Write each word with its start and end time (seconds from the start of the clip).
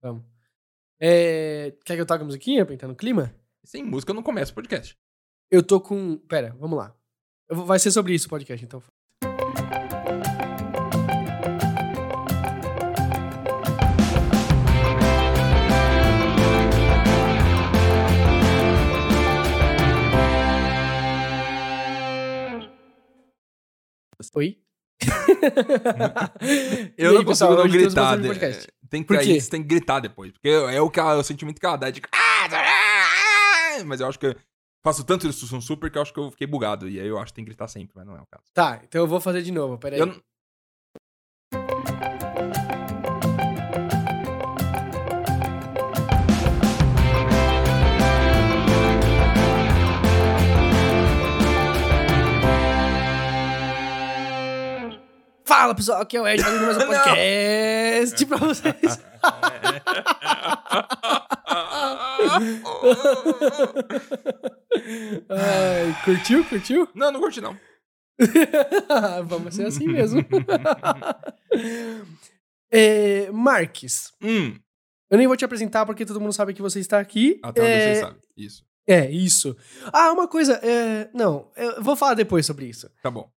Vamos. 0.00 0.24
É, 1.00 1.72
quer 1.84 1.94
que 1.94 2.00
eu 2.00 2.06
toque 2.06 2.22
a 2.22 2.26
musiquinha 2.26 2.64
pra 2.64 2.74
entrar 2.74 2.88
no 2.88 2.96
clima? 2.96 3.34
Sem 3.64 3.82
música 3.84 4.10
eu 4.10 4.14
não 4.16 4.22
começo 4.22 4.52
o 4.52 4.54
podcast. 4.54 4.96
Eu 5.50 5.62
tô 5.62 5.80
com. 5.80 6.16
Pera, 6.28 6.54
vamos 6.58 6.78
lá. 6.78 6.94
Vou- 7.50 7.64
Vai 7.66 7.78
ser 7.78 7.90
sobre 7.90 8.14
isso 8.14 8.26
o 8.26 8.30
podcast, 8.30 8.64
então. 8.64 8.82
Oi? 24.34 24.48
Eu 26.96 27.10
aí, 27.10 27.14
não 27.16 27.24
pessoal, 27.24 27.50
consigo 27.50 27.54
não 27.56 27.62
hoje 27.64 27.72
temos 27.78 27.94
gritar. 27.94 28.16
de- 28.16 28.28
podcast. 28.28 28.68
Tem 28.90 29.02
que 29.02 29.16
aí 29.16 29.40
você 29.40 29.50
tem 29.50 29.62
que 29.62 29.68
gritar 29.68 30.00
depois. 30.00 30.32
Porque 30.32 30.48
é 30.48 30.80
o, 30.80 30.90
que 30.90 30.98
ela- 31.00 31.16
o 31.18 31.22
sentimento 31.24 31.60
que 31.60 31.66
ela 31.66 31.76
dá 31.76 31.90
de. 31.90 32.00
"Ah, 32.12 33.78
Mas 33.84 34.00
eu 34.00 34.08
acho 34.08 34.18
que 34.18 34.26
eu 34.26 34.34
faço 34.82 35.04
tanto 35.04 35.26
isso 35.28 35.54
no 35.54 35.60
super 35.60 35.90
que 35.90 35.98
eu 35.98 36.02
acho 36.02 36.12
que 36.12 36.18
eu 36.20 36.30
fiquei 36.30 36.46
bugado. 36.46 36.88
E 36.88 36.98
aí 37.00 37.06
eu 37.06 37.18
acho 37.18 37.26
que 37.32 37.36
tem 37.36 37.44
que 37.44 37.50
gritar 37.50 37.68
sempre, 37.68 37.92
mas 37.94 38.06
não 38.06 38.16
é 38.16 38.20
o 38.20 38.26
caso. 38.26 38.44
Tá, 38.54 38.80
então 38.82 39.00
eu 39.02 39.06
vou 39.06 39.20
fazer 39.20 39.42
de 39.42 39.52
novo, 39.52 39.76
peraí. 39.78 40.00
Eu 40.00 40.14
Fala 55.48 55.74
pessoal, 55.74 56.02
aqui 56.02 56.14
é 56.14 56.20
o 56.20 56.28
Ed 56.28 56.42
fazendo 56.42 56.66
mais 56.66 56.76
um 56.76 56.80
podcast 56.86 58.26
pra 58.26 58.36
vocês. 58.36 59.00
Ai, 65.30 65.96
curtiu? 66.04 66.44
Curtiu? 66.44 66.86
não, 66.94 67.10
não 67.10 67.20
curti, 67.20 67.40
não. 67.40 67.56
Vamos 69.26 69.54
ser 69.54 69.66
assim 69.66 69.88
mesmo. 69.88 70.20
é, 72.70 73.30
Marques, 73.30 74.12
Hum, 74.20 74.54
eu 75.10 75.16
nem 75.16 75.26
vou 75.26 75.36
te 75.36 75.46
apresentar 75.46 75.86
porque 75.86 76.04
todo 76.04 76.20
mundo 76.20 76.34
sabe 76.34 76.52
que 76.52 76.60
você 76.60 76.78
está 76.78 77.00
aqui. 77.00 77.40
até 77.42 77.62
onde 77.62 77.70
é, 77.70 77.94
você 77.94 78.00
sabe. 78.02 78.18
Isso. 78.36 78.62
É, 78.86 79.10
isso. 79.10 79.56
Ah, 79.92 80.12
uma 80.12 80.28
coisa. 80.28 80.60
é, 80.62 81.08
não, 81.14 81.50
eu 81.56 81.82
vou 81.82 81.96
falar 81.96 82.12
depois 82.12 82.44
sobre 82.44 82.66
isso. 82.66 82.90
Tá 83.02 83.10
bom. 83.10 83.30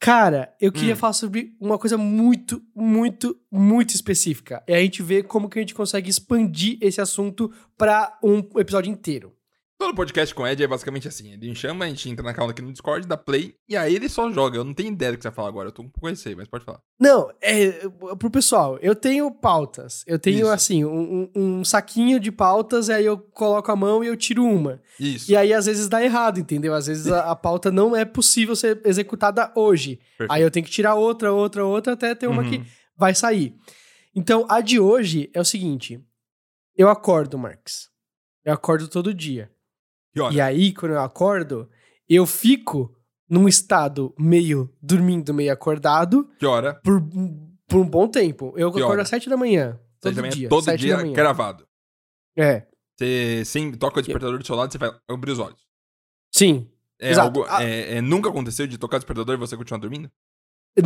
Cara, 0.00 0.54
eu 0.58 0.72
queria 0.72 0.94
Hum. 0.94 0.96
falar 0.96 1.12
sobre 1.12 1.54
uma 1.60 1.78
coisa 1.78 1.98
muito, 1.98 2.62
muito, 2.74 3.38
muito 3.52 3.94
específica. 3.94 4.62
É 4.66 4.76
a 4.76 4.80
gente 4.80 5.02
ver 5.02 5.24
como 5.24 5.46
que 5.48 5.58
a 5.58 5.62
gente 5.62 5.74
consegue 5.74 6.08
expandir 6.08 6.78
esse 6.80 7.02
assunto 7.02 7.52
pra 7.76 8.18
um 8.24 8.38
episódio 8.58 8.90
inteiro. 8.90 9.34
Todo 9.80 9.94
podcast 9.94 10.34
com 10.34 10.42
o 10.42 10.46
Ed 10.46 10.62
é 10.62 10.66
basicamente 10.66 11.08
assim. 11.08 11.32
Ele 11.32 11.48
me 11.48 11.56
chama, 11.56 11.86
a 11.86 11.88
gente 11.88 12.06
entra 12.10 12.22
na 12.22 12.34
calma 12.34 12.50
aqui 12.52 12.60
no 12.60 12.70
Discord, 12.70 13.06
dá 13.08 13.16
play, 13.16 13.54
e 13.66 13.74
aí 13.74 13.94
ele 13.96 14.10
só 14.10 14.30
joga. 14.30 14.58
Eu 14.58 14.62
não 14.64 14.74
tenho 14.74 14.92
ideia 14.92 15.10
do 15.12 15.16
que 15.16 15.22
você 15.22 15.28
vai 15.30 15.34
falar 15.34 15.48
agora. 15.48 15.68
Eu 15.68 15.72
tô 15.72 15.80
um 15.80 15.88
pouco 15.88 16.06
receio, 16.06 16.36
mas 16.36 16.46
pode 16.48 16.66
falar. 16.66 16.82
Não, 17.00 17.30
é 17.40 17.88
pro 18.18 18.30
pessoal, 18.30 18.76
eu 18.82 18.94
tenho 18.94 19.30
pautas. 19.30 20.04
Eu 20.06 20.18
tenho, 20.18 20.40
Isso. 20.40 20.50
assim, 20.50 20.84
um, 20.84 21.30
um- 21.34 21.64
saquinho 21.64 22.20
de 22.20 22.30
pautas, 22.30 22.90
aí 22.90 23.06
eu 23.06 23.16
coloco 23.16 23.72
a 23.72 23.74
mão 23.74 24.04
e 24.04 24.08
eu 24.08 24.16
tiro 24.18 24.44
uma. 24.44 24.82
Isso. 25.00 25.32
E 25.32 25.34
aí, 25.34 25.50
às 25.50 25.64
vezes, 25.64 25.88
dá 25.88 26.04
errado, 26.04 26.38
entendeu? 26.38 26.74
Às 26.74 26.86
vezes 26.86 27.06
a, 27.10 27.30
a 27.30 27.34
pauta 27.34 27.70
não 27.72 27.96
é 27.96 28.04
possível 28.04 28.54
ser 28.54 28.82
executada 28.84 29.50
hoje. 29.56 29.96
Perfeito. 30.18 30.30
Aí 30.30 30.42
eu 30.42 30.50
tenho 30.50 30.66
que 30.66 30.70
tirar 30.72 30.94
outra, 30.94 31.32
outra, 31.32 31.64
outra, 31.64 31.94
até 31.94 32.14
ter 32.14 32.26
uma 32.26 32.42
Uhum. 32.42 32.50
que 32.50 32.62
vai 32.98 33.14
sair. 33.14 33.54
Então, 34.14 34.44
a 34.46 34.60
de 34.60 34.78
hoje 34.78 35.30
é 35.32 35.40
o 35.40 35.44
seguinte: 35.44 35.98
eu 36.76 36.90
acordo, 36.90 37.38
Marx. 37.38 37.88
Eu 38.44 38.52
acordo 38.52 38.86
todo 38.86 39.14
dia. 39.14 39.50
E 40.32 40.40
aí, 40.40 40.72
quando 40.72 40.92
eu 40.92 41.00
acordo, 41.00 41.68
eu 42.08 42.26
fico 42.26 42.94
num 43.28 43.46
estado 43.46 44.12
meio 44.18 44.72
dormindo, 44.82 45.32
meio 45.32 45.52
acordado 45.52 46.28
Que 46.38 46.46
hora? 46.46 46.74
por, 46.82 47.00
por 47.68 47.78
um 47.80 47.88
bom 47.88 48.08
tempo. 48.08 48.52
Eu 48.56 48.72
Que 48.72 48.82
acordo 48.82 49.00
às 49.00 49.08
sete 49.08 49.28
da 49.30 49.36
manhã. 49.36 49.78
Todo 50.00 50.14
da 50.14 50.22
manhã, 50.22 50.32
dia. 50.32 50.48
Todo 50.48 50.76
dia 50.76 50.96
gravado. 51.12 51.66
É. 52.36 52.66
Você 52.98 53.44
sem, 53.44 53.72
toca 53.72 53.98
o 54.00 54.02
despertador 54.02 54.38
do 54.38 54.46
seu 54.46 54.56
lado, 54.56 54.72
você 54.72 54.78
vai 54.78 54.90
abrir 55.08 55.30
os 55.32 55.38
olhos. 55.38 55.60
Sim. 56.34 56.68
É 57.00 57.10
Exato. 57.12 57.40
algo, 57.40 57.46
Ah. 57.50 57.62
é, 57.64 57.96
é, 57.96 58.00
nunca 58.00 58.28
aconteceu 58.28 58.66
de 58.66 58.76
tocar 58.76 58.96
o 58.96 59.00
despertador 59.00 59.34
e 59.34 59.38
você 59.38 59.56
continuar 59.56 59.80
dormindo? 59.80 60.10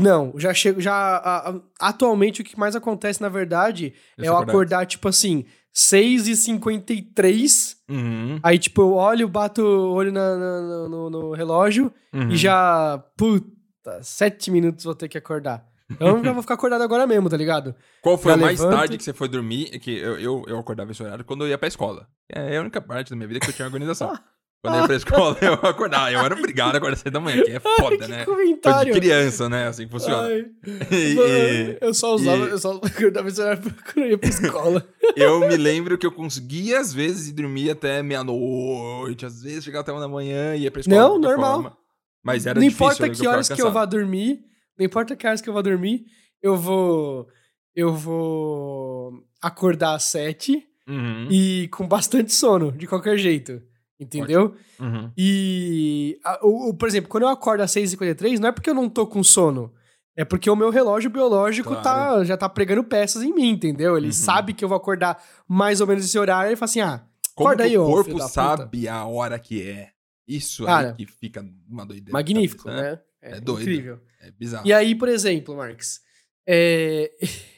Não, 0.01 0.33
já 0.39 0.53
chego. 0.55 0.81
Já. 0.81 0.95
a- 0.95 1.51
a- 1.51 1.61
atualmente, 1.81 2.41
o 2.41 2.45
que 2.45 2.59
mais 2.59 2.75
acontece, 2.77 3.21
na 3.21 3.29
verdade, 3.29 3.95
é 4.19 4.29
eu 4.29 4.37
acordar, 4.37 4.87
tipo 4.87 5.09
assim, 5.09 5.45
6h53. 5.75 7.77
Uhum, 7.89 8.39
Aí, 8.43 8.59
tipo, 8.59 8.83
eu 8.83 8.93
olho, 8.95 9.29
bato 9.29 9.63
o 9.63 9.93
olho 9.93 10.13
na- 10.13 10.37
na- 10.37 10.89
no, 10.89 11.11
no 11.11 11.33
relógio 11.33 11.93
uhum. 12.13 12.31
e 12.31 12.37
já. 12.37 13.03
Puta, 13.17 14.03
7 14.03 14.51
minutos 14.51 14.85
vou 14.85 14.95
ter 14.95 15.09
que 15.09 15.19
acordar. 15.19 15.67
Então 15.91 16.17
eu 16.17 16.25
já 16.25 16.33
vou 16.33 16.41
ficar 16.43 16.55
acordado 16.55 16.83
agora 16.83 17.07
mesmo, 17.07 17.29
tá 17.29 17.37
ligado? 17.37 17.75
Qual 18.01 18.17
foi 18.17 18.33
já 18.33 18.39
o 18.39 18.41
mais 18.41 18.59
levanto. 18.59 18.77
tarde 18.79 18.97
que 18.97 19.05
você 19.05 19.13
foi 19.13 19.29
dormir? 19.29 19.79
Que 19.79 19.99
eu, 19.99 20.19
eu, 20.19 20.43
eu 20.49 20.59
acordava 20.59 20.91
esse 20.93 21.03
horário 21.03 21.25
quando 21.25 21.45
eu 21.45 21.49
ia 21.49 21.59
pra 21.59 21.69
escola. 21.69 22.09
É 22.29 22.57
a 22.57 22.61
única 22.63 22.81
parte 22.81 23.11
da 23.11 23.17
minha 23.17 23.29
vida 23.29 23.39
que 23.41 23.51
eu 23.51 23.53
tinha 23.53 23.67
organização. 23.67 24.13
Quando 24.65 24.75
eu 24.77 24.81
ia 24.81 24.87
pra 24.87 24.97
escola, 24.97 25.37
eu 25.43 25.53
acordava. 25.55 26.11
Eu 26.11 26.21
era 26.21 26.35
obrigado 26.35 26.75
a 26.75 26.79
acordar 26.79 26.97
cedo 26.97 27.13
da 27.13 27.21
manhã, 27.21 27.43
que 27.45 27.51
é 27.53 27.61
foda, 27.61 27.99
que 27.99 28.07
né? 28.11 28.25
Comentário. 28.25 28.93
de 28.95 28.99
criança, 29.01 29.49
né? 29.49 29.67
Assim 29.69 29.85
que 29.85 29.91
funciona. 29.93 30.23
Ai, 30.27 30.47
E- 30.91 31.79
eu 31.81 31.93
só 31.93 32.15
usava, 32.15 32.47
e- 32.47 32.51
eu 32.51 32.59
só 32.59 32.81
acordava 32.83 33.29
esse 33.29 33.41
horário 33.41 33.63
quando 33.63 34.05
eu 34.07 34.11
ia 34.11 34.19
pra 34.19 34.29
escola. 34.29 34.89
eu 35.17 35.41
me 35.41 35.57
lembro 35.57 35.99
que 35.99 36.07
eu 36.07 36.13
conseguia, 36.13 36.81
às 36.81 36.93
vezes, 36.95 37.29
ir 37.29 37.33
dormir 37.33 37.71
até 37.71 38.03
meia-noite. 38.03 39.27
Às 39.27 39.43
vezes, 39.43 39.65
chegava 39.65 39.83
até 39.83 39.93
uma 39.93 40.01
da 40.01 40.09
manhã 40.09 40.55
e 40.57 40.63
ia 40.63 40.71
pra 40.71 40.81
escola. 40.81 40.97
Não, 40.99 41.19
normal. 41.19 41.55
forma. 41.63 41.77
Mas 42.23 42.47
era 42.47 42.59
não 42.59 42.67
difícil. 42.67 42.87
importa 42.87 43.07
eu 43.07 43.13
que 43.13 43.27
horas 43.27 43.49
que 43.51 43.61
eu 43.61 43.71
vá 43.71 43.85
dormir, 43.85 44.41
não 44.79 44.87
importa 44.87 45.15
que 45.15 45.27
horas 45.27 45.43
que 45.43 45.49
eu 45.49 45.53
vá 45.53 45.61
dormir, 45.61 46.05
eu 46.43 46.57
vou 46.57 47.29
eu 47.77 47.93
vou 47.93 49.13
acordar 49.43 49.95
às 49.95 50.05
sete 50.05 50.65
Uhum, 50.87 51.29
e 51.31 51.67
com 51.73 51.89
bastante 51.89 52.33
sono, 52.33 52.71
de 52.73 52.87
qualquer 52.87 53.17
jeito. 53.19 53.61
Entendeu? 53.99 54.55
uhum. 54.81 55.11
E, 55.17 56.19
a- 56.25 56.41
o, 56.47 56.71
o- 56.71 56.75
por 56.75 56.89
exemplo, 56.89 57.09
quando 57.09 57.23
eu 57.25 57.29
acordo 57.29 57.63
às 57.63 57.71
6h53, 57.71 58.39
não 58.41 58.49
é 58.49 58.53
porque 58.53 58.69
eu 58.71 58.75
não 58.75 58.89
tô 58.89 59.07
com 59.07 59.23
sono. 59.23 59.73
É 60.17 60.25
porque 60.25 60.49
o 60.49 60.55
meu 60.57 60.71
relógio 60.71 61.11
biológico 61.11 61.75
tá, 61.77 61.83
Claro. 61.83 62.25
já 62.25 62.37
tá 62.37 62.49
pregando 62.49 62.85
peças 62.85 63.23
em 63.23 63.33
mim, 63.35 63.51
entendeu? 63.51 63.97
Ele 63.97 64.07
Uhum. 64.07 64.13
sabe 64.13 64.53
que 64.53 64.65
eu 64.65 64.69
vou 64.69 64.77
acordar 64.77 65.21
mais 65.49 65.81
ou 65.81 65.87
menos 65.87 66.05
esse 66.05 66.19
horário 66.19 66.53
e 66.53 66.57
fala 66.57 66.71
assim: 66.71 66.81
ah, 66.81 67.05
Como 67.35 67.49
Acorda 67.49 67.65
aí, 67.65 67.77
o 67.77 67.83
ô, 67.83 67.87
corpo 67.87 68.21
sabe 68.29 68.87
a 68.89 69.05
hora 69.07 69.39
que 69.41 69.63
é? 69.69 69.91
Isso 70.27 70.65
Cara, 70.65 70.91
aí 70.91 70.95
que 70.95 71.07
fica 71.07 71.45
uma 71.69 71.85
doideira. 71.85 72.13
magnífico, 72.13 72.65
cabeça, 72.65 72.83
né? 72.93 73.01
É 73.23 73.41
doido. 73.41 73.63
Incrível. 73.63 74.01
É 74.21 74.31
bizarro. 74.31 74.67
E 74.67 74.73
aí, 74.73 74.95
por 74.95 75.09
exemplo, 75.09 75.57
Marx, 75.57 76.01
é, 76.47 77.11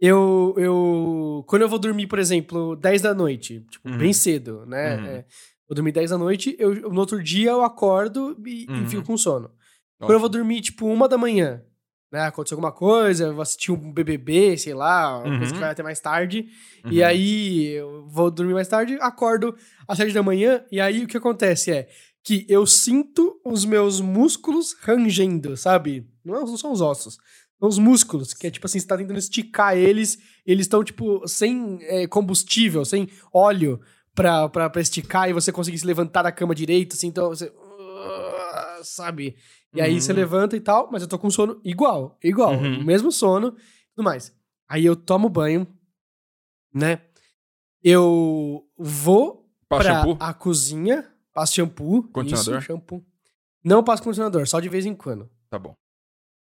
eu, 0.00 0.54
eu. 0.56 1.44
Quando 1.48 1.62
eu 1.62 1.68
vou 1.68 1.78
dormir, 1.78 2.06
por 2.06 2.18
exemplo, 2.18 2.76
10 2.76 3.02
da 3.02 3.12
noite, 3.14 3.66
tipo, 3.70 3.88
Uhum. 3.88 3.98
bem 3.98 4.12
cedo, 4.12 4.64
né? 4.66 4.96
Uhum. 4.96 5.06
É, 5.06 5.24
vou 5.68 5.74
dormir 5.74 5.92
10 5.92 6.10
da 6.10 6.18
noite, 6.18 6.56
eu, 6.58 6.74
no 6.90 6.98
outro 7.00 7.22
dia 7.22 7.50
eu 7.50 7.62
acordo 7.62 8.36
e, 8.46 8.64
e 8.64 8.70
Uhum. 8.70 8.86
fico 8.88 9.02
com 9.04 9.16
sono. 9.16 9.50
Quando 9.98 10.12
eu 10.12 10.20
vou 10.20 10.28
dormir, 10.28 10.60
tipo, 10.60 10.86
uma 10.86 11.08
da 11.08 11.18
manhã, 11.18 11.62
né? 12.10 12.22
Aconteceu 12.26 12.56
alguma 12.56 12.72
coisa, 12.72 13.24
eu 13.26 13.32
vou 13.34 13.42
assistir 13.42 13.72
um 13.72 13.92
BBB, 13.92 14.56
sei 14.56 14.72
lá, 14.72 15.18
uma 15.18 15.24
coisa 15.38 15.44
Uhum. 15.46 15.52
que 15.52 15.58
vai 15.60 15.70
até 15.70 15.82
mais 15.82 16.00
tarde. 16.00 16.48
Uhum. 16.84 16.92
E 16.92 17.02
aí, 17.02 17.66
eu 17.72 18.06
vou 18.08 18.30
dormir 18.30 18.54
mais 18.54 18.68
tarde, 18.68 18.96
acordo 19.00 19.54
às 19.86 19.98
7 19.98 20.12
da 20.14 20.22
manhã, 20.22 20.64
e 20.70 20.80
aí 20.80 21.04
o 21.04 21.06
que 21.08 21.16
acontece 21.16 21.70
é 21.72 21.88
que 22.24 22.46
eu 22.48 22.64
sinto 22.66 23.40
os 23.44 23.64
meus 23.64 24.00
músculos 24.00 24.74
rangendo, 24.80 25.56
sabe? 25.56 26.06
Não, 26.24 26.36
é- 26.36 26.40
não 26.40 26.56
são 26.56 26.72
os 26.72 26.80
ossos. 26.80 27.18
São 27.58 27.68
os 27.68 27.78
músculos, 27.78 28.32
que 28.32 28.46
é 28.46 28.50
tipo 28.50 28.66
assim, 28.66 28.78
você 28.78 28.86
tá 28.86 28.96
tentando 28.96 29.18
esticar 29.18 29.76
eles, 29.76 30.16
eles 30.46 30.66
estão, 30.66 30.84
tipo, 30.84 31.26
sem 31.26 31.78
é, 31.82 32.06
combustível, 32.06 32.84
sem 32.84 33.08
óleo 33.32 33.80
pra, 34.18 34.48
pra, 34.48 34.70
pra 34.70 34.80
esticar 34.82 35.28
e 35.28 35.32
você 35.32 35.50
conseguir 35.52 35.78
se 35.78 35.86
levantar 35.86 36.22
da 36.22 36.32
cama 36.32 36.54
direito, 36.54 36.94
assim, 36.94 37.06
então 37.06 37.28
você. 37.28 37.46
uh, 37.46 38.84
Sabe? 38.84 39.36
E 39.74 39.80
aí 39.80 39.94
Uhum. 39.94 40.00
você 40.00 40.12
levanta 40.12 40.56
e 40.56 40.60
tal, 40.60 40.88
mas 40.90 41.02
eu 41.02 41.08
tô 41.08 41.18
com 41.18 41.30
sono 41.30 41.60
igual, 41.64 42.16
igual, 42.22 42.54
Uhum. 42.54 42.82
mesmo 42.84 43.10
sono 43.12 43.52
tudo 43.94 44.04
mais. 44.04 44.32
Aí 44.68 44.84
eu 44.84 44.94
tomo 44.96 45.28
banho, 45.28 45.66
né? 46.74 47.00
Eu 47.82 48.66
vou 48.76 49.48
Passa 49.68 49.84
pra 49.84 49.94
shampoo? 49.94 50.16
a 50.20 50.34
cozinha, 50.34 51.10
passo 51.32 51.54
shampoo. 51.54 52.02
Condicionador? 52.12 52.58
Isso, 52.58 52.66
shampoo. 52.66 53.04
Não 53.64 53.82
passo 53.84 54.02
condicionador, 54.02 54.46
só 54.46 54.58
de 54.60 54.68
vez 54.68 54.86
em 54.86 54.94
quando. 54.94 55.28
Tá 55.50 55.58
bom. 55.58 55.74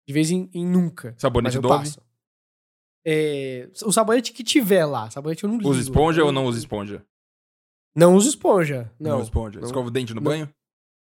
De 0.07 0.13
vez 0.13 0.31
em, 0.31 0.50
em 0.53 0.65
nunca. 0.65 1.13
Sabonete 1.18 1.59
Dove? 1.59 1.77
passo. 1.85 2.01
É, 3.06 3.69
o 3.85 3.91
sabonete 3.91 4.31
que 4.33 4.44
tiver 4.44 4.85
lá. 4.85 5.09
Sabonete 5.09 5.44
eu 5.44 5.50
não 5.50 5.57
ligo. 5.57 5.69
Usa 5.69 5.81
esponja 5.81 6.24
ou 6.24 6.31
não 6.31 6.45
usa 6.45 6.59
esponja? 6.59 7.06
Não 7.95 8.16
uso 8.16 8.30
esponja. 8.30 8.92
Não. 9.00 9.16
usa 9.16 9.24
esponja. 9.25 9.60
não. 9.60 9.66
Escova 9.68 9.88
o 9.88 9.92
dente 9.92 10.13
no 10.13 10.22
Não. 10.22 10.31
banho? 10.31 10.50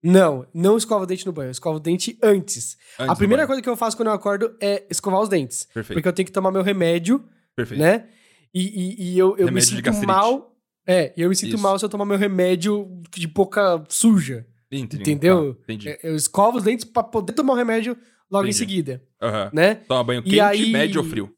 Não, 0.03 0.47
não 0.51 0.77
escova 0.77 1.03
o 1.03 1.07
dente 1.07 1.25
no 1.27 1.31
banho. 1.31 1.47
Eu 1.47 1.51
escovo 1.51 1.77
o 1.77 1.79
dente 1.79 2.17
antes. 2.23 2.75
Antes 2.99 3.11
a 3.11 3.15
primeira 3.15 3.45
coisa 3.45 3.61
que 3.61 3.69
eu 3.69 3.77
faço 3.77 3.95
quando 3.95 4.07
eu 4.07 4.13
acordo 4.13 4.55
é 4.59 4.83
escovar 4.89 5.21
os 5.21 5.29
dentes. 5.29 5.65
Perfeito. 5.71 5.93
Porque 5.97 6.07
eu 6.07 6.13
tenho 6.13 6.25
que 6.25 6.31
tomar 6.31 6.51
meu 6.51 6.63
remédio, 6.63 7.23
Perfeito. 7.55 7.79
né? 7.79 8.09
E, 8.53 8.61
e, 8.63 9.11
e 9.13 9.19
eu, 9.19 9.37
eu 9.37 9.51
me 9.51 9.61
sinto 9.61 9.93
mal. 10.05 10.55
É, 10.87 11.13
e 11.15 11.21
eu 11.21 11.29
me 11.29 11.35
sinto 11.35 11.53
Isso. 11.53 11.61
mal 11.63 11.77
se 11.77 11.85
eu 11.85 11.89
tomar 11.89 12.05
meu 12.05 12.17
remédio 12.17 13.01
de 13.15 13.27
boca 13.27 13.83
suja. 13.87 14.47
Entendi. 14.71 15.01
Entendeu? 15.03 15.53
Tá, 15.53 15.61
entendi. 15.65 15.89
É, 15.89 15.99
Eu 16.01 16.15
escovo 16.15 16.57
os 16.57 16.63
dentes 16.63 16.83
pra 16.85 17.03
poder 17.03 17.33
tomar 17.33 17.53
o 17.53 17.55
remédio 17.55 17.95
logo 18.31 18.45
em 18.45 18.49
Entendi. 18.49 18.57
seguida, 18.57 19.03
Aham. 19.21 19.51
né? 19.53 19.75
Toma 19.75 20.03
banho 20.03 20.23
quente, 20.23 20.39
aí- 20.39 20.71
médio 20.71 21.01
ou 21.01 21.07
frio? 21.07 21.31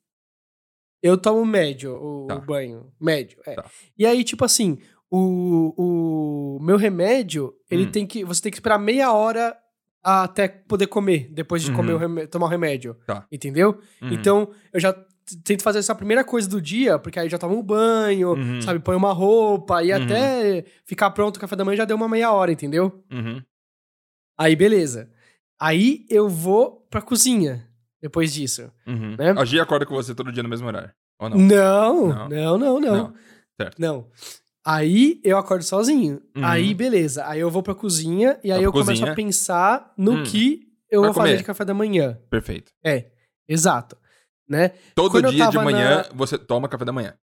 Eu 1.02 1.18
tomo 1.18 1.46
médio, 1.46 1.96
o, 1.96 2.28
Tá. 2.28 2.36
o 2.36 2.42
banho. 2.42 2.94
Médio, 3.02 3.38
é. 3.46 3.56
Tá. 3.56 3.66
E 3.98 4.06
aí, 4.06 4.24
tipo 4.24 4.46
assim, 4.46 4.78
o, 5.16 6.58
o 6.58 6.64
meu 6.64 6.78
remédio, 6.78 7.54
ele 7.70 7.86
Hum. 7.86 7.92
tem 7.92 8.08
que. 8.08 8.24
Você 8.26 8.42
tem 8.42 8.52
que 8.52 8.58
esperar 8.58 8.80
meia 8.80 9.12
hora 9.14 9.56
até 10.04 10.48
poder 10.48 10.88
comer, 10.88 11.30
depois 11.32 11.62
de 11.64 11.72
comer 11.72 11.92
Uhum. 11.92 11.98
o 11.98 12.00
remé- 12.00 12.28
tomar 12.28 12.48
o 12.48 12.50
remédio. 12.50 12.98
Tá. 13.06 13.26
Entendeu? 13.32 13.80
Uhum. 14.02 14.12
Então, 14.12 14.50
eu 14.74 14.80
já 14.80 14.94
tento 15.46 15.64
fazer 15.64 15.80
essa 15.80 15.96
primeira 15.96 16.24
coisa 16.24 16.50
do 16.50 16.62
dia, 16.62 17.00
porque 17.00 17.18
aí 17.20 17.30
já 17.30 17.38
tomo 17.38 17.58
um 17.58 17.64
banho, 17.64 18.34
Uhum. 18.34 18.62
sabe, 18.62 18.80
põe 18.80 18.96
uma 18.96 19.14
roupa, 19.14 19.82
e 19.84 19.94
Uhum. 19.94 20.04
até 20.04 20.66
ficar 20.86 21.12
pronto 21.12 21.38
o 21.38 21.40
café 21.40 21.56
da 21.56 21.64
manhã 21.64 21.78
já 21.78 21.86
deu 21.86 21.96
uma 21.96 22.10
meia 22.10 22.32
hora, 22.34 22.52
entendeu? 22.52 23.04
Uhum. 23.12 23.42
Aí, 24.38 24.56
beleza. 24.56 25.10
Aí 25.60 26.06
eu 26.10 26.28
vou 26.28 26.86
pra 26.90 27.02
cozinha 27.02 27.66
depois 28.02 28.34
disso. 28.34 28.70
Uhum. 28.86 29.16
Né? 29.18 29.34
A 29.38 29.46
Gia 29.46 29.64
acorda 29.64 29.86
com 29.86 29.94
você 29.96 30.14
todo 30.14 30.32
dia 30.32 30.44
no 30.44 30.50
mesmo 30.50 30.68
horário. 30.68 30.92
Ou 31.20 31.30
não? 31.30 31.38
Não, 31.38 32.08
Não. 32.08 32.28
não, 32.30 32.58
não, 32.58 32.80
não. 32.80 32.96
Não. 32.98 33.14
Certo. 33.62 33.80
Não. 33.80 34.08
Aí 34.66 35.20
eu 35.24 35.38
acordo 35.38 35.64
sozinho. 35.64 36.22
Uhum. 36.36 36.46
Aí, 36.46 36.74
beleza. 36.74 37.26
Aí 37.28 37.40
eu 37.40 37.50
vou 37.52 37.62
pra 37.62 37.76
cozinha 37.76 38.40
e 38.44 38.52
aí 38.52 38.60
pra 38.60 38.66
eu 38.68 38.72
começo 38.72 38.92
cozinha. 38.92 39.12
a 39.12 39.16
pensar 39.16 39.94
no 39.98 40.14
Hum. 40.14 40.24
que 40.24 40.68
eu 40.90 41.02
Vai 41.02 41.08
vou 41.10 41.14
fazer 41.16 41.30
comer. 41.30 41.38
de 41.38 41.44
café 41.44 41.66
da 41.66 41.74
manhã. 41.74 42.20
Perfeito. 42.30 42.72
É, 42.84 43.12
exato. 43.48 43.98
Né? 44.48 44.70
Todo 44.96 45.12
Quando 45.12 45.26
eu 45.26 45.32
dia 45.32 45.48
de 45.50 45.58
manhã 45.58 46.06
você 46.14 46.38
toma 46.38 46.70
café 46.70 46.86
da 46.86 46.92
manhã. 46.94 47.18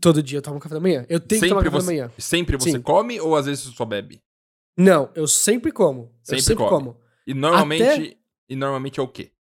Todo 0.00 0.22
dia 0.22 0.38
eu 0.38 0.42
tomo 0.42 0.58
café 0.60 0.74
da 0.74 0.80
manhã. 0.80 1.04
Eu 1.08 1.18
tenho 1.20 1.40
que 1.42 1.48
tomar 1.48 1.62
café 1.64 1.76
você, 1.76 1.86
da 1.86 1.92
manhã. 1.92 2.12
Sempre 2.18 2.56
você 2.56 2.72
Sim. 2.72 2.80
come 2.82 3.20
ou 3.20 3.36
às 3.36 3.46
vezes 3.46 3.64
você 3.64 3.72
só 3.76 3.84
bebe? 3.84 4.20
Não, 4.78 5.10
eu 5.14 5.26
sempre 5.26 5.70
como. 5.72 6.02
eu 6.02 6.10
Sempre 6.22 6.42
sempre 6.42 6.64
come. 6.64 6.70
como. 6.86 7.00
E 7.26 7.34
normalmente, 7.34 7.82
Até- 7.82 8.16
e 8.48 8.56
normalmente 8.56 8.98
é 8.98 9.02
o 9.02 9.08
quê? 9.08 9.32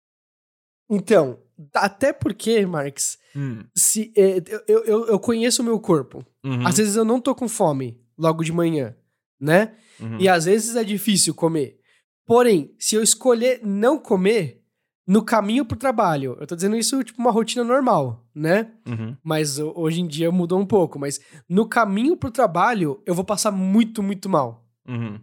Então, 0.90 1.40
até 1.74 2.14
porque, 2.14 2.66
Marx, 2.66 3.18
Hum. 3.36 3.64
se, 3.76 4.12
é, 4.16 4.42
eu, 4.68 4.84
eu, 4.86 5.08
eu 5.08 5.20
conheço 5.20 5.62
o 5.62 5.66
meu 5.66 5.80
corpo. 5.80 6.26
Uhum. 6.44 6.66
Às 6.66 6.78
vezes 6.78 6.96
eu 6.96 7.06
não 7.06 7.20
tô 7.22 7.36
com 7.36 7.48
fome 7.48 8.00
logo 8.18 8.44
de 8.44 8.52
manhã, 8.52 8.96
né? 9.40 9.74
Uhum. 10.00 10.18
E 10.20 10.28
às 10.28 10.46
vezes 10.46 10.76
é 10.76 10.84
difícil 10.84 11.34
comer. 11.34 11.78
Porém, 12.26 12.74
se 12.80 12.96
eu 12.96 13.04
escolher 13.04 13.60
não 13.64 13.98
comer 14.00 14.62
no 15.08 15.24
caminho 15.24 15.66
pro 15.66 15.78
trabalho, 15.78 16.38
eu 16.40 16.46
tô 16.48 16.56
dizendo 16.56 16.76
isso 16.76 17.04
tipo 17.04 17.20
uma 17.20 17.32
rotina 17.32 17.64
normal, 17.64 18.26
né? 18.34 18.72
Uhum. 18.88 19.18
Mas 19.24 19.58
ho- 19.60 19.74
hoje 19.76 20.02
em 20.02 20.08
dia 20.08 20.32
mudou 20.32 20.60
um 20.60 20.66
pouco. 20.66 21.00
Mas 21.00 21.20
no 21.48 21.68
caminho 21.68 22.16
pro 22.16 22.30
trabalho, 22.32 23.02
eu 23.06 23.14
vou 23.16 23.26
passar 23.26 23.52
muito, 23.52 24.02
muito 24.04 24.30
mal. 24.30 24.66
Uhum. 24.88 25.20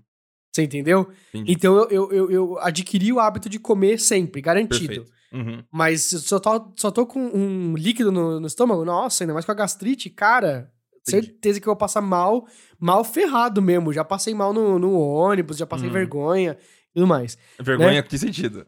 Você 0.52 0.62
entendeu? 0.64 1.08
Entendi. 1.34 1.52
Então 1.52 1.76
eu, 1.76 1.88
eu, 1.90 2.12
eu, 2.12 2.30
eu 2.30 2.58
adquiri 2.60 3.12
o 3.12 3.20
hábito 3.20 3.48
de 3.48 3.58
comer 3.58 3.98
sempre, 4.00 4.40
garantido. 4.40 4.86
Perfeito. 4.86 5.12
Uhum. 5.36 5.62
Mas 5.72 6.02
só 6.02 6.38
tô, 6.40 6.72
só 6.76 6.90
tô 6.90 7.06
com 7.06 7.20
um 7.20 7.74
líquido 7.76 8.10
no, 8.10 8.40
no 8.40 8.46
estômago, 8.46 8.84
nossa, 8.84 9.22
ainda 9.24 9.32
mais 9.34 9.44
com 9.44 9.52
a 9.52 9.54
gastrite, 9.54 10.08
cara, 10.10 10.72
Entendi. 11.06 11.26
certeza 11.26 11.60
que 11.60 11.66
eu 11.68 11.72
vou 11.72 11.76
passar 11.76 12.00
mal, 12.00 12.46
mal 12.80 13.04
ferrado 13.04 13.60
mesmo. 13.60 13.92
Já 13.92 14.04
passei 14.04 14.34
mal 14.34 14.52
no, 14.52 14.78
no 14.78 14.98
ônibus, 14.98 15.56
já 15.58 15.66
passei 15.66 15.86
Uhum. 15.88 15.92
vergonha 15.92 16.56
e 16.90 16.94
tudo 16.94 17.06
mais. 17.06 17.36
Vergonha, 17.60 17.92
Né? 18.00 18.02
que 18.02 18.18
sentido? 18.18 18.66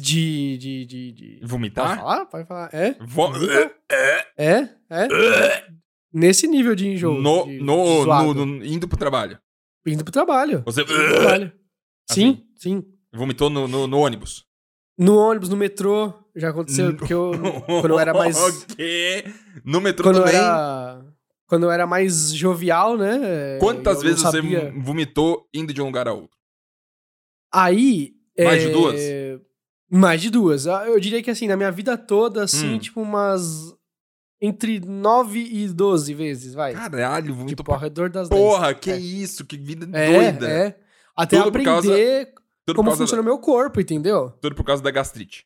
De. 0.00 0.58
de, 0.58 0.86
de, 0.86 1.12
de... 1.12 1.36
Pode 1.40 1.46
Vomitar? 1.50 1.96
falar? 1.98 2.26
Pode 2.26 2.46
falar. 2.46 2.70
É? 2.72 2.94
Vo- 3.00 3.32
É? 4.38 4.68
É? 4.88 5.08
Nesse 6.12 6.46
nível 6.46 6.74
de 6.74 6.88
enjoo. 6.88 7.20
no, 7.20 7.44
de- 7.44 7.58
no, 7.58 7.84
de 8.02 8.06
no- 8.34 8.46
no- 8.46 8.64
indo 8.64 8.86
pro 8.86 8.98
trabalho. 8.98 9.38
Indo 9.86 10.04
pro 10.04 10.12
trabalho. 10.12 10.62
Você 10.66 10.82
Indo 10.82 10.92
pro 10.94 11.14
trabalho. 11.20 11.52
Assim? 12.08 12.34
Sim, 12.36 12.46
sim. 12.80 12.84
vomitou 13.12 13.48
no, 13.50 13.66
no, 13.66 13.86
no 13.86 13.98
ônibus. 13.98 14.44
No 14.98 15.16
ônibus, 15.16 15.48
no 15.48 15.56
metrô, 15.56 16.12
já 16.36 16.50
aconteceu, 16.50 16.94
porque 16.96 17.12
eu. 17.14 17.32
Quando 17.66 17.88
eu 17.94 17.98
era 17.98 18.12
mais. 18.14 18.36
O 18.42 18.66
quê? 18.76 19.24
No 19.64 19.80
metrô 19.80 20.04
quando 20.04 20.16
eu 20.18 20.24
também? 20.24 20.36
era. 20.38 21.04
Quando 21.46 21.62
eu 21.64 21.70
era 21.70 21.86
mais 21.86 22.32
jovial, 22.32 22.96
né? 22.96 23.58
Quantas 23.60 23.98
eu 23.98 24.02
não 24.04 24.08
vezes 24.10 24.22
você 24.22 24.70
vomitou 24.80 25.46
indo 25.54 25.72
de 25.74 25.82
um 25.82 25.86
lugar 25.86 26.08
a 26.08 26.12
outro? 26.12 26.36
Aí. 27.52 28.12
Mais 28.38 28.62
de 28.62 28.68
é, 28.68 28.72
duas? 28.72 29.00
Mais 29.90 30.22
de 30.22 30.30
duas. 30.30 30.66
Ah, 30.66 30.86
Eu 30.86 30.98
diria 30.98 31.22
que 31.22 31.30
assim, 31.30 31.46
na 31.46 31.56
minha 31.56 31.70
vida 31.70 31.96
toda, 31.98 32.42
assim, 32.44 32.74
Hum. 32.74 32.78
tipo 32.78 33.00
umas. 33.00 33.74
Entre 34.40 34.80
9 34.80 35.38
e 35.38 35.68
12 35.68 36.14
vezes, 36.14 36.52
vai. 36.54 36.72
Caralho, 36.72 37.32
vomitou 37.34 37.58
tipo, 37.62 37.72
ao 37.72 37.78
redor 37.78 38.10
das 38.10 38.28
10. 38.28 38.40
porra. 38.42 38.74
Que 38.74 38.90
É. 38.90 38.98
isso, 38.98 39.44
que 39.44 39.56
vida 39.56 39.86
É, 39.96 40.12
doida. 40.32 40.48
é. 40.50 40.76
Até 41.14 41.36
Tudo 41.36 41.52
por 41.52 41.60
aprender 41.60 41.64
causa- 41.64 42.41
Tudo, 42.66 42.76
como 42.76 42.90
funciona 42.96 43.20
o 43.22 43.24
meu 43.24 43.38
corpo, 43.38 43.80
entendeu? 43.80 44.26
da, 44.30 44.36
tudo 44.40 44.54
por 44.54 44.64
causa 44.64 44.82
da 44.82 44.90
gastrite. 44.90 45.44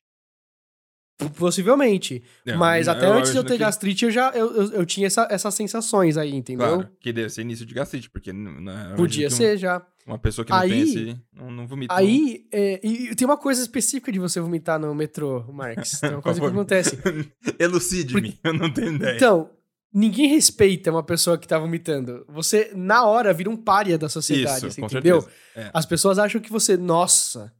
Possivelmente. 1.38 2.22
É, 2.44 2.54
Mas 2.54 2.86
eu 2.86 2.92
até 2.92 3.06
antes 3.06 3.32
de 3.32 3.38
eu 3.38 3.44
ter 3.44 3.54
que- 3.54 3.58
gastrite, 3.60 4.04
eu 4.04 4.10
já 4.10 4.30
eu, 4.32 4.54
eu, 4.54 4.72
eu 4.72 4.86
tinha 4.86 5.06
essa- 5.06 5.26
essas 5.30 5.54
sensações 5.54 6.18
aí, 6.18 6.34
entendeu? 6.34 6.66
Claro, 6.66 6.90
que 7.00 7.10
deve 7.10 7.30
ser 7.30 7.40
início 7.40 7.64
de 7.64 7.72
gastrite, 7.72 8.10
porque 8.10 8.30
n- 8.30 8.50
n- 8.50 8.56
eu 8.68 8.74
imagino 8.74 8.96
Podia 8.96 9.28
que 9.28 9.32
um- 9.34 9.36
ser 9.36 9.56
já. 9.56 9.84
Uma 10.06 10.18
pessoa 10.18 10.44
que 10.44 10.52
não 10.52 10.60
tem 10.60 10.72
Aí- 10.72 10.82
esse. 10.82 11.18
Não, 11.32 11.50
não 11.50 11.66
vomita. 11.66 11.92
não. 11.94 11.98
Aí, 12.00 12.46
é, 12.52 12.86
e 12.86 13.14
tem 13.16 13.26
uma 13.26 13.38
coisa 13.38 13.62
específica 13.62 14.12
de 14.12 14.18
você 14.18 14.38
vomitar 14.40 14.78
no 14.78 14.94
metrô, 14.94 15.42
Marx. 15.50 15.98
Tem 16.00 16.10
uma 16.10 16.20
coisa 16.22 16.38
que 16.38 16.46
acontece. 16.46 16.98
Elucide-me, 17.58 18.38
eu 18.44 18.52
não 18.52 18.70
tenho 18.70 18.92
ideia. 18.94 19.16
Então, 19.16 19.50
ninguém 19.92 20.28
respeita 20.28 20.90
uma 20.90 21.02
pessoa 21.02 21.38
que 21.38 21.46
tá 21.48 21.58
vomitando. 21.58 22.24
Você, 22.28 22.70
na 22.74 23.04
hora, 23.06 23.32
vira 23.32 23.48
um 23.50 23.56
pária 23.56 23.96
da 23.98 24.08
sociedade, 24.08 24.56
Isso, 24.58 24.66
assim, 24.66 24.80
com 24.80 24.86
entendeu? 24.86 25.22
certeza. 25.22 25.36
É. 25.56 25.70
As 25.72 25.86
pessoas 25.86 26.18
acham 26.18 26.40
que 26.40 26.50
você, 26.52 26.76
nossa, 26.76 27.52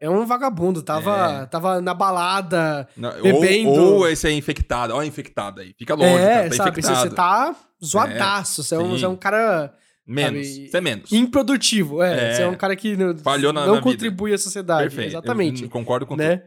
é 0.00 0.10
um 0.10 0.26
vagabundo, 0.26 0.82
tava, 0.82 1.42
É. 1.42 1.46
tava 1.46 1.80
na 1.80 1.94
balada. 1.94 2.88
Não, 2.96 3.10
bebendo. 3.22 3.70
Ou, 3.70 3.94
ou 4.00 4.08
esse 4.08 4.26
é 4.28 4.32
infectado. 4.32 4.94
Ó, 4.94 5.02
infectado 5.02 5.60
aí. 5.60 5.74
Fica 5.78 5.94
longe, 5.94 6.22
é, 6.22 6.34
cara. 6.34 6.48
Tá 6.50 6.56
sabe? 6.56 6.82
Você, 6.82 6.92
infectado. 6.92 7.08
você 7.10 7.14
tá 7.14 7.56
zoadaço. 7.84 8.62
você, 8.62 8.74
é 8.74 8.78
um, 8.78 8.90
você 8.90 9.04
é 9.04 9.08
um 9.08 9.16
cara 9.16 9.72
Menos. 10.06 10.46
sabe, 10.46 10.68
Você 10.70 10.76
é 10.76 10.80
menos. 10.80 11.12
improdutivo. 11.12 12.02
É, 12.02 12.30
É. 12.30 12.34
você 12.34 12.42
é 12.42 12.48
um 12.48 12.54
cara 12.54 12.76
que 12.76 12.96
não, 12.96 13.16
Falhou 13.18 13.52
na- 13.52 13.60
não 13.62 13.66
na 13.68 13.72
vida. 13.80 13.82
contribui 13.82 14.32
à 14.34 14.38
sociedade. 14.38 14.82
Perfeito. 14.84 15.10
Exatamente. 15.10 15.62
Eu 15.64 15.70
concordo 15.70 16.06
com 16.06 16.14
né? 16.16 16.42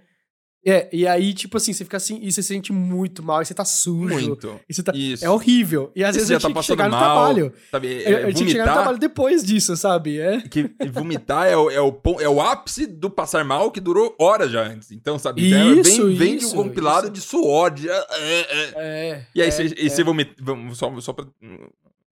É, 0.65 0.89
e 0.91 1.07
aí, 1.07 1.33
tipo 1.33 1.55
assim, 1.55 1.71
você 1.71 1.85
fica 1.85 1.95
assim, 1.95 2.19
e 2.21 2.29
você 2.31 2.41
se 2.43 2.49
sente 2.49 2.73
muito 2.73 3.23
mal, 3.23 3.41
e 3.41 3.45
você 3.45 3.53
tá 3.53 3.63
sujo. 3.63 4.13
Muito. 4.13 4.59
E 4.67 4.73
você 4.73 4.83
tá- 4.83 4.91
Isso. 4.93 5.23
É 5.23 5.29
horrível. 5.29 5.89
E 5.95 6.03
às 6.03 6.13
vezes 6.15 6.27
você 6.27 6.35
eu 6.35 6.39
tá 6.41 6.47
tinha 6.49 6.55
que 6.61 6.63
chegar 6.67 6.85
no 6.89 6.91
mal, 6.97 7.01
trabalho. 7.01 7.53
Sabe? 7.71 7.87
Eu, 7.87 8.17
É, 8.17 8.23
eu 8.25 8.33
tinha 8.33 8.45
que 8.45 8.51
chegar 8.51 8.65
no 8.67 8.73
trabalho 8.73 8.97
depois 8.99 9.41
disso, 9.43 9.77
sabe? 9.77 10.19
É. 10.19 10.41
que 10.41 10.69
vomitar 10.91 11.47
é 11.47 11.55
o, 11.55 11.71
é, 11.71 11.79
o, 11.81 11.97
é 12.19 12.27
o 12.27 12.41
ápice 12.41 12.85
do 12.85 13.09
passar 13.09 13.45
mal 13.45 13.71
que 13.71 13.79
durou 13.79 14.13
horas 14.19 14.51
já 14.51 14.61
antes. 14.63 14.91
Então, 14.91 15.17
sabe? 15.17 15.53
é, 15.53 15.65
Isso, 15.79 16.07
vem, 16.07 16.15
vem 16.15 16.37
de 16.37 16.43
um 16.43 16.47
isso, 16.49 16.55
compilado 16.55 17.05
isso. 17.05 17.13
de 17.13 17.21
suor. 17.21 17.71
De, 17.71 17.89
é, 17.89 18.05
é. 18.19 18.73
É. 18.75 19.25
E 19.33 19.41
aí, 19.41 19.47
é, 19.47 19.51
você, 19.51 19.63
é. 19.77 19.89
você 19.89 20.03
vomita. 20.03 20.33
Só, 20.73 20.99
só, 20.99 21.13
pra, 21.13 21.25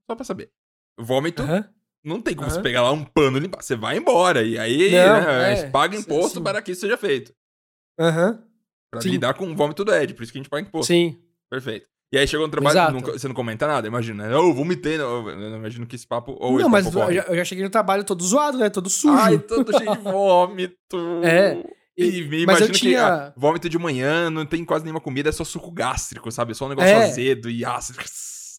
só 0.07 0.15
pra 0.15 0.23
saber. 0.23 0.49
Vômito, 0.97 1.41
Aham. 1.43 1.65
não 2.03 2.21
tem 2.21 2.33
como 2.33 2.47
Aham. 2.47 2.55
você 2.55 2.61
pegar 2.61 2.81
lá 2.81 2.91
um 2.93 3.03
pano 3.03 3.37
e 3.37 3.41
limpar. 3.41 3.61
Você 3.61 3.75
vai 3.75 3.97
embora. 3.97 4.41
E 4.41 4.57
aí, 4.57 4.91
Não, 4.91 5.21
né, 5.21 5.63
paga 5.69 5.97
imposto 5.97 6.37
Sim. 6.39 6.43
para 6.43 6.61
que 6.61 6.71
isso 6.71 6.81
seja 6.81 6.95
feito. 6.97 7.33
Aham. 7.99 8.43
Pra 8.91 9.01
Sim. 9.01 9.09
lidar 9.09 9.33
com 9.33 9.45
o 9.51 9.55
vômito 9.55 9.83
do 9.83 9.93
Ed. 9.93 10.13
Por 10.13 10.23
isso 10.23 10.31
que 10.31 10.37
a 10.37 10.41
gente 10.41 10.49
paga 10.49 10.61
imposto. 10.67 10.87
Sim. 10.87 11.17
Perfeito. 11.49 11.85
E 12.13 12.17
aí 12.17 12.25
chegou 12.25 12.47
no 12.47 12.51
trabalho, 12.51 12.93
não- 12.93 13.01
você 13.01 13.27
não 13.27 13.35
comenta 13.35 13.67
nada, 13.67 13.85
imagina. 13.85 14.25
Eu 14.27 14.53
vomitei, 14.53 14.97
não, 14.97 15.29
eu 15.29 15.35
não 15.37 15.57
imagino 15.57 15.85
que 15.85 15.95
esse 15.97 16.07
papo. 16.07 16.37
Ou 16.39 16.57
não, 16.57 16.69
mas 16.69 16.85
eu 16.85 17.13
já, 17.13 17.23
eu 17.23 17.35
já 17.35 17.43
cheguei 17.43 17.65
no 17.65 17.69
trabalho 17.69 18.05
todo 18.05 18.23
zoado, 18.23 18.57
né? 18.57 18.69
Todo 18.69 18.89
sujo. 18.89 19.13
Ai, 19.13 19.37
todo 19.39 19.77
cheio 19.77 19.91
de 19.91 19.97
vômito. 19.99 21.21
É, 21.23 21.61
E, 21.97 22.05
e- 22.05 22.21
mas 22.21 22.31
eu 22.31 22.39
imagino 22.43 22.67
que 22.73 22.79
tinha- 22.79 23.07
ah, 23.07 23.33
vômito 23.35 23.67
de 23.67 23.77
manhã 23.77 24.29
não 24.29 24.45
tem 24.45 24.63
quase 24.63 24.85
nenhuma 24.85 25.01
comida, 25.01 25.27
é 25.27 25.31
só 25.33 25.43
suco 25.43 25.69
gástrico, 25.69 26.31
sabe? 26.31 26.51
É 26.51 26.55
só 26.55 26.65
um 26.65 26.69
negócio 26.69 26.89
É. 26.89 27.03
azedo 27.07 27.49
e 27.49 27.65
ácido. 27.65 27.99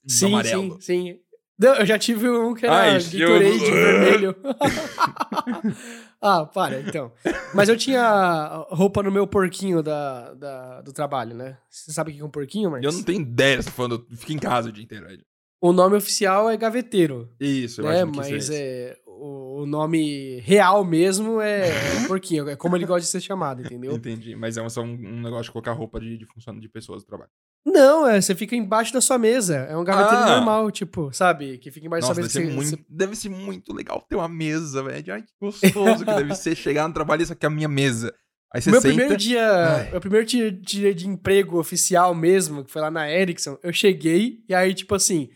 sim, 0.07 0.27
amarelo. 0.27 0.73
sim, 0.75 0.81
sim. 0.81 1.17
Não, 1.59 1.75
eu 1.77 1.87
já 1.87 1.99
tive 1.99 2.29
um 2.29 2.53
que 2.55 2.67
era 2.67 2.75
Ai, 2.77 2.93
Gatorade 3.03 3.19
eu- 3.21 3.29
vermelho. 3.73 4.37
ah, 6.21 6.45
para, 6.47 6.81
então. 6.81 7.13
Mas 7.55 7.69
eu 7.69 7.77
tinha 7.77 8.65
roupa 8.71 9.03
no 9.03 9.11
meu 9.11 9.27
porquinho 9.27 9.83
da, 9.83 10.35
da- 10.35 10.81
do 10.83 10.93
trabalho, 10.93 11.35
né? 11.35 11.59
Você 11.71 11.93
sabe 11.93 12.11
o 12.11 12.15
que 12.15 12.21
é 12.21 12.25
um 12.25 12.31
porquinho, 12.31 12.71
Marcos? 12.71 12.87
Eu 12.93 12.97
não 12.99 13.05
tenho 13.05 13.21
ideia, 13.21 13.63
você 13.63 13.69
tá 13.71 13.75
falando, 13.75 14.07
fica 14.17 14.33
em 14.33 14.39
casa 14.39 14.69
o 14.69 14.73
dia 14.73 14.83
inteiro. 14.85 15.11
Ed. 15.11 15.23
O 15.61 15.73
nome 15.73 15.97
oficial 15.97 16.49
é 16.49 16.57
gaveteiro, 16.57 17.29
Isso, 17.41 17.81
eu 17.81 17.87
né? 17.89 18.03
acho 18.03 18.13
que 18.13 18.21
isso 18.21 18.31
Mas 18.31 18.51
é. 18.51 18.55
é, 18.91 18.97
o, 19.07 19.63
o 19.63 19.67
nome 19.67 20.39
real 20.41 20.85
mesmo 20.85 21.41
é, 21.41 21.69
é 21.69 21.73
porquinho. 22.07 22.49
É 22.49 22.55
como 22.55 22.77
ele 22.77 22.87
gosta 22.87 23.01
de 23.01 23.07
ser 23.09 23.21
chamado, 23.21 23.63
entendeu? 23.63 23.93
Entendi, 23.93 24.37
mas 24.37 24.57
é 24.57 24.69
só 24.69 24.83
um, 24.83 24.93
um 24.93 25.21
negócio 25.21 25.45
de 25.45 25.51
colocar 25.53 25.73
roupa 25.73 25.99
de, 25.99 26.17
de 26.17 26.25
funcionário 26.27 26.61
de 26.63 26.69
pessoas 26.69 27.03
do 27.03 27.07
trabalho. 27.09 27.31
Não, 27.73 28.07
é, 28.09 28.21
você 28.21 28.35
fica 28.35 28.55
embaixo 28.57 28.93
da 28.93 29.01
sua 29.01 29.19
mesa. 29.19 29.57
É 29.71 29.77
um 29.77 29.85
gaveteiro 29.85 30.23
Ah. 30.25 30.37
normal, 30.37 30.71
tipo, 30.71 31.13
sabe? 31.13 31.59
Que 31.59 31.71
fica 31.71 31.87
embaixo 31.87 32.09
Nossa, 32.09 32.21
da 32.21 32.27
deve 32.27 32.33
sua 32.33 32.41
ser, 32.41 32.47
mesa. 32.47 32.59
que 32.59 32.65
você- 32.67 32.77
muito, 32.77 32.87
deve 32.89 33.17
ser 33.17 33.29
muito 33.29 33.73
legal 33.75 34.01
ter 34.09 34.17
uma 34.17 34.29
mesa, 34.29 34.83
velho. 34.83 35.13
Ai, 35.15 35.23
que 35.23 35.29
gostoso 35.41 36.05
que 36.05 36.15
deve 36.15 36.35
ser 36.35 36.55
chegar 36.57 36.87
no 36.89 36.95
trabalho 36.95 37.21
e 37.21 37.25
isso 37.25 37.33
aqui 37.33 37.45
é 37.45 37.49
a 37.49 37.51
minha 37.51 37.69
mesa. 37.69 38.15
Aí 38.55 38.63
você 38.63 38.71
Meu 38.71 38.81
senta... 38.81 38.95
primeiro 38.95 39.17
dia, 39.17 39.47
Ai. 39.77 39.91
meu 39.91 40.01
primeiro 40.01 40.25
dia, 40.27 40.51
dia 40.51 40.95
de 40.95 41.07
emprego 41.07 41.59
oficial 41.59 42.15
mesmo, 42.15 42.65
que 42.65 42.71
foi 42.73 42.81
lá 42.81 42.91
na 42.91 43.11
Ericsson, 43.11 43.59
eu 43.63 43.73
cheguei 43.73 44.39
e 44.49 44.55
aí, 44.55 44.73
tipo 44.73 44.95
assim, 44.95 45.29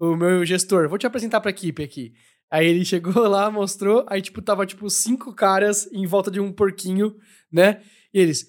o 0.00 0.16
meu 0.16 0.44
gestor, 0.44 0.88
vou 0.88 0.98
te 0.98 1.06
apresentar 1.06 1.40
pra 1.40 1.50
equipe 1.52 1.82
aqui. 1.84 2.12
Aí 2.50 2.66
ele 2.66 2.84
chegou 2.86 3.28
lá, 3.28 3.50
mostrou, 3.50 4.04
aí, 4.08 4.20
tipo, 4.20 4.42
tava, 4.42 4.66
tipo, 4.66 4.90
cinco 4.90 5.32
caras 5.32 5.88
em 5.92 6.06
volta 6.06 6.30
de 6.30 6.40
um 6.40 6.50
porquinho, 6.52 7.14
né? 7.52 7.80
E 8.12 8.18
eles, 8.20 8.46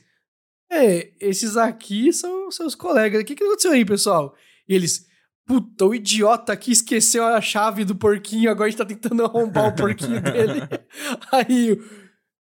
é, 0.72 1.12
esses 1.20 1.58
aqui 1.58 2.12
são 2.12 2.52
seus 2.52 2.76
colegas. 2.76 3.22
O 3.22 3.26
que, 3.26 3.36
que 3.36 3.44
aconteceu 3.44 3.72
aí, 3.72 3.86
pessoal? 3.86 4.36
E 4.68 4.76
eles, 4.76 5.06
puta, 5.46 5.86
o 5.86 5.96
idiota 5.96 6.54
aqui 6.54 6.72
esqueceu 6.72 7.26
a 7.26 7.40
chave 7.40 7.86
do 7.86 7.96
porquinho, 7.96 8.52
agora 8.52 8.68
a 8.68 8.70
gente 8.70 8.78
tá 8.78 8.86
tentando 8.86 9.24
arrombar 9.26 9.70
o 9.70 9.76
porquinho 9.76 10.22
dele. 10.22 10.62
Aí, 11.32 11.80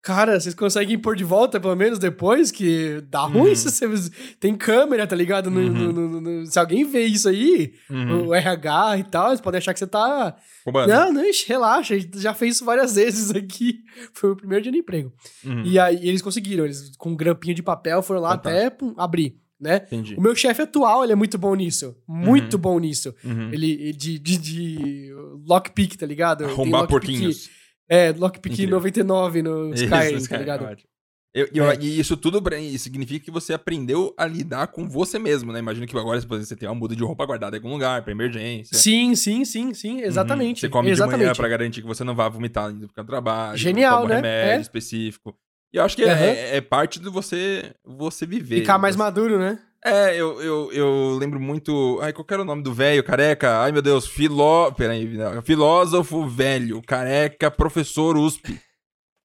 cara, 0.04 0.38
vocês 0.38 0.54
conseguem 0.54 0.98
pôr 0.98 1.16
de 1.16 1.24
volta, 1.24 1.58
pelo 1.58 1.74
menos 1.74 1.98
depois? 1.98 2.50
Que 2.50 3.02
dá 3.10 3.20
ruim 3.22 3.48
Uhum. 3.50 3.54
se 3.56 3.86
você. 3.86 4.10
Tem 4.38 4.54
câmera, 4.54 5.06
tá 5.06 5.16
ligado? 5.16 5.50
No- 5.50 5.60
Uhum. 5.60 5.92
no- 5.92 6.20
no- 6.20 6.46
se 6.46 6.58
alguém 6.58 6.84
vê 6.84 7.04
isso 7.06 7.28
aí, 7.28 7.72
Uhum. 7.90 8.26
o 8.28 8.34
RH 8.34 8.98
e 8.98 9.04
tal, 9.04 9.28
eles 9.30 9.40
podem 9.40 9.58
achar 9.58 9.72
que 9.72 9.78
você 9.78 9.86
tá. 9.86 10.36
Roubando. 10.64 10.88
Não, 10.90 11.12
não, 11.12 11.22
relaxa, 11.48 11.94
a 11.94 11.98
gente 11.98 12.20
já 12.20 12.32
fez 12.34 12.56
isso 12.56 12.64
várias 12.64 12.94
vezes 12.96 13.30
aqui. 13.34 13.78
Foi 14.12 14.30
o 14.32 14.36
primeiro 14.36 14.62
dia 14.62 14.72
de 14.72 14.78
emprego. 14.78 15.12
Uhum. 15.44 15.62
E 15.64 15.78
aí 15.78 16.06
eles 16.08 16.22
conseguiram, 16.22 16.64
eles 16.64 16.92
com 16.96 17.10
um 17.10 17.16
grampinho 17.16 17.54
de 17.54 17.62
papel 17.62 18.02
foram 18.02 18.20
lá 18.20 18.34
até 18.34 18.68
pum, 18.70 18.94
abrir, 18.96 19.36
né? 19.60 19.82
Entendi. 19.86 20.14
O 20.16 20.20
meu 20.20 20.34
chefe 20.34 20.60
atual, 20.62 21.02
ele 21.04 21.12
é 21.12 21.16
muito 21.16 21.38
bom 21.38 21.54
nisso. 21.54 21.96
Muito 22.06 22.54
Uhum. 22.54 22.60
bom 22.60 22.78
nisso. 22.78 23.14
Ele, 23.52 23.92
de, 23.92 24.18
de, 24.18 24.36
de 24.38 25.14
lockpick, 25.46 25.96
tá 25.96 26.06
ligado? 26.06 26.44
Arrombar 26.44 26.86
porquinhos. 26.86 27.48
É, 27.88 28.12
lockpick 28.12 28.52
Incrível. 28.52 28.76
99 28.76 29.42
no 29.42 29.74
Skyrim, 29.74 30.16
Sky, 30.16 30.28
tá 30.28 30.36
ligado? 30.38 30.64
ótimo. 30.64 30.88
Eu- 31.34 31.48
eu- 31.52 31.68
É. 31.68 31.76
E 31.80 31.98
isso 31.98 32.16
tudo 32.16 32.40
significa 32.78 33.24
que 33.24 33.30
você 33.30 33.52
aprendeu 33.52 34.14
a 34.16 34.24
lidar 34.24 34.68
com 34.68 34.88
você 34.88 35.18
mesmo, 35.18 35.52
né? 35.52 35.58
Imagino 35.58 35.84
que 35.84 35.96
agora 35.98 36.20
você 36.20 36.54
tem 36.54 36.68
uma 36.68 36.76
muda 36.76 36.94
de 36.94 37.02
roupa 37.02 37.26
guardada 37.26 37.56
em 37.56 37.58
algum 37.58 37.72
lugar, 37.72 38.02
pra 38.02 38.12
emergência. 38.12 38.78
Sim, 38.78 39.16
sim, 39.16 39.44
sim, 39.44 39.74
sim, 39.74 39.94
Uhum. 39.96 40.04
exatamente. 40.04 40.60
Você 40.60 40.68
come 40.68 40.90
exatamente. 40.90 41.18
de 41.18 41.24
manhã 41.24 41.34
pra 41.34 41.48
garantir 41.48 41.80
que 41.82 41.88
você 41.88 42.04
não 42.04 42.14
vá 42.14 42.28
vomitar 42.28 42.70
indo 42.70 42.86
pro 42.88 43.04
trabalho. 43.04 43.58
Genial, 43.58 44.02
toma 44.02 44.08
né? 44.10 44.14
remédio 44.16 44.58
É. 44.58 44.60
específico. 44.60 45.34
E 45.72 45.76
eu 45.76 45.82
acho 45.82 45.96
que 45.96 46.04
é- 46.04 46.12
Aham. 46.12 46.22
é, 46.24 46.56
é 46.58 46.60
parte 46.60 47.00
do 47.00 47.10
você, 47.10 47.74
você 47.84 48.24
viver. 48.24 48.60
Ficar 48.60 48.78
mais 48.78 48.94
Você- 48.94 49.02
maduro, 49.02 49.36
né? 49.36 49.58
É, 49.86 50.16
eu, 50.16 50.40
eu, 50.40 50.72
eu 50.72 51.16
lembro 51.20 51.38
muito. 51.38 51.98
Ai, 52.00 52.12
qual 52.12 52.26
era 52.30 52.40
o 52.40 52.44
nome 52.44 52.62
do 52.62 52.72
velho, 52.72 53.04
careca? 53.04 53.60
Ai, 53.60 53.70
meu 53.70 53.82
Deus, 53.82 54.06
filó... 54.06 54.70
Peraí, 54.72 55.06
não, 55.06 55.42
filósofo 55.42 56.26
velho, 56.26 56.80
careca, 56.80 57.50
professor 57.50 58.16
USP. 58.16 58.58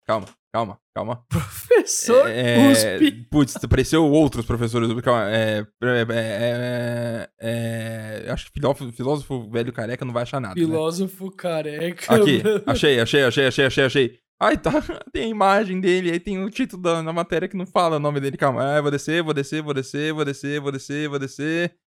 Calma, 0.06 0.26
calma, 0.52 0.78
calma. 0.94 1.24
Professor 1.30 2.28
É, 2.28 2.58
USP. 2.70 3.12
Putz, 3.32 3.54
pareceu 3.70 4.04
outros 4.06 4.46
professores 4.46 4.90
USP. 4.90 5.02
Calma, 5.02 5.30
é, 5.30 5.66
é, 5.82 6.06
é, 6.10 7.30
é, 7.40 8.32
acho 8.32 8.48
que 8.48 8.52
filósofo, 8.60 8.92
filósofo 8.92 9.50
velho 9.50 9.72
careca 9.72 10.04
não 10.04 10.14
vai 10.14 10.24
achar 10.24 10.42
nada. 10.42 10.56
né? 10.60 10.66
Filósofo 10.66 11.32
careca. 11.32 12.14
Aqui, 12.16 12.42
achei, 12.66 13.00
achei, 13.00 13.24
achei, 13.24 13.46
achei, 13.48 13.66
achei, 13.66 13.84
achei. 13.86 14.20
Ai, 14.42 14.58
tá, 14.58 14.72
tem 15.12 15.24
a 15.24 15.28
imagem 15.28 15.82
dele, 15.82 16.12
aí 16.12 16.20
tem 16.20 16.42
o 16.42 16.50
título 16.50 16.82
da, 16.82 17.04
na 17.04 17.12
matéria 17.12 17.48
que 17.48 17.58
não 17.58 17.66
fala 17.66 17.98
o 17.98 18.00
nome 18.00 18.22
dele. 18.22 18.38
Calma, 18.38 18.64
ah, 18.64 18.82
vou 18.82 18.90
descer, 18.90 19.22
vou 19.22 19.34
descer, 19.34 19.62
vou 19.62 19.74
descer, 19.74 20.14
vou 20.14 20.24
descer, 20.24 20.62
vou 20.62 20.72
descer, 20.72 21.10
vou 21.10 21.20
descer. 21.20 21.78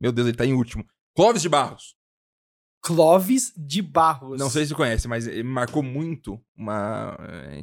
Meu 0.00 0.10
Deus, 0.10 0.26
ele 0.26 0.36
tá 0.36 0.44
em 0.44 0.52
último. 0.52 0.84
Clóvis 1.14 1.42
de 1.42 1.48
Barros. 1.48 1.94
Clóvis 2.82 3.52
de 3.56 3.82
Barros. 3.82 4.40
Não 4.40 4.50
sei 4.50 4.64
se 4.64 4.70
você 4.70 4.74
conhece, 4.74 5.06
mas 5.06 5.26
ele 5.26 5.42
marcou 5.42 5.82
muito 5.82 6.42
uma... 6.56 7.16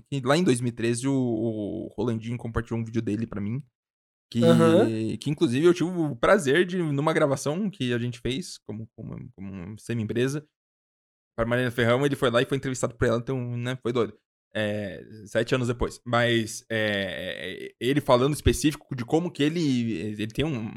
que 0.09 0.21
Lá 0.21 0.37
em 0.37 0.43
2013, 0.43 1.07
o, 1.07 1.13
o 1.13 1.87
Rolandinho 1.97 2.37
compartilhou 2.37 2.79
um 2.79 2.85
vídeo 2.85 3.01
dele 3.01 3.25
pra 3.25 3.41
mim. 3.41 3.61
Que, 4.31 4.43
Aham. 4.43 4.85
que 5.17 5.29
inclusive 5.29 5.65
eu 5.65 5.73
tive 5.73 5.89
o 5.89 6.15
prazer 6.15 6.65
de, 6.65 6.77
numa 6.77 7.13
gravação 7.13 7.69
que 7.69 7.93
a 7.93 7.97
gente 7.97 8.19
fez, 8.19 8.57
como, 8.59 8.87
como, 8.95 9.29
como 9.33 9.79
semi-empresa, 9.79 10.45
para 11.35 11.47
Mariana 11.47 11.71
Ferrão, 11.71 12.05
ele 12.05 12.15
foi 12.15 12.29
lá 12.29 12.41
e 12.41 12.45
foi 12.45 12.57
entrevistado 12.57 12.95
por 12.95 13.07
ela, 13.07 13.17
então, 13.17 13.57
né, 13.57 13.77
foi 13.81 13.93
doido. 13.93 14.17
É, 14.59 15.03
sete 15.27 15.53
anos 15.53 15.67
depois. 15.67 16.01
Mas 16.05 16.65
é, 16.69 17.73
ele 17.79 18.01
falando 18.01 18.33
específico 18.33 18.95
de 18.95 19.05
como 19.05 19.29
que 19.29 19.43
ele. 19.43 19.91
Ele 19.99 20.27
tem 20.27 20.43
um, 20.45 20.71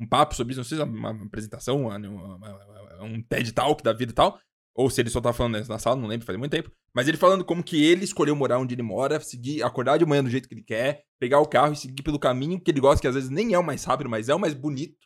um 0.00 0.06
papo 0.08 0.34
sobre 0.34 0.52
isso, 0.52 0.60
não 0.60 0.64
sei 0.64 0.76
se 0.78 0.82
é 0.82 0.84
uma 0.86 1.10
apresentação, 1.10 1.82
uma- 1.82 1.96
uma- 1.96 2.36
uma- 2.36 3.02
um 3.04 3.20
TED 3.22 3.52
Talk 3.52 3.82
da 3.82 3.92
vida 3.92 4.12
e 4.12 4.14
tal. 4.14 4.38
Ou 4.76 4.90
se 4.90 5.00
ele 5.00 5.10
só 5.10 5.20
tava 5.20 5.36
falando 5.36 5.66
na 5.68 5.78
sala, 5.78 5.94
não 6.00 6.08
lembro, 6.08 6.26
faz 6.26 6.36
muito 6.38 6.50
tempo. 6.50 6.70
Mas 6.94 7.06
ele 7.08 7.16
falando 7.16 7.44
como 7.44 7.62
que 7.62 7.84
ele 7.84 8.04
escolheu 8.04 8.34
morar 8.34 8.58
onde 8.58 8.74
ele 8.74 8.82
mora, 8.82 9.20
seguir, 9.20 9.62
acordar 9.62 9.98
de 9.98 10.04
manhã 10.06 10.22
do 10.22 10.30
jeito 10.30 10.48
que 10.48 10.54
ele 10.54 10.64
quer, 10.64 11.02
pegar 11.20 11.38
o 11.40 11.46
carro 11.46 11.72
e 11.72 11.76
seguir 11.76 12.02
pelo 12.02 12.18
caminho 12.18 12.60
que 12.60 12.70
ele 12.70 12.80
gosta, 12.80 13.00
que 13.00 13.06
às 13.06 13.14
vezes 13.14 13.30
nem 13.30 13.52
é 13.54 13.58
o 13.58 13.62
mais 13.64 13.84
rápido, 13.84 14.10
mas 14.10 14.28
é 14.28 14.34
o 14.34 14.38
mais 14.38 14.52
bonito, 14.54 14.96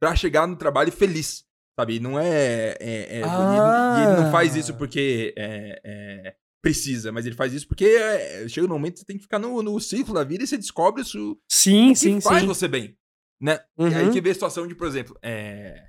pra 0.00 0.16
chegar 0.16 0.46
no 0.46 0.56
trabalho 0.56 0.90
feliz. 0.90 1.44
Sabe? 1.78 2.00
Não 2.00 2.18
é. 2.18 2.74
é- 2.78 2.78
é- 2.80 3.20
e 3.20 3.20
ele- 3.20 3.24
e 3.24 4.02
ele 4.12 4.22
não 4.22 4.30
faz 4.30 4.54
isso 4.56 4.72
Ah. 4.72 4.76
porque 4.76 5.32
é, 5.36 5.80
é, 5.84 6.34
precisa, 6.62 7.10
mas 7.10 7.26
ele 7.26 7.34
faz 7.34 7.52
isso 7.52 7.66
porque 7.66 7.84
é, 7.84 8.48
chega 8.48 8.66
um 8.66 8.70
momento 8.70 8.94
que 8.94 9.00
você 9.00 9.06
tem 9.06 9.16
que 9.16 9.24
ficar 9.24 9.38
no, 9.38 9.62
no 9.62 9.78
ciclo 9.80 10.14
da 10.14 10.22
vida 10.24 10.44
e 10.44 10.46
você 10.46 10.56
descobre 10.56 11.02
isso 11.02 11.36
Sim, 11.50 11.88
que 11.90 11.96
sim, 11.96 12.20
faz 12.20 12.40
sim. 12.40 12.46
você 12.46 12.68
bem. 12.68 12.96
Né? 13.40 13.58
E 13.76 13.84
aí 13.86 14.04
Uhum. 14.04 14.12
que 14.12 14.20
vê 14.20 14.30
a 14.30 14.34
situação 14.34 14.66
de, 14.68 14.74
por 14.76 14.86
exemplo, 14.86 15.18
é, 15.20 15.88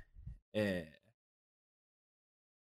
é, 0.52 0.92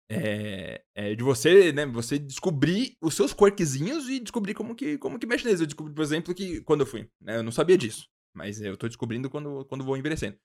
é, 0.09 0.83
é 0.93 1.15
de 1.15 1.23
você, 1.23 1.71
né, 1.73 1.85
você 1.87 2.19
descobrir 2.19 2.95
os 3.01 3.15
seus 3.15 3.33
quirkzinhos 3.33 4.07
e 4.07 4.19
descobrir 4.19 4.53
como 4.53 4.75
que, 4.75 4.97
como 4.99 5.17
que 5.17 5.25
mexe 5.25 5.43
neles. 5.43 5.61
Eu 5.61 5.65
descobri, 5.67 5.93
por 5.93 6.03
exemplo, 6.03 6.35
que 6.35 6.61
quando 6.61 6.81
eu 6.81 6.85
fui, 6.85 7.09
né, 7.19 7.37
eu 7.37 7.43
não 7.43 7.51
sabia 7.51 7.77
disso, 7.77 8.07
mas 8.35 8.61
eu 8.61 8.77
tô 8.77 8.87
descobrindo 8.87 9.29
quando, 9.29 9.65
quando 9.65 9.83
vou 9.83 9.97
envelhecendo. 9.97 10.37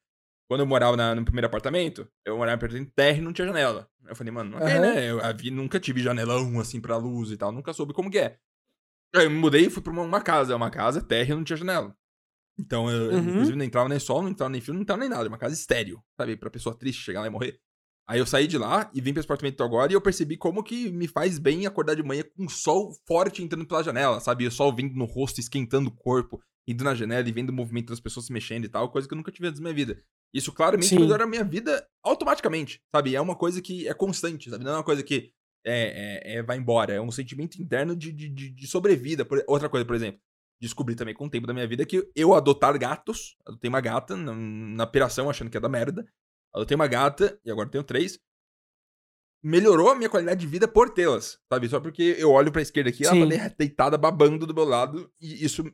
Quando 0.50 0.62
eu 0.62 0.66
morava 0.66 0.97
na- 0.97 1.14
no 1.14 1.25
primeiro 1.25 1.47
apartamento, 1.47 2.09
eu 2.25 2.37
morava 2.37 2.57
em 2.57 2.59
apartamento 2.59 2.90
terra 2.92 3.19
e 3.19 3.21
não 3.21 3.33
tinha 3.33 3.47
janela. 3.47 3.88
Eu 4.04 4.16
falei, 4.16 4.33
mano, 4.33 4.57
ok, 4.57 4.66
Aham. 4.66 4.80
né? 4.80 5.09
Eu 5.09 5.25
havia- 5.25 5.52
nunca 5.52 5.78
tive 5.78 6.02
janelão 6.02 6.59
assim 6.59 6.80
pra 6.80 6.97
luz 6.97 7.30
e 7.30 7.37
tal, 7.37 7.52
nunca 7.52 7.73
soube 7.73 7.92
como 7.92 8.11
que 8.11 8.19
é. 8.19 8.37
Aí 9.14 9.26
eu 9.26 9.30
me 9.30 9.37
mudei 9.38 9.66
e 9.66 9.71
fui 9.71 9.80
pra 9.80 9.92
uma, 9.92 10.02
uma 10.02 10.21
casa, 10.21 10.57
uma 10.57 10.69
casa 10.69 11.00
terra 11.00 11.33
e 11.33 11.37
não 11.37 11.45
tinha 11.45 11.57
janela. 11.57 11.95
Então, 12.59 12.90
eu, 12.90 13.12
Uhum. 13.12 13.28
inclusive, 13.30 13.57
não 13.57 13.64
entrava 13.64 13.88
nem 13.88 14.00
sol, 14.00 14.23
não 14.23 14.28
entrava 14.30 14.50
nem 14.50 14.61
fio, 14.61 14.75
não 14.75 14.80
entrava 14.83 14.99
nem 15.00 15.09
nada. 15.09 15.28
Uma 15.28 15.38
casa 15.38 15.54
estéreo, 15.54 16.02
sabe? 16.16 16.37
Pra 16.37 16.50
pessoa 16.50 16.76
triste 16.76 17.00
chegar 17.00 17.21
lá 17.21 17.28
e 17.28 17.30
morrer. 17.30 17.61
Aí 18.09 18.19
eu 18.19 18.26
saí 18.26 18.49
de 18.49 18.59
lá 18.59 18.90
e 18.92 19.00
vim 19.00 19.12
pra 19.12 19.21
esse 19.21 19.26
apartamento 19.28 19.62
agora 19.62 19.92
e 19.92 19.95
eu 19.95 20.00
percebi 20.00 20.37
como 20.37 20.64
que 20.64 20.90
me 20.90 21.07
faz 21.07 21.38
bem 21.38 21.64
acordar 21.64 21.95
de 21.95 22.02
manhã 22.02 22.25
com 22.37 22.45
o 22.47 22.50
sol 22.50 22.92
forte 23.07 23.40
entrando 23.40 23.64
pela 23.66 23.85
janela, 23.85 24.19
sabe? 24.19 24.45
O 24.49 24.50
sol 24.50 24.75
vindo 24.75 24.97
no 24.97 25.04
rosto, 25.04 25.38
esquentando 25.38 25.90
o 25.90 25.92
corpo, 25.95 26.42
indo 26.67 26.85
na 26.85 26.95
janela 26.95 27.29
e 27.29 27.33
vendo 27.33 27.50
o 27.50 27.52
movimento 27.52 27.88
das 27.88 28.00
pessoas 28.00 28.26
se 28.26 28.33
mexendo 28.33 28.64
e 28.64 28.69
tal, 28.69 28.90
coisa 28.90 29.09
que 29.09 29.14
eu 29.14 29.17
nunca 29.17 29.33
tive 29.33 29.49
antes 29.49 29.61
na 29.61 29.64
minha 29.64 29.75
vida. 29.75 30.02
Isso 30.33 30.52
claramente 30.52 30.88
Sim. 30.88 31.00
melhora 31.00 31.25
a 31.25 31.26
minha 31.26 31.43
vida 31.43 31.87
automaticamente, 32.02 32.81
sabe? 32.95 33.17
É 33.17 33.21
uma 33.21 33.35
coisa 33.35 33.61
que 33.61 33.88
é 33.88 33.95
constante, 33.95 34.49
sabe? 34.49 34.64
Não 34.64 34.73
é 34.73 34.76
uma 34.76 34.85
coisa 34.85 35.02
que 35.02 35.33
é, 35.64 36.33
é- 36.33 36.37
é- 36.37 36.43
vai 36.43 36.57
embora. 36.57 36.93
É 36.93 37.00
um 37.00 37.11
sentimento 37.11 37.61
interno 37.61 37.97
de, 37.97 38.12
de, 38.12 38.29
de, 38.29 38.67
sobrevida. 38.67 39.25
Por- 39.25 39.43
outra 39.47 39.69
coisa, 39.69 39.85
por 39.85 39.97
exemplo, 39.97 40.21
descobri 40.61 40.95
também 40.95 41.14
com 41.14 41.26
o 41.26 41.31
tempo 41.31 41.47
da 41.47 41.52
minha 41.52 41.67
vida 41.67 41.85
que 41.85 42.09
eu 42.14 42.35
adotar 42.35 42.79
gatos, 42.79 43.37
adotei 43.45 43.69
uma 43.69 43.81
gata 43.81 44.17
na, 44.17 44.33
na 44.35 44.87
piração, 44.87 45.29
achando 45.29 45.50
que 45.50 45.57
é 45.57 45.61
da 45.61 45.69
merda. 45.69 46.07
Adotei 46.55 46.75
uma 46.75 46.87
gata 46.87 47.38
e 47.45 47.50
agora 47.50 47.69
tenho 47.69 47.85
três. 47.85 48.19
Melhorou 49.43 49.88
a 49.90 49.95
minha 49.95 50.11
qualidade 50.11 50.40
de 50.40 50.47
vida 50.47 50.69
por 50.69 50.90
tê-las, 50.90 51.38
sabe? 51.50 51.69
Só 51.69 51.81
porque 51.81 52.14
eu 52.19 52.31
olho 52.31 52.52
pra 52.52 52.61
esquerda 52.61 52.90
aqui, 52.90 53.07
ela 53.07 53.14
Sim. 53.14 53.29
tá 53.38 53.55
deitada 53.59 53.97
babando 53.97 54.47
do 54.47 54.55
meu 54.55 54.64
lado 54.64 55.11
e 55.19 55.43
isso 55.45 55.64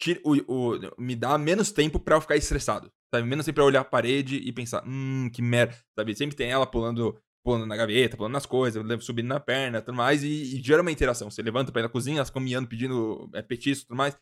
tira, 0.00 0.20
o, 0.24 0.34
o- 0.52 0.80
me 0.98 1.14
dá 1.14 1.36
menos 1.38 1.70
tempo 1.70 1.98
pra 2.00 2.16
eu 2.16 2.20
ficar 2.20 2.36
estressado, 2.36 2.90
sabe? 3.14 3.26
Menos 3.28 3.44
tempo 3.46 3.56
pra 3.56 3.64
olhar 3.64 3.80
a 3.80 3.84
parede 3.84 4.36
e 4.36 4.50
pensar, 4.52 4.82
hum, 4.86 5.28
que 5.32 5.42
merda, 5.42 5.76
sabe? 5.98 6.14
Sempre 6.16 6.34
tem 6.36 6.50
ela 6.50 6.66
pulando, 6.66 7.16
pulando 7.44 7.66
na 7.66 7.76
gaveta, 7.76 8.16
pulando 8.16 8.32
nas 8.32 8.46
coisas, 8.46 8.82
subindo 9.04 9.28
na 9.28 9.38
perna, 9.38 9.80
tudo 9.82 9.94
mais, 9.96 10.24
e, 10.24 10.28
e 10.58 10.62
gera 10.62 10.82
uma 10.82 10.90
interação. 10.90 11.30
Você 11.30 11.42
levanta 11.42 11.70
pra 11.70 11.80
ir 11.80 11.84
na 11.84 11.88
cozinha, 11.90 12.16
elas 12.18 12.28
ficam 12.28 12.42
miando, 12.42 12.68
pedindo 12.68 13.28
é, 13.34 13.42
petisco 13.42 13.84
e 13.84 13.86
tudo 13.88 13.96
mais. 13.96 14.16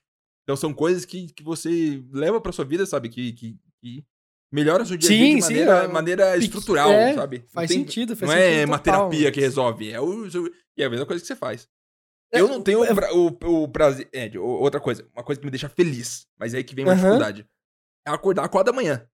Então 0.45 0.57
são 0.57 0.73
coisas 0.75 1.05
que, 1.05 1.33
que 1.33 1.43
você 1.43 2.03
leva 2.11 2.41
pra 2.41 2.53
sua 2.53 2.65
vida, 2.65 2.85
sabe? 2.87 3.09
Que, 3.09 3.33
que, 3.33 3.57
que 3.83 4.05
melhoram 4.53 4.83
o 4.83 4.87
seu 4.87 4.97
dia 4.97 5.09
Sim, 5.11 5.37
de 5.37 5.43
sim, 5.43 5.49
maneira, 5.53 5.73
é- 5.85 5.89
maneira 5.89 6.37
estrutural, 6.39 6.91
é, 6.91 7.15
sabe? 7.15 7.45
Faz 7.53 7.69
tem- 7.69 7.81
sentido, 7.81 8.17
faz 8.17 8.31
não 8.31 8.39
sentido. 8.39 8.55
é 8.61 8.65
uma 8.65 8.79
total. 8.79 9.11
terapia 9.11 9.31
que 9.31 9.41
resolve, 9.41 9.91
é, 9.93 10.01
o, 10.01 10.27
e 10.77 10.83
é 10.83 10.87
a 10.87 10.91
mesma 10.91 11.05
coisa 11.07 11.21
que 11.21 11.27
você 11.27 11.37
faz. 11.37 11.69
É, 12.33 12.41
Eu 12.41 12.49
não 12.49 12.61
tenho 12.63 12.85
é- 12.85 12.93
o, 12.93 12.95
pra- 12.95 13.15
o, 13.15 13.63
o 13.65 13.69
prazer. 13.69 14.09
É, 14.13 14.31
outra 14.39 14.81
coisa, 14.81 15.07
uma 15.15 15.25
coisa 15.25 15.41
que 15.41 15.47
me 15.47 15.51
deixa 15.51 15.69
feliz, 15.69 16.27
mas 16.39 16.53
é 16.55 16.59
aí 16.59 16.65
que 16.65 16.75
vem 16.75 16.85
uma 16.85 16.93
Aham. 16.93 17.01
dificuldade. 17.01 17.47
É 18.07 18.11
acordar 18.11 18.43
às 18.45 18.49
quatro 18.51 18.73
da 18.73 18.77
manhã. 18.77 19.07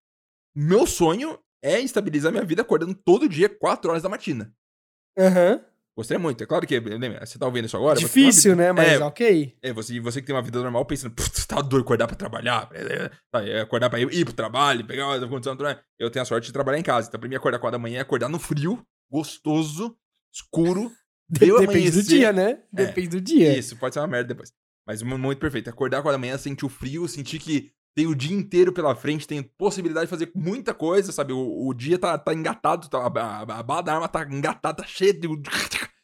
Meu 0.54 0.86
sonho 0.86 1.38
é 1.62 1.80
estabilizar 1.80 2.30
minha 2.32 2.44
vida 2.44 2.62
acordando 2.62 2.94
todo 2.94 3.28
dia, 3.28 3.48
4 3.48 3.90
horas 3.90 4.02
da 4.02 4.08
matina. 4.08 4.52
Aham. 5.18 5.64
Gostaria 5.96 6.18
muito. 6.18 6.42
É 6.42 6.46
claro 6.46 6.66
que, 6.66 6.80
você 6.80 7.38
tá 7.38 7.46
ouvindo 7.46 7.66
isso 7.66 7.76
agora? 7.76 7.96
Difícil, 7.96 8.50
vida- 8.52 8.64
né? 8.64 8.72
Mas 8.72 9.00
É, 9.00 9.04
ok. 9.04 9.56
é, 9.62 9.72
você, 9.72 10.00
você 10.00 10.20
que 10.20 10.26
tem 10.26 10.34
uma 10.34 10.42
vida 10.42 10.60
normal 10.60 10.84
pensando, 10.84 11.14
putz, 11.14 11.46
tá 11.46 11.60
doido 11.60 11.84
acordar 11.84 12.08
pra 12.08 12.16
trabalhar, 12.16 12.68
é, 12.72 13.10
é, 13.40 13.50
é, 13.58 13.60
acordar 13.60 13.88
pra 13.88 14.00
ir, 14.00 14.12
ir 14.12 14.24
pro 14.24 14.34
trabalho, 14.34 14.84
pegar 14.84 15.06
uma 15.06 15.28
condição. 15.28 15.56
Eu 15.96 16.10
tenho 16.10 16.22
a 16.24 16.26
sorte 16.26 16.46
de 16.46 16.52
trabalhar 16.52 16.78
em 16.78 16.82
casa. 16.82 17.06
Então, 17.06 17.20
pra 17.20 17.28
mim, 17.28 17.36
acordar 17.36 17.60
4 17.60 17.78
da 17.78 17.82
manhã 17.82 17.98
é 17.98 18.02
acordar 18.02 18.28
no 18.28 18.40
frio, 18.40 18.84
gostoso, 19.08 19.96
escuro. 20.34 20.90
De- 21.28 21.40
Ver 21.40 21.52
o 21.52 21.58
Depende 21.60 21.90
do 21.90 21.94
amanhecer. 21.94 22.02
dia, 22.04 22.32
né? 22.32 22.50
É. 22.50 22.58
Depende 22.72 23.08
do 23.08 23.20
dia. 23.20 23.58
Isso, 23.58 23.76
pode 23.76 23.94
ser 23.94 24.00
uma 24.00 24.06
merda 24.06 24.28
depois. 24.28 24.52
Mas 24.86 25.00
um 25.02 25.06
momento 25.06 25.38
perfeito. 25.38 25.70
Acordar 25.70 25.98
agora 25.98 26.14
da 26.14 26.18
manhã, 26.18 26.36
sentir 26.36 26.66
o 26.66 26.68
frio, 26.68 27.08
sentir 27.08 27.38
que 27.38 27.72
tem 27.96 28.06
o 28.06 28.14
dia 28.14 28.36
inteiro 28.36 28.72
pela 28.72 28.94
frente, 28.94 29.26
tem 29.26 29.42
possibilidade 29.42 30.06
de 30.06 30.10
fazer 30.10 30.30
muita 30.34 30.74
coisa, 30.74 31.12
sabe? 31.12 31.32
O, 31.32 31.66
o 31.68 31.72
dia 31.72 31.98
tá, 31.98 32.18
tá 32.18 32.34
engatado, 32.34 32.88
tá, 32.88 32.98
a, 32.98 33.06
a, 33.06 33.58
a 33.60 33.62
bala 33.62 33.82
da 33.82 33.94
arma 33.94 34.08
tá 34.08 34.22
engatada, 34.24 34.82
tá 34.82 34.86
cheia 34.86 35.12
de. 35.14 35.28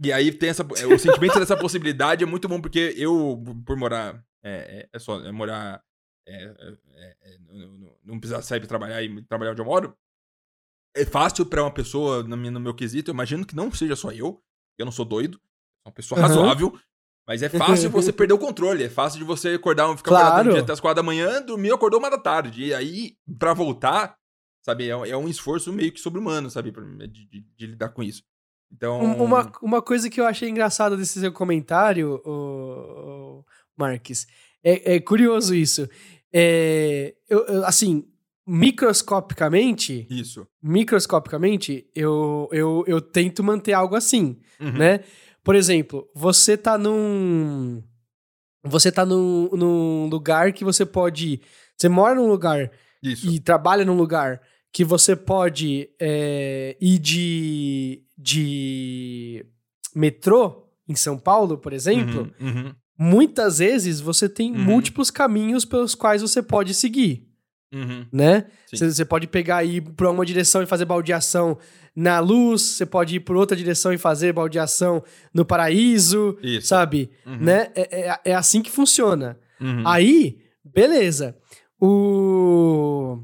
E 0.00 0.12
aí 0.12 0.30
tem 0.30 0.50
essa. 0.50 0.64
O 0.64 0.96
sentimento 0.98 1.40
dessa 1.40 1.56
possibilidade 1.58 2.22
é 2.22 2.26
muito 2.26 2.48
bom, 2.48 2.60
porque 2.60 2.94
eu, 2.96 3.42
por 3.66 3.76
morar. 3.76 4.24
É, 4.44 4.82
é, 4.82 4.88
é 4.92 4.98
só 5.00 5.20
é 5.24 5.32
morar. 5.32 5.82
É, 6.26 6.44
é, 6.44 7.16
é 7.20 7.38
não, 7.50 7.96
não 8.04 8.20
precisar 8.20 8.40
sair 8.42 8.60
pra 8.60 8.68
trabalhar 8.68 9.02
e 9.02 9.22
trabalhar 9.24 9.50
onde 9.50 9.60
eu 9.60 9.64
moro. 9.64 9.96
É 11.00 11.04
fácil 11.04 11.46
pra 11.46 11.62
uma 11.62 11.70
pessoa, 11.70 12.22
no 12.22 12.36
meu, 12.36 12.50
no 12.50 12.60
meu 12.60 12.74
quesito, 12.74 13.10
eu 13.10 13.14
imagino 13.14 13.46
que 13.46 13.54
não 13.56 13.70
seja 13.72 13.96
só 13.96 14.10
eu, 14.10 14.42
eu 14.78 14.84
não 14.84 14.92
sou 14.92 15.04
doido, 15.04 15.36
sou 15.36 15.86
uma 15.86 15.92
pessoa 15.92 16.20
uhum. 16.20 16.26
razoável. 16.26 16.78
Mas 17.26 17.42
é 17.42 17.48
fácil 17.50 17.90
você 17.90 18.10
perder 18.12 18.32
o 18.32 18.38
controle, 18.38 18.84
é 18.84 18.88
fácil 18.88 19.18
de 19.18 19.24
você 19.24 19.50
acordar, 19.50 19.94
ficar 19.96 20.10
claro. 20.10 20.26
acordado 20.26 20.48
um 20.48 20.52
dia 20.52 20.62
até 20.62 20.72
as 20.72 20.80
quatro 20.80 20.96
da 20.96 21.02
manhã, 21.02 21.42
dormir, 21.42 21.72
acordou 21.72 22.00
uma 22.00 22.10
da 22.10 22.18
tarde. 22.18 22.64
E 22.64 22.74
aí, 22.74 23.16
pra 23.38 23.52
voltar, 23.52 24.16
sabe, 24.62 24.88
é, 24.88 24.90
é 24.90 25.16
um 25.16 25.28
esforço 25.28 25.70
meio 25.70 25.92
que 25.92 26.00
sobre-humano, 26.00 26.50
sabe, 26.50 26.70
de, 26.70 27.26
de, 27.26 27.46
de, 27.54 27.66
lidar 27.66 27.90
com 27.90 28.02
isso. 28.02 28.22
Então. 28.72 29.00
Uma, 29.14 29.52
uma 29.60 29.82
coisa 29.82 30.08
que 30.08 30.18
eu 30.18 30.26
achei 30.26 30.48
engraçada 30.48 30.96
desse 30.96 31.20
seu 31.20 31.30
comentário, 31.30 32.20
o, 32.24 33.40
o 33.40 33.44
Marques, 33.76 34.26
é, 34.64 34.94
é, 34.94 35.00
curioso 35.00 35.54
isso. 35.54 35.86
É, 36.32 37.14
eu, 37.28 37.46
eu, 37.46 37.64
assim, 37.66 38.06
microscopicamente. 38.48 40.06
Isso. 40.08 40.46
Microscopicamente, 40.62 41.86
eu, 41.94 42.48
eu, 42.50 42.82
eu 42.86 43.00
tento 43.00 43.44
manter 43.44 43.74
algo 43.74 43.94
assim, 43.94 44.38
uhum. 44.58 44.72
né? 44.72 45.00
Por 45.44 45.54
exemplo, 45.54 46.08
você 46.14 46.56
tá 46.56 46.78
num. 46.78 47.82
Você 48.64 48.90
tá 48.90 49.04
num, 49.04 49.50
num 49.52 50.08
lugar 50.08 50.52
que 50.52 50.64
você 50.64 50.86
pode. 50.86 51.40
Você 51.76 51.88
mora 51.88 52.14
num 52.14 52.26
lugar 52.26 52.70
Isso. 53.02 53.28
e 53.28 53.38
trabalha 53.38 53.84
num 53.84 53.96
lugar 53.96 54.40
que 54.72 54.84
você 54.84 55.14
pode 55.14 55.88
é, 56.00 56.76
ir 56.80 56.98
de, 56.98 58.02
de 58.16 59.46
metrô 59.94 60.68
em 60.88 60.96
São 60.96 61.18
Paulo, 61.18 61.58
por 61.58 61.72
exemplo. 61.72 62.32
Uhum, 62.40 62.48
uhum. 62.48 62.74
Muitas 62.98 63.58
vezes 63.58 64.00
você 64.00 64.28
tem 64.28 64.52
uhum. 64.52 64.58
múltiplos 64.58 65.10
caminhos 65.10 65.64
pelos 65.64 65.94
quais 65.94 66.20
você 66.20 66.42
pode 66.42 66.74
seguir. 66.74 67.27
Uhum. 67.72 68.06
Né? 68.12 68.46
Você 68.72 69.04
pode 69.04 69.26
pegar 69.26 69.62
e 69.62 69.76
ir 69.76 69.80
pra 69.80 70.10
uma 70.10 70.24
direção 70.24 70.62
e 70.62 70.66
fazer 70.66 70.84
baldeação 70.84 71.58
na 71.94 72.20
luz, 72.20 72.62
você 72.62 72.86
pode 72.86 73.16
ir 73.16 73.20
por 73.20 73.36
outra 73.36 73.56
direção 73.56 73.92
e 73.92 73.98
fazer 73.98 74.32
baldeação 74.32 75.02
no 75.34 75.44
paraíso, 75.44 76.38
Isso. 76.42 76.68
sabe? 76.68 77.10
Uhum. 77.26 77.38
Né? 77.38 77.70
É, 77.74 78.00
é, 78.00 78.20
é, 78.26 78.34
assim 78.34 78.62
que 78.62 78.70
funciona. 78.70 79.38
Uhum. 79.60 79.86
Aí, 79.86 80.38
beleza. 80.64 81.36
O... 81.80 83.18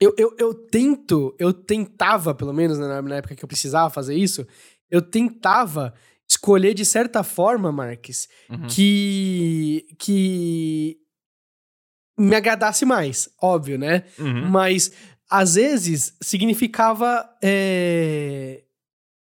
Eu, 0.00 0.12
eu, 0.18 0.34
eu 0.38 0.52
tento, 0.52 1.34
eu 1.38 1.52
tentava, 1.52 2.34
pelo 2.34 2.52
menos 2.52 2.78
né, 2.78 3.00
na 3.00 3.16
época 3.16 3.36
que 3.36 3.44
eu 3.44 3.48
precisava 3.48 3.88
fazer 3.88 4.16
isso, 4.16 4.44
eu 4.90 5.00
tentava 5.00 5.94
escolher 6.28 6.74
de 6.74 6.84
certa 6.84 7.22
forma, 7.22 7.70
Marques, 7.70 8.28
uhum. 8.50 8.66
que, 8.66 9.86
que 9.98 10.96
me 12.18 12.34
agradasse 12.34 12.84
mais, 12.84 13.28
óbvio, 13.40 13.78
né? 13.78 14.04
Uhum. 14.18 14.48
Mas 14.50 14.92
às 15.30 15.54
vezes 15.54 16.16
significava 16.20 17.28
é, 17.42 18.62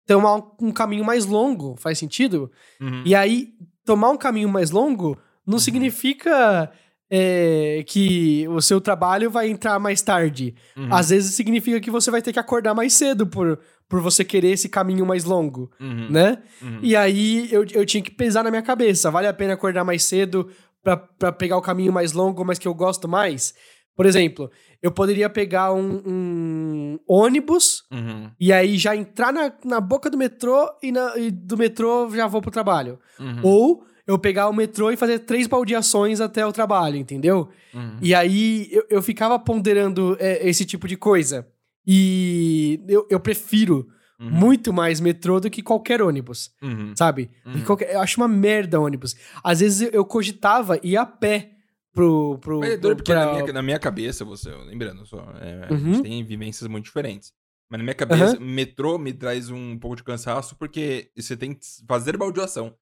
tomar 0.06 0.42
um 0.60 0.72
caminho 0.72 1.06
mais 1.06 1.26
longo, 1.26 1.76
faz 1.78 1.98
sentido? 1.98 2.52
Uhum. 2.82 3.04
E 3.06 3.16
aí, 3.16 3.54
tomar 3.86 4.10
um 4.10 4.18
caminho 4.18 4.50
mais 4.50 4.72
longo 4.72 5.18
não 5.46 5.56
uhum. 5.56 5.60
significa 5.60 6.72
é, 7.10 7.84
que 7.88 8.48
o 8.50 8.62
seu 8.62 8.82
trabalho 8.82 9.30
vai 9.30 9.50
entrar 9.50 9.80
mais 9.80 10.02
tarde. 10.02 10.56
Uhum. 10.76 10.94
Às 10.94 11.10
vezes 11.10 11.36
significa 11.36 11.80
que 11.80 11.92
você 11.92 12.10
vai 12.10 12.22
ter 12.22 12.34
que 12.34 12.40
acordar 12.40 12.74
mais 12.74 12.94
cedo 12.94 13.28
por, 13.28 13.60
por 13.88 14.02
você 14.02 14.26
querer 14.26 14.52
esse 14.52 14.68
caminho 14.68 15.06
mais 15.06 15.24
longo, 15.24 15.72
uhum. 15.80 16.10
né? 16.10 16.40
Uhum. 16.62 16.80
E 16.82 16.96
aí 16.96 17.48
eu, 17.52 17.66
eu 17.72 17.86
tinha 17.86 18.04
que 18.04 18.12
pesar 18.12 18.44
na 18.44 18.50
minha 18.50 18.64
cabeça, 18.64 19.12
vale 19.12 19.28
a 19.28 19.34
pena 19.34 19.54
acordar 19.54 19.84
mais 19.84 20.04
cedo 20.04 20.50
para 20.86 21.32
pegar 21.32 21.58
o 21.58 21.62
caminho 21.62 21.92
mais 21.92 22.14
longo, 22.14 22.46
mas 22.46 22.60
que 22.60 22.68
eu 22.68 22.74
gosto 22.74 23.08
mais? 23.08 23.56
Por 23.96 24.06
exemplo, 24.06 24.52
eu 24.84 24.92
poderia 24.92 25.30
pegar 25.30 25.74
um, 25.74 26.02
um 26.06 27.00
ônibus 27.08 27.84
uhum. 27.92 28.30
e 28.40 28.54
aí 28.54 28.78
já 28.78 28.96
entrar 28.96 29.34
na, 29.34 29.52
na 29.64 29.82
boca 29.82 30.10
do 30.10 30.18
metrô 30.18 30.70
e, 30.84 30.92
na, 30.92 31.18
e 31.18 31.32
do 31.32 31.58
metrô 31.58 32.10
já 32.12 32.28
vou 32.28 32.42
pro 32.42 32.52
trabalho. 32.52 33.00
Uhum. 33.20 33.40
Ou 33.42 33.86
eu 34.06 34.20
pegar 34.20 34.48
o 34.48 34.54
metrô 34.54 34.92
e 34.92 34.98
fazer 34.98 35.20
três 35.20 35.48
baldeações 35.48 36.22
até 36.22 36.46
o 36.46 36.52
trabalho, 36.52 36.98
entendeu? 36.98 37.50
Uhum. 37.74 37.98
E 38.02 38.14
aí 38.14 38.68
eu, 38.72 38.86
eu 38.90 39.02
ficava 39.02 39.40
ponderando 39.40 40.16
é, 40.20 40.48
esse 40.48 40.66
tipo 40.66 40.88
de 40.88 40.98
coisa. 40.98 41.48
E 41.88 42.80
eu, 42.88 43.08
eu 43.10 43.20
prefiro 43.20 43.88
uhum. 44.20 44.30
muito 44.30 44.74
mais 44.74 45.00
metrô 45.00 45.40
do 45.40 45.50
que 45.50 45.62
qualquer 45.62 46.02
ônibus, 46.02 46.52
uhum. 46.62 46.94
sabe? 46.96 47.30
Uhum. 47.46 47.64
Qualquer, 47.64 47.94
eu 47.94 48.00
acho 48.00 48.20
uma 48.20 48.28
merda 48.28 48.80
ônibus. 48.80 49.16
Às 49.44 49.60
vezes 49.60 49.90
eu 49.94 50.06
cogitava 50.06 50.80
ir 50.84 50.98
a 50.98 51.06
pé 51.06 51.52
pro. 51.94 52.38
pro, 52.40 52.60
Mas 52.60 52.74
é 52.74 52.78
doido, 52.78 52.98
porque 52.98 53.12
pra... 53.12 53.26
na, 53.26 53.32
minha, 53.34 53.54
na 53.54 53.62
minha 53.62 53.80
cabeça, 53.80 54.26
você, 54.26 54.50
lembrando 54.52 55.06
só, 55.06 55.18
é, 55.40 55.68
uhum. 55.72 55.76
a 55.76 55.78
gente 55.78 56.04
tem 56.04 56.24
vivências 56.24 56.68
muito 56.68 56.86
diferentes. 56.86 57.34
Mas 57.70 57.80
na 57.80 57.84
minha 57.84 57.96
cabeça, 57.96 58.38
uhum. 58.38 58.46
metrô 58.46 58.98
me 58.98 59.12
traz 59.12 59.50
um 59.50 59.78
pouco 59.80 59.96
de 59.96 60.04
cansaço 60.04 60.56
porque 60.56 61.10
você 61.16 61.36
tem 61.36 61.54
que 61.54 61.66
fazer 61.88 62.16
baldeação. 62.16 62.76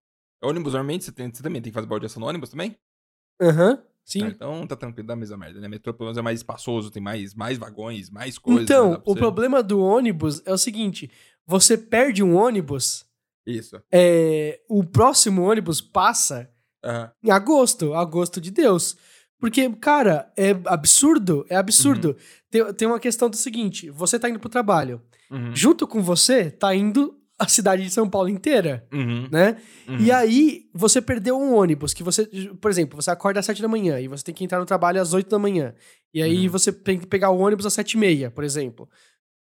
Ônibus, 0.44 0.74
normalmente, 0.74 1.06
você, 1.06 1.12
tem, 1.12 1.34
você 1.34 1.42
também 1.42 1.62
tem 1.62 1.72
que 1.72 1.74
fazer 1.74 1.88
baldeação 1.88 2.20
no 2.20 2.28
ônibus 2.28 2.50
também? 2.50 2.78
Aham. 3.42 3.82
Sim. 4.06 4.24
Ah, 4.24 4.28
então 4.28 4.68
tá 4.68 4.76
tranquilo, 4.76 5.08
dá 5.08 5.14
a 5.14 5.18
mesma 5.18 5.38
merda, 5.38 5.60
né? 5.60 5.68
Metrô 5.68 5.94
pelo 5.94 6.08
menos 6.08 6.18
é 6.18 6.22
mais 6.22 6.40
espaçoso, 6.40 6.92
tem 6.92 7.02
mais, 7.02 7.34
mais 7.34 7.58
vagões, 7.58 8.10
mais 8.10 8.38
coisas. 8.38 8.64
Então, 8.64 8.92
né? 8.92 9.02
o 9.06 9.16
problema 9.16 9.64
do 9.64 9.80
ônibus 9.80 10.42
é 10.46 10.52
o 10.52 10.58
seguinte: 10.58 11.10
você 11.46 11.78
perde 11.78 12.22
um 12.22 12.36
ônibus. 12.36 13.06
Isso. 13.46 13.82
É, 13.92 14.62
o 14.70 14.84
próximo 14.84 15.42
ônibus 15.44 15.82
passa 15.82 16.50
uhum. 16.84 17.10
em 17.24 17.32
agosto, 17.32 17.94
agosto 17.94 18.40
de 18.42 18.52
Deus. 18.52 18.98
Porque, 19.40 19.70
cara, 19.72 20.32
é 20.38 20.52
absurdo, 20.66 21.46
é 21.50 21.58
absurdo. 21.58 22.10
Uhum. 22.10 22.16
Tem, 22.50 22.74
tem 22.74 22.88
uma 22.88 23.00
questão 23.00 23.30
do 23.30 23.36
seguinte: 23.36 23.90
você 23.90 24.20
tá 24.20 24.30
indo 24.30 24.40
pro 24.40 24.50
trabalho. 24.50 25.02
Uhum. 25.32 25.56
Junto 25.56 25.88
com 25.88 26.02
você, 26.02 26.52
tá 26.52 26.76
indo 26.76 27.18
a 27.40 27.48
cidade 27.48 27.84
de 27.84 27.90
São 27.90 28.10
Paulo 28.10 28.30
inteira, 28.30 28.88
uhum. 28.94 29.28
né? 29.32 29.58
Uhum. 29.88 29.98
E 30.00 30.12
aí, 30.12 30.70
você 30.74 31.02
perdeu 31.02 31.38
um 31.38 31.56
ônibus 31.56 31.94
que 31.94 32.04
você... 32.04 32.26
Por 32.62 32.70
exemplo, 32.70 33.02
você 33.02 33.10
acorda 33.12 33.40
às 33.40 33.46
7 33.46 33.62
da 33.62 33.68
manhã 33.68 34.00
e 34.00 34.08
você 34.08 34.24
tem 34.24 34.34
que 34.36 34.44
entrar 34.44 34.60
no 34.60 34.66
trabalho 34.66 35.02
às 35.02 35.14
8 35.14 35.30
da 35.30 35.40
manhã. 35.40 35.74
E 36.14 36.22
aí, 36.22 36.46
Uhum. 36.46 36.52
você 36.52 36.72
tem 36.72 37.00
que 37.00 37.08
pegar 37.08 37.30
o 37.32 37.40
ônibus 37.40 37.66
às 37.66 37.74
7 37.74 37.94
e 37.94 37.98
meia, 37.98 38.30
por 38.32 38.44
exemplo. 38.44 38.88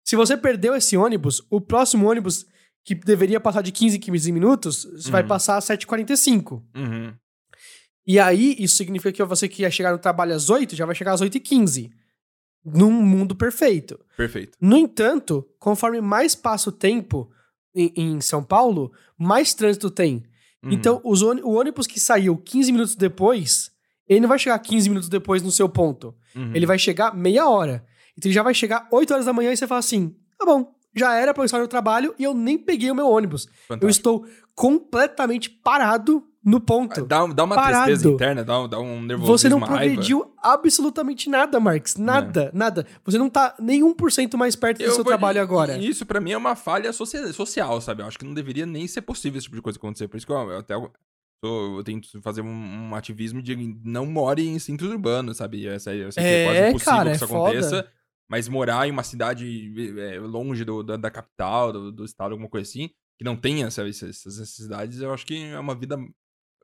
Se 0.04 0.16
você 0.16 0.36
perdeu 0.36 0.74
esse 0.74 0.96
ônibus, 0.96 1.42
o 1.50 1.60
próximo 1.60 2.08
ônibus 2.10 2.46
que 2.84 2.94
deveria 2.94 3.40
passar 3.40 3.62
de 3.62 3.72
15 3.72 3.96
em 3.96 4.00
15 4.00 4.32
minutos, 4.32 4.86
vai 5.10 5.22
Uhum. 5.22 5.28
passar 5.28 5.56
às 5.56 5.64
7h45. 5.64 6.62
Uhum. 6.74 7.12
E 8.06 8.18
aí, 8.18 8.54
isso 8.58 8.76
significa 8.76 9.12
que 9.12 9.24
você 9.24 9.48
que 9.48 9.62
ia 9.62 9.70
chegar 9.70 9.92
no 9.92 9.98
trabalho 9.98 10.34
às 10.34 10.48
8, 10.48 10.74
já 10.76 10.86
vai 10.86 10.94
chegar 10.94 11.12
às 11.12 11.20
8h15. 11.20 11.90
Num 12.64 12.90
mundo 12.90 13.34
perfeito. 13.36 13.98
Perfeito. 14.16 14.56
No 14.60 14.76
entanto, 14.76 15.44
conforme 15.58 16.00
mais 16.00 16.34
passa 16.34 16.68
o 16.70 16.72
tempo 16.72 17.30
em, 17.76 17.92
em 17.94 18.20
São 18.20 18.42
Paulo, 18.42 18.90
mais 19.18 19.52
trânsito 19.54 19.90
tem. 19.90 20.24
Uhum. 20.64 20.72
Então, 20.72 21.00
os 21.04 21.22
o 21.22 21.50
ônibus 21.50 21.86
que 21.86 22.00
saiu 22.00 22.36
15 22.36 22.72
minutos 22.72 22.96
depois, 22.96 23.70
ele 24.08 24.20
não 24.20 24.28
vai 24.28 24.38
chegar 24.38 24.58
15 24.58 24.88
minutos 24.88 25.08
depois 25.08 25.42
no 25.42 25.50
seu 25.50 25.68
ponto. 25.68 26.14
Uhum. 26.34 26.52
Ele 26.54 26.66
vai 26.66 26.78
chegar 26.78 27.14
meia 27.14 27.48
hora. 27.48 27.86
Então, 28.16 28.28
ele 28.28 28.34
já 28.34 28.42
vai 28.42 28.54
chegar 28.54 28.88
8 28.90 29.12
horas 29.12 29.26
da 29.26 29.32
manhã 29.32 29.52
e 29.52 29.56
você 29.56 29.66
fala 29.66 29.80
assim: 29.80 30.16
tá 30.38 30.46
bom, 30.46 30.74
já 30.94 31.14
era 31.14 31.34
pra 31.34 31.42
eu 31.42 31.46
estar 31.46 31.58
no 31.58 31.68
trabalho 31.68 32.14
e 32.18 32.24
eu 32.24 32.32
nem 32.32 32.56
peguei 32.56 32.90
o 32.90 32.94
meu 32.94 33.08
ônibus. 33.08 33.46
Fantástico. 33.68 33.84
Eu 33.84 33.90
estou 33.90 34.26
completamente 34.54 35.50
parado 35.50 36.24
no 36.46 36.60
ponto. 36.60 37.04
Dá, 37.04 37.26
dá 37.26 37.44
uma 37.44 37.54
Parado. 37.56 37.84
tristeza 37.86 38.08
interna, 38.08 38.44
dá, 38.44 38.60
um- 38.60 38.68
dá 38.68 38.78
um 38.78 39.02
nervosismo, 39.02 39.36
Você 39.38 39.48
não 39.48 39.58
uma 39.58 39.66
raiva. 39.66 39.84
progrediu 39.94 40.32
absolutamente 40.42 41.28
nada, 41.28 41.58
Marx. 41.60 41.96
Nada, 41.96 42.50
nada. 42.54 42.86
Você 43.04 43.18
não 43.18 43.28
tá 43.28 43.54
nem 43.60 43.82
1% 43.82 44.36
mais 44.38 44.54
perto 44.56 44.78
do 44.78 44.84
Eu 44.84 44.90
seu 44.92 45.02
vou- 45.02 45.06
trabalho 45.06 45.40
agora. 45.42 45.76
Isso 45.76 46.06
pra 46.06 46.20
mim 46.20 46.30
é 46.32 46.36
uma 46.38 46.54
falha 46.54 46.92
socia- 46.92 47.32
social, 47.32 47.80
sabe? 47.80 48.02
Eu 48.02 48.06
acho 48.06 48.18
que 48.18 48.24
não 48.24 48.32
deveria 48.32 48.64
nem 48.64 48.86
ser 48.86 49.02
possível 49.02 49.38
esse 49.38 49.44
tipo 49.46 49.56
de 49.56 49.62
coisa 49.62 49.76
acontecer. 49.78 50.08
Por 50.08 50.16
isso 50.16 50.26
que 50.26 50.32
eu, 50.32 50.36
eu 50.50 50.58
até 50.58 50.74
eu 50.74 51.82
tento 51.84 52.20
fazer 52.22 52.40
um, 52.40 52.88
um 52.90 52.94
ativismo 52.94 53.42
de 53.42 53.54
não 53.84 54.06
more 54.06 54.44
em 54.46 54.58
centros 54.58 54.90
urbanos, 54.90 55.36
sabe? 55.36 55.64
Eu 55.64 55.78
sei, 55.78 56.04
eu 56.04 56.10
sei 56.12 56.22
que 56.22 56.28
é 56.28 56.44
quase 56.44 56.58
É, 56.58 56.68
impossível 56.70 56.92
cara, 56.92 57.10
que 57.10 57.16
isso 57.16 57.24
é 57.24 57.28
foda. 57.28 57.50
aconteça. 57.50 57.88
Mas 58.28 58.48
morar 58.48 58.88
em 58.88 58.90
uma 58.90 59.04
cidade 59.04 59.72
é, 60.00 60.18
longe 60.18 60.64
do- 60.64 60.82
da, 60.82 60.96
da 60.96 61.10
capital, 61.10 61.72
do, 61.72 61.92
do 61.92 62.04
estado, 62.04 62.32
alguma 62.32 62.48
coisa 62.48 62.68
assim, 62.68 62.88
que 63.18 63.24
não 63.24 63.36
tenha 63.36 63.70
sabe, 63.70 63.90
essas 63.90 64.24
necessidades, 64.24 65.00
eu 65.00 65.12
acho 65.14 65.24
que 65.24 65.44
é 65.44 65.58
uma 65.60 65.74
vida 65.76 65.96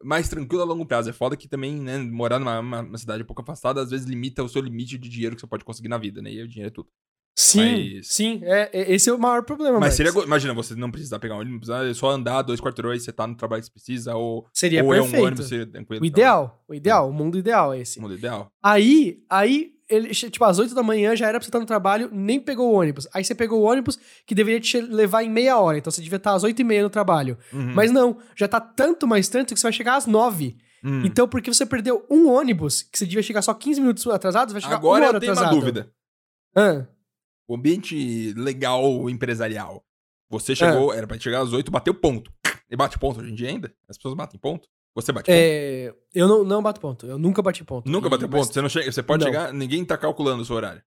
mais 0.05 0.29
tranquila 0.29 0.63
a 0.63 0.67
longo 0.67 0.85
prazo. 0.87 1.11
É 1.11 1.13
foda 1.13 1.37
que 1.37 1.49
também, 1.49 1.75
né, 1.81 1.99
morar 1.99 2.39
numa 2.39 2.59
uma- 2.61 2.99
cidade 2.99 3.23
um 3.23 3.27
pouco 3.27 3.43
afastada, 3.43 3.81
às 3.81 3.91
vezes 3.91 4.07
limita 4.07 4.43
o 4.43 4.49
seu 4.49 4.61
limite 4.63 4.99
de 4.99 5.09
dinheiro 5.09 5.35
que 5.35 5.41
você 5.41 5.47
pode 5.47 5.65
conseguir 5.65 5.89
na 5.89 5.99
vida, 5.99 6.21
né? 6.23 6.33
E 6.33 6.43
o 6.43 6.49
dinheiro 6.49 6.69
é 6.69 6.75
tudo. 6.75 6.89
Sim, 7.35 7.95
Mas- 7.97 8.09
sim, 8.09 8.41
é, 8.45 8.69
é- 8.73 8.93
esse 8.93 9.09
é 9.09 9.13
o 9.13 9.19
maior 9.19 9.43
problema, 9.43 9.81
Mas 9.81 9.99
Marcos. 9.99 10.13
seria. 10.13 10.27
Imagina, 10.27 10.53
você 10.53 10.75
não 10.75 10.91
precisar 10.91 11.19
pegar 11.19 11.35
um 11.37 11.39
ônibus, 11.41 11.71
ah, 11.71 11.93
só 11.95 12.11
andar 12.11 12.43
dois 12.43 12.61
quarteirões, 12.61 13.03
você 13.03 13.11
tá 13.13 13.27
no 13.27 13.35
trabalho 13.35 13.63
que 13.63 13.67
você 13.69 13.73
precisa, 13.73 14.15
ou, 14.15 14.47
Seria 14.53 14.85
ou 14.85 14.93
é 14.93 14.99
um 15.01 15.05
perfeito. 15.05 15.25
ônibus, 15.27 15.49
você 15.49 15.65
tranquilo. 15.65 16.03
O 16.03 16.07
ideal, 16.07 16.63
o 16.69 16.75
ideal, 16.75 17.09
o 17.09 17.13
mundo 17.13 17.39
ideal 17.39 17.73
é 17.73 17.81
esse. 17.81 17.99
Mundo 17.99 18.15
ideal. 18.15 18.49
Aí, 18.63 19.23
aí, 19.31 19.73
ele, 19.95 20.09
tipo, 20.15 20.45
às 20.45 20.59
8 20.59 20.75
da 20.75 20.83
manhã 20.83 21.15
já 21.17 21.27
era 21.29 21.39
pra 21.39 21.45
você 21.45 21.49
estar 21.49 21.59
no 21.61 21.67
trabalho, 21.67 22.09
nem 22.13 22.41
pegou 22.41 22.71
o 22.73 22.75
ônibus. 22.75 23.07
Aí 23.13 23.25
você 23.25 23.35
pegou 23.35 23.61
o 23.61 23.65
ônibus 23.65 23.99
que 24.27 24.35
deveria 24.35 24.61
te 24.61 24.81
levar 24.81 25.23
em 25.23 25.31
meia 25.31 25.59
hora, 25.59 25.79
então 25.79 25.91
você 25.91 26.01
devia 26.03 26.17
estar 26.17 26.35
às 26.35 26.43
8 26.45 26.61
e 26.61 26.65
meia 26.65 26.83
no 26.83 26.91
trabalho. 26.91 27.37
Uhum. 27.53 27.75
Mas 27.75 27.91
não, 27.91 28.19
já 28.37 28.47
tá 28.49 28.61
tanto 28.61 29.07
mais 29.07 29.29
tanto 29.29 29.53
que 29.55 29.61
você 29.61 29.67
vai 29.67 29.73
chegar 29.73 29.97
às 29.97 30.07
9. 30.07 30.57
Hum. 30.85 31.03
Então, 31.05 31.29
porque 31.29 31.53
você 31.53 31.65
perdeu 31.65 32.05
um 32.11 32.29
ônibus, 32.29 32.83
que 32.83 32.99
você 32.99 33.07
devia 33.07 33.23
chegar 33.23 33.41
só 33.43 33.55
15 33.55 33.81
minutos 33.81 34.07
atrasado, 34.09 34.49
você 34.49 34.55
vai 34.55 34.63
chegar 34.63 34.75
Agora 34.77 35.03
uma 35.03 35.09
hora 35.09 35.17
eu 35.17 35.21
tenho 35.21 35.33
atrasado. 35.33 35.53
uma 35.55 35.61
dúvida. 35.61 35.93
Ah, 36.57 36.87
O 37.49 37.55
ambiente 37.55 38.33
legal 38.37 39.09
empresarial. 39.11 39.85
Você 40.31 40.57
chegou, 40.57 40.91
Ah. 40.91 40.97
era 40.97 41.07
pra 41.07 41.19
chegar 41.19 41.41
às 41.43 41.53
8, 41.53 41.71
bateu 41.71 41.93
ponto. 41.95 42.33
E 42.71 42.77
bate 42.77 42.99
ponto 42.99 43.21
hoje 43.21 43.31
em 43.31 43.35
dia 43.35 43.49
ainda? 43.51 43.73
As 43.89 43.97
pessoas 43.99 44.15
batem 44.15 44.41
ponto? 44.41 44.67
Você 44.95 45.11
bate 45.13 45.27
ponto? 45.27 45.35
é, 45.35 45.95
eu 46.15 46.29
não, 46.29 46.45
não 46.45 46.63
bato 46.63 46.81
ponto, 46.81 47.07
eu 47.07 47.19
nunca 47.19 47.41
bati 47.43 47.65
ponto. 47.65 47.91
Nunca 47.91 48.09
bateu 48.11 48.29
mas 48.29 48.41
ponto? 48.43 48.53
Você, 48.53 48.61
não 48.61 48.69
chega, 48.69 48.93
você 48.93 49.03
pode 49.03 49.25
Não. 49.25 49.33
chegar, 49.33 49.53
ninguém 49.53 49.85
tá 49.85 49.97
calculando 49.97 50.43
o 50.43 50.45
seu 50.45 50.55
horário. 50.57 50.83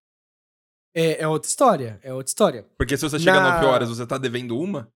É, 0.95 1.23
é 1.23 1.27
outra 1.27 1.49
história, 1.49 1.99
é 2.03 2.13
outra 2.13 2.29
história. 2.29 2.65
Porque 2.77 2.95
se 2.95 3.03
você 3.09 3.17
chega 3.19 3.39
Na- 3.39 3.53
9 3.55 3.65
horas, 3.65 3.89
você 3.89 4.05
tá 4.05 4.17
devendo 4.17 4.57
uma. 4.59 4.91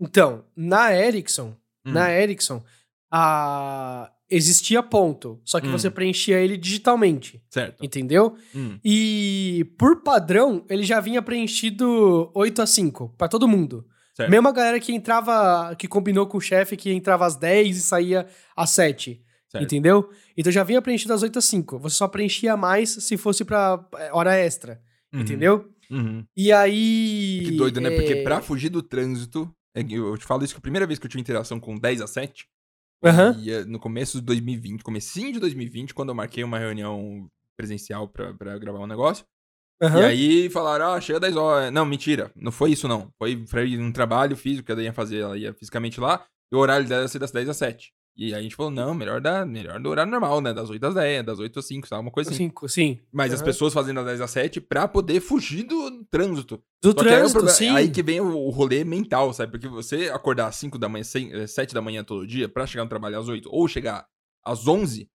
Então, 0.00 0.44
na 0.56 0.94
Ericsson, 0.94 1.56
Hum. 1.86 1.92
na 1.92 2.10
Ericsson, 2.12 2.62
a... 3.10 4.10
existia 4.30 4.82
ponto, 4.82 5.40
só 5.44 5.60
que 5.60 5.68
Hum. 5.68 5.72
você 5.72 5.90
preenchia 5.90 6.38
ele 6.40 6.56
digitalmente, 6.56 7.42
Certo. 7.48 7.84
entendeu? 7.84 8.36
Hum. 8.54 8.78
E 8.84 9.66
por 9.78 10.02
padrão, 10.02 10.64
ele 10.68 10.82
já 10.82 11.00
vinha 11.00 11.22
preenchido 11.22 12.30
8 12.34 12.60
a 12.62 12.66
5 12.66 13.14
pra 13.16 13.28
todo 13.28 13.48
mundo. 13.48 13.86
Certo. 14.14 14.30
Mesmo 14.30 14.48
a 14.48 14.52
galera 14.52 14.78
que 14.78 14.92
entrava, 14.94 15.74
que 15.76 15.88
combinou 15.88 16.26
com 16.26 16.38
o 16.38 16.40
chefe 16.40 16.76
que 16.76 16.92
entrava 16.92 17.26
às 17.26 17.36
10 17.36 17.76
e 17.76 17.80
saía 17.80 18.26
às 18.56 18.70
7. 18.70 19.20
Certo. 19.48 19.64
Entendeu? 19.64 20.10
Então 20.36 20.52
já 20.52 20.62
vinha 20.64 20.80
preenchido 20.80 21.12
às 21.12 21.22
8 21.22 21.38
às 21.38 21.44
5. 21.44 21.78
Você 21.80 21.96
só 21.96 22.08
preenchia 22.08 22.56
mais 22.56 22.90
se 22.90 23.16
fosse 23.16 23.44
pra 23.44 23.84
é, 23.96 24.12
hora 24.12 24.34
extra. 24.36 24.80
Uhum. 25.12 25.20
Entendeu? 25.20 25.70
Uhum. 25.90 26.24
E 26.36 26.52
aí. 26.52 27.42
Que 27.44 27.56
doido, 27.56 27.80
né? 27.80 27.90
Porque 27.90 28.14
é, 28.14 28.22
pra 28.22 28.40
fugir 28.40 28.68
do 28.68 28.82
trânsito. 28.82 29.48
é 29.74 29.82
que 29.82 29.94
Eu 29.94 30.16
te 30.16 30.24
falo 30.24 30.44
isso 30.44 30.54
que 30.54 30.58
a 30.58 30.62
primeira 30.62 30.86
vez 30.86 30.98
que 30.98 31.06
eu 31.06 31.10
tive 31.10 31.20
interação 31.20 31.60
com 31.60 31.76
10 31.76 32.00
a 32.00 32.06
7 32.06 32.46
foi 33.00 33.10
Aham. 33.10 33.42
eh, 33.46 33.64
no 33.64 33.78
começo 33.78 34.18
de 34.18 34.24
2020, 34.24 34.82
comecinho 34.82 35.32
de 35.32 35.38
2020, 35.40 35.92
quando 35.92 36.08
eu 36.08 36.14
marquei 36.14 36.42
uma 36.42 36.58
reunião 36.58 37.28
presencial 37.56 38.08
pra, 38.08 38.32
pra 38.32 38.58
gravar 38.58 38.78
um 38.78 38.86
negócio. 38.86 39.24
Aham. 39.86 40.00
E 40.00 40.04
aí 40.04 40.50
falaram, 40.50 40.92
ah, 40.92 41.00
chega 41.00 41.20
10 41.20 41.36
horas. 41.36 41.72
Não, 41.72 41.84
mentira, 41.84 42.30
não 42.36 42.52
foi 42.52 42.72
isso 42.72 42.86
não. 42.88 43.08
Foi, 43.18 43.44
foi 43.46 43.78
um 43.78 43.92
trabalho 43.92 44.36
físico 44.36 44.66
que 44.66 44.72
ela 44.72 44.82
ia 44.82 44.92
fazer, 44.92 45.18
ela 45.20 45.36
ia 45.38 45.52
fisicamente 45.54 46.00
lá, 46.00 46.24
e 46.52 46.56
o 46.56 46.58
horário 46.58 46.86
dela 46.86 47.02
ia 47.02 47.08
ser 47.08 47.18
das 47.18 47.30
10 47.30 47.48
às 47.48 47.56
7. 47.56 47.92
E 48.16 48.26
aí 48.26 48.34
a 48.34 48.40
gente 48.40 48.54
falou, 48.54 48.70
não, 48.70 48.94
melhor, 48.94 49.20
da, 49.20 49.44
melhor 49.44 49.80
do 49.80 49.88
horário 49.88 50.08
normal, 50.12 50.40
né? 50.40 50.52
Das 50.54 50.70
8 50.70 50.84
às 50.86 50.94
10, 50.94 51.24
das 51.26 51.40
8 51.40 51.58
às 51.58 51.66
5, 51.66 51.88
sabe? 51.88 52.00
Uma 52.02 52.12
coisa 52.12 52.30
assim. 52.30 52.44
5, 52.44 52.68
sim. 52.68 53.00
Mas 53.12 53.32
as 53.32 53.40
Aham. 53.40 53.46
pessoas 53.46 53.74
fazendo 53.74 53.96
das 53.96 54.06
10 54.06 54.20
às 54.20 54.30
7 54.30 54.60
pra 54.60 54.86
poder 54.86 55.18
fugir 55.20 55.64
do 55.64 56.04
trânsito. 56.08 56.62
Do 56.80 56.90
Só 56.92 56.94
que 56.94 57.00
aí, 57.08 57.14
trânsito, 57.16 57.32
problema- 57.32 57.56
sim. 57.58 57.70
aí 57.70 57.90
que 57.90 58.04
vem 58.04 58.20
o, 58.20 58.26
o 58.36 58.50
rolê 58.50 58.84
mental, 58.84 59.32
sabe? 59.32 59.50
Porque 59.50 59.66
você 59.66 60.10
acordar 60.14 60.46
às 60.46 60.54
5 60.54 60.78
da 60.78 60.88
manhã, 60.88 61.02
7 61.04 61.74
da 61.74 61.80
manhã 61.82 62.04
todo 62.04 62.24
dia 62.24 62.48
pra 62.48 62.66
chegar 62.68 62.84
no 62.84 62.88
trabalho 62.88 63.18
às 63.18 63.26
8 63.28 63.48
ou 63.52 63.66
chegar 63.66 64.06
às 64.44 64.68
11, 64.68 65.08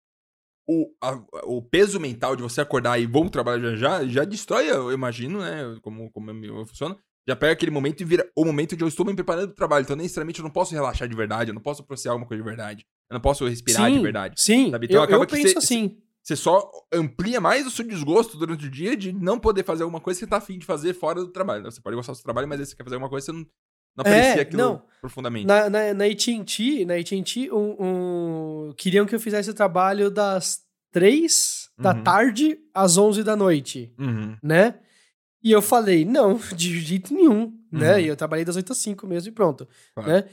o, 0.68 0.90
a- 1.02 1.22
o 1.44 1.62
peso 1.62 1.98
mental 2.00 2.34
de 2.36 2.42
você 2.42 2.60
acordar 2.60 2.98
e 3.00 3.06
vou 3.06 3.22
pro 3.22 3.30
trabalho 3.30 3.76
já 3.76 4.00
já, 4.02 4.06
já 4.06 4.24
destrói, 4.24 4.68
eu 4.70 4.92
imagino, 4.92 5.40
né? 5.40 5.76
Como, 5.82 6.10
como 6.10 6.30
eu 6.44 6.66
funciona. 6.66 6.96
Já 7.28 7.34
pega 7.34 7.52
aquele 7.52 7.72
momento 7.72 8.00
e 8.00 8.04
vira 8.04 8.28
o 8.36 8.44
momento 8.44 8.76
de 8.76 8.84
eu 8.84 8.88
estou 8.88 9.04
me 9.04 9.12
preparando 9.14 9.48
pro 9.48 9.56
trabalho. 9.56 9.82
Então, 9.82 9.96
necessariamente, 9.96 10.38
eu 10.38 10.44
não 10.44 10.50
posso 10.50 10.72
relaxar 10.72 11.08
de 11.08 11.16
verdade, 11.16 11.50
eu 11.50 11.54
não 11.54 11.60
posso 11.62 11.82
processar 11.84 12.10
alguma 12.12 12.26
coisa 12.28 12.40
de 12.42 12.48
verdade. 12.48 12.86
Eu 13.10 13.14
não 13.14 13.20
posso 13.20 13.44
respirar 13.46 13.90
de 13.90 13.96
Sim, 13.96 14.02
verdade. 14.02 14.34
Sim, 14.40 14.70
sabe? 14.70 14.86
Então 14.86 14.96
eu, 14.98 15.02
acaba 15.02 15.24
eu 15.24 15.26
que 15.26 15.34
penso 15.34 15.52
cê- 15.52 15.58
assim. 15.58 15.98
Você 16.22 16.34
só 16.36 16.68
amplia 16.92 17.40
mais 17.40 17.66
o 17.66 17.70
seu 17.70 17.84
desgosto 17.86 18.36
durante 18.36 18.66
o 18.66 18.70
dia 18.70 18.96
de 18.96 19.12
não 19.12 19.38
poder 19.38 19.64
fazer 19.64 19.84
alguma 19.84 20.00
coisa 20.00 20.18
que 20.18 20.24
você 20.24 20.30
tá 20.30 20.38
afim 20.38 20.58
de 20.58 20.66
fazer 20.66 20.92
fora 20.92 21.20
do 21.20 21.28
trabalho. 21.28 21.62
né? 21.62 21.70
Você 21.70 21.80
pode 21.80 21.94
gostar 21.96 22.12
do 22.12 22.16
seu 22.16 22.24
trabalho, 22.24 22.48
mas 22.48 22.58
aí 22.60 22.66
você 22.66 22.74
quer 22.76 22.82
fazer 22.84 22.96
alguma 22.96 23.08
coisa, 23.10 23.26
você 23.26 23.32
não, 23.32 23.46
não 23.96 24.04
É, 24.04 24.20
aprecia 24.20 24.42
aquilo 24.42 24.62
não. 24.62 24.82
profundamente. 25.00 25.46
Na, 25.46 25.70
na, 25.70 25.94
na 25.94 26.04
AT&T, 26.04 26.84
na 26.84 26.94
AT&T, 26.94 27.50
um, 27.52 27.76
um- 28.68 28.74
queriam 28.76 29.06
que 29.06 29.14
eu 29.14 29.20
fizesse 29.20 29.48
o 29.50 29.54
trabalho 29.54 30.10
das 30.10 30.60
3 30.92 31.68
da 31.78 31.92
Uhum. 31.94 32.02
tarde 32.02 32.58
às 32.74 32.96
11 32.96 33.22
da 33.22 33.36
noite, 33.36 33.92
Uhum. 33.98 34.36
né? 34.42 34.76
E 35.42 35.52
eu 35.52 35.60
falei, 35.62 36.04
não, 36.04 36.38
de 36.56 36.80
jeito 36.80 37.12
nenhum, 37.14 37.52
né? 37.70 37.94
Uhum. 37.94 38.00
E 38.00 38.06
eu 38.08 38.16
trabalhei 38.16 38.44
das 38.44 38.56
8 38.56 38.72
às 38.72 38.78
5 38.78 39.06
mesmo 39.06 39.28
e 39.28 39.32
pronto, 39.32 39.68
Claro. 39.94 40.10
né? 40.10 40.24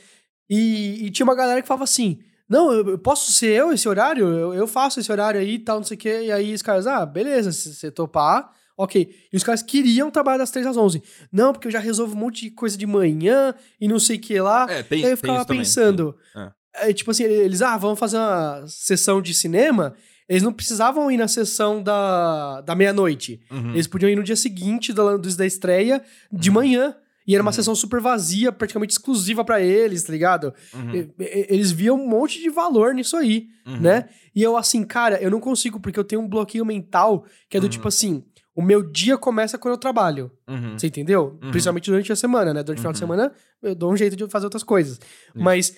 E, 0.49 1.05
e 1.05 1.09
tinha 1.11 1.25
uma 1.25 1.35
galera 1.35 1.61
que 1.61 1.67
falava 1.67 1.83
assim, 1.83 2.19
não, 2.49 2.71
eu, 2.71 2.89
eu 2.91 2.97
posso 2.99 3.31
ser 3.31 3.47
eu 3.55 3.71
esse 3.73 3.87
horário? 3.87 4.27
Eu, 4.27 4.53
eu 4.53 4.67
faço 4.67 4.99
esse 4.99 5.11
horário 5.11 5.39
aí 5.39 5.55
e 5.55 5.59
tal, 5.59 5.77
não 5.77 5.83
sei 5.83 5.95
o 5.95 5.99
quê. 5.99 6.23
E 6.25 6.31
aí 6.31 6.53
os 6.53 6.61
caras, 6.61 6.85
ah, 6.87 7.05
beleza, 7.05 7.51
se 7.51 7.73
você 7.73 7.89
topar, 7.89 8.51
ok. 8.77 9.09
E 9.31 9.35
os 9.37 9.43
caras 9.43 9.61
queriam 9.61 10.09
trabalhar 10.11 10.37
das 10.39 10.51
3 10.51 10.65
às 10.67 10.77
11. 10.77 11.01
Não, 11.31 11.51
porque 11.53 11.67
eu 11.67 11.71
já 11.71 11.79
resolvo 11.79 12.15
um 12.15 12.19
monte 12.19 12.41
de 12.45 12.51
coisa 12.51 12.77
de 12.77 12.85
manhã 12.85 13.53
e 13.79 13.87
não 13.87 13.99
sei 13.99 14.17
o 14.17 14.19
que 14.19 14.39
lá. 14.39 14.65
É, 14.69 14.83
tem, 14.83 15.01
E 15.01 15.05
aí 15.05 15.11
eu 15.11 15.17
ficava 15.17 15.37
isso 15.39 15.47
também. 15.47 15.61
pensando, 15.63 16.15
É. 16.75 16.89
é, 16.89 16.93
tipo 16.93 17.11
assim, 17.11 17.23
eles, 17.23 17.61
ah, 17.61 17.77
vamos 17.77 17.99
fazer 17.99 18.17
uma 18.17 18.63
sessão 18.67 19.21
de 19.21 19.33
cinema. 19.33 19.93
Eles 20.27 20.41
não 20.41 20.53
precisavam 20.53 21.11
ir 21.11 21.17
na 21.17 21.27
sessão 21.27 21.83
da, 21.83 22.61
da 22.61 22.73
meia-noite. 22.75 23.41
Uhum. 23.51 23.71
Eles 23.73 23.87
podiam 23.87 24.09
ir 24.09 24.15
no 24.15 24.23
dia 24.23 24.35
seguinte 24.37 24.93
da, 24.93 25.17
da 25.17 25.45
estreia, 25.45 26.01
de 26.31 26.49
Uhum. 26.49 26.55
manhã. 26.55 26.95
E 27.25 27.33
era 27.35 27.41
uma 27.41 27.49
Uhum. 27.51 27.53
sessão 27.53 27.73
super 27.75 28.01
vazia, 28.01 28.51
praticamente 28.51 28.91
exclusiva 28.93 29.45
pra 29.45 29.61
eles, 29.61 30.03
tá 30.03 30.11
ligado? 30.11 30.53
Uhum. 30.73 31.09
Eles 31.17 31.71
viam 31.71 31.95
um 31.97 32.05
monte 32.07 32.41
de 32.41 32.49
valor 32.49 32.93
nisso 32.93 33.15
aí, 33.15 33.47
Uhum. 33.65 33.79
né? 33.79 34.09
E 34.35 34.43
eu, 34.43 34.57
assim, 34.57 34.83
cara, 34.83 35.21
eu 35.21 35.31
não 35.31 35.39
consigo, 35.39 35.79
porque 35.79 35.97
eu 35.97 36.03
tenho 36.03 36.21
um 36.21 36.27
bloqueio 36.27 36.65
mental 36.65 37.25
que 37.49 37.55
é 37.55 37.59
do 37.61 37.63
Uhum. 37.65 37.69
tipo 37.69 37.87
assim: 37.87 38.23
o 38.55 38.61
meu 38.61 38.83
dia 38.83 39.17
começa 39.17 39.57
quando 39.57 39.73
eu 39.73 39.77
trabalho. 39.79 40.31
Uhum. 40.47 40.77
Você 40.77 40.87
entendeu? 40.87 41.39
Uhum. 41.41 41.51
Principalmente 41.51 41.89
durante 41.89 42.11
a 42.11 42.15
semana, 42.15 42.53
né? 42.53 42.61
Durante 42.63 42.79
o 42.79 42.81
final 42.81 42.93
de 42.93 42.97
Uhum. 42.97 43.07
semana, 43.07 43.31
eu 43.61 43.73
dou 43.75 43.91
um 43.91 43.97
jeito 43.97 44.15
de 44.15 44.27
fazer 44.27 44.45
outras 44.45 44.63
coisas. 44.63 44.99
Mas 45.33 45.75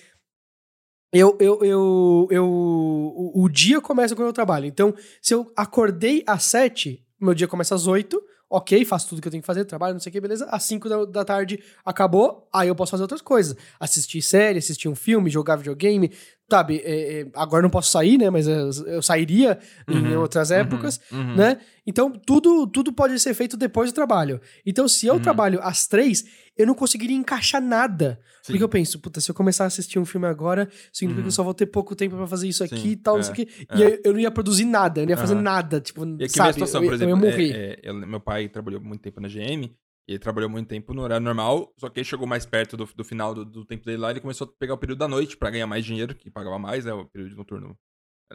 eu, 1.12 1.36
eu, 1.40 1.64
eu, 1.64 2.28
eu 2.30 2.46
o, 2.46 3.44
o 3.44 3.48
dia 3.48 3.80
começa 3.80 4.14
quando 4.14 4.28
eu 4.28 4.32
trabalho. 4.32 4.66
Então, 4.66 4.94
se 5.22 5.32
eu 5.32 5.50
acordei 5.56 6.22
às 6.26 6.44
sete, 6.44 7.04
meu 7.20 7.32
dia 7.34 7.48
começa 7.48 7.74
às 7.74 7.86
oito, 7.86 8.22
ok, 8.50 8.84
faço 8.84 9.08
tudo 9.08 9.22
que 9.22 9.28
eu 9.28 9.30
tenho 9.32 9.42
que 9.42 9.46
fazer, 9.46 9.64
trabalho, 9.64 9.94
não 9.94 10.00
sei 10.00 10.10
o 10.10 10.12
que, 10.12 10.20
beleza. 10.20 10.44
Às 10.50 10.64
cinco 10.64 10.88
da, 10.88 11.04
da 11.06 11.24
tarde 11.24 11.62
acabou, 11.84 12.48
aí 12.52 12.68
eu 12.68 12.74
posso 12.74 12.90
fazer 12.90 13.02
outras 13.04 13.22
coisas. 13.22 13.56
Assistir 13.80 14.20
série, 14.20 14.58
assistir 14.58 14.88
um 14.88 14.94
filme, 14.94 15.30
jogar 15.30 15.56
videogame, 15.56 16.12
sabe? 16.50 16.80
É, 16.84 17.20
é, 17.22 17.26
agora 17.34 17.62
não 17.62 17.70
posso 17.70 17.90
sair, 17.90 18.18
né? 18.18 18.30
Mas 18.30 18.46
eu, 18.46 18.70
eu 18.86 19.02
sairia 19.02 19.58
em 19.88 19.96
Uhum. 20.14 20.20
outras 20.20 20.50
Uhum. 20.50 20.56
épocas 20.56 21.00
Uhum. 21.10 21.34
né? 21.36 21.58
Então, 21.86 22.10
tudo, 22.10 22.66
tudo 22.66 22.92
pode 22.92 23.18
ser 23.20 23.32
feito 23.34 23.56
depois 23.56 23.90
do 23.92 23.94
trabalho. 23.94 24.40
Então, 24.64 24.88
se 24.88 25.06
eu 25.06 25.14
Uhum. 25.14 25.20
trabalho 25.20 25.60
às 25.62 25.86
três, 25.86 26.24
eu 26.56 26.66
não 26.66 26.74
conseguiria 26.74 27.16
encaixar 27.16 27.60
nada. 27.62 28.18
Sim. 28.42 28.52
Porque 28.52 28.64
eu 28.64 28.68
penso, 28.68 28.98
puta, 29.00 29.20
se 29.20 29.30
eu 29.30 29.34
começar 29.34 29.64
a 29.64 29.66
assistir 29.68 29.98
um 29.98 30.04
filme 30.04 30.26
agora, 30.26 30.68
significa 30.92 31.20
Uhum. 31.20 31.24
que 31.24 31.28
eu 31.28 31.32
só 31.32 31.42
vou 31.44 31.54
ter 31.54 31.66
pouco 31.66 31.94
tempo 31.94 32.16
pra 32.16 32.26
fazer 32.26 32.48
isso 32.48 32.62
aqui 32.64 32.76
Sim, 32.76 32.88
e 32.90 32.96
tal, 32.96 33.14
não 33.14 33.20
é, 33.20 33.24
sei 33.24 33.32
o 33.32 33.36
quê. 33.36 33.48
é. 33.68 33.76
E 33.78 33.82
eu, 33.82 34.00
eu 34.04 34.12
não 34.12 34.20
ia 34.20 34.30
produzir 34.30 34.64
nada, 34.64 35.00
eu 35.00 35.04
não 35.04 35.10
ia 35.10 35.16
fazer 35.16 35.34
nada, 35.36 35.80
tipo, 35.80 36.04
E 36.04 36.24
aqui 36.24 36.28
sabe? 36.30 36.42
minha 36.42 36.52
situação, 36.54 36.80
eu, 36.82 36.86
por 36.88 36.92
eu 36.92 36.96
exemplo, 36.96 37.24
ia 37.24 37.28
é- 37.28 37.30
morrer. 37.32 37.50
é- 37.52 37.80
eu- 37.90 37.94
meu 37.94 38.20
pai 38.20 38.48
trabalhou 38.48 38.80
muito 38.80 39.00
tempo 39.02 39.20
na 39.20 39.28
GM, 39.28 39.70
e 40.08 40.12
ele 40.12 40.18
trabalhou 40.18 40.48
muito 40.48 40.68
tempo 40.68 40.94
no 40.94 41.02
horário 41.02 41.24
normal, 41.24 41.72
só 41.78 41.88
que 41.88 41.98
ele 42.00 42.04
chegou 42.04 42.26
mais 42.26 42.46
perto 42.46 42.76
do, 42.76 42.84
do 42.94 43.04
final 43.04 43.34
do, 43.34 43.44
do 43.44 43.64
tempo 43.64 43.84
dele 43.84 43.98
lá, 43.98 44.10
ele 44.10 44.20
começou 44.20 44.46
a 44.46 44.50
pegar 44.58 44.74
o 44.74 44.78
período 44.78 44.98
da 44.98 45.08
noite 45.08 45.36
pra 45.36 45.50
ganhar 45.50 45.66
mais 45.66 45.84
dinheiro, 45.84 46.14
que 46.14 46.30
pagava 46.30 46.58
mais, 46.58 46.84
né, 46.84 46.92
o 46.92 47.04
período 47.06 47.34
noturno. 47.36 47.76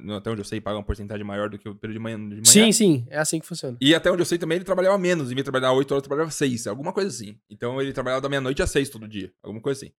no- 0.02 0.16
Até 0.16 0.30
onde 0.30 0.42
eu 0.42 0.46
sei, 0.46 0.60
paga 0.62 0.78
uma 0.78 0.84
porcentagem 0.86 1.24
maior 1.26 1.50
do 1.50 1.58
que 1.58 1.68
o 1.70 1.76
período 1.76 1.98
de 1.98 2.04
manhã. 2.04 2.18
De 2.18 2.24
manhã. 2.36 2.44
Sim, 2.46 2.72
sim, 2.72 3.06
é 3.10 3.18
assim 3.18 3.40
que 3.40 3.46
funciona. 3.48 3.78
E 3.82 3.94
até 3.96 4.10
onde 4.12 4.22
eu 4.22 4.26
sei 4.26 4.38
também, 4.38 4.56
ele 4.58 4.66
trabalhava 4.66 4.98
menos. 4.98 5.26
Em 5.32 5.36
vez 5.36 5.38
de 5.46 5.52
trabalhar 5.52 5.74
8 5.74 5.92
horas, 5.92 6.04
trabalhava 6.04 6.32
6. 6.32 6.66
Alguma 6.68 6.94
coisa 6.94 7.10
assim. 7.10 7.38
Então 7.50 7.82
ele 7.82 7.92
trabalhava 7.94 8.22
da 8.22 8.30
meia-noite 8.30 8.62
às 8.62 8.72
6 8.72 8.90
todo 8.90 9.08
dia. 9.08 9.32
Alguma 9.44 9.62
coisa 9.62 9.84
assim. 9.86 9.94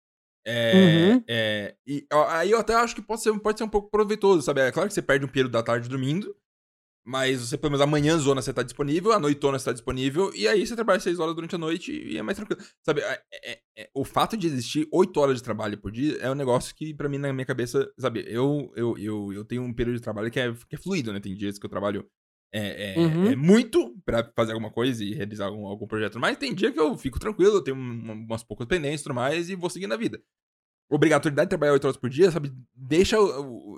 É, 0.46 0.74
Uhum. 1.14 1.24
é, 1.28 1.76
e 1.87 2.04
aí 2.30 2.50
eu 2.50 2.58
até 2.58 2.74
acho 2.74 2.94
que 2.96 3.02
pode 3.02 3.22
ser, 3.22 3.32
pode 3.38 3.58
ser 3.58 3.64
um 3.64 3.68
pouco 3.68 3.90
proveitoso, 3.90 4.42
sabe? 4.42 4.61
É 4.61 4.72
claro 4.72 4.88
que 4.88 4.94
você 4.94 5.02
perde 5.02 5.24
um 5.24 5.28
período 5.28 5.52
da 5.52 5.62
tarde 5.62 5.88
dormindo, 5.88 6.35
mas 7.05 7.41
você, 7.41 7.59
pelo 7.59 7.73
menos, 7.73 7.81
amanhã 7.83 8.17
zona 8.19 8.41
você 8.41 8.53
tá 8.53 8.62
disponível, 8.62 9.12
a 9.12 9.19
noitona 9.19 9.59
você 9.59 9.65
tá 9.67 9.73
disponível, 9.73 10.33
e 10.35 10.47
aí 10.47 10.67
você 10.67 10.75
trabalha 10.75 11.01
6 11.01 11.19
horas 11.19 11.35
durante 11.35 11.55
a 11.55 11.59
noite 11.59 11.93
e 11.93 12.17
é 12.17 12.23
mais 12.23 12.37
tranquilo. 12.37 12.61
Sabe, 12.85 13.01
é- 13.01 13.23
é- 13.33 13.61
é- 13.79 13.91
o 13.95 14.05
fato 14.05 14.37
de 14.37 14.47
existir 14.47 14.87
8 14.93 15.19
horas 15.21 15.37
de 15.38 15.43
trabalho 15.43 15.79
por 15.79 15.91
dia 15.91 16.17
é 16.19 16.31
um 16.31 16.35
negócio 16.35 16.75
que, 16.75 16.95
pra 16.95 17.09
mim, 17.09 17.19
na 17.19 17.33
minha 17.33 17.47
cabeça, 17.47 17.91
sabe, 17.99 18.25
eu, 18.29 18.73
eu, 18.77 18.97
eu, 18.99 19.33
eu 19.33 19.45
tenho 19.45 19.62
um 19.62 19.73
período 19.75 19.97
de 19.97 20.03
trabalho 20.03 20.31
que 20.31 20.38
é, 20.41 20.53
que 20.53 20.75
é 20.77 20.79
fluido, 20.79 21.12
né? 21.12 21.21
Tem 21.21 21.35
dias 21.35 21.59
que 21.59 21.67
eu 21.67 21.71
trabalho 21.71 22.07
é, 22.55 22.97
é- 22.97 22.99
Uhum. 22.99 23.27
é 23.31 23.35
muito 23.37 23.97
pra 24.05 24.31
fazer 24.37 24.53
alguma 24.53 24.71
coisa 24.71 25.03
e 25.03 25.15
realizar 25.15 25.47
algum, 25.47 25.67
algum 25.67 25.87
projeto, 25.87 26.21
mas 26.21 26.37
tem 26.37 26.55
dia 26.55 26.71
que 26.71 26.79
eu 26.79 26.99
fico 26.99 27.19
tranquilo, 27.19 27.55
eu 27.57 27.65
tenho 27.65 27.77
um- 27.79 28.12
umas 28.29 28.45
poucas 28.45 28.67
pendências 28.67 29.01
e 29.01 29.05
tudo 29.05 29.15
mais 29.15 29.49
e 29.49 29.55
vou 29.57 29.71
seguindo 29.71 29.93
a 29.95 29.97
vida. 29.97 30.21
Obrigatoriedade 30.92 31.46
de 31.46 31.50
trabalhar 31.50 31.72
8 31.72 31.85
horas 31.87 31.96
por 31.96 32.11
dia, 32.11 32.31
sabe? 32.31 32.52
Deixa. 32.74 33.16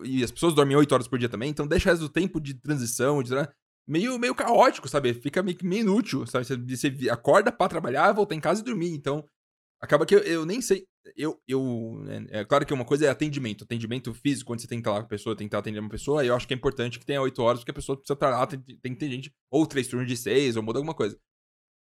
E 0.05 0.25
as 0.25 0.33
pessoas 0.33 0.53
dormem 0.53 0.77
8 0.77 0.93
horas 0.93 1.07
por 1.07 1.17
dia 1.17 1.29
também, 1.29 1.49
então 1.49 1.65
deixa 1.65 1.89
o 1.89 1.93
resto 1.93 2.03
do 2.03 2.09
tempo 2.09 2.41
de 2.41 2.55
transição, 2.55 3.23
de, 3.23 3.33
meio, 3.87 4.19
meio 4.19 4.35
caótico, 4.35 4.89
sabe? 4.89 5.15
Fica 5.15 5.41
meio, 5.41 5.57
meio 5.63 5.83
inútil, 5.83 6.27
sabe? 6.27 6.45
Você, 6.45 6.57
você 6.57 7.09
acorda 7.09 7.53
pra 7.53 7.69
trabalhar, 7.69 8.11
volta 8.13 8.35
em 8.35 8.41
casa 8.41 8.63
e 8.63 8.65
dormir. 8.65 8.91
Então, 8.91 9.25
acaba 9.81 10.05
que 10.05 10.15
eu, 10.15 10.21
eu 10.21 10.45
nem 10.45 10.61
sei. 10.61 10.87
Eu, 11.17 11.41
eu. 11.47 12.03
É, 12.31 12.41
é 12.41 12.45
claro 12.45 12.67
que 12.67 12.75
uma 12.75 12.85
coisa 12.85 13.07
é 13.07 13.11
atendimento. 13.11 13.63
Atendimento 13.63 14.13
físico, 14.13 14.49
quando 14.49 14.61
você 14.61 14.67
tem 14.67 14.83
que 14.83 14.89
lá 14.89 14.97
com 14.97 15.07
a 15.07 15.09
pessoa, 15.09 15.37
estar 15.39 15.59
atendendo 15.59 15.85
uma 15.85 15.91
pessoa. 15.91 16.25
eu 16.25 16.35
acho 16.35 16.49
que 16.49 16.55
é 16.55 16.57
importante 16.57 16.99
que 16.99 17.07
tenha 17.07 17.23
8 17.23 17.43
horas, 17.43 17.61
porque 17.61 17.71
a 17.71 17.75
pessoa 17.75 17.97
precisa 17.97 18.15
estar 18.15 18.31
lá, 18.31 18.47
tem, 18.47 18.59
tem 18.59 18.93
que 18.93 18.99
ter 18.99 19.09
gente. 19.09 19.33
Ou 19.51 19.67
três 19.67 19.87
turnos 19.87 20.09
de 20.09 20.17
6, 20.17 20.57
ou 20.57 20.63
muda 20.63 20.79
alguma 20.79 20.95
coisa. 20.95 21.17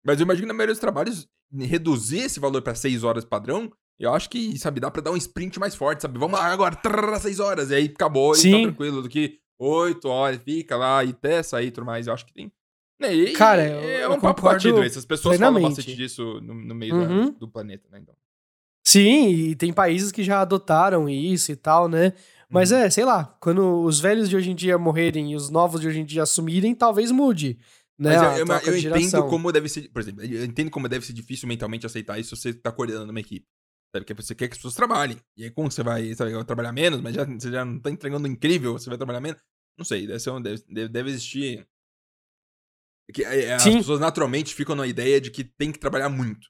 Mas 0.03 0.19
eu 0.19 0.25
imagino 0.25 0.47
que 0.47 0.47
na 0.47 0.53
maioria 0.53 0.73
dos 0.73 0.81
trabalhos, 0.81 1.29
reduzir 1.53 2.19
esse 2.19 2.39
valor 2.39 2.61
pra 2.61 2.73
6 2.73 3.03
horas 3.03 3.23
padrão, 3.23 3.71
eu 4.03 4.13
acho 4.13 4.29
que, 4.29 4.57
sabe, 4.57 4.79
dá 4.79 4.89
pra 4.91 5.01
dar 5.01 5.11
um 5.11 5.17
sprint 5.17 5.59
mais 5.59 5.75
forte, 5.75 6.01
sabe? 6.01 6.17
Vamos 6.19 6.39
lá 6.39 6.45
agora, 6.45 6.75
6 7.19 7.39
horas, 7.39 7.69
e 7.71 7.75
aí 7.75 7.85
acabou, 7.85 8.33
Sim. 8.35 8.49
e 8.49 8.51
tá 8.57 8.61
tranquilo, 8.69 9.01
do 9.01 9.09
que 9.09 9.39
8 9.59 10.07
horas, 10.07 10.39
fica 10.43 10.75
lá 10.75 11.03
e 11.03 11.09
até 11.11 11.43
sair 11.43 11.67
e 11.67 11.71
tudo 11.71 11.85
mais. 11.85 12.07
Eu 12.07 12.13
acho 12.13 12.25
que 12.25 12.33
tem. 12.33 12.51
né, 12.99 13.13
E, 13.13 13.33
Cara, 13.33 13.61
é, 13.63 13.73
eu- 13.73 13.79
é 13.79 14.03
eu 14.05 14.11
um 14.11 14.19
papo 14.19 14.41
concordo 14.41 14.55
batido. 14.69 14.83
Essas 14.83 15.05
pessoas 15.05 15.37
falam 15.39 15.61
bastante 15.61 15.95
disso 15.95 16.39
no, 16.41 16.53
no 16.53 16.75
meio 16.75 16.93
da- 16.99 17.07
Uhum. 17.13 17.31
do 17.31 17.47
planeta, 17.47 17.87
né? 17.91 17.99
Então. 18.01 18.15
Sim, 18.85 19.29
e 19.29 19.55
tem 19.55 19.71
países 19.71 20.11
que 20.11 20.23
já 20.23 20.41
adotaram 20.41 21.07
isso 21.07 21.51
e 21.51 21.55
tal, 21.55 21.87
né? 21.87 22.13
Mas 22.49 22.71
Uhum. 22.71 22.77
é, 22.77 22.89
sei 22.89 23.05
lá, 23.05 23.35
quando 23.39 23.81
os 23.83 23.99
velhos 23.99 24.27
de 24.29 24.35
hoje 24.35 24.51
em 24.51 24.55
dia 24.55 24.77
morrerem 24.77 25.31
e 25.31 25.35
os 25.35 25.49
novos 25.49 25.79
de 25.81 25.87
hoje 25.87 25.99
em 25.99 26.05
dia 26.05 26.23
assumirem, 26.23 26.75
talvez 26.75 27.11
mude. 27.11 27.57
Né? 27.97 28.17
Mas 28.17 28.39
eu, 28.39 28.45
eu, 28.47 28.73
eu 28.73 28.97
entendo 28.97 29.23
como 29.27 29.51
deve 29.51 29.69
ser. 29.69 29.87
Por 29.89 30.01
exemplo, 30.01 30.23
eu 30.23 30.43
entendo 30.43 30.71
como 30.71 30.89
deve 30.89 31.05
ser 31.05 31.13
difícil 31.13 31.47
mentalmente 31.47 31.85
aceitar 31.85 32.19
isso 32.19 32.35
se 32.35 32.41
você 32.41 32.53
tá 32.53 32.71
coordenando 32.71 33.11
uma 33.11 33.19
equipe. 33.19 33.45
Sabe? 33.93 34.05
Porque 34.05 34.13
você 34.13 34.33
quer 34.33 34.47
que 34.47 34.53
as 34.53 34.57
pessoas 34.57 34.75
trabalhem. 34.75 35.17
E 35.35 35.43
aí, 35.43 35.51
como 35.51 35.69
você 35.69 35.83
vai, 35.83 36.13
sabe, 36.15 36.33
vai 36.33 36.43
trabalhar 36.45 36.71
menos, 36.71 37.01
mas 37.01 37.13
já, 37.13 37.25
você 37.25 37.51
já 37.51 37.65
não 37.65 37.79
tá 37.79 37.91
entregando 37.91 38.27
incrível, 38.27 38.73
você 38.73 38.89
vai 38.89 38.97
trabalhar 38.97 39.19
menos. 39.19 39.41
Não 39.77 39.85
sei, 39.85 40.07
deve, 40.07 40.19
ser 40.19 40.31
um- 40.31 40.41
deve, 40.41 40.63
deve, 40.87 41.09
existir. 41.09 41.67
Que, 43.13 43.23
é, 43.25 43.45
é, 43.45 43.53
as 43.53 43.63
pessoas 43.63 43.99
naturalmente 43.99 44.55
ficam 44.55 44.75
na 44.75 44.87
ideia 44.87 45.19
de 45.19 45.29
que 45.29 45.43
tem 45.43 45.71
que 45.71 45.79
trabalhar 45.79 46.09
muito. 46.09 46.47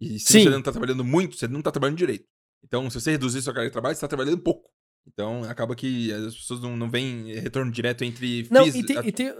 E 0.00 0.18
se 0.18 0.32
Sim. 0.32 0.44
você 0.44 0.50
não 0.50 0.62
tá 0.62 0.72
trabalhando 0.72 1.04
muito, 1.04 1.36
você 1.36 1.46
não 1.46 1.62
tá 1.62 1.70
trabalhando 1.70 1.98
direito. 1.98 2.26
Então, 2.64 2.88
se 2.90 3.00
você 3.00 3.12
reduzir 3.12 3.42
sua 3.42 3.54
carga 3.54 3.68
de 3.68 3.72
trabalho, 3.72 3.94
você 3.94 4.00
tá 4.00 4.08
trabalhando 4.08 4.38
pouco. 4.38 4.70
Então, 5.06 5.44
acaba 5.44 5.74
que 5.74 6.12
as 6.12 6.34
pessoas 6.34 6.60
não, 6.60 6.76
não 6.76 6.90
veem 6.90 7.34
retorno 7.34 7.70
direto 7.70 8.04
entre 8.04 8.48
Não, 8.50 8.66
e, 8.66 8.84
tem, 8.84 8.98
e 9.06 9.12
tem, 9.12 9.32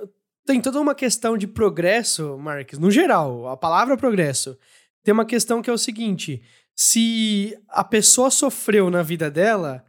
tem 0.47 0.61
toda 0.61 0.81
uma 0.81 0.95
questão 0.95 1.37
de 1.37 1.47
progresso, 1.47 2.39
Marques, 2.39 2.79
no 2.79 2.91
geral, 2.91 3.49
a 3.49 3.57
palavra 3.57 3.97
progresso. 3.97 4.59
Tem 5.03 5.13
uma 5.13 5.25
questão 5.25 5.63
que 5.63 5.71
é 5.71 5.73
o 5.73 5.79
seguinte: 5.79 6.43
se 6.83 7.55
a 7.69 7.85
pessoa 7.85 8.31
sofreu 8.31 8.89
na 8.89 9.03
vida 9.03 9.31
dela, 9.31 9.85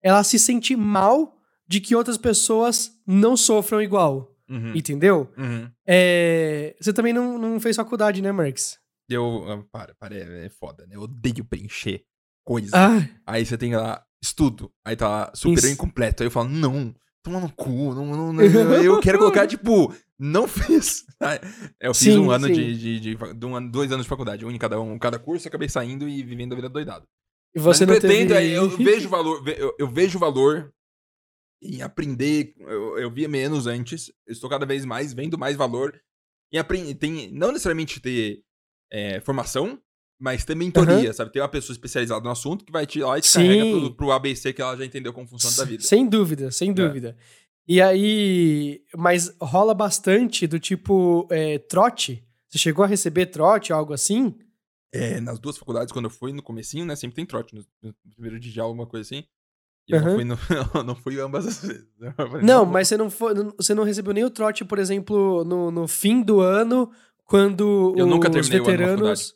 ela 0.00 0.22
se 0.22 0.38
sente 0.38 0.76
mal 0.76 1.36
de 1.66 1.80
que 1.80 1.96
outras 1.96 2.16
pessoas 2.16 2.92
não 3.04 3.36
sofram 3.36 3.82
igual. 3.82 4.32
Uhum, 4.48 4.72
Entendeu? 4.76 5.28
uhum. 5.36 5.68
É, 5.84 6.76
você 6.80 6.92
também 6.92 7.12
não, 7.12 7.36
não 7.36 7.58
fez 7.58 7.74
faculdade, 7.74 8.22
né, 8.22 8.30
Marques? 8.30 8.78
Eu. 9.08 9.44
ah, 9.50 9.64
Para, 9.72 9.94
para, 9.96 10.14
é, 10.14 10.46
é 10.46 10.48
foda, 10.48 10.86
né? 10.86 10.94
Eu 10.94 11.00
odeio 11.00 11.44
preencher 11.44 12.04
coisa. 12.44 12.70
Ah, 12.76 13.04
Aí 13.26 13.44
você 13.44 13.58
tem 13.58 13.74
lá, 13.74 14.04
estudo. 14.22 14.72
Aí 14.84 14.94
tá 14.94 15.08
lá, 15.08 15.32
super 15.34 15.58
Isso. 15.58 15.70
incompleto. 15.70 16.22
Aí 16.22 16.28
eu 16.28 16.30
falo, 16.30 16.48
não, 16.48 16.94
toma 17.26 17.40
no 17.40 17.52
cu. 17.52 17.92
Não, 17.92 18.06
não, 18.06 18.32
não, 18.32 18.42
eu 18.42 19.00
quero 19.00 19.18
colocar, 19.18 19.46
tipo, 19.48 19.92
não 20.18 20.46
fiz. 20.46 21.04
Aí 21.20 21.38
Eu 21.80 21.92
fiz 21.92 22.14
Sim, 22.14 22.18
um 22.18 22.30
ano 22.30 22.46
de, 22.46 22.78
de, 22.78 23.00
de, 23.00 23.34
de 23.34 23.46
um 23.46 23.56
ano, 23.56 23.70
dois 23.70 23.90
anos 23.90 24.04
de 24.04 24.08
faculdade, 24.08 24.44
um 24.46 24.50
em 24.50 24.58
cada, 24.58 24.80
um, 24.80 24.98
cada 24.98 25.18
curso, 25.18 25.46
eu 25.46 25.48
acabei 25.48 25.68
saindo 25.68 26.08
e 26.08 26.22
vivendo 26.22 26.52
a 26.52 26.56
vida 26.56 26.68
doidado. 26.68 27.06
e 27.54 27.58
você 27.58 27.84
Mas 27.84 27.94
não 27.94 28.00
pretendo, 28.00 28.34
teve... 28.34 28.52
eu 28.52 28.68
vejo 28.78 29.08
valor, 29.08 29.46
eu, 29.48 29.74
eu 29.78 29.88
vejo 29.88 30.18
valor 30.18 30.72
em 31.60 31.82
aprender. 31.82 32.54
Eu, 32.58 32.98
eu 32.98 33.10
via 33.10 33.28
menos 33.28 33.66
antes, 33.66 34.12
estou 34.26 34.48
cada 34.48 34.64
vez 34.64 34.84
mais 34.84 35.12
vendo 35.12 35.36
mais 35.36 35.56
valor 35.56 36.00
em 36.52 36.58
aprender. 36.58 36.94
Tem, 36.94 37.30
não 37.32 37.48
necessariamente 37.48 38.00
ter 38.00 38.42
é, 38.92 39.20
formação, 39.20 39.80
mas 40.18 40.44
ter 40.44 40.54
mentoria, 40.54 41.12
sabe? 41.12 41.32
Ter 41.32 41.40
uma 41.40 41.48
pessoa 41.48 41.74
especializada 41.74 42.22
no 42.24 42.30
assunto 42.30 42.64
que 42.64 42.72
vai 42.72 42.86
te 42.86 43.00
lá 43.00 43.18
e 43.18 43.20
te 43.20 43.28
Sim. 43.28 43.38
carrega 43.46 43.64
pro, 43.80 43.94
pro 43.94 44.12
ABC 44.12 44.52
que 44.52 44.62
ela 44.62 44.76
já 44.76 44.84
entendeu 44.84 45.12
como 45.12 45.26
funciona 45.28 45.56
da 45.56 45.64
vida. 45.64 45.82
Sem 45.82 46.06
dúvida, 46.08 46.50
sem 46.50 46.72
dúvida. 46.72 47.16
E 47.68 47.82
aí, 47.82 48.80
mas 48.96 49.34
rola 49.40 49.74
bastante 49.74 50.46
do 50.46 50.58
tipo 50.60 51.26
é, 51.30 51.58
trote. 51.58 52.24
Você 52.48 52.58
chegou 52.58 52.84
a 52.84 52.88
receber 52.88 53.26
trote, 53.26 53.72
algo 53.72 53.92
assim? 53.92 54.34
É, 54.92 55.20
nas 55.20 55.38
duas 55.38 55.58
faculdades, 55.58 55.92
quando 55.92 56.04
eu 56.06 56.10
fui 56.10 56.32
no 56.32 56.42
comecinho, 56.42 56.86
né? 56.86 56.94
Sempre 56.96 57.16
tem 57.16 57.26
trote. 57.26 57.54
No, 57.54 57.64
no 57.82 57.94
primeiro 58.14 58.38
dia, 58.38 58.62
alguma 58.62 58.86
coisa 58.86 59.02
assim. 59.02 59.24
E 59.88 59.92
eu 59.94 60.00
não 60.00 60.14
fui, 60.14 60.24
no, 60.24 60.38
não 60.84 60.94
fui 60.96 61.20
ambas 61.20 61.46
as 61.46 61.60
vezes. 61.60 61.86
Falei, 62.16 62.42
Não, 62.42 62.64
vou. 62.64 62.72
mas 62.72 62.88
você 62.88 62.96
não, 62.96 63.10
foi, 63.10 63.34
não- 63.34 63.54
você 63.56 63.74
não 63.74 63.84
recebeu 63.84 64.14
nem 64.14 64.24
o 64.24 64.30
trote, 64.30 64.64
por 64.64 64.78
exemplo, 64.78 65.44
no, 65.44 65.70
no 65.70 65.86
fim 65.86 66.22
do 66.22 66.40
ano, 66.40 66.90
quando 67.24 67.94
Eu 67.96 68.06
nunca 68.06 68.30
os 68.30 68.48
veteranos. 68.48 69.34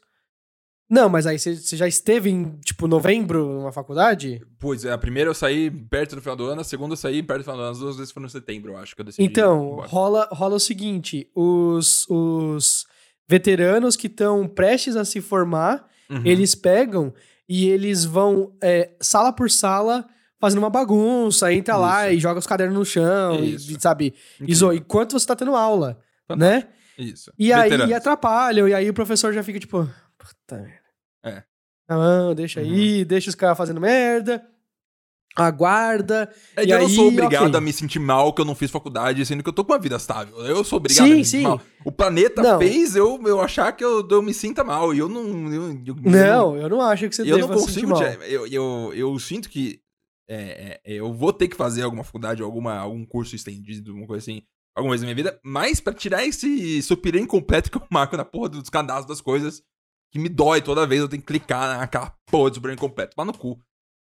Não, 0.91 1.09
mas 1.09 1.25
aí 1.25 1.39
você, 1.39 1.55
já 1.77 1.87
esteve 1.87 2.29
em, 2.31 2.59
tipo, 2.65 2.89
novembro 2.89 3.47
numa 3.47 3.71
faculdade? 3.71 4.43
Pois 4.59 4.85
é, 4.85 4.91
a 4.93 4.99
primeira 4.99 5.31
eu 5.31 5.35
saí 5.35 5.71
perto 5.71 6.17
do 6.17 6.21
final 6.21 6.35
do 6.35 6.47
ano, 6.47 6.61
a 6.63 6.65
segunda 6.65 6.95
eu 6.95 6.97
saí 6.97 7.23
perto 7.23 7.41
do 7.43 7.45
final 7.45 7.57
do 7.59 7.63
ano, 7.63 7.71
as 7.73 7.79
duas 7.79 7.97
vezes 7.97 8.11
foram 8.13 8.27
em 8.27 8.31
setembro, 8.31 8.73
eu 8.73 8.77
acho 8.77 8.97
que 8.97 9.01
eu 9.01 9.05
decidi. 9.05 9.23
Então, 9.25 9.77
rola, 9.87 10.29
rola 10.33 10.57
o 10.57 10.61
seguinte: 10.61 11.31
os, 11.35 12.07
os 12.11 12.87
veteranos 13.29 13.95
que 13.95 14.09
estão 14.09 14.49
prestes 14.49 14.97
a 14.97 15.05
se 15.05 15.21
formar, 15.21 15.89
Uhum. 16.11 16.23
eles 16.25 16.57
pegam 16.57 17.15
e 17.49 17.69
eles 17.69 18.05
vão 18.05 18.53
é, 18.61 18.91
sala 19.01 19.33
por 19.33 19.49
sala 19.49 20.05
fazendo 20.41 20.59
uma 20.59 20.69
bagunça, 20.71 21.53
entra 21.53 21.77
lá 21.77 22.09
Isso. 22.09 22.17
e 22.17 22.21
joga 22.21 22.41
os 22.41 22.47
cadernos 22.49 22.77
no 22.77 22.85
chão, 22.85 23.37
e, 23.45 23.55
Isso. 23.55 23.77
sabe? 23.81 24.13
Iso, 24.41 24.73
enquanto 24.73 25.13
você 25.13 25.25
tá 25.25 25.37
tendo 25.37 25.55
aula, 25.55 26.01
Fantástico. 26.27 26.67
né? 26.67 26.69
Isso. 26.99 27.33
E 27.39 27.53
aí 27.53 27.63
Veteranos. 27.71 27.91
e 27.93 27.95
atrapalham, 27.95 28.67
e 28.69 28.75
aí 28.75 28.91
o 28.91 28.95
professor 28.95 29.33
já 29.33 29.43
fica 29.45 29.61
tipo, 29.61 29.89
puta 30.19 30.57
merda. 30.63 30.80
É. 31.25 31.43
Não, 31.89 32.35
deixa 32.35 32.61
aí, 32.61 33.05
deixa 33.05 33.29
os 33.31 33.35
caras 33.35 33.59
fazendo 33.59 33.81
merda. 33.81 34.47
Aguarda. 35.37 36.29
É 36.57 36.65
e 36.65 36.71
eu 36.71 36.79
não 36.81 36.87
aí, 36.87 36.95
sou 36.95 37.09
obrigado 37.09 37.47
ok. 37.47 37.57
a 37.59 37.61
me 37.61 37.73
sentir 37.73 38.01
mal 38.01 38.33
que 38.33 38.41
eu 38.41 38.45
não 38.45 38.55
fiz 38.55 38.71
faculdade, 38.71 39.25
sendo 39.25 39.43
que 39.43 39.49
eu 39.49 39.53
tô 39.53 39.65
com 39.65 39.73
uma 39.73 39.79
vida 39.79 39.97
estável. 39.97 40.37
Eu 40.45 40.65
sou 40.65 40.79
obrigado 40.79 41.07
Sim, 41.07 41.13
a 41.13 41.17
me 41.17 41.25
sim. 41.25 41.31
sentir 41.31 41.43
mal. 41.45 41.61
O 41.85 41.93
planeta 41.93 42.43
Não. 42.43 42.59
fez 42.59 42.97
eu, 42.97 43.21
eu 43.25 43.41
achar 43.41 43.71
que 43.73 43.85
eu, 43.85 44.07
eu 44.09 44.23
me 44.23 44.35
sinta 44.35 44.65
mal. 44.65 44.93
E 44.93 44.99
eu 44.99 45.09
não. 45.09 45.53
Eu, 45.53 45.71
eu- 45.87 45.97
Não, 46.03 46.57
eu 46.57 46.69
não 46.69 46.81
acho 46.81 47.09
que 47.09 47.15
você 47.15 47.23
eu 47.23 47.39
não 47.39 47.49
deva 47.49 47.55
consigo. 47.61 47.93
Eu, 48.25 48.47
eu, 48.49 48.93
eu 48.95 49.19
sinto 49.21 49.49
que 49.49 49.81
é, 50.29 50.81
é, 50.85 50.93
eu 50.95 51.13
vou 51.13 51.33
ter 51.33 51.49
que 51.49 51.57
fazer 51.57 51.83
alguma 51.83 52.05
faculdade, 52.05 52.43
alguma, 52.43 52.77
algum 52.77 53.05
curso 53.05 53.35
estendido, 53.35 53.91
alguma 53.91 54.07
coisa 54.07 54.23
assim, 54.23 54.43
alguma 54.77 54.93
vez 54.93 55.01
na 55.01 55.07
minha 55.07 55.17
vida, 55.17 55.41
mas 55.45 55.81
pra 55.81 55.93
tirar 55.93 56.25
esse 56.25 56.81
supirê 56.83 57.19
incompleto 57.21 57.69
que 57.71 57.77
eu 57.77 57.83
marco 57.91 58.17
na 58.17 58.25
porra 58.25 58.49
dos 58.49 58.71
cadastros 58.71 59.09
das 59.09 59.21
coisas, 59.21 59.61
que 60.11 60.19
me 60.19 60.29
dói 60.29 60.61
toda 60.61 60.87
vez, 60.87 61.01
eu 61.01 61.09
tenho 61.09 61.23
que 61.23 61.27
clicar 61.29 61.79
naquela 61.79 62.13
porra 62.27 62.51
do 62.51 62.55
supirê 62.57 62.75
incompleto. 62.75 63.15
Lá 63.17 63.25
no 63.25 63.33
cu. 63.37 63.59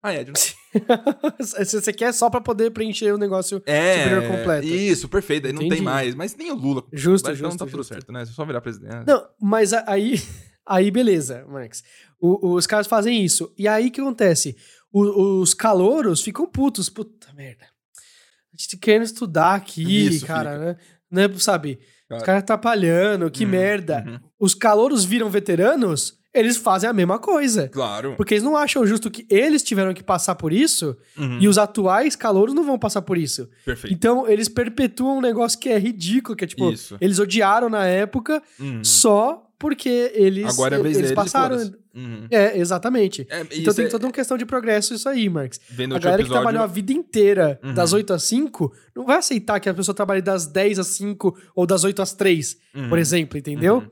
Ah, 0.01 0.13
é, 0.13 0.23
de 0.23 0.31
você 0.31 1.91
quer 1.91 2.13
só 2.13 2.29
pra 2.29 2.39
poder 2.39 2.71
preencher 2.71 3.11
o 3.13 3.17
negócio. 3.17 3.61
É, 3.65 4.03
Superior 4.03 4.27
completo. 4.37 4.65
Isso, 4.67 5.09
perfeito. 5.09 5.47
Aí 5.47 5.51
não 5.53 5.61
Entendi. 5.61 5.75
tem 5.75 5.83
mais. 5.83 6.15
Mas 6.15 6.35
nem 6.37 6.51
o 6.51 6.55
Lula. 6.55 6.83
Justo, 6.93 7.27
Mas 7.29 7.37
então 7.37 7.49
justo, 7.51 7.59
tá 7.59 7.65
tudo 7.65 7.77
justo. 7.79 7.93
certo, 7.93 8.11
né? 8.11 8.21
É 8.21 8.25
só 8.25 8.45
virar 8.45 8.61
presidente. 8.61 9.05
Não, 9.05 9.27
mas 9.41 9.73
aí, 9.73 10.21
aí 10.65 10.89
beleza, 10.89 11.45
Marx. 11.49 11.83
O- 12.19 12.53
os 12.55 12.65
caras 12.65 12.87
fazem 12.87 13.23
isso. 13.25 13.53
E 13.57 13.67
aí 13.67 13.87
o 13.87 13.91
que 13.91 13.99
acontece? 13.99 14.55
O- 14.91 15.41
os 15.41 15.53
calouros 15.53 16.21
ficam 16.21 16.45
putos. 16.47 16.89
Puta 16.89 17.33
merda. 17.33 17.65
A 17.65 18.55
gente 18.57 18.69
tá 18.69 18.77
querendo 18.81 19.03
estudar 19.03 19.55
aqui, 19.55 20.07
Isso, 20.07 20.25
cara, 20.25 20.51
fica. 20.53 20.65
né? 20.65 20.77
Não 21.11 21.21
é, 21.23 21.39
sabe? 21.39 21.77
Os 22.11 22.23
caras 22.23 22.41
atrapalhando, 22.43 23.29
que 23.29 23.45
Uhum, 23.45 23.51
merda. 23.51 24.03
uhum. 24.07 24.19
Os 24.39 24.53
calouros 24.55 25.03
viram 25.05 25.29
veteranos, 25.29 26.17
eles 26.33 26.57
fazem 26.57 26.89
a 26.89 26.93
mesma 26.93 27.17
coisa. 27.19 27.67
Claro. 27.69 28.13
Porque 28.15 28.35
eles 28.35 28.43
não 28.43 28.55
acham 28.55 28.85
justo 28.85 29.09
que 29.11 29.25
eles 29.29 29.63
tiveram 29.63 29.93
que 29.93 30.03
passar 30.03 30.35
por 30.35 30.53
isso 30.53 30.95
Uhum, 31.17 31.39
e 31.39 31.47
os 31.47 31.57
atuais 31.57 32.15
calouros 32.15 32.53
não 32.53 32.63
vão 32.63 32.77
passar 32.79 33.01
por 33.01 33.17
isso. 33.17 33.49
Perfeito. 33.65 33.93
Então, 33.93 34.27
eles 34.27 34.47
perpetuam 34.47 35.17
um 35.17 35.21
negócio 35.21 35.59
que 35.59 35.69
é 35.69 35.77
ridículo, 35.79 36.35
que 36.35 36.43
é 36.43 36.47
tipo, 36.47 36.71
Isso. 36.71 36.97
eles 37.01 37.19
odiaram 37.19 37.67
na 37.69 37.85
época 37.85 38.41
Uhum. 38.59 38.83
só 38.83 39.43
porque 39.59 40.11
eles, 40.15 40.45
Agora 40.53 40.77
é 40.77 40.79
a 40.79 40.81
vez 40.81 40.97
eles 40.97 41.09
deles, 41.11 41.23
passaram. 41.23 41.57
Uhum. 41.93 42.27
É, 42.31 42.57
exatamente. 42.57 43.27
É, 43.29 43.41
Então 43.51 43.73
tem 43.73 43.85
é- 43.85 43.89
toda 43.89 44.05
uma 44.07 44.13
questão 44.13 44.37
de 44.37 44.45
progresso 44.45 44.93
isso 44.93 45.07
aí, 45.09 45.27
Marx. 45.29 45.59
Vendo 45.69 45.95
A 45.95 45.99
galera 45.99 46.17
que 46.23 46.27
episódio- 46.27 46.41
trabalhou 46.43 46.63
a 46.63 46.67
vida 46.67 46.93
inteira 46.93 47.59
Uhum. 47.63 47.73
das 47.73 47.91
8 47.91 48.13
às 48.13 48.23
5 48.23 48.73
não 48.95 49.05
vai 49.05 49.17
aceitar 49.17 49.59
que 49.59 49.67
a 49.67 49.73
pessoa 49.73 49.93
trabalhe 49.93 50.21
das 50.21 50.47
10 50.47 50.79
às 50.79 50.87
5 50.87 51.37
ou 51.53 51.65
das 51.67 51.83
8 51.83 52.01
às 52.01 52.13
3, 52.13 52.57
Uhum. 52.73 52.87
por 52.89 52.97
exemplo, 52.97 53.37
entendeu? 53.37 53.75
Uhum. 53.79 53.91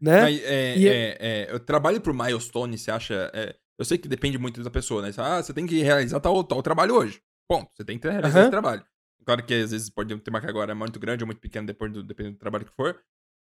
Né? 0.00 0.22
Mas, 0.22 0.42
é, 0.44 0.78
E- 0.78 0.88
é, 0.88 1.16
é, 1.20 1.48
eu 1.52 1.60
trabalho 1.60 2.00
pro 2.00 2.14
milestone, 2.14 2.76
você 2.78 2.90
acha. 2.90 3.30
é, 3.34 3.54
eu 3.78 3.84
sei 3.84 3.98
que 3.98 4.08
depende 4.08 4.38
muito 4.38 4.62
da 4.62 4.70
pessoa, 4.70 5.02
né? 5.02 5.10
Ah, 5.18 5.42
você 5.42 5.52
tem 5.52 5.66
que 5.66 5.82
realizar 5.82 6.20
tal, 6.20 6.42
tal 6.44 6.62
trabalho 6.62 6.94
hoje. 6.94 7.20
Ponto. 7.48 7.70
Você 7.74 7.84
tem 7.84 7.98
que 7.98 8.08
realizar 8.08 8.40
esse 8.42 8.50
trabalho. 8.50 8.82
Claro 9.24 9.42
que 9.44 9.52
às 9.54 9.70
vezes 9.72 9.90
pode 9.90 10.16
ter 10.20 10.30
uma 10.30 10.40
carga 10.40 10.50
agora 10.52 10.74
muito 10.74 10.98
grande 11.00 11.22
ou 11.24 11.26
muito 11.26 11.40
pequena, 11.40 11.66
dependendo 11.66 12.02
do, 12.02 12.06
dependendo 12.06 12.36
do 12.36 12.38
trabalho 12.40 12.64
que 12.64 12.72
for. 12.74 12.96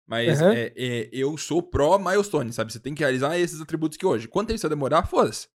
Mas 0.07 0.41
Aham. 0.41 0.53
é, 0.53 0.73
é, 0.75 1.09
eu 1.12 1.38
sou 1.38 1.62
pró 1.62 1.97
milestone, 1.99 2.51
sabe? 2.51 2.73
Você 2.73 2.79
tem 2.79 2.95
que 2.95 3.03
realizar 3.03 3.38
esses 3.38 3.62
atributos 3.62 3.97
que 3.97 4.05
hoje. 4.05 4.27
Quanto 4.27 4.47
tempo 4.47 4.59
você 4.59 4.67
vai 4.67 4.75
demorar? 4.75 5.05
Foda-se. 5.05 5.47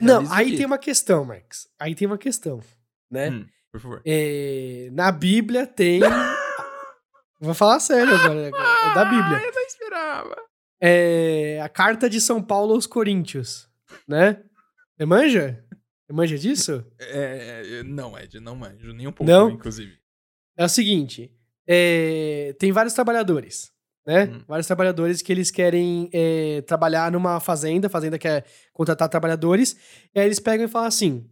Não, 0.00 0.20
aí 0.32 0.48
aqui. 0.48 0.56
tem 0.56 0.66
uma 0.66 0.78
questão, 0.78 1.24
Marx. 1.24 1.68
Aí 1.78 1.94
tem 1.94 2.06
uma 2.06 2.18
questão, 2.18 2.60
né? 3.10 3.30
Hum, 3.30 3.46
por 3.72 3.80
favor. 3.80 4.02
É, 4.04 4.88
na 4.92 5.10
Bíblia 5.12 5.66
tem 5.66 6.00
Vou 7.40 7.54
falar 7.54 7.78
sério 7.80 8.12
agora. 8.14 8.48
É 8.48 8.94
da 8.94 9.04
Bíblia. 9.04 9.38
Ah, 9.38 9.44
eu 9.44 9.52
não 9.52 9.62
esperava. 9.62 10.36
É 10.80 11.60
a 11.62 11.68
carta 11.68 12.08
de 12.10 12.20
São 12.20 12.42
Paulo 12.42 12.74
aos 12.74 12.86
Coríntios, 12.86 13.68
né? 14.06 14.42
Você 14.96 15.04
manja? 15.06 15.64
Você 16.06 16.12
manja 16.12 16.38
disso? 16.38 16.84
É, 16.98 17.62
é, 17.80 17.82
não, 17.82 18.18
Ed, 18.18 18.40
não 18.40 18.56
manjo, 18.56 18.92
nem 18.92 19.06
um 19.06 19.12
pouco, 19.12 19.30
Não? 19.30 19.50
inclusive. 19.50 19.98
É 20.56 20.64
o 20.64 20.68
seguinte: 20.68 21.32
é, 21.66 22.54
tem 22.58 22.72
vários 22.72 22.94
trabalhadores, 22.94 23.72
né? 24.08 24.24
Hum. 24.24 24.40
Vários 24.48 24.66
trabalhadores 24.66 25.20
que 25.20 25.30
eles 25.30 25.50
querem 25.50 26.08
é, 26.14 26.62
trabalhar 26.62 27.12
numa 27.12 27.38
fazenda, 27.40 27.88
a 27.88 27.90
fazenda 27.90 28.18
quer 28.18 28.46
contratar 28.72 29.06
trabalhadores, 29.10 29.76
e 30.14 30.18
aí 30.18 30.24
eles 30.24 30.40
pegam 30.40 30.64
e 30.64 30.68
falam 30.68 30.88
assim: 30.88 31.28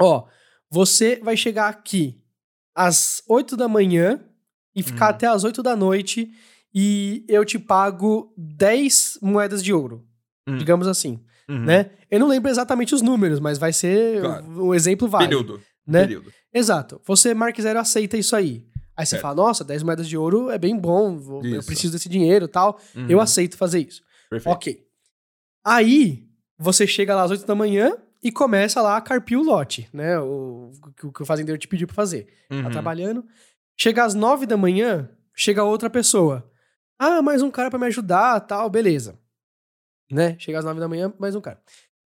Ó, 0.00 0.26
você 0.68 1.20
vai 1.22 1.36
chegar 1.36 1.68
aqui 1.68 2.20
às 2.74 3.22
8 3.28 3.56
da 3.56 3.68
manhã 3.68 4.20
e 4.74 4.82
ficar 4.82 5.06
Hum. 5.06 5.10
até 5.10 5.26
às 5.28 5.44
8 5.44 5.62
da 5.62 5.76
noite 5.76 6.32
e 6.74 7.24
eu 7.28 7.44
te 7.44 7.60
pago 7.60 8.34
10 8.36 9.18
moedas 9.22 9.62
de 9.62 9.72
ouro, 9.72 10.04
Hum. 10.48 10.56
digamos 10.58 10.88
assim, 10.88 11.20
Uhum. 11.48 11.64
né? 11.64 11.90
Eu 12.10 12.18
não 12.18 12.26
lembro 12.26 12.50
exatamente 12.50 12.92
os 12.92 13.02
números, 13.02 13.38
mas 13.38 13.56
vai 13.56 13.72
ser 13.72 14.20
Claro. 14.20 14.64
um 14.66 14.74
exemplo 14.74 15.06
válido. 15.06 15.36
Período. 15.44 15.62
né? 15.86 16.00
Período. 16.00 16.32
Exato. 16.52 17.00
Você, 17.04 17.34
Mark 17.34 17.56
Zero, 17.60 17.78
aceita 17.78 18.16
isso 18.16 18.34
aí. 18.34 18.64
Aí 18.96 19.04
você 19.04 19.10
Certo. 19.10 19.22
fala, 19.22 19.34
nossa, 19.34 19.64
10 19.64 19.82
moedas 19.82 20.08
de 20.08 20.16
ouro 20.16 20.50
é 20.50 20.58
bem 20.58 20.76
bom, 20.78 21.16
vou- 21.18 21.44
eu 21.44 21.62
preciso 21.64 21.92
desse 21.92 22.08
dinheiro 22.08 22.44
e 22.44 22.48
tal, 22.48 22.78
Uhum. 22.94 23.06
eu 23.08 23.20
aceito 23.20 23.56
fazer 23.56 23.80
isso. 23.80 24.02
Perfeito. 24.30 24.54
Ok. 24.54 24.86
Aí, 25.64 26.28
você 26.58 26.86
chega 26.86 27.14
lá 27.14 27.22
às 27.24 27.30
8 27.30 27.46
da 27.46 27.54
manhã 27.54 27.96
e 28.22 28.30
começa 28.30 28.80
lá 28.82 28.96
a 28.96 29.00
carpir 29.00 29.38
o 29.38 29.42
lote, 29.42 29.88
né? 29.92 30.18
O, 30.20 30.70
o 31.02 31.12
que 31.12 31.22
o 31.22 31.26
fazendeiro 31.26 31.58
te 31.58 31.66
pediu 31.68 31.86
pra 31.86 31.94
fazer. 31.96 32.26
Tá 32.48 32.54
Uhum. 32.56 32.70
trabalhando. 32.70 33.24
Chega 33.76 34.04
às 34.04 34.14
9 34.14 34.46
da 34.46 34.56
manhã, 34.56 35.08
chega 35.34 35.64
outra 35.64 35.90
pessoa. 35.90 36.48
Ah, 36.98 37.20
mais 37.20 37.42
um 37.42 37.50
cara 37.50 37.70
pra 37.70 37.78
me 37.78 37.86
ajudar, 37.86 38.40
tal, 38.40 38.70
beleza. 38.70 39.18
Né? 40.10 40.36
Chega 40.38 40.58
às 40.58 40.64
9 40.64 40.78
da 40.78 40.86
manhã, 40.88 41.12
mais 41.18 41.34
um 41.34 41.40
cara. 41.40 41.60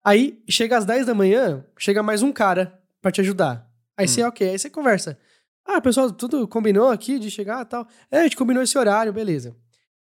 Aí, 0.05 0.41
chega 0.49 0.77
às 0.79 0.85
10 0.85 1.07
da 1.07 1.15
manhã, 1.15 1.65
chega 1.79 2.03
mais 2.03 2.23
um 2.23 2.31
cara 2.33 2.79
pra 3.03 3.11
te 3.11 3.21
ajudar. 3.21 3.69
Aí 3.97 4.07
você, 4.07 4.23
ok, 4.23 4.49
aí 4.51 4.59
você 4.59 4.71
conversa. 4.71 5.19
Ah, 5.67 5.81
pessoal, 5.81 6.11
tudo 6.13 6.47
combinou 6.47 6.89
aqui 6.91 7.19
de 7.19 7.31
chegar 7.31 7.63
e 7.63 7.65
tal. 7.69 7.87
É, 8.11 8.21
a 8.21 8.23
gente 8.23 8.37
combinou 8.37 8.63
esse 8.63 8.77
horário, 8.79 9.13
beleza. 9.13 9.55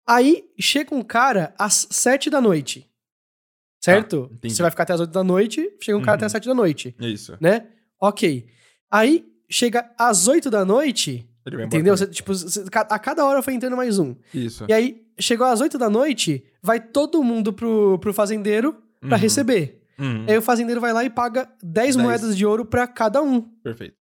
Aí, 0.06 0.44
chega 0.58 0.94
um 0.94 1.02
cara 1.02 1.54
às 1.58 1.86
7 1.90 2.30
da 2.30 2.40
noite. 2.40 2.86
Certo? 3.80 4.30
Ah, 4.34 4.48
você 4.48 4.62
vai 4.62 4.70
ficar 4.70 4.82
até 4.82 4.92
às 4.94 5.00
8 5.00 5.10
da 5.12 5.22
noite, 5.24 5.70
chega 5.80 5.96
um 5.96 6.00
cara 6.02 6.12
Uhum. 6.12 6.16
até 6.16 6.26
às 6.26 6.32
7 6.32 6.46
da 6.48 6.54
noite 6.54 6.94
Isso. 7.00 7.36
né? 7.40 7.66
Ok. 8.00 8.46
Aí 8.90 9.24
chega 9.48 9.90
às 9.98 10.26
8 10.26 10.50
da 10.50 10.64
noite, 10.64 11.28
entendeu? 11.64 11.96
Você, 11.96 12.06
tipo, 12.08 12.32
a 12.74 12.98
cada 12.98 13.24
hora 13.24 13.42
foi 13.42 13.54
entrando 13.54 13.76
mais 13.76 13.98
um. 13.98 14.14
Isso. 14.34 14.64
E 14.68 14.72
aí, 14.72 15.06
chegou 15.18 15.46
às 15.46 15.60
8 15.60 15.78
da 15.78 15.88
noite, 15.88 16.44
vai 16.62 16.80
todo 16.80 17.22
mundo 17.22 17.52
pro, 17.52 17.98
pro 18.00 18.12
fazendeiro 18.12 18.74
pra 19.00 19.10
Uhum. 19.16 19.22
receber. 19.22 19.82
Uhum. 19.98 20.26
Aí 20.28 20.36
o 20.38 20.42
fazendeiro 20.42 20.80
vai 20.80 20.92
lá 20.92 21.04
e 21.04 21.10
paga 21.10 21.48
10 21.62 21.94
Dez. 21.94 21.96
moedas 21.96 22.36
de 22.36 22.44
ouro 22.46 22.64
pra 22.64 22.86
cada 22.86 23.22
um. 23.22 23.40
Perfeito. 23.40 23.96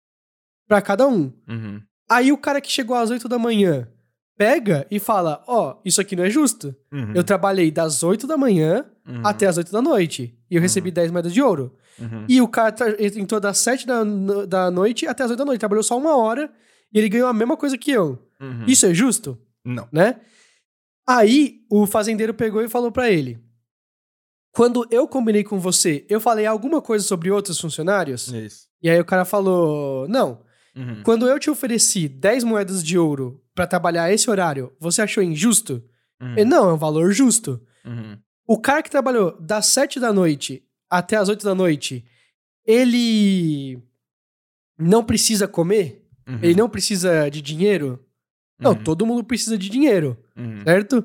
Pra 0.67 0.81
cada 0.83 1.07
um. 1.07 1.33
Uhum. 1.49 1.81
Aí 2.11 2.33
o 2.33 2.39
cara 2.39 2.61
que 2.61 2.71
chegou 2.71 2.97
às 2.97 3.11
8 3.11 3.29
da 3.29 3.39
manhã 3.39 3.89
pega 4.37 4.87
e 4.91 4.99
fala: 4.99 5.43
Ó, 5.47 5.77
isso 5.85 6.01
aqui 6.01 6.15
não 6.17 6.25
é 6.25 6.31
justo. 6.31 6.75
Uhum. 6.93 7.13
Eu 7.15 7.25
trabalhei 7.25 7.71
das 7.71 8.03
8 8.03 8.27
da 8.27 8.37
manhã 8.37 8.85
Uhum. 9.07 9.21
até 9.23 9.47
as 9.47 9.59
8 9.59 9.71
da 9.71 9.83
noite. 9.83 10.35
E 10.51 10.57
eu 10.57 10.63
recebi 10.63 10.91
10 10.91 11.11
moedas 11.11 11.33
de 11.35 11.43
ouro. 11.43 11.77
Uhum. 11.99 12.25
E 12.27 12.41
o 12.41 12.49
cara 12.49 12.75
entrou 13.15 13.39
das 13.39 13.59
7 13.59 13.87
da, 13.87 14.03
da 14.47 14.71
noite 14.71 15.07
até 15.07 15.23
as 15.25 15.31
8 15.31 15.39
da 15.39 15.45
noite. 15.45 15.61
Trabalhou 15.61 15.83
só 15.83 15.99
uma 15.99 16.17
hora 16.17 16.51
e 16.93 16.99
ele 16.99 17.09
ganhou 17.11 17.29
a 17.29 17.33
mesma 17.35 17.57
coisa 17.57 17.77
que 17.77 17.91
eu. 17.91 18.19
Uhum. 18.41 18.65
Isso 18.67 18.87
é 18.87 18.95
justo? 18.95 19.39
Não. 19.65 19.87
Né? 19.93 20.21
Aí 21.07 21.61
o 21.71 21.87
fazendeiro 21.87 22.33
pegou 22.33 22.63
e 22.63 22.69
falou 22.69 22.91
pra 22.91 23.11
ele: 23.11 23.39
Quando 24.53 24.87
eu 24.91 25.07
combinei 25.07 25.45
com 25.45 25.59
você, 25.59 26.07
eu 26.09 26.21
falei 26.21 26.47
alguma 26.47 26.81
coisa 26.81 27.05
sobre 27.05 27.31
outros 27.31 27.61
funcionários? 27.61 28.29
Isso. 28.29 28.69
E 28.83 28.89
aí 28.89 28.99
o 28.99 29.05
cara 29.05 29.25
falou: 29.25 30.09
Não. 30.09 30.41
Uhum. 30.77 31.03
Quando 31.05 31.29
eu 31.29 31.39
te 31.39 31.49
ofereci 31.51 32.09
10 32.09 32.45
moedas 32.45 32.83
de 32.83 32.99
ouro 32.99 33.41
pra 33.55 33.67
trabalhar 33.67 34.13
esse 34.13 34.29
horário, 34.29 34.73
você 34.81 35.03
achou 35.03 35.23
injusto? 35.23 35.83
Uhum. 36.21 36.33
Ele, 36.37 36.45
não, 36.45 36.69
é 36.69 36.73
um 36.73 36.79
valor 36.79 37.13
justo. 37.13 37.61
Uhum. 37.85 38.19
O 38.47 38.59
cara 38.61 38.83
que 38.83 38.91
trabalhou 38.91 39.37
das 39.41 39.67
7 39.67 39.99
da 40.01 40.13
noite 40.13 40.63
até 40.91 41.17
as 41.17 41.29
8 41.29 41.45
da 41.45 41.55
noite, 41.55 42.05
ele 42.67 43.79
não 44.79 45.05
precisa 45.05 45.47
comer? 45.47 46.05
Uhum. 46.29 46.39
Ele 46.43 46.55
não 46.55 46.69
precisa 46.69 47.31
de 47.31 47.41
dinheiro? 47.41 48.01
Não, 48.59 48.73
Uhum. 48.73 48.83
todo 48.85 49.07
mundo 49.07 49.23
precisa 49.25 49.59
de 49.59 49.69
dinheiro, 49.69 50.17
Uhum. 50.37 50.63
certo? 50.65 51.05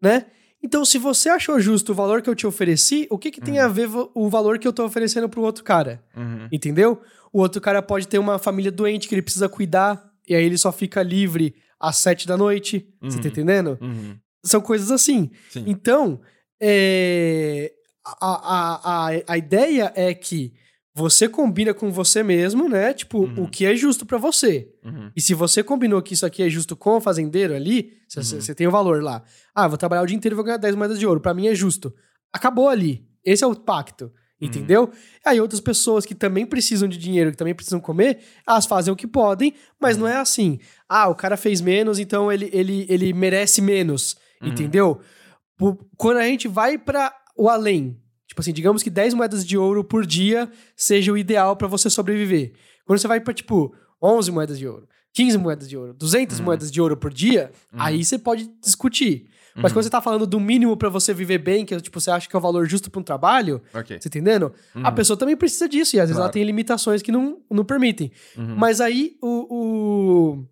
Né? 0.00 0.26
Então, 0.62 0.84
se 0.84 0.98
você 0.98 1.28
achou 1.28 1.60
justo 1.60 1.92
o 1.92 1.94
valor 1.94 2.22
que 2.22 2.30
eu 2.30 2.34
te 2.34 2.46
ofereci, 2.46 3.06
o 3.10 3.18
que, 3.18 3.30
que 3.30 3.40
tem 3.40 3.58
Uhum. 3.58 3.64
a 3.64 3.68
ver 3.68 3.88
o 4.14 4.28
valor 4.28 4.58
que 4.58 4.66
eu 4.66 4.72
tô 4.72 4.84
oferecendo 4.84 5.28
pro 5.28 5.42
outro 5.42 5.62
cara? 5.62 6.02
Uhum. 6.16 6.48
Entendeu? 6.50 7.00
O 7.36 7.40
outro 7.40 7.60
cara 7.60 7.82
pode 7.82 8.08
ter 8.08 8.18
uma 8.18 8.38
família 8.38 8.72
doente 8.72 9.06
que 9.08 9.14
ele 9.14 9.20
precisa 9.22 9.48
cuidar, 9.48 10.10
e 10.26 10.34
aí 10.34 10.42
ele 10.44 10.56
só 10.56 10.72
fica 10.72 11.02
livre 11.02 11.54
às 11.78 11.96
7 11.96 12.26
da 12.26 12.36
noite. 12.36 12.88
Você 13.02 13.18
tá 13.18 13.24
Uhum. 13.24 13.28
entendendo? 13.30 13.78
Uhum. 13.80 14.16
São 14.44 14.60
coisas 14.60 14.90
assim. 14.90 15.30
Sim. 15.50 15.64
Então, 15.66 16.20
é, 16.80 17.72
a, 18.04 18.26
a, 18.30 19.08
a, 19.08 19.22
a 19.28 19.36
ideia 19.38 19.92
é 19.94 20.14
que 20.14 20.52
você 20.94 21.28
combina 21.28 21.74
com 21.74 21.90
você 21.92 22.22
mesmo, 22.22 22.68
né? 22.70 22.94
Tipo, 22.94 23.24
Uhum. 23.24 23.42
o 23.44 23.48
que 23.48 23.66
é 23.66 23.76
justo 23.76 24.06
pra 24.06 24.16
você. 24.16 24.70
Uhum. 24.82 25.10
E 25.14 25.20
se 25.20 25.34
você 25.34 25.62
combinou 25.62 26.00
que 26.00 26.14
isso 26.14 26.24
aqui 26.24 26.42
é 26.42 26.48
justo 26.48 26.74
com 26.74 26.96
o 26.96 27.00
fazendeiro 27.00 27.54
ali, 27.54 27.92
você 28.08 28.36
Uhum. 28.50 28.54
tem 28.54 28.66
o 28.66 28.70
valor 28.70 29.02
lá. 29.02 29.22
Ah, 29.54 29.68
vou 29.68 29.76
trabalhar 29.76 30.02
o 30.02 30.06
dia 30.06 30.16
inteiro 30.16 30.34
e 30.34 30.36
vou 30.36 30.44
ganhar 30.44 30.56
10 30.56 30.74
moedas 30.74 30.98
de 30.98 31.06
ouro. 31.06 31.20
Pra 31.20 31.34
mim 31.34 31.48
é 31.48 31.54
justo. 31.54 31.94
Acabou 32.32 32.68
ali. 32.70 33.04
Esse 33.22 33.44
é 33.44 33.46
o 33.46 33.54
pacto. 33.54 34.10
Uhum. 34.40 34.48
Entendeu? 34.48 34.90
Aí 35.24 35.40
outras 35.40 35.60
pessoas 35.60 36.04
que 36.04 36.14
também 36.14 36.44
precisam 36.44 36.86
de 36.88 36.98
dinheiro, 36.98 37.30
que 37.30 37.36
também 37.36 37.54
precisam 37.54 37.80
comer, 37.80 38.18
elas 38.46 38.66
fazem 38.66 38.92
o 38.92 38.96
que 38.96 39.06
podem, 39.06 39.54
mas 39.80 39.96
Uhum. 39.96 40.02
não 40.02 40.08
é 40.08 40.16
assim. 40.16 40.58
Ah, 40.88 41.08
o 41.08 41.14
cara 41.14 41.36
fez 41.36 41.60
menos, 41.60 41.98
então 41.98 42.30
ele, 42.30 42.50
ele, 42.52 42.86
ele 42.88 43.12
merece 43.14 43.62
menos. 43.62 44.16
Uhum. 44.42 44.48
Entendeu? 44.48 45.00
Quando 45.96 46.18
a 46.18 46.24
gente 46.24 46.48
vai 46.48 46.76
pra 46.76 47.14
o 47.36 47.48
além, 47.48 47.98
tipo 48.26 48.40
assim, 48.40 48.52
digamos 48.52 48.82
que 48.82 48.90
10 48.90 49.14
moedas 49.14 49.44
de 49.46 49.56
ouro 49.56 49.82
por 49.82 50.04
dia 50.04 50.50
seja 50.76 51.10
o 51.12 51.16
ideal 51.16 51.56
pra 51.56 51.66
você 51.66 51.88
sobreviver. 51.88 52.52
Quando 52.84 52.98
você 52.98 53.08
vai 53.08 53.20
pra, 53.20 53.32
tipo, 53.32 53.74
11 54.02 54.30
moedas 54.30 54.58
de 54.58 54.68
ouro, 54.68 54.86
15 55.14 55.38
moedas 55.38 55.66
de 55.68 55.76
ouro, 55.78 55.94
200 55.94 56.38
Uhum. 56.38 56.44
moedas 56.44 56.70
de 56.70 56.78
ouro 56.80 56.94
por 56.96 57.10
dia, 57.12 57.50
Uhum. 57.72 57.80
aí 57.80 58.04
você 58.04 58.18
pode 58.18 58.50
discutir. 58.62 59.30
Mas 59.56 59.72
Uhum. 59.72 59.76
quando 59.76 59.84
você 59.84 59.90
tá 59.90 60.00
falando 60.02 60.26
do 60.26 60.38
mínimo 60.38 60.76
pra 60.76 60.88
você 60.88 61.14
viver 61.14 61.38
bem, 61.38 61.64
que 61.64 61.80
tipo, 61.80 62.00
você 62.00 62.10
acha 62.10 62.28
que 62.28 62.36
é 62.36 62.38
o 62.38 62.42
valor 62.42 62.66
justo 62.68 62.90
pra 62.90 63.00
um 63.00 63.02
trabalho, 63.02 63.62
Ok. 63.74 63.98
você 64.00 64.08
entendendo? 64.08 64.52
A 64.74 64.88
Uhum. 64.90 64.94
pessoa 64.94 65.16
também 65.16 65.36
precisa 65.36 65.68
disso, 65.68 65.96
e 65.96 66.00
às 66.00 66.04
vezes 66.08 66.16
ela 66.16 66.24
Claro. 66.26 66.32
tem 66.32 66.44
limitações 66.44 67.00
que 67.02 67.10
não, 67.10 67.38
não 67.50 67.64
permitem. 67.64 68.12
Uhum. 68.36 68.54
Mas 68.56 68.80
aí 68.80 69.16
o, 69.22 69.46
o. 70.40 70.44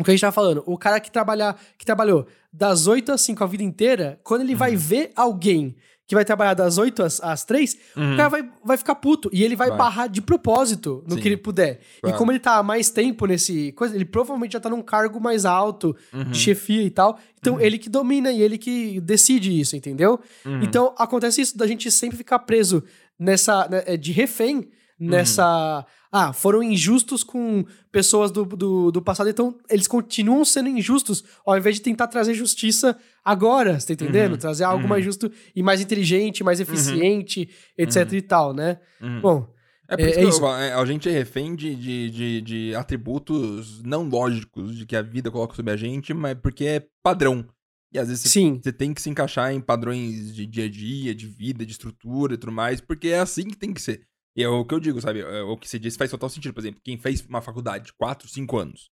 O 0.00 0.04
que 0.04 0.10
a 0.10 0.14
gente 0.14 0.20
tava 0.20 0.32
falando, 0.32 0.62
o 0.64 0.78
cara 0.78 1.00
que, 1.00 1.10
trabalha, 1.10 1.56
que 1.76 1.84
trabalhou 1.84 2.24
das 2.52 2.86
8 2.86 3.10
às 3.10 3.20
5 3.20 3.42
a 3.42 3.46
vida 3.48 3.64
inteira, 3.64 4.20
quando 4.22 4.42
ele 4.42 4.54
vai 4.54 4.70
Uhum. 4.72 4.78
ver 4.78 5.10
alguém 5.16 5.74
que 6.08 6.14
vai 6.14 6.24
trabalhar 6.24 6.54
das 6.54 6.78
8 6.78 7.02
às, 7.02 7.20
às 7.22 7.44
3, 7.44 7.76
Uhum. 7.96 8.14
o 8.14 8.16
cara 8.16 8.28
vai, 8.30 8.50
vai 8.64 8.76
ficar 8.78 8.94
puto. 8.94 9.28
E 9.30 9.44
ele 9.44 9.54
vai, 9.54 9.68
Vai. 9.68 9.76
barrar 9.78 10.08
de 10.08 10.20
propósito 10.22 11.04
no 11.06 11.14
Sim. 11.16 11.20
que 11.20 11.28
ele 11.28 11.36
puder. 11.36 11.80
Claro. 12.00 12.16
E 12.16 12.18
como 12.18 12.32
ele 12.32 12.38
tá 12.40 12.56
há 12.56 12.62
mais 12.62 12.88
tempo 12.90 13.26
nesse 13.26 13.72
coisa, 13.72 13.94
ele 13.94 14.06
provavelmente 14.06 14.54
já 14.54 14.60
tá 14.60 14.70
num 14.70 14.80
cargo 14.82 15.20
mais 15.20 15.44
alto, 15.44 15.94
Uhum. 16.12 16.24
de 16.30 16.38
chefia 16.38 16.82
e 16.82 16.90
tal. 16.90 17.18
Então 17.38 17.54
Uhum. 17.54 17.60
ele 17.60 17.76
que 17.78 17.90
domina 17.90 18.32
e 18.32 18.40
ele 18.42 18.56
que 18.56 18.98
decide 19.02 19.60
isso, 19.60 19.76
entendeu? 19.76 20.18
Uhum. 20.46 20.62
Então 20.62 20.94
acontece 20.98 21.42
isso 21.42 21.56
da 21.58 21.66
gente 21.66 21.90
sempre 21.90 22.16
ficar 22.16 22.38
preso 22.40 22.82
nessa. 23.18 23.68
né, 23.68 23.96
de 23.98 24.10
refém 24.10 24.66
nessa. 24.98 25.84
Ah, 26.10 26.32
foram 26.32 26.62
injustos 26.62 27.22
com 27.22 27.64
pessoas 27.92 28.30
do, 28.30 28.44
do, 28.44 28.90
do 28.90 29.02
passado, 29.02 29.28
então 29.28 29.58
eles 29.68 29.86
continuam 29.86 30.44
sendo 30.44 30.68
injustos 30.68 31.22
ao 31.44 31.56
invés 31.58 31.76
de 31.76 31.82
tentar 31.82 32.06
trazer 32.08 32.32
justiça 32.34 32.96
agora, 33.24 33.78
você 33.78 33.88
tá 33.94 34.04
entendendo? 34.04 34.32
Uhum. 34.32 34.38
Trazer 34.38 34.64
algo 34.64 34.84
Uhum. 34.84 34.88
mais 34.88 35.04
justo 35.04 35.30
e 35.54 35.62
mais 35.62 35.80
inteligente, 35.82 36.42
mais 36.42 36.60
eficiente, 36.60 37.48
etc 37.76 38.10
e 38.12 38.22
tal, 38.22 38.54
né? 38.54 38.78
Uhum. 39.02 39.20
Bom, 39.20 39.54
É 39.90 39.96
por 39.96 40.04
É- 40.04 40.10
isso 40.10 40.18
é 40.18 40.20
que 40.20 40.24
eu 40.24 40.28
isso. 40.30 40.40
falo, 40.40 40.56
é, 40.62 40.72
a 40.74 40.84
gente 40.84 41.08
é 41.08 41.12
refém 41.12 41.54
de, 41.56 41.74
de, 41.74 42.10
de, 42.10 42.40
de 42.42 42.74
atributos 42.74 43.82
não 43.82 44.06
lógicos 44.08 44.76
de 44.76 44.84
que 44.86 44.94
a 44.96 45.00
vida 45.02 45.30
coloca 45.30 45.54
sobre 45.54 45.72
a 45.72 45.76
gente, 45.76 46.12
mas 46.12 46.34
porque 46.42 46.64
é 46.64 46.86
padrão. 47.02 47.46
E 47.90 47.98
às 47.98 48.08
vezes 48.08 48.30
sim. 48.30 48.60
você 48.62 48.70
tem 48.70 48.92
que 48.92 49.00
se 49.00 49.08
encaixar 49.08 49.50
em 49.50 49.60
padrões 49.62 50.34
de 50.34 50.44
dia 50.46 50.66
a 50.66 50.68
dia, 50.68 51.14
de 51.14 51.26
vida, 51.26 51.64
de 51.64 51.72
estrutura 51.72 52.34
e 52.34 52.36
tudo 52.36 52.52
mais, 52.52 52.82
porque 52.82 53.08
é 53.08 53.18
assim 53.18 53.44
que 53.44 53.56
tem 53.56 53.72
que 53.72 53.80
ser. 53.80 54.02
E 54.38 54.42
é 54.44 54.48
o 54.48 54.64
que 54.64 54.72
eu 54.72 54.78
digo, 54.78 55.00
sabe? 55.00 55.20
É 55.20 55.42
o 55.42 55.56
que 55.56 55.68
você 55.68 55.78
disse 55.80 55.98
faz 55.98 56.10
total 56.12 56.28
sentido. 56.28 56.54
Por 56.54 56.60
exemplo, 56.60 56.80
quem 56.84 56.96
fez 56.96 57.20
uma 57.28 57.40
faculdade 57.42 57.86
de 57.86 57.92
4, 57.94 58.28
5 58.28 58.56
anos 58.56 58.88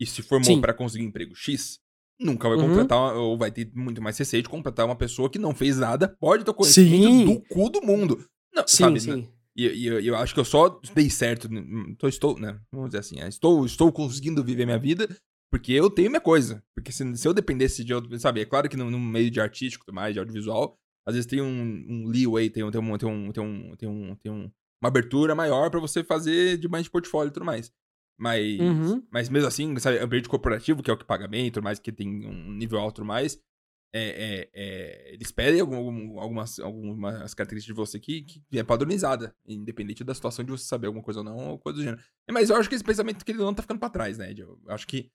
e 0.00 0.04
se 0.04 0.20
formou 0.20 0.60
pra 0.60 0.74
conseguir 0.74 1.04
um 1.04 1.08
emprego 1.08 1.34
X, 1.36 1.78
nunca 2.18 2.48
vai 2.48 2.58
Uhum. 2.58 2.68
contratar, 2.68 3.14
ou 3.14 3.38
vai 3.38 3.52
ter 3.52 3.70
muito 3.74 4.02
mais 4.02 4.18
receio 4.18 4.42
de 4.42 4.48
contratar 4.48 4.84
uma 4.86 4.96
pessoa 4.96 5.30
que 5.30 5.38
não 5.38 5.54
fez 5.54 5.78
nada, 5.78 6.08
pode 6.18 6.42
ter 6.44 6.50
o 6.50 6.64
Sim. 6.64 6.90
conhecimento 6.90 7.34
do 7.34 7.40
cu 7.48 7.70
do 7.70 7.80
mundo. 7.82 8.24
Não, 8.52 8.66
Sim, 8.66 8.76
sabe? 8.84 9.00
sim. 9.00 9.28
E, 9.56 9.66
e 9.66 9.86
eu, 9.86 10.00
eu 10.00 10.16
acho 10.16 10.34
que 10.34 10.40
eu 10.40 10.44
só 10.44 10.80
dei 10.94 11.08
certo. 11.08 11.48
né, 11.48 11.62
Tô, 11.98 12.08
estou, 12.08 12.38
né? 12.38 12.58
Vamos 12.72 12.88
dizer 12.90 12.98
assim. 12.98 13.20
é, 13.20 13.28
Estou, 13.28 13.64
estou 13.64 13.92
conseguindo 13.92 14.42
viver 14.42 14.64
minha 14.64 14.78
vida 14.78 15.08
Porque 15.52 15.72
eu 15.72 15.88
tenho 15.90 16.08
minha 16.10 16.20
coisa. 16.20 16.62
Porque 16.74 16.90
se, 16.92 17.16
se 17.16 17.26
eu 17.28 17.34
dependesse 17.34 17.84
de 17.84 17.92
outro. 17.94 18.18
Sabe, 18.18 18.40
é 18.40 18.44
claro 18.44 18.68
que 18.68 18.76
no, 18.76 18.90
no 18.90 18.98
meio 18.98 19.30
de 19.30 19.40
artístico 19.40 19.84
e 19.88 19.92
mais, 19.92 20.14
de 20.14 20.18
audiovisual, 20.20 20.76
às 21.06 21.14
vezes 21.14 21.26
tem 21.28 21.40
um, 21.40 21.84
um 21.88 22.06
leeway, 22.08 22.48
tem, 22.50 22.68
tem, 22.70 22.80
um, 22.80 22.96
tem, 22.98 23.08
um, 23.08 23.32
tem, 23.32 23.42
um, 23.42 23.76
tem, 23.76 23.88
um, 23.88 24.14
tem 24.16 24.32
um, 24.32 24.50
uma 24.82 24.88
abertura 24.88 25.34
maior 25.34 25.70
pra 25.70 25.80
você 25.80 26.02
fazer 26.02 26.56
de 26.58 26.68
mais 26.68 26.84
de 26.84 26.90
portfólio 26.90 27.30
e 27.30 27.32
tudo 27.32 27.44
mais. 27.46 27.72
Mas, 28.18 28.60
Uhum. 28.60 29.02
mas 29.10 29.28
mesmo 29.28 29.48
assim, 29.48 29.78
sabe, 29.78 29.98
ambiente 29.98 30.28
corporativo, 30.28 30.82
que 30.82 30.90
é 30.90 30.94
o 30.94 30.96
que 30.96 31.04
paga 31.04 31.26
bem 31.26 31.46
e 31.46 31.50
tudo 31.50 31.64
mais, 31.64 31.78
que 31.78 31.90
tem 31.92 32.26
um 32.26 32.52
nível 32.52 32.78
alto 32.78 33.04
mais, 33.04 33.40
é, 33.94 34.02
é, 34.02 34.50
é, 34.54 35.14
eles 35.14 35.32
pedem 35.32 35.60
algum- 35.60 35.74
algum- 35.76 36.20
algumas, 36.20 36.60
algumas 36.60 37.34
características 37.34 37.74
de 37.74 37.80
você 37.80 37.98
que, 37.98 38.22
que 38.22 38.42
é 38.58 38.62
padronizada, 38.62 39.34
independente 39.46 40.04
da 40.04 40.14
situação 40.14 40.44
de 40.44 40.50
você 40.52 40.64
saber 40.64 40.86
alguma 40.86 41.02
coisa 41.02 41.20
ou 41.20 41.24
não, 41.24 41.36
ou 41.50 41.58
coisa 41.58 41.78
do 41.78 41.82
gênero. 41.82 42.02
É, 42.28 42.32
Mas 42.32 42.50
eu 42.50 42.56
acho 42.56 42.68
que 42.68 42.74
esse 42.74 42.84
pensamento 42.84 43.24
que 43.24 43.32
ele 43.32 43.38
não 43.38 43.54
tá 43.54 43.62
ficando 43.62 43.80
pra 43.80 43.88
trás, 43.90 44.18
né? 44.18 44.32
Eu 44.36 44.58
acho 44.68 44.86
que 44.86 45.10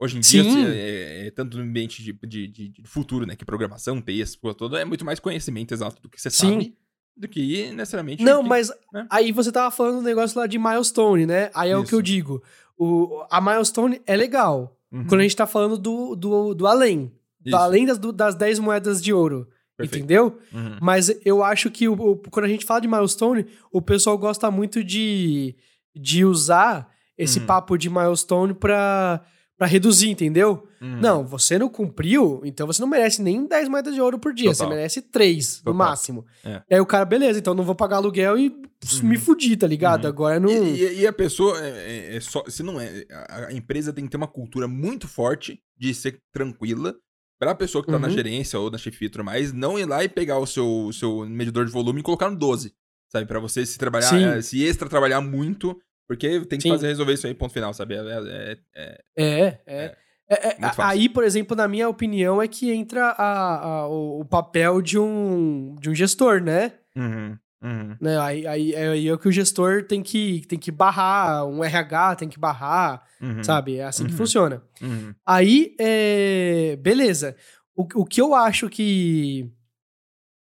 hoje 0.00 0.18
em 0.18 0.20
dia, 0.20 0.42
Sim. 0.44 0.50
se- 0.52 0.66
é, 0.66 1.26
é, 1.26 1.30
tanto 1.30 1.56
no 1.56 1.62
ambiente 1.62 2.02
de, 2.02 2.12
de, 2.12 2.48
de- 2.48 2.68
de 2.68 2.82
futuro, 2.88 3.24
né? 3.24 3.34
Que 3.36 3.44
programação, 3.46 4.02
TI, 4.02 4.20
essa 4.22 4.36
coisa 4.36 4.56
toda, 4.56 4.78
é 4.80 4.84
muito 4.84 5.04
mais 5.04 5.18
conhecimento 5.20 5.72
exato 5.72 6.02
do 6.02 6.08
que 6.10 6.20
você 6.20 6.28
Sim. 6.28 6.50
sabe, 6.54 6.76
do 7.18 7.28
que 7.28 7.70
necessariamente... 7.72 8.22
Não, 8.22 8.42
que- 8.42 8.48
mas 8.48 8.70
né? 8.92 9.06
aí 9.10 9.32
você 9.32 9.50
tava 9.52 9.70
falando 9.70 9.98
um 9.98 10.02
negócio 10.02 10.38
lá 10.38 10.46
de 10.46 10.58
milestone, 10.58 11.26
né? 11.26 11.50
Aí 11.54 11.70
é 11.70 11.76
o 11.76 11.80
que 11.82 11.88
Isso. 11.88 11.96
eu 11.96 12.02
digo. 12.02 12.42
O, 12.78 13.24
a 13.30 13.40
milestone 13.40 14.00
é 14.06 14.16
legal. 14.16 14.76
Uhum, 14.92 15.04
Quando 15.06 15.20
a 15.20 15.22
gente 15.24 15.36
tá 15.36 15.46
falando 15.46 15.76
do, 15.76 16.14
do, 16.14 16.54
do 16.54 16.66
além. 16.66 17.12
Do 17.40 17.48
isso, 17.50 17.56
além 17.56 17.84
das, 17.86 17.98
do- 17.98 18.12
das 18.12 18.34
10 18.34 18.58
moedas 18.60 19.02
de 19.02 19.12
ouro. 19.12 19.48
perfeito. 19.76 19.98
Entendeu? 20.04 20.38
Uhum, 20.52 20.78
Mas 20.80 21.10
eu 21.24 21.42
acho 21.44 21.70
que 21.70 21.88
o, 21.88 21.92
o- 21.94 22.16
quando 22.30 22.44
a 22.46 22.48
gente 22.48 22.64
fala 22.64 22.80
de 22.80 22.88
milestone, 22.88 23.46
o 23.72 23.82
pessoal 23.82 24.16
gosta 24.16 24.50
muito 24.50 24.82
de, 24.84 25.54
de 25.94 26.24
usar 26.24 26.88
esse 27.16 27.40
Uhum. 27.40 27.46
papo 27.46 27.76
de 27.76 27.90
milestone 27.90 28.54
pra, 28.54 29.20
pra 29.58 29.66
reduzir, 29.66 30.08
entendeu? 30.08 30.66
uhum. 30.80 31.00
Não, 31.00 31.26
você 31.26 31.58
não 31.58 31.68
cumpriu, 31.68 32.40
então 32.44 32.66
você 32.66 32.80
não 32.80 32.88
merece 32.88 33.20
nem 33.20 33.44
10 33.46 33.68
moedas 33.68 33.92
de 33.94 34.00
ouro 34.00 34.18
por 34.18 34.32
dia, 34.32 34.52
Total. 34.52 34.68
você 34.68 34.74
merece 34.74 35.02
3 35.02 35.56
Total. 35.58 35.72
no 35.72 35.78
máximo. 35.78 36.24
É. 36.44 36.62
E 36.70 36.74
aí 36.76 36.80
o 36.80 36.86
cara, 36.86 37.04
beleza, 37.04 37.38
então 37.38 37.52
não 37.54 37.64
vou 37.64 37.74
pagar 37.74 37.96
aluguel 37.96 38.38
e 38.38 38.50
pss, 38.80 39.02
Uhum. 39.02 39.08
me 39.08 39.18
fudi, 39.18 39.56
tá 39.56 39.66
ligado? 39.66 40.04
Uhum. 40.04 40.10
Agora 40.10 40.38
não. 40.40 40.48
E, 40.48 40.80
e- 40.82 41.00
e 41.00 41.06
a 41.06 41.12
pessoa 41.12 41.58
é, 41.60 41.68
é- 42.12 42.16
é 42.16 42.20
só. 42.20 42.44
Se 42.48 42.62
não 42.62 42.80
é. 42.80 43.04
A, 43.10 43.46
a 43.48 43.52
empresa 43.52 43.92
tem 43.92 44.04
que 44.04 44.10
ter 44.10 44.16
uma 44.16 44.28
cultura 44.28 44.68
muito 44.68 45.08
forte 45.08 45.60
de 45.76 45.92
ser 45.92 46.20
tranquila. 46.32 46.94
Pra 47.40 47.54
pessoa 47.54 47.84
que 47.84 47.90
tá 47.92 47.98
na 48.00 48.08
Uhum. 48.08 48.12
gerência 48.14 48.58
ou 48.58 48.68
na 48.70 48.78
chefia 48.78 49.06
e 49.06 49.10
tudo 49.10 49.22
mais, 49.24 49.52
não 49.52 49.78
ir 49.78 49.84
lá 49.84 50.02
e 50.02 50.08
pegar 50.08 50.38
o 50.38 50.46
seu, 50.46 50.86
o 50.86 50.92
seu 50.92 51.24
medidor 51.26 51.64
de 51.66 51.70
volume 51.72 52.00
e 52.00 52.02
colocar 52.02 52.28
no 52.30 52.36
12. 52.36 52.72
Sabe? 53.12 53.26
Pra 53.26 53.38
você 53.40 53.64
se 53.64 53.78
trabalhar, 53.78 54.08
Sim. 54.08 54.24
é, 54.24 54.42
se 54.42 54.62
extra 54.64 54.88
trabalhar 54.88 55.20
muito, 55.20 55.76
porque 56.08 56.40
tem 56.46 56.58
que 56.58 56.62
Sim. 56.62 56.70
fazer 56.70 56.88
resolver 56.88 57.12
isso 57.12 57.26
aí, 57.26 57.34
ponto 57.34 57.52
final, 57.52 57.72
sabe? 57.72 57.94
É, 57.94 57.98
é- 57.98 58.58
é- 58.74 58.98
É, 59.16 59.58
é. 59.66 59.96
É, 60.30 60.48
é, 60.48 60.60
fácil. 60.60 60.82
aí, 60.84 61.08
por 61.08 61.24
exemplo, 61.24 61.56
na 61.56 61.66
minha 61.68 61.88
opinião, 61.88 62.42
é 62.42 62.46
que 62.48 62.70
entra 62.70 63.06
a- 63.10 63.56
a- 63.82 63.88
o, 63.88 64.24
papel 64.26 64.82
de 64.82 64.98
um, 64.98 65.74
de 65.80 65.88
um 65.88 65.94
gestor, 65.94 66.42
né? 66.42 66.72
Uhum, 66.94 67.38
uhum. 67.62 67.96
né? 67.98 68.18
Aí, 68.20 68.46
aí, 68.46 68.76
aí 68.76 69.08
é 69.08 69.12
o 69.14 69.18
que 69.18 69.28
o 69.28 69.32
gestor 69.32 69.84
tem 69.84 70.02
que, 70.02 70.42
tem 70.46 70.58
que 70.58 70.70
barrar, 70.70 71.46
um 71.46 71.64
RH 71.64 72.16
tem 72.16 72.28
que 72.28 72.38
barrar, 72.38 73.02
uhum, 73.22 73.42
sabe? 73.42 73.76
É 73.78 73.84
assim 73.84 74.04
que 74.04 74.10
Uhum. 74.12 74.18
funciona. 74.18 74.62
uhum. 74.82 75.14
Aí, 75.26 75.74
é, 75.80 76.76
beleza. 76.76 77.34
O, 77.74 77.86
o 78.02 78.04
que 78.04 78.20
eu 78.20 78.34
acho 78.34 78.68
que. 78.68 79.50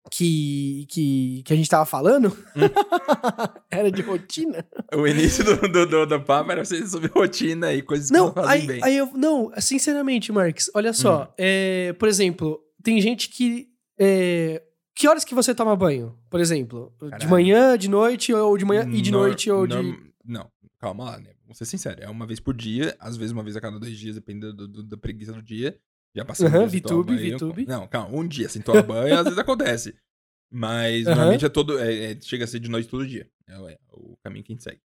Que, 0.10 0.88
que, 0.90 1.44
que 1.46 1.54
a 1.54 1.56
gente 1.56 1.70
tava 1.70 1.86
falando 1.86 2.30
Hum. 2.56 2.62
era 3.70 3.92
de 3.92 4.02
rotina. 4.02 4.66
O 4.94 5.06
início 5.08 5.44
do, 5.44 5.56
do, 5.70 5.86
do, 5.86 6.06
do 6.08 6.22
papo 6.22 6.52
era 6.52 6.66
você 6.66 6.86
sobre 6.88 7.08
rotina 7.10 7.72
e 7.74 7.82
coisas 7.82 8.08
que 8.08 8.14
Não, 8.14 8.26
não 8.28 8.34
fazem 8.34 8.62
aí, 8.62 8.68
bem. 8.68 8.84
aí 8.84 8.98
eu. 8.98 9.06
Não, 9.14 9.52
sinceramente, 9.60 10.32
Marx, 10.32 10.70
olha 10.74 10.92
só. 10.92 11.26
Hum. 11.26 11.34
é, 11.38 11.94
por 11.94 12.08
exemplo, 12.08 12.60
tem 12.84 13.00
gente 13.00 13.30
que. 13.30 13.68
é, 14.00 14.62
que 14.96 15.08
horas 15.08 15.24
que 15.24 15.36
você 15.36 15.54
toma 15.54 15.76
banho, 15.76 16.18
por 16.30 16.40
exemplo? 16.40 16.92
De 17.02 17.10
Caralho. 17.12 17.30
manhã, 17.30 17.78
de 17.78 17.88
noite, 17.90 18.34
ou 18.34 18.58
de 18.58 18.66
manhã 18.66 18.88
e 18.92 19.02
de 19.02 19.12
Nor- 19.12 19.28
noite, 19.28 19.50
ou 19.52 19.68
de. 19.68 19.76
norm- 19.76 19.98
Não, 20.26 20.50
calma 20.80 21.04
lá, 21.06 21.20
né? 21.20 21.30
Vamos 21.44 21.58
ser 21.58 21.66
sincero. 21.66 22.02
É 22.02 22.10
uma 22.10 22.26
vez 22.26 22.40
por 22.40 22.54
dia, 22.56 22.96
às 23.00 23.16
vezes 23.18 23.32
uma 23.32 23.44
vez 23.44 23.56
a 23.56 23.62
cada 23.62 23.80
dois 23.80 23.98
dias, 23.98 24.16
dependendo 24.16 24.54
do- 24.54 24.68
do- 24.68 24.84
da 24.84 24.98
preguiça 24.98 25.32
do 25.32 25.42
dia. 25.44 25.78
Já 26.16 26.24
um 26.30 26.34
sem 26.34 26.50
tomar 26.50 26.68
VTube, 26.68 27.32
VTube. 27.32 27.66
Não, 27.66 27.88
calma, 27.88 28.16
um 28.18 28.28
dia 28.28 28.50
sem 28.50 28.62
tomar 28.62 28.84
banho, 28.84 29.16
às 29.18 29.24
vezes 29.24 29.40
acontece. 29.40 29.96
Mas 30.52 31.08
Aham. 31.08 31.16
normalmente 31.16 31.46
é 31.46 31.50
todo. 31.50 31.80
é- 31.80 32.12
é- 32.12 32.20
chega 32.22 32.44
a 32.44 32.48
ser 32.48 32.60
de 32.60 32.70
noite 32.70 32.90
todo 32.90 33.08
dia. 33.08 33.30
É, 33.48 33.58
o- 33.58 33.70
é 33.70 33.78
o 33.94 34.18
caminho 34.24 34.44
que 34.44 34.52
a 34.52 34.56
gente 34.56 34.64
segue. 34.64 34.80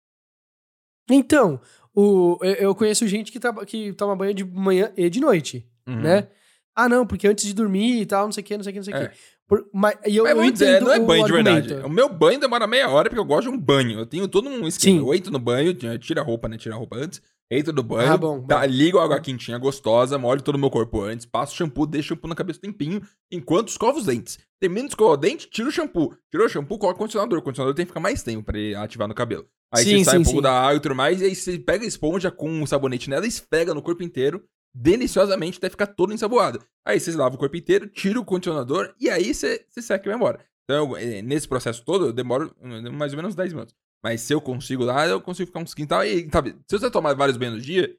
Então, 1.09 1.59
o, 1.95 2.37
eu, 2.41 2.53
eu 2.55 2.75
conheço 2.75 3.07
gente 3.07 3.31
que, 3.31 3.39
traba- 3.39 3.65
que 3.65 3.93
toma 3.93 4.15
banho 4.15 4.33
de 4.33 4.43
manhã 4.43 4.91
e 4.95 5.09
de 5.09 5.19
noite, 5.19 5.65
Uhum. 5.87 6.01
né? 6.01 6.27
Ah, 6.75 6.87
não, 6.87 7.07
porque 7.07 7.27
antes 7.27 7.45
de 7.45 7.53
dormir 7.53 8.01
e 8.01 8.05
tal, 8.05 8.25
não 8.25 8.31
sei 8.31 8.41
o 8.43 8.45
que, 8.45 8.55
não 8.57 8.63
sei 8.63 8.71
o 8.71 8.73
que, 8.73 8.79
não 8.79 8.83
sei 8.83 8.93
o 8.93 8.97
É. 8.97 9.07
que. 9.07 9.17
Por- 9.47 9.67
mas 9.73 9.95
eu, 10.03 10.23
Mas 10.23 10.31
eu 10.31 10.37
vamos 10.37 10.51
dizer, 10.53 10.69
entendo 10.75 10.85
não 10.85 10.93
é 10.93 10.99
banho 10.99 11.25
de 11.25 11.31
verdade. 11.31 11.73
O 11.75 11.89
meu 11.89 12.09
banho 12.09 12.39
demora 12.39 12.67
meia 12.67 12.89
hora 12.89 13.09
porque 13.09 13.19
eu 13.19 13.25
gosto 13.25 13.49
de 13.49 13.55
um 13.55 13.59
banho. 13.59 13.97
Eu 13.99 14.05
tenho 14.05 14.27
todo 14.27 14.47
um 14.49 14.67
esquema. 14.67 14.99
Sim. 14.99 15.05
Eu 15.05 15.13
entro 15.13 15.31
no 15.31 15.39
banho, 15.39 15.73
tira 15.97 16.21
a 16.21 16.23
roupa, 16.23 16.47
né? 16.49 16.57
Tira 16.57 16.75
a 16.75 16.77
roupa 16.77 16.97
antes. 16.97 17.21
Entro 17.49 17.71
no 17.73 17.81
banho, 17.81 18.11
Ah, 18.11 18.17
bom, 18.17 18.41
tá, 18.45 18.59
bom. 18.59 18.65
ligo 18.65 18.99
a 18.99 19.05
água 19.05 19.21
quentinha 19.21 19.57
gostosa, 19.57 20.17
molho 20.17 20.41
todo 20.41 20.55
o 20.55 20.59
meu 20.59 20.69
corpo 20.69 21.01
antes, 21.01 21.25
passo 21.25 21.55
shampoo, 21.55 21.85
deixo 21.87 22.09
shampoo 22.09 22.27
na 22.27 22.35
cabeça 22.35 22.59
um 22.59 22.63
tempinho, 22.63 23.01
enquanto 23.31 23.69
escovo 23.69 23.99
os 23.99 24.05
dentes. 24.05 24.37
Termino 24.59 24.87
de 24.87 24.91
escovar 24.93 25.13
o 25.13 25.17
dente, 25.17 25.49
tiro 25.49 25.69
o 25.69 25.71
shampoo. 25.71 26.13
Tirou 26.29 26.45
o 26.45 26.49
shampoo, 26.49 26.77
coloca 26.77 26.97
o 26.97 26.99
condicionador. 26.99 27.39
O 27.39 27.41
condicionador 27.41 27.73
tem 27.75 27.85
que 27.85 27.91
ficar 27.91 27.99
mais 28.01 28.21
tempo 28.21 28.43
pra 28.43 28.57
ele 28.57 28.75
ativar 28.75 29.07
no 29.07 29.13
cabelo. 29.13 29.45
Aí 29.73 29.83
Sim, 29.83 29.99
você 29.99 30.03
sai 30.05 30.13
sim, 30.15 30.19
um 30.21 30.23
pouco 30.23 30.37
sim. 30.39 30.43
da 30.43 30.59
água 30.61 30.77
e 30.77 30.79
tudo 30.81 30.95
mais, 30.95 31.21
e 31.21 31.25
aí 31.25 31.35
você 31.35 31.57
pega 31.59 31.85
a 31.85 31.87
esponja 31.87 32.31
com 32.31 32.49
um 32.49 32.65
sabonete 32.65 33.09
nela, 33.09 33.25
esfrega 33.27 33.73
no 33.73 33.81
corpo 33.81 34.01
inteiro, 34.03 34.43
deliciosamente, 34.73 35.57
até 35.57 35.69
ficar 35.69 35.87
todo 35.87 36.13
ensaboado. 36.13 36.59
Aí 36.85 36.99
você 36.99 37.11
lava 37.15 37.35
o 37.35 37.37
corpo 37.37 37.55
inteiro, 37.57 37.87
tira 37.87 38.19
o 38.19 38.25
condicionador, 38.25 38.93
e 38.99 39.09
aí 39.09 39.33
você, 39.33 39.65
você 39.69 39.81
seca 39.81 40.05
e 40.05 40.09
vai 40.09 40.15
embora. 40.15 40.39
Então, 40.63 40.97
eu, 40.97 40.97
eh, 40.97 41.21
nesse 41.21 41.47
processo 41.47 41.83
todo, 41.85 42.07
eu 42.07 42.13
demoro 42.13 42.53
hum, 42.61 42.91
mais 42.91 43.13
ou 43.13 43.17
menos 43.17 43.35
10 43.35 43.53
minutos. 43.53 43.75
Mas 44.03 44.21
se 44.21 44.33
eu 44.33 44.39
consigo 44.39 44.83
lá, 44.83 45.07
eu 45.07 45.19
consigo 45.21 45.47
ficar 45.47 45.59
uns 45.59 45.73
15 45.73 45.87
tal. 45.87 46.05
E, 46.05 46.29
sabe, 46.31 46.55
se 46.67 46.77
você 46.77 46.89
tomar 46.91 47.13
vários 47.15 47.35
banhos 47.37 47.55
no 47.55 47.61
dia, 47.61 47.95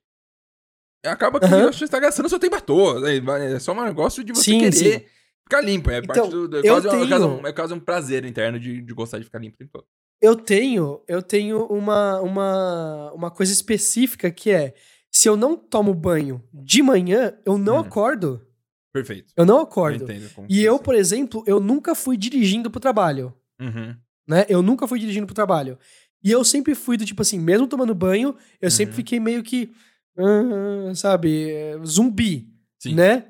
acaba 1.04 1.38
que 1.40 1.46
Aham. 1.46 1.72
você 1.72 1.86
tá 1.88 1.98
gastando 2.00 2.28
seu 2.28 2.38
tempo 2.38 2.56
à 2.56 2.60
toa. 2.60 3.00
né? 3.00 3.52
É 3.54 3.58
só 3.58 3.72
um 3.72 3.84
negócio 3.84 4.22
de 4.24 4.32
você 4.32 4.50
Sim, 4.52 4.58
querer 4.60 4.72
sim. 5.00 5.06
ficar 5.44 5.60
limpo. 5.60 5.90
É, 5.90 6.00
parte 6.02 6.18
Então, 6.18 6.30
do, 6.30 6.48
do- 6.48 6.56
é 6.58 6.60
eu 6.60 6.74
quase, 6.74 6.88
um- 6.88 6.90
é, 6.90 6.92
quase 7.08 7.08
tenho- 7.08 7.26
um, 7.42 7.46
é 7.46 7.52
quase 7.52 7.74
um 7.74 7.80
prazer 7.80 8.24
interno 8.24 8.58
de, 8.58 8.80
de 8.80 8.94
gostar 8.94 9.18
de 9.18 9.24
ficar 9.24 9.38
limpo 9.38 9.54
o 9.56 9.58
tempo 9.58 9.70
todo. 9.72 9.86
Eu 10.20 10.34
tenho, 10.34 11.00
eu 11.06 11.22
tenho 11.22 11.64
uma, 11.66 12.20
uma, 12.20 13.12
uma 13.12 13.30
coisa 13.30 13.52
específica 13.52 14.30
que 14.32 14.50
é, 14.50 14.74
se 15.12 15.28
eu 15.28 15.36
não 15.36 15.56
tomo 15.56 15.94
banho 15.94 16.42
de 16.52 16.82
manhã, 16.82 17.38
eu 17.46 17.56
não 17.56 17.76
Hum. 17.76 17.80
acordo. 17.80 18.44
Perfeito. 18.92 19.32
Eu 19.36 19.44
não 19.46 19.56
Eu 19.58 19.62
acordo. 19.62 20.04
entendo 20.04 20.28
como 20.34 20.46
E 20.50 20.64
eu, 20.64 20.78
por 20.78 20.94
exemplo, 20.94 21.44
eu 21.46 21.60
nunca 21.60 21.94
fui 21.94 22.16
dirigindo 22.16 22.68
pro 22.70 22.80
trabalho. 22.80 23.32
Uhum. 23.60 23.94
Né? 24.28 24.44
Eu 24.48 24.62
nunca 24.62 24.86
fui 24.86 24.98
dirigindo 24.98 25.26
pro 25.26 25.34
trabalho. 25.34 25.78
E 26.22 26.30
eu 26.30 26.44
sempre 26.44 26.74
fui 26.74 26.96
do 26.96 27.04
tipo 27.06 27.22
assim, 27.22 27.38
mesmo 27.38 27.66
tomando 27.66 27.94
banho, 27.94 28.36
eu 28.60 28.70
sempre 28.70 28.92
Uhum. 28.92 28.96
fiquei 28.96 29.18
meio 29.20 29.42
que, 29.42 29.72
ah, 30.18 30.94
sabe, 30.94 31.48
zumbi, 31.84 32.48
Sim. 32.78 32.94
né? 32.94 33.26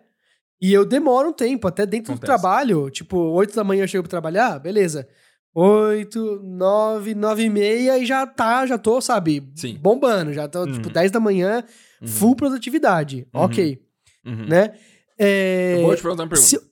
E 0.61 0.73
eu 0.73 0.85
demoro 0.85 1.29
um 1.29 1.33
tempo, 1.33 1.69
até 1.69 1.87
dentro 1.87 2.13
do 2.13 2.17
Acontece. 2.17 2.27
trabalho, 2.27 2.91
tipo, 2.91 3.17
8 3.17 3.55
da 3.55 3.63
manhã 3.63 3.85
eu 3.85 3.89
chego 3.89 4.03
pra 4.03 4.11
trabalhar, 4.11 4.59
beleza. 4.59 5.07
8, 5.55 6.41
9, 6.43 7.15
9 7.15 7.43
e 7.45 7.51
meia 7.51 7.99
e 7.99 8.05
já 8.07 8.27
tá, 8.27 8.67
já 8.67 8.77
tô, 8.79 9.01
sabe, 9.01 9.51
Sim. 9.55 9.77
bombando, 9.81 10.33
já 10.33 10.49
tô, 10.49 10.67
tipo, 10.67 10.87
Uhum. 10.89 10.93
10 10.93 11.11
da 11.11 11.21
manhã, 11.21 11.63
Uhum. 12.01 12.09
full 12.09 12.37
produtividade, 12.37 13.27
Uhum. 13.35 13.41
ok, 13.43 13.83
Uhum. 14.25 14.47
né? 14.47 14.75
É, 15.19 15.75
Eu 15.75 15.83
vou 15.83 15.97
te 15.97 16.03
perguntar 16.03 16.23
uma 16.25 16.29
pergunta. 16.29 16.49
se- 16.49 16.71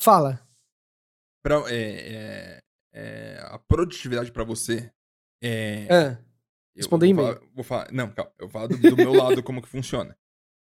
Fala. 0.00 0.40
Pra, 1.42 1.56
é, 1.68 1.74
é, 1.76 2.58
é, 2.94 3.38
a 3.42 3.58
produtividade 3.58 4.30
pra 4.30 4.44
você 4.44 4.90
é. 5.42 6.16
Eu 6.74 6.80
responder 6.80 7.06
e-mail. 7.06 7.40
Vou 7.54 7.64
falar, 7.64 7.92
não, 7.92 8.10
calma. 8.10 8.32
Eu 8.38 8.48
vou 8.48 8.50
falar 8.50 8.66
do, 8.68 8.76
do 8.78 8.96
meu 8.96 9.12
lado 9.12 9.42
como 9.42 9.60
que 9.60 9.68
funciona. 9.68 10.16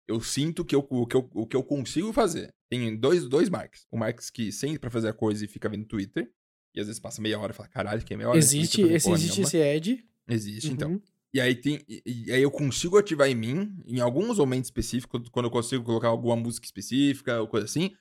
Eu 0.09 0.21
sinto 0.21 0.65
que 0.65 0.75
eu, 0.75 0.87
o, 0.89 1.07
que 1.07 1.17
eu, 1.17 1.31
o 1.35 1.47
que 1.47 1.57
eu 1.57 1.63
consigo 1.63 2.13
fazer. 2.13 2.53
Tem 2.69 2.97
dois, 2.97 3.29
dois 3.29 3.49
Marks. 3.49 3.87
O 3.91 3.97
Marks 3.97 4.31
que 4.31 4.51
senta 4.51 4.81
pra 4.81 4.91
fazer 4.91 5.09
a 5.09 5.13
coisa 5.13 5.45
e 5.45 5.49
fica 5.49 5.69
vendo 5.69 5.85
Twitter. 5.85 6.33
E 6.75 6.81
às 6.81 6.87
vezes 6.87 7.01
passa 7.01 7.21
meia 7.21 7.39
hora 7.39 7.53
e 7.53 7.55
fala, 7.55 7.69
caralho, 7.69 8.05
que 8.05 8.15
é 8.15 8.17
meia 8.17 8.29
hora. 8.29 8.39
existe, 8.39 8.83
esse, 8.83 9.05
porra 9.05 9.19
existe 9.19 9.37
nenhuma." 9.37 9.49
esse 9.49 9.57
Ed. 9.59 10.05
Existe, 10.29 10.73
então. 10.73 10.93
Uhum. 10.93 11.03
E 11.33 11.41
aí 11.41 11.55
tem. 11.55 11.85
E, 11.89 12.03
e 12.07 12.33
aí 12.33 12.43
eu 12.43 12.51
consigo 12.51 12.97
ativar 12.99 13.29
em 13.29 13.35
mim, 13.35 13.77
em 13.87 14.01
alguns 14.01 14.39
momentos 14.39 14.69
específicos, 14.69 15.29
quando 15.29 15.47
eu 15.47 15.51
consigo 15.51 15.85
colocar 15.85 16.09
alguma 16.09 16.37
música 16.37 16.67
específica 16.67 17.41
ou 17.41 17.47
coisa 17.47 17.67
assim. 17.67 17.93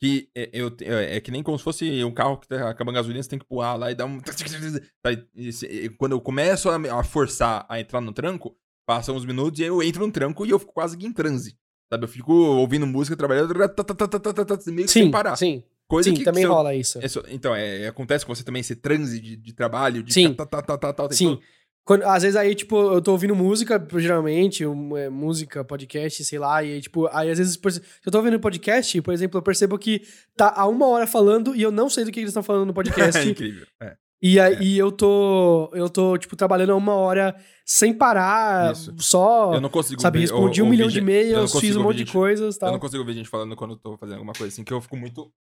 Que 0.00 0.30
é, 0.34 0.48
eu, 0.52 0.74
é, 0.80 1.16
é 1.16 1.20
que 1.20 1.30
nem 1.30 1.42
como 1.42 1.58
se 1.58 1.64
fosse 1.64 2.02
um 2.02 2.10
carro 2.12 2.38
que 2.38 2.48
tá 2.48 2.70
acabando 2.70 2.94
a 2.96 3.00
gasolina, 3.00 3.22
você 3.22 3.28
tem 3.28 3.38
que 3.38 3.44
pular 3.44 3.74
lá 3.74 3.90
e 3.90 3.94
dar 3.94 4.06
um. 4.06 4.18
Quando 5.98 6.12
eu 6.12 6.20
começo 6.20 6.70
a, 6.70 7.04
forçar 7.04 7.66
a 7.68 7.78
entrar 7.78 8.00
no 8.00 8.12
tranco, 8.12 8.56
passam 8.86 9.14
uns 9.14 9.26
minutos 9.26 9.60
e 9.60 9.64
eu 9.64 9.82
entro 9.82 10.06
no 10.06 10.12
tranco 10.12 10.46
e 10.46 10.50
eu 10.50 10.58
fico 10.58 10.72
quase 10.72 10.96
que 10.96 11.06
em 11.06 11.12
transe. 11.12 11.56
Sabe? 11.92 12.04
Eu 12.04 12.08
fico 12.08 12.32
ouvindo 12.32 12.86
música, 12.86 13.16
trabalhando, 13.16 13.52
meio 14.72 14.86
que 14.86 14.92
sem 14.92 15.04
Sim, 15.04 15.10
parar. 15.10 15.36
sim. 15.36 15.62
Coisa 15.86 16.08
Sim, 16.08 16.14
que 16.14 16.22
também 16.22 16.44
eu- 16.44 16.52
rola 16.52 16.72
isso. 16.72 17.00
é 17.00 17.06
então, 17.30 17.52
é, 17.52 17.88
acontece 17.88 18.24
com 18.24 18.32
você 18.32 18.44
também 18.44 18.60
esse 18.60 18.76
transe 18.76 19.18
de, 19.20 19.36
de 19.36 19.52
trabalho, 19.52 20.04
de 20.04 20.14
Sim. 20.14 20.32
tá, 20.34 20.46
tá, 20.46 20.62
tá, 20.62 20.78
tá, 20.78 20.92
tá, 20.92 21.10
Sim. 21.10 21.30
todo? 21.30 21.42
Quando- 21.90 22.04
às 22.04 22.22
vezes 22.22 22.36
aí, 22.36 22.54
tipo, 22.54 22.76
eu 22.92 23.02
tô 23.02 23.10
ouvindo 23.10 23.34
música, 23.34 23.84
geralmente, 23.96 24.64
um, 24.64 24.96
é, 24.96 25.08
música, 25.10 25.64
podcast, 25.64 26.24
sei 26.24 26.38
lá, 26.38 26.62
e 26.62 26.74
aí, 26.74 26.80
tipo, 26.80 27.08
aí 27.12 27.28
às 27.28 27.36
vezes, 27.36 27.56
por, 27.56 27.72
se 27.72 27.82
eu 28.06 28.12
tô 28.12 28.18
ouvindo 28.18 28.38
podcast, 28.38 29.02
por 29.02 29.12
exemplo, 29.12 29.38
eu 29.38 29.42
percebo 29.42 29.76
que 29.76 30.02
tá 30.36 30.52
há 30.56 30.68
uma 30.68 30.86
hora 30.86 31.04
falando 31.04 31.52
e 31.52 31.60
eu 31.62 31.72
não 31.72 31.90
sei 31.90 32.04
do 32.04 32.12
que 32.12 32.20
eles 32.20 32.30
estão 32.30 32.44
falando 32.44 32.66
no 32.66 32.72
podcast. 33.12 33.18
É 33.18 33.24
incrível. 33.24 33.66
É. 33.82 33.96
E 34.22 34.38
aí 34.38 34.78
eu 34.78 34.92
tô, 34.92 35.68
eu 35.74 35.90
tô, 35.90 36.16
tipo, 36.16 36.36
trabalhando 36.36 36.70
há 36.70 36.76
uma 36.76 36.94
hora 36.94 37.34
sem 37.66 37.92
parar, 37.92 38.70
Isso. 38.70 38.94
só, 38.98 39.52
Eu 39.54 39.60
não 39.60 39.68
consigo 39.68 40.00
sabe, 40.00 40.20
respondi 40.20 40.62
um 40.62 40.68
milhão 40.68 40.86
de 40.86 41.00
e-mails, 41.00 41.58
fiz 41.58 41.74
um 41.74 41.82
monte 41.82 41.94
de 41.96 41.98
gente- 42.04 42.12
coisas 42.12 42.54
e 42.54 42.58
Eu 42.58 42.60
tal. 42.60 42.70
não 42.72 42.78
consigo 42.78 43.04
ver 43.04 43.14
gente 43.14 43.28
falando 43.28 43.56
quando 43.56 43.72
eu 43.72 43.76
tô 43.78 43.96
fazendo 43.98 44.14
alguma 44.18 44.32
coisa 44.34 44.52
assim, 44.52 44.62
que 44.62 44.72
eu 44.72 44.80
fico 44.80 44.96
muito 44.96 45.32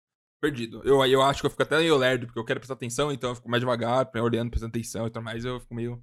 perdido. 0.41 0.81
Eu, 0.83 1.05
eu 1.05 1.21
acho 1.21 1.41
que 1.41 1.45
eu 1.45 1.49
fico 1.51 1.61
até 1.61 1.77
meio 1.77 1.95
lerdo, 1.95 2.25
porque 2.25 2.39
eu 2.39 2.45
quero 2.45 2.59
prestar 2.59 2.73
atenção, 2.73 3.11
então 3.11 3.29
eu 3.29 3.35
fico 3.35 3.47
mais 3.51 3.59
devagar, 3.61 4.09
olhando, 4.15 4.49
prestando 4.49 4.71
atenção 4.71 5.05
e 5.05 5.11
tudo 5.11 5.21
mais, 5.23 5.45
eu 5.45 5.59
fico 5.59 5.75
meio... 5.75 6.01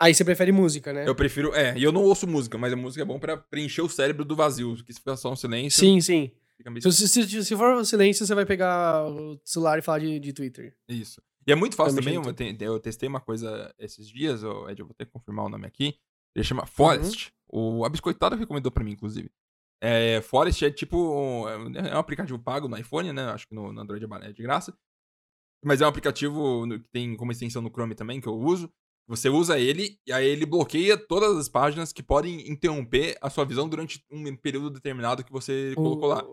Aí 0.00 0.12
você 0.14 0.24
prefere 0.24 0.50
música, 0.52 0.92
né? 0.92 1.08
Eu 1.08 1.14
prefiro... 1.14 1.54
É, 1.54 1.76
e 1.78 1.82
eu 1.82 1.92
não 1.92 2.02
ouço 2.02 2.26
música, 2.26 2.58
mas 2.58 2.72
a 2.72 2.76
música 2.76 3.02
é 3.02 3.04
bom 3.04 3.18
pra 3.18 3.36
preencher 3.36 3.82
o 3.82 3.88
cérebro 3.88 4.24
do 4.24 4.34
vazio, 4.36 4.74
que 4.84 4.92
se 4.92 4.98
fica 4.98 5.16
só 5.16 5.32
um 5.32 5.36
silêncio... 5.36 5.78
Sim, 5.80 6.00
sim. 6.00 6.30
Meio... 6.66 6.90
Se, 6.92 7.08
se, 7.08 7.44
se, 7.44 7.56
for 7.56 7.84
silêncio, 7.84 8.26
você 8.26 8.34
vai 8.34 8.46
pegar 8.46 9.06
o 9.08 9.38
celular 9.44 9.78
e 9.78 9.82
falar 9.82 9.98
de, 9.98 10.18
de 10.18 10.32
Twitter. 10.32 10.76
Isso. 10.88 11.20
E 11.46 11.52
é 11.52 11.54
muito 11.54 11.76
fácil 11.76 11.96
também, 11.98 12.16
mexer 12.16 12.30
eu, 12.30 12.34
te- 12.34 12.64
eu 12.64 12.80
testei 12.80 13.08
uma 13.08 13.20
coisa 13.20 13.72
esses 13.78 14.08
dias, 14.08 14.42
ô, 14.42 14.68
Ed, 14.68 14.80
eu 14.80 14.86
vou 14.86 14.94
ter 14.94 15.04
que 15.04 15.12
confirmar 15.12 15.44
o 15.44 15.48
nome 15.48 15.66
aqui. 15.66 15.94
Ele 16.34 16.44
chama 16.44 16.64
Forest. 16.66 17.32
O 17.48 17.84
a 17.84 17.88
Biscoitada 17.88 18.34
recomendou 18.34 18.72
pra 18.72 18.82
mim, 18.82 18.92
inclusive. 18.92 19.30
É, 19.80 20.20
Forest 20.22 20.64
é 20.64 20.70
tipo. 20.70 20.96
um- 20.96 21.76
É 21.76 21.94
um 21.94 21.98
aplicativo 21.98 22.38
pago 22.38 22.66
no 22.66 22.76
iPhone, 22.78 23.12
né? 23.12 23.24
Acho 23.26 23.46
que 23.46 23.54
no, 23.54 23.72
no 23.72 23.80
Android 23.80 24.04
é 24.22 24.32
de 24.32 24.42
graça. 24.42 24.76
Mas 25.62 25.80
é 25.80 25.84
um 25.84 25.88
aplicativo 25.88 26.66
que 26.68 26.88
tem 26.90 27.16
como 27.16 27.30
extensão 27.30 27.60
no 27.62 27.68
Chrome 27.70 27.94
também, 27.94 28.20
que 28.20 28.26
eu 28.28 28.34
uso. 28.34 28.72
Você 29.06 29.28
usa 29.28 29.58
ele 29.58 29.98
e 30.06 30.12
aí 30.12 30.26
ele 30.26 30.46
bloqueia 30.46 30.96
todas 30.96 31.36
as 31.36 31.48
páginas 31.48 31.92
que 31.92 32.02
podem 32.02 32.50
interromper 32.50 33.18
a 33.20 33.28
sua 33.28 33.44
visão 33.44 33.68
durante 33.68 34.02
um 34.10 34.34
período 34.36 34.70
determinado 34.70 35.22
que 35.22 35.30
você 35.32 35.72
colocou 35.76 36.08
lá. 36.08 36.24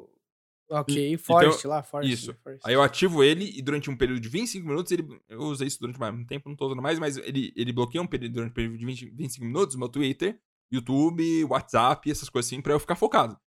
Ok, 0.70 1.14
E- 1.14 1.18
Forest 1.18 1.60
então, 1.60 1.70
lá, 1.72 1.84
Forest. 1.84 2.14
isso. 2.14 2.34
Forest. 2.42 2.62
Aí 2.66 2.74
eu 2.74 2.82
ativo 2.82 3.22
ele 3.24 3.52
e 3.58 3.62
durante 3.62 3.90
um 3.90 3.98
período 3.98 4.22
de 4.22 4.30
25 4.30 4.66
minutos, 4.66 4.90
ele, 4.94 5.06
eu 5.28 5.40
usei 5.42 5.68
isso 5.68 5.80
durante 5.82 6.00
mais 6.00 6.16
um 6.16 6.26
tempo, 6.26 6.48
não 6.48 6.56
tô 6.56 6.68
usando 6.68 6.82
mais, 6.82 6.98
mas 6.98 7.18
ele, 7.18 7.52
ele 7.58 7.74
bloqueia 7.74 8.02
um 8.02 8.08
período, 8.08 8.34
durante 8.36 8.52
um 8.52 8.54
período 8.54 8.78
de 8.78 8.86
20, 8.86 9.10
25 9.10 9.46
minutos 9.46 9.76
meu 9.76 9.90
Twitter, 9.90 10.40
YouTube, 10.72 11.44
WhatsApp, 11.46 12.10
essas 12.10 12.30
coisas 12.30 12.48
assim, 12.50 12.62
pra 12.62 12.72
eu 12.72 12.80
ficar 12.80 12.96
focado. 12.96 13.38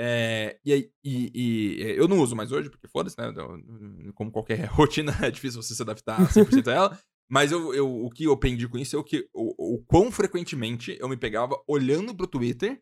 É, 0.00 0.58
e, 0.64 0.72
aí- 0.72 0.90
e, 1.04 1.30
e, 1.78 1.82
é, 1.82 1.98
eu 2.00 2.08
não 2.08 2.18
uso 2.20 2.34
mais 2.34 2.50
hoje, 2.50 2.68
porque 2.70 2.88
foda-se, 2.88 3.16
né? 3.18 3.32
Como 4.14 4.32
qualquer 4.32 4.64
rotina, 4.72 5.12
é 5.22 5.30
difícil 5.30 5.62
você 5.62 5.74
se 5.74 5.82
adaptar 5.82 6.18
100% 6.32 6.66
a 6.68 6.72
ela. 6.74 6.98
Mas 7.30 7.52
eu, 7.52 7.72
eu- 7.72 8.04
o 8.04 8.10
que 8.10 8.24
eu 8.24 8.32
aprendi 8.32 8.66
com 8.68 8.76
isso 8.76 8.96
é 8.96 8.98
o 8.98 9.04
que 9.04 9.28
o, 9.32 9.76
o 9.76 9.84
quão 9.84 10.10
frequentemente 10.10 10.96
eu 11.00 11.08
me 11.08 11.16
pegava 11.16 11.56
olhando 11.68 12.14
pro 12.14 12.26
Twitter 12.26 12.80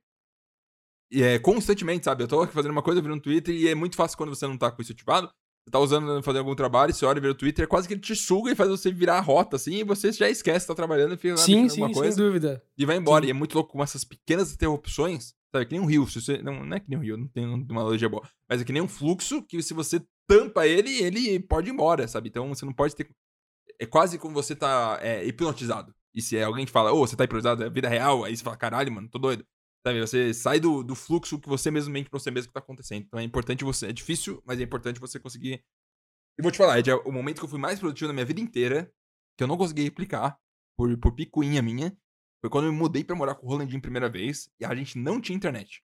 e 1.11 1.23
é, 1.23 1.39
constantemente, 1.39 2.05
sabe? 2.05 2.23
Eu 2.25 2.29
tô 2.29 2.41
aqui 2.43 2.53
fazendo 2.53 2.73
uma 2.73 2.83
coisa, 2.83 3.01
no 3.01 3.21
Twitter, 3.21 3.55
e 3.55 3.69
é 3.69 3.75
muito 3.75 3.97
fácil 3.97 4.17
quando 4.17 4.35
você 4.35 4.47
não 4.47 4.59
tá 4.59 4.71
com 4.71 4.83
isso 4.83 4.93
ativado. 4.93 5.29
Você 5.67 5.71
tá 5.71 5.79
usando, 5.79 6.23
fazendo 6.23 6.41
algum 6.41 6.55
trabalho, 6.55 6.95
você 6.95 7.05
olha 7.05 7.19
e 7.19 7.21
vê 7.21 7.29
o 7.29 7.35
Twitter, 7.35 7.65
é 7.65 7.67
quase 7.67 7.87
que 7.87 7.93
ele 7.95 8.01
te 8.01 8.17
suga 8.17 8.51
e 8.51 8.55
faz 8.55 8.71
você 8.71 8.91
virar 8.91 9.19
a 9.19 9.21
rota, 9.21 9.57
assim, 9.57 9.77
e 9.77 9.85
você 9.85 10.11
já 10.13 10.29
esquece, 10.31 10.67
tá 10.67 10.75
trabalhando 10.75 11.13
e 11.15 11.17
fica 11.19 11.35
lá 11.35 11.41
Sim, 11.41 11.69
sim, 11.69 11.83
alguma 11.83 11.89
sem 11.89 11.95
coisa 12.03 12.17
dúvida. 12.17 12.63
e 12.77 12.87
vai 12.87 12.97
embora. 12.97 13.25
Sim. 13.25 13.29
E 13.29 13.31
é 13.31 13.35
muito 13.35 13.55
louco 13.55 13.73
com 13.73 13.83
essas 13.83 14.03
pequenas 14.03 14.53
interrupções, 14.53 15.35
sabe? 15.55 15.67
Que 15.67 15.73
nem 15.73 15.81
um 15.81 15.87
rio. 15.87 16.07
Se 16.09 16.23
você, 16.23 16.43
não, 16.43 16.65
não 16.65 16.75
é 16.77 16.81
que 16.81 16.89
nem 16.89 16.99
um 16.99 17.03
rio, 17.03 17.19
não 17.19 17.29
tem 17.29 17.45
uma 17.47 17.81
analogia 17.83 18.09
boa. 18.09 18.27
Mas 18.49 18.63
é 18.63 18.65
que 18.65 18.73
nem 18.73 18.81
um 18.81 18.89
fluxo 18.89 19.43
que 19.43 19.63
se 19.63 19.75
você 19.75 20.03
tampa 20.27 20.67
ele, 20.67 20.91
ele 21.03 21.39
pode 21.41 21.69
ir 21.69 21.73
embora, 21.73 22.09
sabe? 22.09 22.29
Então 22.31 22.49
você 22.49 22.65
não 22.65 22.73
pode 22.73 22.95
ter. 22.97 23.07
É 23.81 23.87
quase 23.87 24.19
como 24.19 24.35
você 24.35 24.55
tá 24.57 24.99
é, 25.03 25.25
hipnotizado. 25.25 25.95
E 26.15 26.21
se 26.23 26.41
alguém 26.43 26.65
te 26.65 26.73
fala, 26.73 26.93
ô, 26.93 27.07
você 27.07 27.17
tá 27.17 27.25
hipnotizado, 27.25 27.65
é 27.65 27.71
vida 27.71 27.89
real, 27.89 28.25
aí 28.25 28.37
você 28.37 28.43
fala, 28.43 28.57
caralho, 28.57 28.93
mano, 28.93 29.09
tô 29.09 29.19
doido. 29.19 29.47
Sabe? 29.87 30.01
Você 30.01 30.35
sai 30.35 30.59
do, 30.59 30.83
do 30.83 30.95
fluxo 30.95 31.39
que 31.39 31.49
você 31.49 31.71
mesmo 31.71 31.93
mente 31.93 32.11
pra 32.11 32.19
você 32.19 32.31
mesmo 32.31 32.49
que 32.49 32.55
tá 32.55 32.61
acontecendo. 32.61 33.05
Então 33.05 33.21
é 33.21 33.23
importante 33.23 33.65
você. 33.65 33.87
É 33.87 33.93
difícil, 33.93 34.43
mas 34.45 34.61
é 34.61 34.63
importante 34.63 34.99
você 34.99 35.21
conseguir. 35.21 35.63
E 36.39 36.43
vou 36.43 36.51
te 36.51 36.59
falar, 36.59 36.79
Ed, 36.79 36.91
é 36.91 36.95
o 36.95 37.13
momento 37.13 37.39
que 37.39 37.45
eu 37.45 37.49
fui 37.49 37.59
mais 37.59 37.79
produtivo 37.79 38.09
na 38.09 38.15
minha 38.15 38.27
vida 38.27 38.41
inteira, 38.41 38.93
que 39.37 39.45
eu 39.45 39.49
não 39.49 39.57
consegui 39.57 39.83
replicar, 39.83 40.39
por, 40.77 40.97
por 40.99 41.13
picuinha 41.13 41.61
minha, 41.61 41.97
foi 42.41 42.49
quando 42.49 42.67
eu 42.67 42.73
me 42.73 42.79
mudei 42.79 43.03
pra 43.03 43.17
morar 43.17 43.35
com 43.35 43.47
o 43.47 43.51
Rolandinho 43.51 43.83
primeira 43.83 44.09
vez 44.09 44.49
e 44.61 44.65
a 44.65 44.75
gente 44.75 44.97
não 44.97 45.21
tinha 45.21 45.37
internet. 45.37 45.83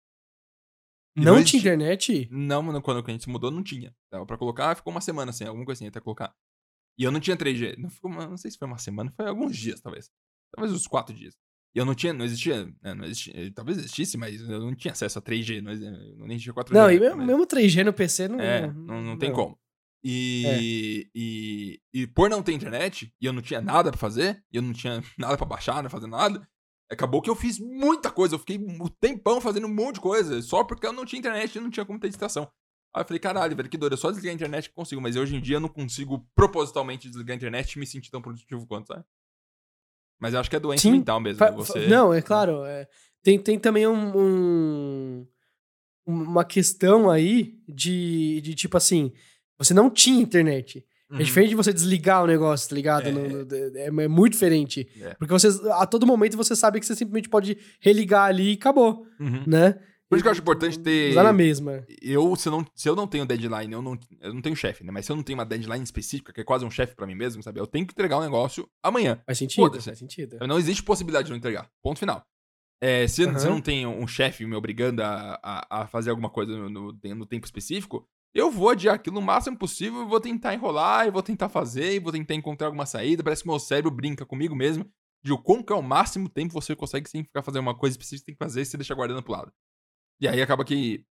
E 1.16 1.20
Não 1.20 1.42
tinha 1.42 1.60
internet? 1.60 2.28
Não, 2.30 2.62
mano, 2.62 2.80
quando 2.80 3.04
a 3.04 3.10
gente 3.10 3.24
se 3.24 3.30
mudou, 3.30 3.50
não 3.50 3.62
tinha. 3.62 3.94
Dava 4.10 4.24
pra 4.24 4.38
colocar, 4.38 4.74
ficou 4.76 4.92
uma 4.92 5.00
semana 5.00 5.32
sem, 5.32 5.46
alguma 5.46 5.66
coisinha 5.66 5.88
até 5.88 6.00
colocar. 6.00 6.34
E 6.98 7.02
eu 7.04 7.10
não 7.10 7.20
tinha 7.20 7.36
3G. 7.36 7.76
Não, 7.78 7.90
ficou 7.90 8.10
uma- 8.10 8.26
não 8.26 8.36
sei 8.36 8.50
se 8.50 8.58
foi 8.58 8.68
uma 8.68 8.78
semana, 8.78 9.12
foi 9.16 9.26
alguns 9.26 9.56
dias, 9.56 9.80
talvez. 9.80 10.08
Talvez 10.54 10.72
uns 10.74 10.86
4 10.86 11.14
dias. 11.14 11.34
E 11.74 11.78
eu 11.80 11.84
não 11.84 11.94
tinha, 11.94 12.12
não 12.12 12.24
existia, 12.24 12.66
né, 12.80 12.94
não 12.94 13.04
existia, 13.04 13.52
talvez 13.52 13.78
existisse, 13.78 14.16
mas 14.16 14.40
eu 14.40 14.60
não 14.60 14.74
tinha 14.76 14.92
acesso 14.92 15.18
a 15.18 15.22
3G, 15.22 15.60
não, 15.60 15.72
exi- 15.72 15.84
eu 15.86 16.26
nem 16.26 16.38
tinha 16.38 16.54
4G. 16.54 16.72
Não, 16.72 16.88
e 16.90 17.00
mesmo, 17.00 17.16
mas- 17.18 17.26
mesmo 17.26 17.46
3G 17.46 17.82
no 17.82 17.92
PC 17.92 18.28
não. 18.28 18.38
é, 18.40 18.72
não, 18.72 19.02
não 19.02 19.18
tem 19.18 19.32
como. 19.32 19.58
E, 20.06 21.08
e, 21.14 21.80
e 21.92 22.06
por 22.06 22.28
não 22.30 22.42
ter 22.42 22.52
internet, 22.52 23.12
e 23.20 23.26
eu 23.26 23.32
não 23.32 23.42
tinha 23.42 23.60
nada 23.60 23.90
pra 23.90 23.98
fazer, 23.98 24.42
e 24.52 24.56
eu 24.56 24.62
não 24.62 24.72
tinha 24.72 25.02
nada 25.18 25.36
pra 25.36 25.46
baixar, 25.46 25.82
não 25.82 25.90
fazer 25.90 26.06
nada, 26.06 26.46
acabou 26.90 27.20
que 27.22 27.30
eu 27.30 27.34
fiz 27.34 27.58
muita 27.58 28.10
coisa. 28.10 28.34
Eu 28.34 28.38
fiquei 28.38 28.58
um 28.58 28.86
tempão 29.00 29.40
fazendo 29.40 29.66
um 29.66 29.74
monte 29.74 29.96
de 29.96 30.00
coisa, 30.02 30.40
só 30.42 30.62
porque 30.62 30.86
eu 30.86 30.92
não 30.92 31.04
tinha 31.04 31.18
internet 31.18 31.56
e 31.56 31.60
não 31.60 31.70
tinha 31.70 31.84
como 31.86 31.98
ter 31.98 32.08
distração. 32.08 32.48
Aí 32.94 33.02
eu 33.02 33.06
falei, 33.06 33.18
caralho, 33.18 33.56
velho, 33.56 33.68
que 33.68 33.76
doido, 33.76 33.94
é 33.94 33.96
só 33.96 34.08
desligar 34.10 34.30
a 34.32 34.34
internet 34.36 34.64
que 34.66 34.70
eu 34.70 34.74
consigo, 34.76 35.00
mas 35.00 35.16
hoje 35.16 35.34
em 35.34 35.40
dia 35.40 35.56
eu 35.56 35.60
não 35.60 35.68
consigo 35.68 36.24
propositalmente 36.34 37.08
desligar 37.08 37.34
a 37.34 37.36
internet 37.36 37.72
e 37.72 37.78
me 37.80 37.86
sentir 37.86 38.10
tão 38.10 38.22
produtivo 38.22 38.64
quanto, 38.66 38.86
sabe? 38.86 39.04
Mas 40.20 40.32
eu 40.32 40.40
acho 40.40 40.48
que 40.48 40.54
é 40.56 40.60
doença 40.60 40.82
Sim, 40.82 40.92
mental 40.92 41.18
mesmo. 41.20 41.38
Fa- 41.38 41.50
né? 41.50 41.56
fa- 41.56 41.56
Você... 41.64 41.86
Não, 41.88 42.14
é 42.14 42.22
claro. 42.22 42.64
é. 42.64 42.86
Tem, 43.22 43.38
tem 43.38 43.58
também 43.58 43.86
um, 43.86 44.16
um- 44.16 45.26
uma 46.06 46.44
questão 46.44 47.10
aí 47.10 47.58
de, 47.68 48.40
de 48.42 48.54
tipo 48.54 48.76
assim, 48.76 49.12
você 49.58 49.74
não 49.74 49.90
tinha 49.90 50.22
internet. 50.22 50.84
Uhum. 51.10 51.18
É 51.20 51.22
diferente 51.22 51.50
de 51.50 51.54
você 51.56 51.72
desligar 51.72 52.22
o 52.22 52.26
negócio, 52.26 52.68
tá 52.68 52.74
ligado? 52.74 53.08
É. 53.08 53.12
No- 53.12 53.44
no- 53.44 53.76
é, 53.76 53.86
é 54.04 54.08
muito 54.08 54.32
diferente. 54.34 54.88
É. 55.00 55.14
Porque 55.14 55.32
você, 55.32 55.48
a 55.72 55.86
todo 55.86 56.06
momento 56.06 56.36
você 56.36 56.54
sabe 56.54 56.78
que 56.80 56.86
você 56.86 56.94
simplesmente 56.94 57.28
pode 57.28 57.56
religar 57.80 58.24
ali 58.28 58.52
e 58.52 58.54
acabou, 58.54 59.04
Uhum. 59.18 59.44
né? 59.46 59.78
Por 60.08 60.16
isso 60.16 60.22
que 60.22 60.28
eu 60.28 60.32
acho 60.32 60.40
importante 60.40 60.78
ter. 60.78 61.10
Usar 61.10 61.24
na 61.24 61.32
mesma. 61.32 61.84
eu, 62.02 62.36
se, 62.36 62.50
não, 62.50 62.64
se 62.74 62.88
eu 62.88 62.94
não 62.94 63.06
tenho 63.06 63.26
deadline, 63.26 63.72
eu 63.72 63.82
não, 63.82 63.98
eu 64.20 64.34
não 64.34 64.42
tenho 64.42 64.54
chefe, 64.54 64.84
né? 64.84 64.92
Mas 64.92 65.06
se 65.06 65.12
eu 65.12 65.16
não 65.16 65.22
tenho 65.22 65.38
uma 65.38 65.46
deadline 65.46 65.82
específica, 65.82 66.32
que 66.32 66.40
é 66.40 66.44
quase 66.44 66.64
um 66.64 66.70
chefe 66.70 66.94
pra 66.94 67.06
mim 67.06 67.14
mesmo, 67.14 67.42
sabe? 67.42 67.58
Eu 67.58 67.66
tenho 67.66 67.86
que 67.86 67.92
entregar 67.92 68.18
o 68.18 68.22
negócio 68.22 68.68
amanhã. 68.82 69.20
Faz 69.26 69.38
sentido, 69.38 69.80
faz 69.80 69.98
sentido. 69.98 70.38
Não 70.46 70.58
existe 70.58 70.82
possibilidade 70.82 71.26
de 71.26 71.30
não 71.30 71.38
entregar. 71.38 71.70
Ponto 71.82 71.98
final. 71.98 72.24
É, 72.82 73.08
se, 73.08 73.24
Aham. 73.24 73.38
se 73.38 73.46
eu 73.46 73.50
não 73.50 73.60
tenho 73.60 73.88
um 73.88 74.06
chefe 74.06 74.44
me 74.44 74.54
obrigando 74.54 75.02
a, 75.02 75.40
a, 75.42 75.82
a 75.82 75.86
fazer 75.86 76.10
alguma 76.10 76.28
coisa 76.28 76.52
no, 76.52 76.68
no, 76.68 76.92
no 76.92 77.26
tempo 77.26 77.46
específico, 77.46 78.06
eu 78.34 78.50
vou 78.50 78.68
adiar 78.68 78.96
aquilo 78.96 79.20
o 79.20 79.22
máximo 79.22 79.56
possível, 79.56 80.00
eu 80.00 80.08
vou 80.08 80.20
tentar 80.20 80.52
enrolar, 80.52 81.06
eu 81.06 81.12
vou 81.12 81.22
tentar 81.22 81.48
fazer, 81.48 81.94
e 81.94 82.00
vou 82.00 82.12
tentar 82.12 82.34
encontrar 82.34 82.66
alguma 82.66 82.84
saída. 82.84 83.22
Parece 83.22 83.42
que 83.42 83.48
meu 83.48 83.58
cérebro 83.58 83.90
brinca 83.90 84.26
comigo 84.26 84.54
mesmo 84.54 84.84
de 85.24 85.32
o 85.32 85.38
quão 85.38 85.62
que 85.62 85.72
é 85.72 85.76
o 85.76 85.82
máximo 85.82 86.28
tempo 86.28 86.52
você 86.52 86.76
consegue 86.76 87.08
sem 87.08 87.24
ficar 87.24 87.42
fazendo 87.42 87.62
uma 87.62 87.74
coisa 87.74 87.94
específica 87.94 88.20
que 88.20 88.26
tem 88.26 88.34
que 88.34 88.44
fazer 88.44 88.60
e 88.60 88.66
você 88.66 88.76
deixa 88.76 88.94
guardando 88.94 89.22
pro 89.22 89.32
lado. 89.32 89.52
E 90.24 90.28
aí 90.28 90.40
acaba 90.40 90.64
que 90.64 91.04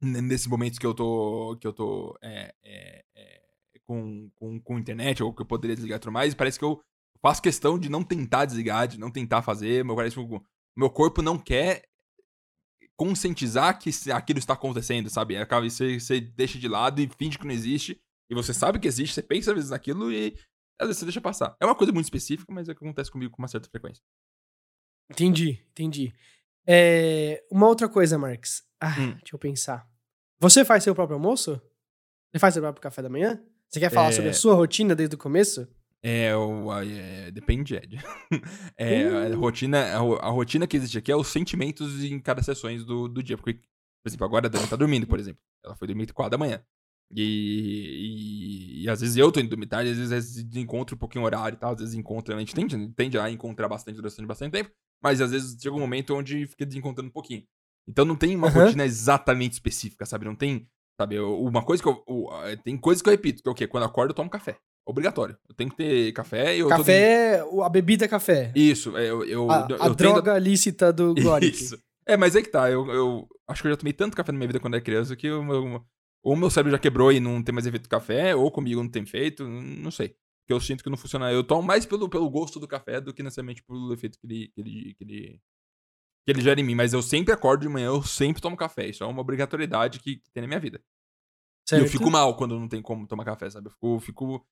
nesses 0.00 0.46
momentos 0.46 0.78
que 0.78 0.86
eu 0.86 0.94
tô 0.94 1.56
que 1.60 1.66
eu 1.66 1.72
tô 1.72 2.16
é, 2.22 2.54
é, 2.62 3.04
é, 3.12 3.42
com, 3.84 4.30
com, 4.36 4.60
com 4.60 4.78
internet 4.78 5.20
ou 5.20 5.34
que 5.34 5.42
eu 5.42 5.46
poderia 5.46 5.74
desligar 5.74 5.98
tudo 5.98 6.12
mais, 6.12 6.32
parece 6.32 6.60
que 6.60 6.64
eu 6.64 6.80
faço 7.20 7.42
questão 7.42 7.76
de 7.76 7.88
não 7.88 8.04
tentar 8.04 8.44
desligar, 8.44 8.86
de 8.86 9.00
não 9.00 9.10
tentar 9.10 9.42
fazer, 9.42 9.84
meu 9.84 9.96
parece 9.96 10.14
que 10.14 10.40
meu 10.76 10.88
corpo 10.88 11.20
não 11.22 11.36
quer 11.36 11.82
conscientizar 12.96 13.76
que 13.80 13.90
aquilo 14.12 14.38
está 14.38 14.52
acontecendo, 14.54 15.10
sabe? 15.10 15.36
Acaba 15.36 15.68
você, 15.68 15.98
você 15.98 16.20
deixa 16.20 16.56
de 16.56 16.68
lado 16.68 17.00
e 17.00 17.10
finge 17.18 17.36
que 17.40 17.44
não 17.44 17.52
existe, 17.52 18.00
e 18.30 18.34
você 18.34 18.54
sabe 18.54 18.78
que 18.78 18.86
existe, 18.86 19.14
você 19.14 19.22
pensa 19.24 19.50
às 19.50 19.56
vezes 19.56 19.70
naquilo 19.70 20.12
e 20.12 20.38
às 20.80 20.86
vezes 20.86 21.00
você 21.00 21.04
deixa 21.06 21.20
passar. 21.20 21.56
É 21.60 21.66
uma 21.66 21.74
coisa 21.74 21.92
muito 21.92 22.06
específica, 22.06 22.52
mas 22.52 22.68
é 22.68 22.74
que 22.74 22.84
acontece 22.84 23.10
comigo 23.10 23.32
com 23.32 23.42
uma 23.42 23.48
certa 23.48 23.68
frequência. 23.68 24.04
Entendi, 25.10 25.60
entendi. 25.72 26.14
É, 26.66 27.42
uma 27.50 27.66
outra 27.68 27.88
coisa, 27.88 28.18
Marx. 28.18 28.62
Ah, 28.80 28.94
Hum. 28.98 29.12
deixa 29.12 29.34
eu 29.34 29.38
pensar. 29.38 29.86
Você 30.40 30.64
faz 30.64 30.82
seu 30.84 30.94
próprio 30.94 31.14
almoço? 31.16 31.60
Você 32.32 32.38
faz 32.38 32.54
seu 32.54 32.62
próprio 32.62 32.82
café 32.82 33.02
da 33.02 33.08
manhã? 33.08 33.42
Você 33.68 33.80
quer 33.80 33.90
falar 33.90 34.08
É. 34.08 34.12
sobre 34.12 34.30
a 34.30 34.34
sua 34.34 34.54
rotina 34.54 34.94
desde 34.94 35.14
o 35.14 35.18
começo? 35.18 35.66
É, 36.04 36.34
o, 36.36 36.72
é, 36.82 37.30
depende, 37.30 37.76
Ed. 37.76 37.96
É, 38.76 39.06
a, 39.32 39.36
rotina, 39.36 39.78
a, 39.78 39.98
a 40.26 40.30
rotina 40.30 40.66
que 40.66 40.76
existe 40.76 40.98
aqui 40.98 41.12
é 41.12 41.16
os 41.16 41.28
sentimentos 41.28 42.02
em 42.02 42.18
cada 42.18 42.42
sessões 42.42 42.84
do, 42.84 43.06
do 43.08 43.22
dia. 43.22 43.36
Porque, 43.36 43.54
por 43.54 44.08
exemplo, 44.08 44.26
agora 44.26 44.46
a 44.46 44.50
Dani 44.50 44.66
tá 44.66 44.74
dormindo, 44.76 45.06
por 45.06 45.20
exemplo. 45.20 45.40
Ela 45.64 45.76
foi 45.76 45.86
dormir 45.86 46.12
4 46.12 46.30
da 46.32 46.38
manhã. 46.38 46.60
E, 47.14 48.80
e, 48.80 48.84
e 48.84 48.88
às 48.88 49.00
vezes 49.00 49.16
eu 49.16 49.30
tô 49.30 49.38
indo 49.38 49.50
dormir 49.50 49.66
tarde, 49.66 49.90
às 49.90 49.96
vezes, 49.96 50.12
às 50.12 50.24
vezes 50.36 50.56
encontro 50.56 50.96
um 50.96 50.98
pouquinho 50.98 51.24
horário 51.24 51.54
e 51.56 51.58
tal, 51.58 51.72
às 51.74 51.78
vezes 51.80 51.94
encontra, 51.94 52.34
a 52.34 52.38
gente 52.38 52.54
tende, 52.54 52.88
tende 52.94 53.18
a 53.18 53.30
encontrar 53.30 53.68
bastante 53.68 53.96
durante 53.96 54.24
bastante 54.26 54.52
tempo, 54.52 54.70
mas 55.02 55.20
às 55.20 55.30
vezes 55.30 55.56
chega 55.60 55.74
um 55.74 55.80
momento 55.80 56.14
onde 56.14 56.46
fica 56.46 56.64
desencontrando 56.66 57.08
um 57.08 57.12
pouquinho. 57.12 57.42
Então 57.88 58.04
não 58.04 58.14
tem 58.16 58.36
uma 58.36 58.46
Aham. 58.48 58.64
rotina 58.64 58.84
exatamente 58.84 59.52
específica, 59.54 60.06
sabe? 60.06 60.24
Não 60.24 60.36
tem, 60.36 60.68
sabe? 61.00 61.16
eu- 61.16 61.42
Uma 61.42 61.62
coisa 61.64 61.82
que 61.82 61.88
eu. 61.88 62.04
Tem 62.64 62.76
coisas 62.78 63.02
que 63.02 63.08
eu 63.08 63.12
repito, 63.12 63.42
que 63.42 63.48
é 63.48 63.52
o 63.52 63.54
quê? 63.54 63.66
Quando 63.66 63.82
eu 63.82 63.88
acordo, 63.88 64.10
eu 64.10 64.14
tomo 64.14 64.30
café. 64.30 64.56
Obrigatório. 64.86 65.36
Eu 65.48 65.54
tenho 65.54 65.70
que 65.70 65.76
ter 65.76 66.12
café 66.12 66.56
e 66.56 66.60
eu 66.60 66.68
Café, 66.68 67.44
o- 67.50 67.62
a 67.62 67.68
bebida 67.68 68.04
é 68.04 68.08
café. 68.08 68.52
Isso, 68.54 68.96
é, 68.96 69.08
eu, 69.10 69.24
eu, 69.24 69.50
A, 69.50 69.66
eu 69.70 69.76
a 69.76 69.78
tendo- 69.86 69.94
droga 69.96 70.38
lícita 70.38 70.92
do 70.92 71.14
Gloric. 71.14 71.56
Isso. 71.62 71.78
É, 72.06 72.16
mas 72.16 72.34
é 72.34 72.42
que 72.42 72.48
tá. 72.48 72.68
Eu, 72.70 72.88
eu 72.90 73.28
acho 73.48 73.62
que 73.62 73.68
eu 73.68 73.72
já 73.72 73.76
tomei 73.76 73.92
tanto 73.92 74.16
café 74.16 74.32
na 74.32 74.38
minha 74.38 74.48
vida 74.48 74.58
quando 74.60 74.74
era 74.74 74.82
criança 74.82 75.14
que 75.14 75.30
o 75.30 75.42
meu, 75.44 75.84
ou 76.24 76.36
meu 76.36 76.50
cérebro 76.50 76.72
já 76.72 76.78
quebrou 76.78 77.12
e 77.12 77.20
não 77.20 77.40
tem 77.42 77.52
mais 77.54 77.64
efeito 77.66 77.88
café, 77.88 78.34
ou 78.34 78.50
comigo 78.50 78.82
não 78.82 78.90
tem 78.90 79.06
feito, 79.06 79.44
não 79.46 79.90
sei. 79.92 80.16
Porque 80.42 80.52
eu 80.52 80.60
sinto 80.60 80.82
que 80.82 80.90
não 80.90 80.96
funciona. 80.96 81.32
Eu 81.32 81.44
tomo 81.44 81.62
mais 81.62 81.86
pelo, 81.86 82.08
pelo 82.08 82.28
gosto 82.28 82.58
do 82.58 82.68
café 82.68 83.00
do 83.00 83.14
que 83.14 83.22
necessariamente 83.22 83.62
pelo 83.62 83.92
efeito 83.92 84.18
que 84.18 84.26
ele, 84.26 84.48
que 84.48 84.60
ele, 84.60 84.94
que 84.94 85.04
ele, 85.04 85.40
que 86.24 86.30
ele 86.32 86.40
gera 86.40 86.60
em 86.60 86.64
mim. 86.64 86.74
Mas 86.74 86.92
eu 86.92 87.00
sempre 87.00 87.32
acordo 87.32 87.62
de 87.62 87.68
manhã, 87.68 87.86
eu 87.86 88.02
sempre 88.02 88.42
tomo 88.42 88.56
café. 88.56 88.88
Isso 88.88 89.04
é 89.04 89.06
uma 89.06 89.20
obrigatoriedade 89.20 90.00
que, 90.00 90.16
que 90.16 90.30
tem 90.32 90.40
na 90.40 90.48
minha 90.48 90.60
vida. 90.60 90.78
E 91.70 91.74
eu 91.74 91.80
certo? 91.80 91.92
fico 91.92 92.10
mal 92.10 92.36
quando 92.36 92.58
não 92.58 92.68
tem 92.68 92.82
como 92.82 93.06
tomar 93.06 93.24
café, 93.24 93.48
sabe? 93.48 93.68
Eu 93.68 93.70
fico, 93.70 94.00
fico 94.00 94.46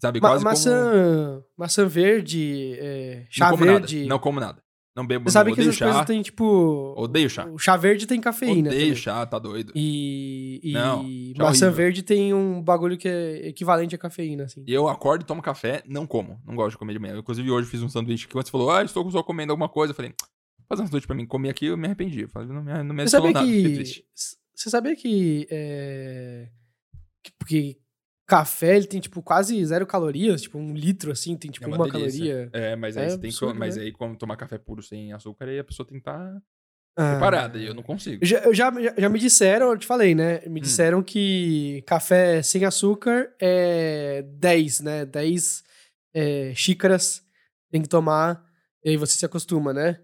sabe, 0.00 0.20
Ma- 0.20 0.30
quase 0.30 0.44
maçã, 0.44 1.44
maçã 1.56 1.86
verde, 1.86 2.74
é, 2.78 3.16
como... 3.16 3.26
chá 3.30 3.44
não 3.44 3.58
como 3.58 3.64
verde. 3.64 3.96
nada. 3.96 4.08
Não 4.08 4.18
como 4.18 4.40
nada. 4.40 4.63
Não 4.96 5.04
bebo, 5.04 5.28
Você 5.28 5.32
sabe 5.32 5.50
que 5.50 5.54
odeio 5.54 5.68
essas 5.70 5.76
chá. 5.78 5.84
coisas 5.86 6.06
tem, 6.06 6.22
tipo... 6.22 6.94
Odeio 6.96 7.28
chá. 7.28 7.46
O 7.46 7.58
chá 7.58 7.76
verde 7.76 8.06
tem 8.06 8.20
cafeína. 8.20 8.68
Odeio 8.68 8.82
também. 8.82 8.94
chá, 8.94 9.26
tá 9.26 9.40
doido. 9.40 9.72
E, 9.74 10.60
e 10.62 10.72
Não, 10.72 11.02
maçã 11.36 11.66
horrível. 11.66 11.72
verde 11.72 12.02
tem 12.04 12.32
um 12.32 12.62
bagulho 12.62 12.96
que 12.96 13.08
é 13.08 13.48
equivalente 13.48 13.94
à 13.94 13.98
cafeína, 13.98 14.44
assim. 14.44 14.62
E 14.66 14.72
eu 14.72 14.86
acordo 14.88 15.22
e 15.22 15.24
tomo 15.26 15.42
café, 15.42 15.82
não 15.88 16.06
como. 16.06 16.40
Não 16.46 16.54
gosto 16.54 16.70
de 16.72 16.78
comer 16.78 16.92
de 16.92 17.00
manhã. 17.00 17.14
Eu, 17.14 17.20
inclusive, 17.20 17.50
hoje 17.50 17.68
fiz 17.68 17.82
um 17.82 17.88
sanduíche 17.88 18.28
que 18.28 18.32
quando 18.32 18.44
você 18.46 18.52
falou, 18.52 18.70
ah, 18.70 18.84
estou 18.84 19.10
só 19.10 19.20
comendo 19.22 19.50
alguma 19.52 19.68
coisa. 19.68 19.90
Eu 19.90 19.96
falei, 19.96 20.12
"Vou 20.58 20.66
fazer 20.68 20.82
um 20.82 20.86
sanduíche 20.86 21.06
pra 21.08 21.16
mim. 21.16 21.26
Comi 21.26 21.48
aqui, 21.48 21.66
eu 21.66 21.76
me 21.76 21.86
arrependi. 21.86 22.20
Eu 22.22 22.28
falei, 22.28 22.48
não 22.48 22.62
me, 22.62 22.72
não 22.84 22.94
me 22.94 23.02
Você 23.02 23.08
sabia 23.10 23.32
nada. 23.32 23.46
Que... 23.46 24.04
Você 24.54 24.70
sabia 24.70 24.94
que... 24.94 25.48
É, 25.50 26.48
que, 27.20 27.32
porque 27.36 27.78
café, 28.26 28.76
ele 28.76 28.86
tem, 28.86 29.00
tipo, 29.00 29.22
quase 29.22 29.62
zero 29.64 29.86
calorias. 29.86 30.42
Tipo, 30.42 30.58
um 30.58 30.74
litro, 30.74 31.12
assim, 31.12 31.36
tem, 31.36 31.50
tipo, 31.50 31.64
É 31.64 31.68
uma, 31.68 31.76
uma 31.76 31.88
caloria. 31.88 32.48
É, 32.52 32.74
mas 32.76 32.96
aí 32.96 33.04
É 33.04 33.08
você 33.10 33.18
tem 33.18 33.30
que. 33.30 33.36
absurdo, 33.36 33.58
Mas 33.58 33.76
né? 33.76 33.82
aí, 33.82 33.92
como 33.92 34.16
tomar 34.16 34.36
café 34.36 34.58
puro 34.58 34.82
sem 34.82 35.12
açúcar, 35.12 35.46
aí 35.48 35.58
a 35.58 35.64
pessoa 35.64 35.86
tem 35.86 35.98
que 35.98 36.02
estar 36.08 36.42
Ah. 36.96 37.10
preparada. 37.10 37.58
E 37.58 37.66
eu 37.66 37.74
não 37.74 37.82
consigo. 37.82 38.24
Já, 38.24 38.40
já, 38.52 38.72
já, 38.96 39.08
me 39.08 39.18
disseram, 39.18 39.70
eu 39.70 39.78
te 39.78 39.86
falei, 39.86 40.14
né? 40.14 40.40
Hum. 40.46 40.50
Me 40.50 40.60
disseram 40.60 41.02
que 41.02 41.82
café 41.86 42.40
sem 42.42 42.64
açúcar 42.64 43.34
é 43.40 44.22
10, 44.22 44.80
né? 44.80 45.04
10 45.04 45.64
é, 46.14 46.52
xícaras 46.54 47.22
tem 47.72 47.82
que 47.82 47.88
tomar 47.88 48.44
e 48.84 48.90
aí 48.90 48.96
você 48.96 49.18
se 49.18 49.26
acostuma, 49.26 49.72
né? 49.72 50.00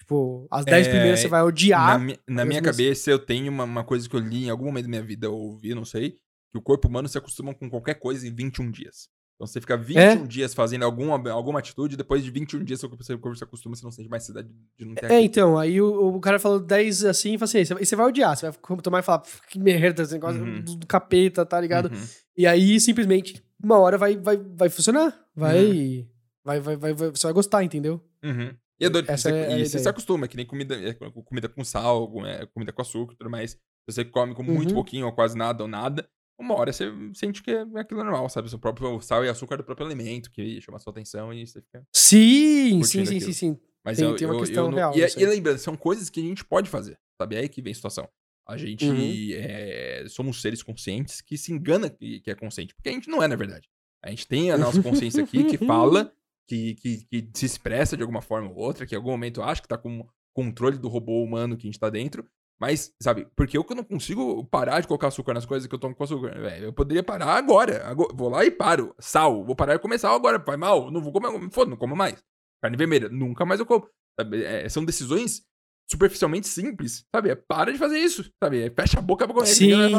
Tipo, 0.00 0.46
as 0.50 0.64
10 0.64 0.86
É, 0.86 0.90
primeiras 0.90 1.20
você 1.20 1.28
vai 1.28 1.42
odiar. 1.42 1.86
na 1.92 1.98
mi- 1.98 2.18
na 2.28 2.44
minha 2.44 2.62
cabeça, 2.62 3.10
eu 3.10 3.18
tenho 3.18 3.50
uma, 3.50 3.64
uma 3.64 3.84
coisa 3.84 4.08
que 4.08 4.14
eu 4.16 4.20
li 4.20 4.44
em 4.46 4.50
algum 4.50 4.66
momento 4.66 4.84
da 4.84 4.88
minha 4.90 5.02
vida, 5.02 5.30
ou 5.30 5.50
ouvi, 5.50 5.74
não 5.74 5.84
sei, 5.84 6.18
que 6.54 6.58
o 6.58 6.62
corpo 6.62 6.86
humano 6.86 7.08
se 7.08 7.18
acostuma 7.18 7.52
com 7.52 7.68
qualquer 7.68 7.94
coisa 7.94 8.24
em 8.28 8.32
21 8.32 8.70
dias. 8.70 9.08
Então 9.34 9.44
você 9.48 9.60
fica 9.60 9.76
21 9.76 10.24
dias 10.28 10.54
fazendo 10.54 10.84
alguma, 10.84 11.28
alguma 11.32 11.58
atitude, 11.58 11.96
depois 11.96 12.22
de 12.22 12.30
21 12.30 12.62
dias 12.62 12.78
seu 12.78 12.88
corpo, 12.88 13.02
seu 13.02 13.18
corpo 13.18 13.36
se 13.36 13.42
acostuma, 13.42 13.74
você 13.74 13.82
não 13.84 13.90
sente 13.90 14.08
mais 14.08 14.22
necessidade 14.22 14.48
de 14.78 14.84
não 14.84 14.94
ter 14.94 15.06
É, 15.06 15.06
aquilo. 15.08 15.20
então, 15.24 15.58
aí 15.58 15.80
o, 15.80 16.14
o 16.14 16.20
cara 16.20 16.38
falou 16.38 16.60
10 16.60 17.04
assim, 17.04 17.34
e 17.34 17.38
fala 17.38 17.44
assim, 17.46 17.58
"Aí 17.58 17.84
você 17.84 17.96
vai- 17.96 18.06
odiar, 18.06 18.36
você 18.36 18.48
vai 18.48 18.80
tomar 18.80 19.00
e 19.00 19.02
falar, 19.02 19.18
"Pff, 19.18 19.40
que 19.48 19.58
merda, 19.58 20.04
esse 20.04 20.12
negócio 20.12 20.40
Uhum. 20.40 20.60
do, 20.62 20.76
do 20.76 20.86
capeta, 20.86 21.44
tá 21.44 21.60
ligado? 21.60 21.86
Uhum. 21.92 22.04
E 22.36 22.46
aí, 22.46 22.78
simplesmente, 22.78 23.42
uma 23.60 23.76
hora 23.80 23.98
vai, 23.98 24.16
vai, 24.16 24.36
vai 24.36 24.68
funcionar. 24.70 25.12
Vai, 25.34 25.64
Uhum. 25.66 26.06
vai, 26.44 26.60
vai, 26.60 26.76
vai, 26.76 26.94
vai- 26.94 27.10
Você 27.10 27.26
vai 27.26 27.32
gostar, 27.32 27.64
entendeu? 27.64 28.00
Uhum. 28.22 28.54
E 28.78 28.84
é 28.84 28.88
doido, 28.88 29.10
Essa 29.10 29.30
você, 29.30 29.34
é 29.36 29.58
e 29.58 29.66
você 29.66 29.78
se 29.80 29.88
acostuma, 29.88 30.28
que 30.28 30.36
nem 30.36 30.46
comida, 30.46 30.76
é, 30.76 30.94
com- 30.94 31.10
comida 31.24 31.48
com 31.48 31.64
sal, 31.64 32.08
é, 32.24 32.46
comida 32.46 32.72
com 32.72 32.82
açúcar 32.82 33.14
e 33.14 33.16
tudo 33.16 33.30
mais. 33.30 33.58
Você 33.88 34.04
come 34.04 34.32
com 34.32 34.42
muito 34.44 34.68
Uhum. 34.68 34.74
pouquinho, 34.76 35.06
ou 35.06 35.12
quase 35.12 35.36
nada, 35.36 35.62
ou 35.64 35.68
nada, 35.68 36.08
uma 36.38 36.54
hora 36.54 36.72
você 36.72 36.90
sente 37.14 37.42
que 37.42 37.50
é 37.50 37.62
aquilo 37.76 38.02
normal, 38.02 38.28
sabe? 38.28 38.52
O 38.54 38.58
próprio 38.58 39.00
sal 39.00 39.24
e 39.24 39.28
açúcar 39.28 39.56
do 39.56 39.64
próprio 39.64 39.86
alimento, 39.86 40.30
que 40.30 40.60
chama 40.60 40.78
sua 40.78 40.90
atenção 40.90 41.32
e 41.32 41.46
você 41.46 41.60
fica... 41.60 41.86
Sim, 41.92 42.82
sim, 42.82 43.04
sim, 43.06 43.20
sim, 43.20 43.32
sim. 43.32 43.58
Mas 43.84 43.98
Tem- 43.98 44.06
eu, 44.08 44.16
tem 44.16 44.26
uma 44.26 44.34
eu- 44.34 44.40
questão 44.40 44.64
eu 44.66 44.70
não- 44.70 44.76
real 44.78 44.96
E, 44.96 45.00
nisso 45.02 45.20
e 45.20 45.26
lembrando, 45.26 45.58
são 45.58 45.76
coisas 45.76 46.08
que 46.10 46.20
a 46.20 46.22
gente 46.24 46.44
pode 46.44 46.68
fazer, 46.70 46.98
sabe? 47.20 47.36
É 47.36 47.40
aí 47.40 47.48
que 47.48 47.60
vem 47.62 47.70
a 47.72 47.74
situação. 47.74 48.08
A 48.46 48.56
gente 48.56 48.84
Uhum. 48.84 49.28
é, 49.36 50.04
somos 50.08 50.40
seres 50.42 50.62
conscientes 50.62 51.20
que 51.20 51.36
se 51.38 51.52
engana 51.52 51.88
que, 51.88 52.20
que 52.20 52.30
é 52.30 52.34
consciente, 52.34 52.74
porque 52.74 52.88
a 52.88 52.92
gente 52.92 53.08
não 53.08 53.22
é, 53.22 53.28
na 53.28 53.36
verdade. 53.36 53.68
A 54.02 54.10
gente 54.10 54.26
tem 54.26 54.50
a 54.50 54.58
nossa 54.58 54.82
consciência 54.82 55.22
aqui 55.24 55.44
que 55.44 55.58
fala, 55.58 56.12
que, 56.48 56.74
que, 56.74 57.04
que 57.06 57.30
se 57.32 57.46
expressa 57.46 57.96
de 57.96 58.02
alguma 58.02 58.20
forma 58.20 58.50
ou 58.50 58.56
outra, 58.56 58.86
que 58.86 58.94
em 58.94 58.98
algum 58.98 59.10
momento 59.10 59.42
acha 59.42 59.62
que 59.62 59.68
tá 59.68 59.78
com 59.78 60.06
controle 60.34 60.76
do 60.78 60.88
robô 60.88 61.22
humano 61.22 61.56
que 61.56 61.66
a 61.66 61.70
gente 61.70 61.78
tá 61.80 61.88
dentro. 61.88 62.26
Mas, 62.60 62.92
sabe, 63.02 63.26
porque 63.36 63.58
eu 63.58 63.64
que 63.64 63.74
não 63.74 63.82
consigo 63.84 64.44
parar 64.46 64.80
de 64.80 64.86
colocar 64.86 65.08
açúcar 65.08 65.34
nas 65.34 65.44
coisas 65.44 65.66
que 65.66 65.74
eu 65.74 65.78
tomo 65.78 65.94
com 65.94 66.04
açúcar. 66.04 66.40
velho. 66.40 66.66
Eu 66.66 66.72
poderia 66.72 67.02
parar 67.02 67.34
agora. 67.34 67.84
agora. 67.86 68.14
Vou 68.14 68.28
lá 68.28 68.44
e 68.44 68.50
paro. 68.50 68.94
Sal. 68.98 69.44
Vou 69.44 69.56
parar 69.56 69.74
e 69.74 69.78
comer 69.78 69.98
sal 69.98 70.14
agora. 70.14 70.40
Faz 70.40 70.58
mal. 70.58 70.90
Não 70.90 71.00
vou 71.00 71.12
comer. 71.12 71.50
Foda, 71.50 71.70
não 71.70 71.76
como 71.76 71.96
mais. 71.96 72.22
Carne 72.62 72.76
vermelha. 72.76 73.08
Nunca 73.08 73.44
mais 73.44 73.60
eu 73.60 73.66
como. 73.66 73.86
É, 74.32 74.68
são 74.68 74.84
decisões 74.84 75.42
superficialmente 75.90 76.46
simples. 76.48 77.04
Sabe? 77.14 77.30
É, 77.30 77.34
para 77.34 77.72
de 77.72 77.78
fazer 77.78 77.98
isso. 77.98 78.24
Sabe? 78.42 78.62
É, 78.62 78.70
fecha 78.70 78.98
a 78.98 79.02
boca 79.02 79.26
pra 79.26 79.34
comer. 79.34 79.46
Sim, 79.46 79.54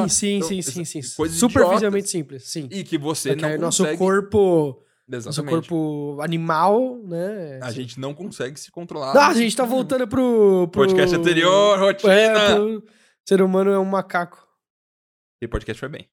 sim, 0.10 0.38
Então, 0.38 0.48
sim, 0.48 0.62
sim, 0.62 0.86
sim. 0.86 1.02
coisas 1.16 1.38
Superficialmente 1.38 2.08
idiotas. 2.08 2.10
simples, 2.10 2.50
sim. 2.50 2.70
E 2.72 2.84
que 2.84 2.98
você 2.98 3.30
Porque 3.30 3.42
não 3.44 3.50
aí 3.52 3.58
nosso 3.58 3.84
consegue... 3.84 3.98
corpo, 5.06 5.26
nosso 5.26 5.30
Exatamente. 5.30 5.70
corpo 5.70 6.22
animal, 6.22 6.98
né? 7.04 7.60
A 7.62 7.72
gente 7.72 8.00
não 8.00 8.14
consegue 8.14 8.60
se 8.60 8.72
controlar. 8.72 9.16
Ah, 9.16 9.28
a 9.30 9.34
gente 9.34 9.56
tá 9.56 9.66
voltando 9.66 10.08
pro, 10.08 10.68
pro 10.72 10.82
Podcast 10.82 11.16
anterior, 11.16 11.80
rotina. 11.80 12.14
É, 12.14 12.56
pro 12.56 12.84
ser 13.28 13.42
humano 13.42 13.72
é 13.72 13.80
um 13.80 13.86
macaco. 13.86 14.48
E 15.42 15.48
podcast 15.48 15.80
foi 15.80 15.90
bem. 15.90 16.10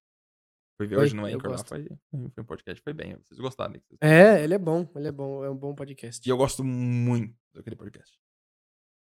Fui 0.77 0.87
ver 0.87 0.97
Foi, 0.97 1.05
hoje 1.05 1.17
Anchor 1.17 1.51
lá, 1.51 1.57
gosto. 1.57 1.69
foi, 1.69 1.87
foi 2.11 2.43
um 2.43 2.47
podcast, 2.47 2.83
foi 2.83 2.93
bem. 2.93 3.17
Vocês 3.23 3.39
gostaram. 3.39 3.75
né? 3.75 3.81
É, 4.01 4.43
ele 4.43 4.55
é 4.55 4.59
bom, 4.59 4.89
ele 4.97 5.09
é 5.09 5.13
bom, 5.13 5.45
é 5.45 5.51
um 5.51 5.57
bom 5.57 5.75
podcast. 5.75 6.27
E 6.27 6.31
eu 6.31 6.37
gosto 6.37 6.65
muito 6.65 7.37
daquele 7.55 7.77
podcast. 7.77 8.19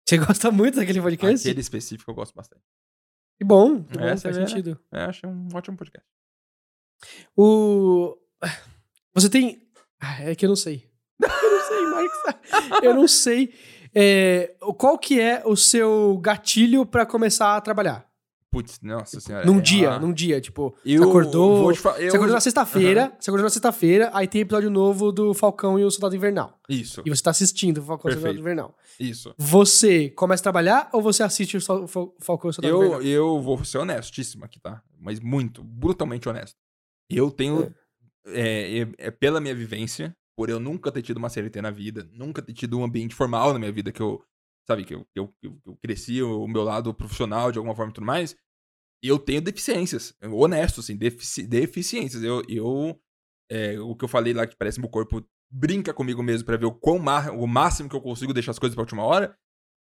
Você 0.07 0.17
gosta 0.17 0.51
muito 0.51 0.75
daquele 0.75 1.01
podcast? 1.01 1.47
Aquele 1.47 1.61
específico 1.61 2.11
eu 2.11 2.15
gosto 2.15 2.33
bastante. 2.33 2.63
Que 3.37 3.43
bom, 3.43 3.83
que 3.83 3.97
bom, 3.97 4.17
faz 4.17 4.25
é, 4.25 4.39
né? 4.39 4.47
sentido. 4.47 4.79
Eu 4.91 4.99
acho 5.01 5.27
um 5.27 5.49
ótimo 5.53 5.75
podcast. 5.75 6.07
O... 7.35 8.17
Você 9.13 9.29
tem... 9.29 9.64
Ah, 10.07 10.23
é 10.29 10.35
que 10.35 10.45
eu 10.45 10.49
não 10.49 10.55
sei. 10.55 10.87
Eu 11.23 11.51
não 11.51 11.67
sei, 11.67 11.81
Marcos. 11.87 12.83
Eu 12.83 12.93
não 12.93 13.07
sei. 13.07 13.53
É, 13.93 14.53
qual 14.77 14.97
que 14.99 15.19
é 15.19 15.41
o 15.45 15.55
seu 15.55 16.17
gatilho 16.21 16.85
pra 16.85 17.05
começar 17.05 17.55
a 17.55 17.61
trabalhar? 17.61 18.05
Putz, 18.51 18.79
nossa 18.81 19.19
senhora. 19.19 19.45
Num 19.45 19.57
é, 19.57 19.61
dia, 19.61 19.91
ah, 19.93 19.99
num 19.99 20.13
dia, 20.13 20.39
tipo... 20.39 20.75
eu 20.85 21.03
você 21.03 21.09
acordou... 21.09 21.69
eu- 21.71 21.75
Você 21.75 22.07
acordou 22.07 22.33
na 22.35 22.39
sexta-feira, 22.39 23.13
você 23.19 23.29
acordou 23.29 23.43
na 23.45 23.49
sexta-feira, 23.49 24.09
aí 24.13 24.27
tem 24.27 24.41
episódio 24.41 24.69
novo 24.69 25.11
do 25.11 25.33
Falcão 25.33 25.77
e 25.79 25.83
o 25.83 25.91
Soldado 25.91 26.15
Invernal. 26.15 26.57
Isso, 26.69 27.01
E 27.05 27.09
você 27.09 27.21
tá 27.21 27.31
assistindo 27.31 27.79
o 27.79 27.81
Falcão 27.83 28.09
e 28.11 28.13
o 28.13 28.17
Soldado. 28.17 28.39
Invernal. 28.39 28.73
isso. 28.99 29.33
Você 29.37 30.09
começa 30.11 30.41
a 30.41 30.43
trabalhar 30.43 30.89
ou 30.93 31.01
você 31.01 31.21
assiste 31.23 31.57
o 31.57 31.61
Falcão 32.19 32.49
e 32.49 32.51
o 32.51 32.53
Soldado 32.53 32.67
Eu, 32.73 32.77
Invernal? 32.83 33.01
eu 33.01 33.41
vou 33.41 33.61
ser 33.65 33.77
honestíssimo 33.79 34.45
aqui, 34.45 34.59
tá? 34.59 34.81
Mas 34.99 35.19
muito, 35.19 35.61
brutalmente 35.63 36.27
honesto. 36.29 36.55
Eu 37.09 37.29
tenho, 37.31 37.63
é, 37.63 37.69
é- 38.27 38.87
é 38.97 39.11
pela 39.11 39.39
minha 39.41 39.55
vivência, 39.55 40.15
por 40.37 40.49
eu 40.49 40.59
nunca 40.59 40.91
ter 40.91 41.01
tido 41.01 41.17
uma 41.17 41.29
CLT 41.29 41.61
na 41.61 41.71
vida, 41.71 42.07
nunca 42.11 42.41
ter 42.41 42.53
tido 42.53 42.77
um 42.77 42.83
ambiente 42.83 43.15
formal 43.15 43.53
na 43.53 43.59
minha 43.59 43.71
vida, 43.71 43.91
que 43.91 44.01
eu, 44.01 44.23
sabe, 44.67 44.83
que 44.83 44.93
eu, 44.95 45.05
que 45.13 45.19
eu, 45.19 45.27
que 45.41 45.47
eu- 45.65 45.77
cresci 45.81 46.21
o 46.21 46.47
meu 46.47 46.63
lado 46.63 46.93
profissional 46.93 47.51
de 47.51 47.57
alguma 47.57 47.75
forma 47.75 47.91
e 47.91 47.93
tudo 47.93 48.05
mais, 48.05 48.35
eu 49.03 49.19
tenho 49.19 49.41
deficiências. 49.41 50.15
Honesto, 50.23 50.79
assim, 50.81 50.97
defici- 50.97 51.45
deficiências. 51.47 52.23
Eu, 52.23 52.41
eu 52.49 52.99
é, 53.51 53.79
o 53.79 53.95
que 53.95 54.03
eu 54.03 54.09
falei 54.09 54.33
lá, 54.33 54.47
que 54.47 54.55
parece 54.57 54.77
que 54.77 54.81
meu 54.81 54.89
corpo 54.89 55.23
brinca 55.51 55.93
comigo 55.93 56.23
mesmo 56.23 56.45
pra 56.45 56.57
ver 56.57 56.65
o, 56.65 56.73
quão 56.73 56.97
o 56.97 57.47
máximo 57.47 57.87
que 57.87 57.95
eu 57.95 58.01
consigo 58.01 58.33
deixar 58.33 58.51
as 58.51 58.59
coisas 58.59 58.73
pra 58.73 58.81
última 58.81 59.03
hora, 59.03 59.37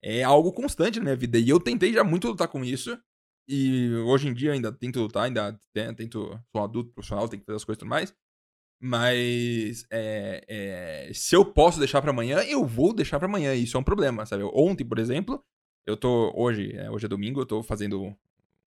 é 0.01 0.23
algo 0.23 0.53
constante 0.53 0.97
na 0.99 1.03
minha 1.03 1.15
vida. 1.17 1.37
E 1.37 1.49
eu 1.49 1.59
tentei 1.59 1.91
já 1.91 2.03
muito 2.03 2.29
lutar 2.29 2.47
com 2.47 2.63
isso. 2.63 2.97
E 3.49 3.91
hoje 4.05 4.29
em 4.29 4.33
dia 4.33 4.53
ainda 4.53 4.71
tento 4.71 4.99
lutar, 5.01 5.23
ainda 5.25 5.51
te- 5.73 5.93
tento. 5.95 6.29
Sou 6.51 6.61
um 6.61 6.63
adulto 6.63 6.93
profissional, 6.93 7.27
tenho 7.27 7.41
que 7.41 7.45
fazer 7.45 7.57
as 7.57 7.65
coisas 7.65 7.77
e 7.77 7.81
tudo 7.81 7.89
mais. 7.89 8.15
Mas 8.81 9.85
é, 9.91 10.43
é, 10.47 11.11
se 11.13 11.35
eu 11.35 11.43
posso 11.43 11.79
deixar 11.79 12.01
pra 12.01 12.11
amanhã, 12.11 12.39
eu 12.43 12.65
vou 12.65 12.93
deixar 12.93 13.19
pra 13.19 13.27
amanhã. 13.27 13.53
Isso 13.53 13.75
é 13.75 13.79
um 13.79 13.83
problema, 13.83 14.25
sabe? 14.25 14.43
Ontem, 14.53 14.85
por 14.85 14.99
exemplo, 14.99 15.43
eu 15.85 15.97
tô. 15.97 16.31
Hoje, 16.35 16.73
é, 16.75 16.89
hoje 16.89 17.05
é 17.05 17.09
domingo, 17.09 17.41
eu 17.41 17.45
tô 17.45 17.61
fazendo. 17.61 18.15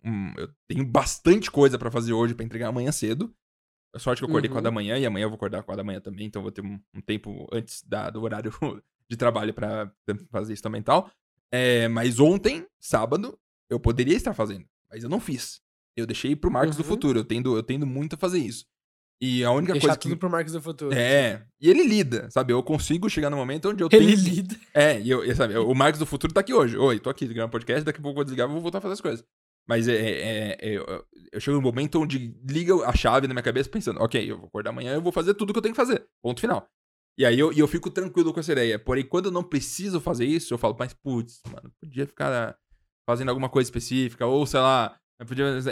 Um, 0.04 0.32
eu 0.36 0.48
tenho 0.68 0.84
bastante 0.84 1.50
coisa 1.50 1.78
pra 1.78 1.90
fazer 1.90 2.12
hoje 2.12 2.34
pra 2.34 2.44
entregar 2.44 2.68
amanhã 2.68 2.92
cedo. 2.92 3.32
A 3.94 3.98
sorte 3.98 4.20
que 4.20 4.24
eu 4.24 4.28
acordei 4.28 4.48
Uhum. 4.48 4.54
4 4.54 4.64
da 4.64 4.70
manhã 4.70 4.98
e 4.98 5.06
amanhã 5.06 5.24
eu 5.24 5.28
vou 5.30 5.36
acordar 5.36 5.62
4 5.62 5.76
da 5.76 5.84
manhã 5.84 6.00
também, 6.00 6.26
então 6.26 6.40
eu 6.40 6.44
vou 6.44 6.52
ter 6.52 6.62
um, 6.62 6.80
um 6.94 7.00
tempo 7.00 7.46
antes 7.52 7.82
da, 7.86 8.08
do 8.10 8.22
horário 8.22 8.50
de 9.08 9.16
trabalho 9.16 9.52
pra 9.54 9.92
pra 10.04 10.16
fazer 10.30 10.52
isso 10.54 10.62
também 10.62 10.80
e 10.80 10.84
tal. 10.84 11.10
É, 11.50 11.88
mas 11.88 12.18
ontem, 12.18 12.66
sábado, 12.80 13.38
eu 13.70 13.78
poderia 13.78 14.16
estar 14.16 14.32
fazendo, 14.34 14.66
mas 14.90 15.04
eu 15.04 15.10
não 15.10 15.20
fiz. 15.20 15.60
Eu 15.96 16.06
deixei 16.06 16.34
pro 16.34 16.50
Marcos 16.50 16.76
do 16.76 16.82
Uhum. 16.82 16.88
Futuro, 16.88 17.18
eu 17.18 17.24
tendo, 17.24 17.54
eu 17.56 17.62
tendo 17.62 17.86
muito 17.86 18.14
a 18.14 18.18
fazer 18.18 18.38
isso. 18.38 18.66
E 19.24 19.44
a 19.44 19.52
única 19.52 19.72
Deixar 19.74 19.86
coisa 19.88 20.00
tudo 20.00 20.14
que. 20.14 20.18
pro 20.18 20.28
Marcos 20.28 20.52
do 20.52 20.60
Futuro. 20.60 20.92
É, 20.92 21.44
e 21.60 21.70
ele 21.70 21.84
lida, 21.84 22.28
sabe? 22.32 22.52
Eu 22.52 22.60
consigo 22.60 23.08
chegar 23.08 23.30
no 23.30 23.36
momento 23.36 23.68
onde 23.68 23.80
eu 23.84 23.88
Ele 23.92 24.04
tenho. 24.06 24.18
que- 24.18 24.30
lida. 24.30 24.56
É, 24.74 25.00
e 25.00 25.08
eu, 25.08 25.36
sabe, 25.36 25.56
o 25.56 25.72
Marcos 25.74 26.00
do 26.00 26.06
Futuro 26.06 26.32
tá 26.32 26.40
aqui 26.40 26.52
hoje. 26.52 26.76
Oi, 26.76 26.98
tô 26.98 27.08
aqui 27.08 27.24
gravando 27.28 27.52
podcast, 27.52 27.84
daqui 27.84 28.00
a 28.00 28.02
pouco 28.02 28.14
eu 28.14 28.16
vou 28.16 28.24
desligar 28.24 28.48
e 28.48 28.52
vou 28.52 28.60
voltar 28.60 28.78
a 28.78 28.80
fazer 28.80 28.94
as 28.94 29.00
coisas. 29.00 29.24
Mas 29.68 29.86
é, 29.86 29.94
é- 29.94 30.56
é- 30.60 30.76
eu, 30.76 31.04
eu 31.32 31.40
chego 31.40 31.56
num 31.56 31.62
momento 31.62 32.00
onde 32.00 32.34
liga 32.50 32.74
a 32.84 32.92
chave 32.96 33.28
na 33.28 33.34
minha 33.34 33.44
cabeça 33.44 33.70
pensando, 33.70 34.00
ok, 34.02 34.28
eu 34.28 34.38
vou 34.38 34.48
acordar 34.48 34.70
amanhã, 34.70 34.94
eu 34.94 35.00
vou 35.00 35.12
fazer 35.12 35.34
tudo 35.34 35.52
que 35.52 35.58
eu 35.58 35.62
tenho 35.62 35.72
que 35.74 35.80
fazer. 35.80 36.04
Ponto 36.20 36.40
final. 36.40 36.66
E 37.16 37.24
aí 37.24 37.38
eu, 37.38 37.52
e 37.52 37.60
eu 37.60 37.68
fico 37.68 37.90
tranquilo 37.90 38.32
com 38.34 38.40
essa 38.40 38.50
ideia. 38.50 38.76
Porém, 38.76 39.04
quando 39.04 39.26
eu 39.26 39.30
não 39.32 39.44
preciso 39.44 40.00
fazer 40.00 40.24
isso, 40.24 40.52
eu 40.52 40.58
falo, 40.58 40.74
mas 40.76 40.94
putz, 40.94 41.40
mano, 41.46 41.70
podia 41.80 42.06
ficar 42.08 42.56
fazendo 43.08 43.28
alguma 43.28 43.48
coisa 43.48 43.68
específica, 43.68 44.26
ou 44.26 44.44
sei 44.46 44.58
lá. 44.58 44.96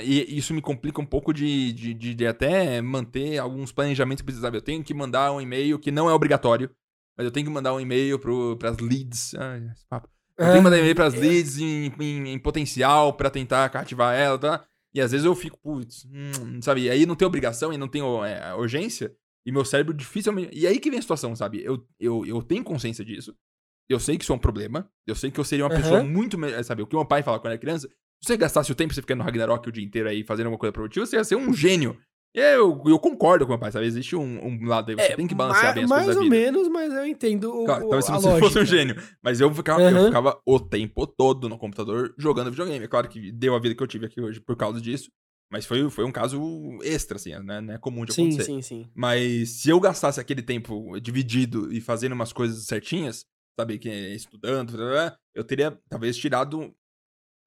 E 0.02 0.36
isso 0.38 0.52
me 0.54 0.60
complica 0.60 1.00
um 1.00 1.06
pouco 1.06 1.32
de, 1.32 1.72
de, 1.72 1.94
de- 1.94 2.14
de 2.14 2.26
até 2.26 2.80
manter 2.80 3.38
alguns 3.38 3.72
planejamentos 3.72 4.22
que 4.24 4.32
saber. 4.32 4.58
Eu 4.58 4.62
tenho 4.62 4.82
que 4.84 4.94
mandar 4.94 5.32
um 5.32 5.40
e-mail 5.40 5.78
que 5.78 5.90
não 5.90 6.08
é 6.08 6.12
obrigatório, 6.14 6.70
mas 7.16 7.24
eu 7.24 7.30
tenho 7.30 7.46
que 7.46 7.52
mandar 7.52 7.74
um 7.74 7.80
e-mail 7.80 8.18
para 8.58 8.70
as 8.70 8.78
leads. 8.78 9.34
Ai, 9.34 9.70
esse 9.72 9.84
papo. 9.86 10.08
Eu 10.38 10.46
tenho 10.46 10.56
que 10.58 10.62
mandar 10.64 10.78
e-mail 10.78 10.94
pras 10.94 11.14
leads 11.14 11.58
em, 11.58 11.92
em, 12.00 12.28
em 12.32 12.38
potencial 12.38 13.12
pra 13.12 13.28
tentar 13.28 13.68
cativar 13.68 14.14
ela, 14.16 14.38
tá? 14.38 14.64
E 14.94 15.00
às 15.00 15.12
vezes 15.12 15.24
eu 15.26 15.34
fico, 15.34 15.58
putz, 15.58 16.04
hum, 16.06 16.60
sabe? 16.62 16.82
E 16.82 16.90
aí 16.90 17.04
não 17.06 17.14
tem 17.14 17.26
obrigação 17.28 17.72
e 17.72 17.76
não 17.78 17.86
tem 17.88 18.02
é, 18.02 18.54
urgência. 18.54 19.14
E 19.44 19.52
meu 19.52 19.64
cérebro 19.64 19.94
dificilmente. 19.94 20.50
E 20.56 20.66
aí 20.66 20.78
que 20.80 20.90
vem 20.90 20.98
a 20.98 21.02
situação, 21.02 21.34
sabe? 21.36 21.62
Eu, 21.62 21.86
eu, 21.98 22.24
eu 22.26 22.42
tenho 22.42 22.64
consciência 22.64 23.04
disso. 23.04 23.34
Eu 23.88 23.98
sei 24.00 24.16
que 24.16 24.24
isso 24.24 24.32
é 24.32 24.36
um 24.36 24.38
problema. 24.38 24.90
Eu 25.06 25.14
sei 25.14 25.30
que 25.30 25.38
eu 25.40 25.44
seria 25.44 25.64
uma 25.64 25.72
Aham. 25.72 25.82
pessoa 25.82 26.02
muito 26.02 26.36
melhor. 26.38 26.62
Sabe? 26.64 26.82
O 26.82 26.86
que 26.86 26.94
meu 26.96 27.04
pai 27.04 27.22
fala 27.22 27.38
quando 27.38 27.52
era 27.52 27.60
criança. 27.60 27.88
Se 28.22 28.28
você 28.28 28.36
gastasse 28.36 28.70
o 28.70 28.74
tempo 28.74 28.92
você 28.94 29.00
ficar 29.00 29.14
no 29.14 29.24
Ragnarok 29.24 29.68
o 29.68 29.72
dia 29.72 29.84
inteiro 29.84 30.08
aí 30.08 30.22
fazendo 30.24 30.46
alguma 30.46 30.58
coisa 30.58 30.72
produtiva, 30.72 31.06
você 31.06 31.16
ia 31.16 31.24
ser 31.24 31.36
um 31.36 31.52
gênio. 31.52 31.98
Eu, 32.32 32.80
eu 32.86 32.98
concordo 32.98 33.44
com 33.44 33.50
meu 33.52 33.58
pai, 33.58 33.72
sabe? 33.72 33.86
Existe 33.86 34.14
um, 34.14 34.46
um 34.46 34.64
lado 34.64 34.90
aí, 34.90 34.96
você 34.96 35.16
tem 35.16 35.26
que 35.26 35.34
balancear 35.34 35.74
bem 35.74 35.82
as 35.84 35.90
É, 35.90 35.94
mais 35.94 36.04
coisas 36.06 36.16
da 36.16 36.22
ou 36.22 36.30
menos, 36.30 36.68
mas 36.68 36.92
eu 36.92 37.04
entendo 37.06 37.50
o, 37.52 37.64
Claro, 37.64 37.86
o- 37.86 37.88
talvez 37.88 38.04
se 38.04 38.12
a 38.12 38.14
você 38.18 38.38
fosse 38.38 38.58
um 38.58 38.60
lógica. 38.60 38.66
gênio. 38.66 38.96
Mas 39.22 39.40
eu 39.40 39.52
ficava, 39.52 39.80
eu 39.82 39.88
Aham. 39.88 40.04
ficava 40.06 40.40
o 40.46 40.60
tempo 40.60 41.06
todo 41.06 41.48
no 41.48 41.58
computador 41.58 42.14
jogando 42.16 42.50
videogame. 42.50 42.84
É 42.84 42.88
claro 42.88 43.08
que 43.08 43.32
deu 43.32 43.54
a 43.54 43.58
vida 43.58 43.74
que 43.74 43.82
eu 43.82 43.86
tive 43.86 44.06
aqui 44.06 44.20
hoje 44.20 44.38
por 44.38 44.54
causa 44.56 44.80
disso. 44.80 45.10
Mas 45.50 45.66
foi, 45.66 45.90
foi 45.90 46.04
um 46.04 46.12
caso 46.12 46.38
extra, 46.84 47.16
assim, 47.16 47.30
né? 47.40 47.60
Não 47.60 47.74
é 47.74 47.78
comum 47.78 48.04
de 48.04 48.12
Sim, 48.12 48.30
acontecer. 48.30 48.44
sim, 48.46 48.62
sim. 48.62 48.88
Mas 48.94 49.62
se 49.62 49.70
eu 49.70 49.80
gastasse 49.80 50.20
aquele 50.20 50.42
tempo 50.42 51.00
dividido 51.00 51.72
e 51.72 51.80
fazendo 51.80 52.12
umas 52.12 52.32
coisas 52.32 52.64
certinhas, 52.66 53.24
sabe, 53.58 53.76
que 53.78 53.88
é 53.88 54.14
estudando, 54.14 54.78
eu 55.34 55.42
teria 55.42 55.76
talvez 55.88 56.16
tirado. 56.16 56.72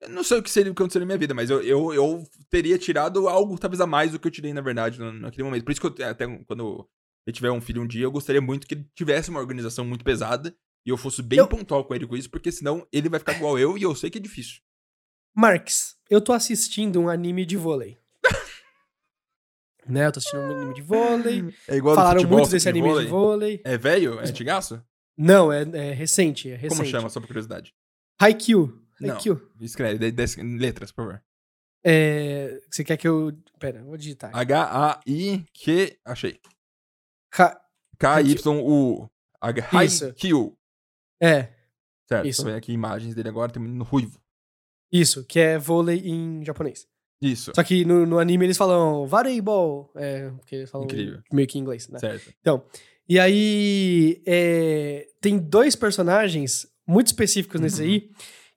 Eu 0.04 0.10
Não 0.10 0.24
sei 0.24 0.38
o 0.40 0.44
que 0.44 0.50
seria 0.50 0.72
o 0.72 0.76
que 0.76 1.00
na 1.00 1.06
minha 1.06 1.18
vida, 1.18 1.34
mas 1.34 1.50
eu, 1.50 1.62
eu, 1.62 1.94
eu 1.94 2.24
teria 2.50 2.78
tirado 2.78 3.28
algo 3.28 3.58
talvez 3.58 3.80
a 3.82 3.88
mais 3.88 4.12
do 4.12 4.20
que 4.20 4.28
eu 4.28 4.32
tirei, 4.32 4.54
na 4.54 4.62
verdade, 4.62 5.00
no- 5.00 5.14
naquele 5.14 5.44
momento. 5.44 5.64
Por 5.66 5.72
isso 5.72 5.82
que 5.82 6.02
eu, 6.04 6.08
até 6.08 6.26
quando 6.46 6.88
eu 7.26 7.34
tiver 7.34 7.52
um 7.52 7.62
filho 7.62 7.82
um 7.82 7.88
dia, 7.88 8.04
eu 8.04 8.12
gostaria 8.12 8.42
muito 8.42 8.68
que 8.68 8.76
ele 8.76 8.86
tivesse 8.96 9.30
uma 9.30 9.40
organização 9.40 9.84
muito 9.86 10.04
pesada 10.04 10.56
e 10.86 10.90
eu 10.90 10.98
fosse 10.98 11.22
bem 11.22 11.40
Eu- 11.40 11.48
pontual 11.48 11.86
com 11.86 11.96
ele 11.96 12.06
com 12.08 12.16
isso, 12.18 12.30
porque 12.30 12.52
senão 12.52 12.86
ele 12.92 13.10
vai 13.10 13.20
ficar 13.20 13.34
igual 13.36 13.58
eu 13.58 13.78
e 13.78 13.84
eu 13.84 13.96
sei 13.96 14.10
que 14.10 14.18
é 14.18 14.22
difícil. 14.22 14.62
Marx, 15.36 15.96
eu 16.10 16.22
tô 16.22 16.32
assistindo 16.34 17.00
um 17.02 17.10
anime 17.10 17.46
de 17.46 17.58
vôlei. 17.58 17.98
né, 19.88 20.06
eu 20.08 20.12
tô 20.12 20.20
assistindo 20.20 20.40
um 20.42 20.52
anime 20.52 20.74
de 20.74 20.82
vôlei. 20.82 21.54
É 21.68 21.76
igual 21.76 21.96
Falaram 21.96 22.28
muito 22.28 22.50
desse 22.50 22.70
anime 22.70 22.88
de 23.04 23.08
vôlei. 23.08 23.62
É 23.66 23.78
velho? 23.78 24.20
É 24.20 24.30
antigaço? 24.30 24.82
Não, 25.18 25.52
é, 25.52 25.62
é 25.62 25.92
recente, 25.94 26.50
é 26.50 26.56
recente. 26.56 26.78
Como 26.78 26.90
chama, 26.90 27.10
só 27.10 27.20
por 27.20 27.28
curiosidade? 27.28 27.74
Haikyuu. 28.20 28.82
Não. 29.08 29.16
Haikyuu. 29.16 29.42
Escreve, 29.62 29.98
dez- 30.00 30.14
dez 30.14 30.36
letras, 30.38 30.92
por 30.92 31.06
favor. 31.06 31.24
É, 31.86 32.60
você 32.72 32.84
quer 32.84 32.96
que 32.98 33.08
eu... 33.08 33.32
Pera, 33.60 33.84
vou 33.84 33.98
digitar. 33.98 34.32
H-A-I-Q. 34.36 35.98
Achei. 36.06 36.40
K-Y-U. 38.00 39.10
H-I-Q. 39.42 40.54
É, 41.22 41.50
Certo, 42.08 42.28
Isso. 42.28 42.42
tô 42.42 42.48
vendo 42.48 42.58
aqui 42.58 42.74
imagens 42.74 43.16
dele 43.16 43.30
agora, 43.30 43.50
tem 43.52 43.62
um 43.62 43.66
menino 43.66 43.84
ruivo. 43.84 44.20
isso, 44.92 45.26
que 45.26 45.40
é 45.40 45.58
vôlei 45.58 46.00
em 46.06 46.44
japonês. 46.46 46.86
Isso, 47.22 47.54
Só 47.56 47.64
que 47.64 47.86
no, 47.86 48.06
no 48.06 48.20
anime 48.20 48.46
eles 48.46 48.58
falam 48.58 49.08
voleibol, 49.08 49.90
é, 49.96 50.30
porque 50.32 50.56
eles 50.58 50.70
falam 50.70 50.86
Incrível. 50.86 51.22
meio 51.32 51.48
que 51.48 51.58
em 51.58 51.62
inglês, 51.62 51.88
né? 51.88 51.98
certo. 52.00 52.34
E 53.08 53.18
aí, 53.18 54.22
é, 54.26 55.08
tem 55.22 55.38
dois 55.40 55.76
personagens 55.78 56.68
muito 56.86 57.08
específicos 57.08 57.60
nesse 57.62 57.82
Uhum. 57.82 57.88
aí, 57.88 58.12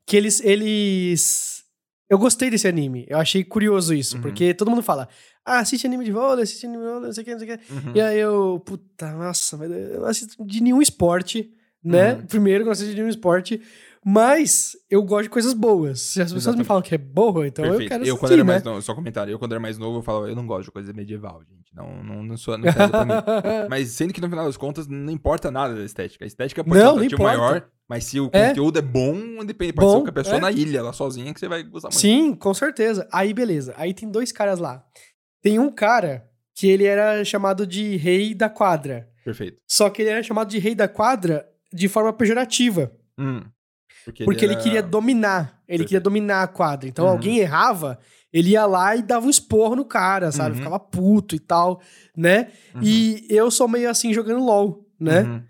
que 0.06 0.16
eles, 0.16 0.40
eles... 0.40 1.64
Eu 2.08 2.18
gostei 2.18 2.48
desse 2.48 2.68
anime, 2.68 3.04
eu 3.08 3.18
achei 3.18 3.42
curioso 3.42 3.92
isso, 3.92 4.16
Uhum. 4.16 4.22
porque 4.22 4.54
todo 4.54 4.70
mundo 4.70 4.82
fala, 4.82 5.08
ah, 5.44 5.58
assiste 5.58 5.86
anime 5.86 6.04
de 6.04 6.12
vôlei, 6.12 6.44
assiste 6.44 6.64
anime 6.66 6.82
de 6.84 6.88
vôlei, 6.88 7.06
não 7.06 7.12
sei 7.12 7.22
o 7.22 7.24
que, 7.24 7.32
não 7.32 7.38
sei 7.40 7.54
o 7.54 7.58
que. 7.58 7.72
Uhum. 7.72 7.92
E 7.96 8.00
aí 8.00 8.18
eu, 8.18 8.62
puta, 8.64 9.12
nossa, 9.12 9.56
eu 9.56 10.00
não 10.00 10.06
assisto 10.06 10.44
de 10.44 10.62
nenhum 10.62 10.80
esporte, 10.80 11.50
né? 11.82 12.14
Uhum. 12.14 12.26
Primeiro, 12.26 12.62
eu 12.62 12.66
não 12.66 12.72
assisto 12.72 12.90
de 12.90 12.96
nenhum 12.96 13.08
esporte, 13.08 13.60
mas 14.08 14.76
eu 14.88 15.02
gosto 15.02 15.24
de 15.24 15.30
coisas 15.30 15.52
boas. 15.52 16.00
Se 16.00 16.22
as 16.22 16.32
pessoas 16.32 16.54
me 16.54 16.62
Exatamente. 16.62 16.66
falam 16.68 16.82
que 16.82 16.94
é 16.94 16.98
boa, 16.98 17.44
então 17.44 17.64
eu 17.64 17.72
Perfeito. 17.72 17.88
quero 17.88 18.04
Eu, 18.04 18.14
assistir, 18.14 18.20
quando 18.20 18.32
era 18.34 18.44
né? 18.44 18.52
mais 18.52 18.62
novo, 18.62 18.80
só 18.82 18.94
comentário, 18.94 19.32
eu 19.32 19.38
quando 19.40 19.50
era 19.52 19.60
mais 19.60 19.78
novo, 19.78 19.98
eu 19.98 20.02
falava, 20.02 20.28
eu 20.28 20.36
não 20.36 20.46
gosto 20.46 20.66
de 20.66 20.70
coisa 20.70 20.92
medieval, 20.92 21.42
gente. 21.42 21.74
Não, 21.74 22.04
não, 22.04 22.22
não 22.22 22.36
sou, 22.36 22.56
não 22.56 22.72
pra 22.72 23.04
mim. 23.04 23.12
Mas 23.68 23.88
sendo 23.90 24.14
que 24.14 24.20
no 24.20 24.28
final 24.28 24.46
das 24.46 24.56
contas, 24.56 24.86
não 24.86 25.12
importa 25.12 25.50
nada 25.50 25.74
da 25.74 25.82
estética. 25.84 26.24
A 26.24 26.28
estética 26.28 26.62
pode 26.62 26.78
Não, 26.78 26.98
ser 27.00 27.14
um 27.16 27.22
maior, 27.22 27.68
mas 27.88 28.04
se 28.04 28.20
o 28.20 28.30
É. 28.32 28.48
conteúdo 28.48 28.78
é 28.78 28.82
bom, 28.82 29.44
depende, 29.44 29.72
pode 29.72 29.86
Bom, 29.88 29.96
ser 29.98 30.02
com 30.04 30.08
a 30.10 30.12
pessoa 30.12 30.36
é. 30.36 30.40
na 30.40 30.50
ilha, 30.52 30.82
lá 30.82 30.92
sozinha, 30.92 31.34
que 31.34 31.40
você 31.40 31.48
vai 31.48 31.64
gostar 31.64 31.88
muito. 31.88 31.98
Sim, 32.00 32.32
com 32.34 32.54
certeza. 32.54 33.08
Aí, 33.12 33.34
beleza. 33.34 33.74
Aí 33.76 33.92
tem 33.92 34.08
dois 34.08 34.30
caras 34.30 34.58
lá. 34.60 34.84
Tem 35.42 35.58
um 35.58 35.70
cara 35.70 36.28
que 36.54 36.66
ele 36.68 36.84
era 36.84 37.24
chamado 37.24 37.66
de 37.66 37.96
rei 37.96 38.34
da 38.34 38.48
quadra. 38.48 39.08
Perfeito. 39.24 39.58
Só 39.68 39.90
que 39.90 40.00
ele 40.02 40.10
era 40.10 40.22
chamado 40.22 40.48
de 40.48 40.58
rei 40.58 40.74
da 40.74 40.86
quadra 40.88 41.46
de 41.72 41.88
forma 41.88 42.12
pejorativa. 42.12 42.90
Hum. 43.18 43.40
Porque, 44.06 44.24
Porque 44.24 44.44
ele 44.44 44.54
era- 44.54 44.62
queria 44.62 44.82
dominar. 44.82 45.40
Ele 45.68 45.78
Perfeito. 45.78 45.88
queria 45.88 46.00
dominar 46.00 46.42
a 46.44 46.46
quadra. 46.46 46.88
Então 46.88 47.04
Uhum. 47.04 47.10
alguém 47.10 47.38
errava, 47.40 47.98
ele 48.32 48.50
ia 48.50 48.64
lá 48.64 48.94
e 48.96 49.02
dava 49.02 49.26
um 49.26 49.30
esporro 49.30 49.74
no 49.76 49.84
cara, 49.84 50.30
sabe? 50.32 50.52
Uhum. 50.52 50.56
Ficava 50.58 50.78
puto 50.78 51.34
e 51.34 51.38
tal, 51.40 51.80
né? 52.16 52.48
Uhum. 52.74 52.80
E 52.84 53.26
eu 53.28 53.50
sou 53.50 53.66
meio 53.68 53.90
assim 53.90 54.14
jogando 54.14 54.44
LOL, 54.44 54.86
né? 54.98 55.22
Uhum. 55.22 55.42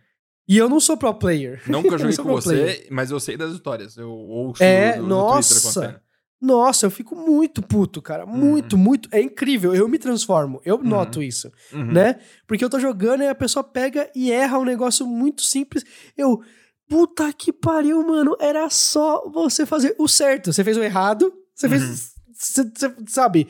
E 0.49 0.57
eu 0.57 0.69
não 0.69 0.81
sou 0.81 0.97
pro 0.97 1.13
player. 1.13 1.61
Nunca 1.67 1.97
joguei 1.99 2.17
com 2.17 2.23
você, 2.25 2.49
player. 2.49 2.87
mas 2.91 3.11
eu 3.11 3.21
sei 3.21 3.37
das 3.37 3.53
histórias. 3.53 3.97
Eu 3.97 4.11
ouço 4.11 4.63
É, 4.63 4.97
no, 4.97 5.03
no 5.03 5.09
nossa. 5.09 6.01
Nossa, 6.41 6.87
eu 6.87 6.91
fico 6.91 7.17
muito 7.17 7.63
puto, 7.63 8.01
cara. 8.03 8.27
Muito, 8.27 8.77
muito. 8.77 9.09
É 9.11 9.21
incrível. 9.21 9.75
Eu 9.75 9.89
me 9.89 9.99
transformo. 9.99 10.61
Eu 10.65 10.77
Uhum. 10.77 10.83
noto 10.85 11.23
isso, 11.23 11.51
Uhum. 11.73 11.93
né? 11.93 12.21
Porque 12.47 12.63
eu 12.65 12.69
tô 12.71 12.79
jogando 12.79 13.23
e 13.23 13.29
a 13.29 13.35
pessoa 13.35 13.65
pega 13.65 14.09
e 14.15 14.31
erra 14.31 14.59
um 14.59 14.65
negócio 14.65 15.07
muito 15.07 15.43
simples. 15.43 15.83
Eu, 16.17 16.41
puta 16.89 17.33
que 17.33 17.53
pariu, 17.53 18.03
mano. 18.07 18.37
Era 18.41 18.69
só 18.71 19.29
você 19.31 19.65
fazer 19.67 19.95
o 19.99 20.07
certo. 20.09 20.53
Você 20.53 20.63
fez 20.65 20.77
o 20.77 20.83
errado, 20.83 21.33
você 21.55 21.67
Uhum. 21.67 21.71
fez. 21.73 22.15
Você, 22.39 22.63
você 22.65 22.95
sabe? 23.09 23.49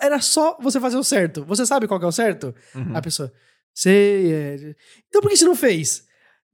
Era 0.00 0.20
só 0.20 0.56
você 0.60 0.80
fazer 0.80 0.96
o 0.96 1.04
certo. 1.04 1.44
Você 1.44 1.66
sabe 1.66 1.86
qual 1.86 2.00
que 2.00 2.06
é 2.06 2.08
o 2.08 2.12
certo? 2.12 2.54
Uhum. 2.74 2.96
A 2.96 3.02
pessoa, 3.02 3.30
sei. 3.74 4.32
é. 4.32 4.74
Então 5.08 5.20
por 5.20 5.30
que 5.30 5.36
você 5.36 5.44
não 5.44 5.54
fez? 5.54 6.04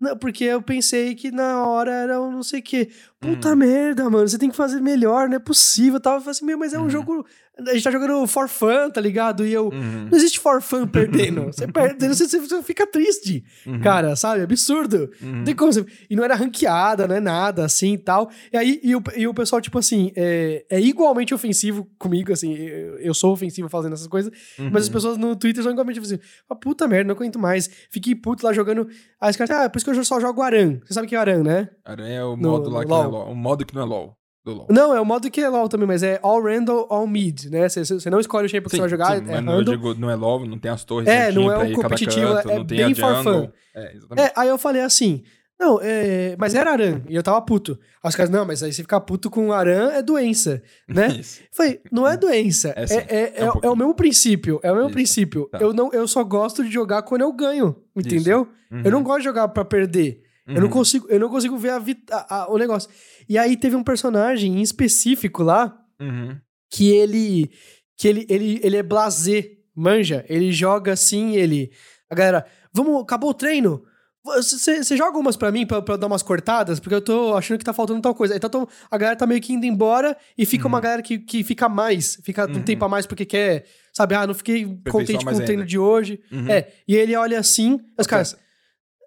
Não, 0.00 0.16
porque 0.16 0.44
eu 0.44 0.62
pensei 0.62 1.14
que 1.14 1.30
na 1.30 1.64
hora 1.66 1.92
era 1.92 2.20
um 2.20 2.32
não 2.32 2.42
sei 2.42 2.60
o 2.60 2.62
quê. 2.62 2.90
Puta 3.20 3.50
Uhum. 3.50 3.56
merda, 3.56 4.08
mano, 4.08 4.26
você 4.26 4.38
tem 4.38 4.48
que 4.50 4.56
fazer 4.56 4.80
melhor, 4.80 5.28
não 5.28 5.36
é 5.36 5.38
possível. 5.38 5.94
Eu 5.96 6.00
tava 6.00 6.30
assim, 6.30 6.44
meu, 6.44 6.58
mas 6.58 6.72
é 6.72 6.78
um 6.78 6.84
Uhum. 6.84 6.90
jogo. 6.90 7.26
A 7.68 7.72
gente 7.74 7.82
tá 7.84 7.90
jogando 7.90 8.26
for 8.26 8.48
fun, 8.48 8.90
tá 8.92 9.00
ligado? 9.00 9.44
E 9.46 9.52
eu. 9.52 9.68
Uhum. 9.68 10.08
Não 10.11 10.16
existe 10.18 10.38
for 10.38 10.61
fun 10.62 10.86
perdendo. 10.86 11.44
Você 11.46 11.66
perde, 11.70 12.08
você, 12.08 12.26
você 12.38 12.62
fica 12.62 12.86
triste, 12.86 13.44
Uhum. 13.66 13.80
cara, 13.80 14.14
sabe? 14.16 14.42
Absurdo. 14.42 15.11
Uhum. 15.22 15.36
Não 15.36 15.44
tem 15.44 15.54
como 15.54 15.72
você- 15.72 15.84
E 16.08 16.16
não 16.16 16.24
era 16.24 16.34
ranqueada, 16.34 17.06
não 17.08 17.14
é 17.16 17.20
nada, 17.20 17.64
assim 17.64 17.94
e 17.94 17.98
tal. 17.98 18.30
E 18.52 18.56
aí, 18.56 18.80
e 18.82 18.94
o, 18.96 19.02
e 19.16 19.26
o 19.26 19.34
pessoal, 19.34 19.61
tipo 19.61 19.78
assim, 19.78 20.12
é, 20.16 20.64
é 20.70 20.80
igualmente 20.80 21.34
ofensivo 21.34 21.86
comigo, 21.98 22.32
assim. 22.32 22.54
Eu, 22.54 22.98
eu 22.98 23.14
sou 23.14 23.32
ofensivo 23.32 23.68
fazendo 23.68 23.92
essas 23.94 24.06
coisas. 24.06 24.30
Mas 24.58 24.82
as 24.82 24.86
Uhum. 24.88 24.92
pessoas 24.92 25.18
no 25.18 25.36
Twitter 25.36 25.62
são 25.62 25.72
igualmente 25.72 25.98
assim, 26.00 26.18
ah, 26.48 26.54
puta 26.54 26.86
merda, 26.88 27.08
não 27.08 27.14
aguento 27.14 27.38
mais. 27.38 27.68
Fiquei 27.90 28.14
puto 28.14 28.44
lá 28.46 28.52
jogando. 28.52 28.88
Aí 29.20 29.30
os 29.30 29.36
caras, 29.36 29.50
ah, 29.56 29.68
por 29.70 29.78
isso 29.78 29.84
que 29.90 29.96
eu 29.98 30.04
só 30.04 30.20
jogo 30.20 30.42
Aran. 30.42 30.78
Você 30.86 30.94
sabe 30.94 31.06
que 31.06 31.14
é 31.14 31.18
Aran, 31.18 31.42
né? 31.42 31.68
Aranha 31.84 32.18
é 32.20 32.24
o 32.24 32.36
No- 32.36 32.50
modo 32.50 32.70
lá 32.70 32.80
no 32.80 32.84
que 32.86 32.90
não 32.90 33.00
é 33.00 33.06
LoL. 33.06 33.11
LOL. 33.24 33.32
O 33.32 33.34
modo 33.36 33.64
que 33.66 33.74
não 33.74 33.82
é 33.82 33.84
LOL. 33.84 34.16
Do 34.45 34.53
LOL. 34.55 34.66
Não, 34.70 34.95
é 34.95 35.01
o 35.01 35.05
modo 35.05 35.30
que 35.30 35.41
é 35.41 35.49
LoL 35.49 35.68
também, 35.68 35.86
mas 35.86 36.03
é 36.03 36.18
all 36.22 36.43
random, 36.43 36.86
all 36.88 37.07
mid, 37.07 37.45
né? 37.51 37.68
Você- 37.68 38.09
não 38.11 38.20
escolhe 38.20 38.47
o 38.47 38.49
shape 38.49 38.64
que 38.68 38.74
você 38.74 38.80
vai 38.80 38.88
jogar, 38.88 39.16
sim, 39.18 39.24
é 39.28 39.34
mas 39.41 39.45
não, 39.45 39.62
digo, 39.62 39.95
não 39.95 40.11
é 40.11 40.14
LOL, 40.16 40.47
não 40.47 40.59
tem 40.59 40.70
as 40.70 40.82
torres 40.82 41.07
É, 41.09 41.30
não 41.30 41.53
é 41.53 41.59
um 41.59 41.61
cada 41.61 41.74
competitivo, 41.82 42.34
canto, 42.34 42.51
é 42.51 42.57
não 42.59 42.64
tem 42.66 42.78
bem 42.78 42.95
fun. 42.95 43.51
É. 43.74 43.93
É, 44.16 44.32
aí 44.34 44.49
eu 44.49 44.57
falei 44.57 44.80
assim, 44.80 45.22
não, 45.61 45.78
é, 45.82 46.36
mas 46.38 46.55
era 46.55 46.72
Aran, 46.72 47.03
e 47.07 47.14
eu 47.14 47.22
tava 47.22 47.43
puto. 47.43 47.78
Aí 48.03 48.09
os 48.09 48.16
caras, 48.16 48.30
não, 48.30 48.47
mas 48.47 48.62
aí 48.62 48.72
você 48.72 48.80
ficar 48.80 48.99
puto 49.01 49.28
com 49.28 49.53
Aran 49.53 49.91
é 49.91 50.01
doença, 50.03 50.62
né? 50.88 51.09
Isso. 51.20 51.43
Falei, 51.53 51.78
não 51.93 52.09
é 52.09 52.16
doença. 52.16 52.72
É 52.74 52.84
É, 52.84 52.86
sim, 52.86 52.95
é, 53.09 53.32
é 53.43 53.45
um 53.45 53.49
é- 53.49 53.66
é 53.66 53.70
o 53.70 53.76
mesmo 53.76 53.95
princípio. 53.95 54.59
É 54.62 54.72
o 54.72 54.74
mesmo 54.74 54.88
Isso, 54.88 54.95
princípio. 54.95 55.49
tá. 55.53 55.59
Eu, 55.61 55.74
não, 55.74 55.93
eu 55.93 56.09
só 56.09 56.24
gosto 56.24 56.64
de 56.64 56.70
jogar 56.70 57.03
quando 57.03 57.20
eu 57.20 57.32
ganho. 57.34 57.76
Entendeu? 57.95 58.49
Eu 58.70 58.91
não 58.91 59.01
Uhum. 59.01 59.05
gosto 59.05 59.18
de 59.18 59.24
jogar 59.24 59.49
pra 59.49 59.66
perder. 59.66 60.22
Eu, 60.47 60.55
não 60.55 60.62
Uhum. 60.64 60.68
consigo, 60.70 61.07
eu 61.09 61.20
não 61.20 61.28
consigo 61.28 61.57
ver 61.59 61.70
a 61.70 61.82
a- 62.12 62.36
a- 62.43 62.51
o 62.53 62.57
negócio. 62.59 62.91
E 63.28 63.38
aí 63.38 63.57
teve 63.57 63.76
um 63.76 63.84
personagem 63.84 64.59
em 64.59 64.62
específico 64.62 65.43
lá 65.43 65.76
Uhum. 66.01 66.36
que 66.70 66.91
ele. 66.91 67.51
que 67.97 68.09
ele, 68.09 68.26
ele, 68.30 68.61
ele 68.62 68.76
é 68.78 68.82
blasé, 68.82 69.51
manja. 69.76 70.24
Ele 70.28 70.51
joga 70.51 70.93
assim, 70.95 71.36
ele. 71.36 71.70
A 72.11 72.14
galera, 72.14 72.47
vamos, 72.72 73.03
acabou 73.03 73.28
o 73.30 73.34
treino? 73.34 73.82
Você 74.24 74.97
joga 74.97 75.18
umas 75.18 75.36
pra 75.36 75.51
mim, 75.51 75.66
pra, 75.66 75.80
dar 75.97 76.07
umas 76.07 76.22
cortadas? 76.22 76.78
Porque 76.80 76.95
eu 76.95 77.01
tô 77.01 77.34
achando 77.34 77.59
que 77.59 77.64
tá 77.64 77.72
faltando 77.72 78.01
tal 78.03 78.14
coisa. 78.14 78.36
Então 78.36 78.68
a 78.91 78.99
galera 78.99 79.16
tá 79.16 79.26
meio 79.26 79.41
que 79.41 79.53
indo 79.53 79.64
embora 79.66 80.16
e 80.36 80.45
fica 80.45 80.64
Uhum. 80.64 80.68
uma 80.70 80.80
galera 80.80 81.03
que, 81.03 81.18
que 81.18 81.43
fica 81.45 81.68
mais, 81.68 82.18
fica 82.22 82.47
um 82.47 82.55
Uhum. 82.57 82.62
tempo 82.62 82.84
a 82.84 82.88
mais 82.88 83.07
porque 83.07 83.24
quer, 83.24 83.64
sabe? 83.95 84.14
Ah, 84.14 84.26
não 84.26 84.34
fiquei 84.34 84.64
contente 84.91 85.24
com 85.24 85.30
o 85.32 85.36
treino 85.36 85.62
ainda. 85.62 85.66
de 85.66 85.78
hoje. 85.78 86.20
Uhum. 86.32 86.51
É, 86.51 86.68
e 86.86 86.95
ele 86.97 87.14
olha 87.16 87.38
assim, 87.38 87.78
os 87.99 88.07
caras. 88.07 88.36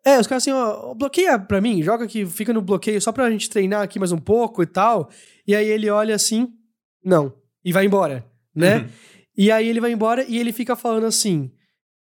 É, 0.06 0.20
os 0.20 0.28
caras 0.28 0.44
assim, 0.44 0.52
ó, 0.52 0.94
bloqueia 0.94 1.40
pra 1.40 1.62
mim, 1.62 1.82
joga 1.82 2.04
aqui, 2.06 2.26
fica 2.26 2.52
no 2.52 2.62
bloqueio 2.62 3.00
só 3.02 3.12
pra 3.12 3.30
gente 3.32 3.50
treinar 3.50 3.82
aqui 3.82 3.98
mais 4.00 4.12
um 4.12 4.18
pouco 4.18 4.62
e 4.62 4.66
tal. 4.66 5.10
E 5.48 5.56
aí 5.56 5.68
ele 5.68 5.90
olha 5.90 6.14
assim, 6.16 6.50
não, 7.04 7.34
e 7.64 7.72
vai 7.72 7.86
embora, 7.86 8.26
né? 8.56 8.80
Uhum. 8.80 8.88
E 9.38 9.52
aí 9.52 9.68
ele 9.68 9.80
vai 9.80 9.92
embora 9.92 10.24
e 10.28 10.38
ele 10.38 10.52
fica 10.52 10.76
falando 10.76 11.06
assim: 11.06 11.52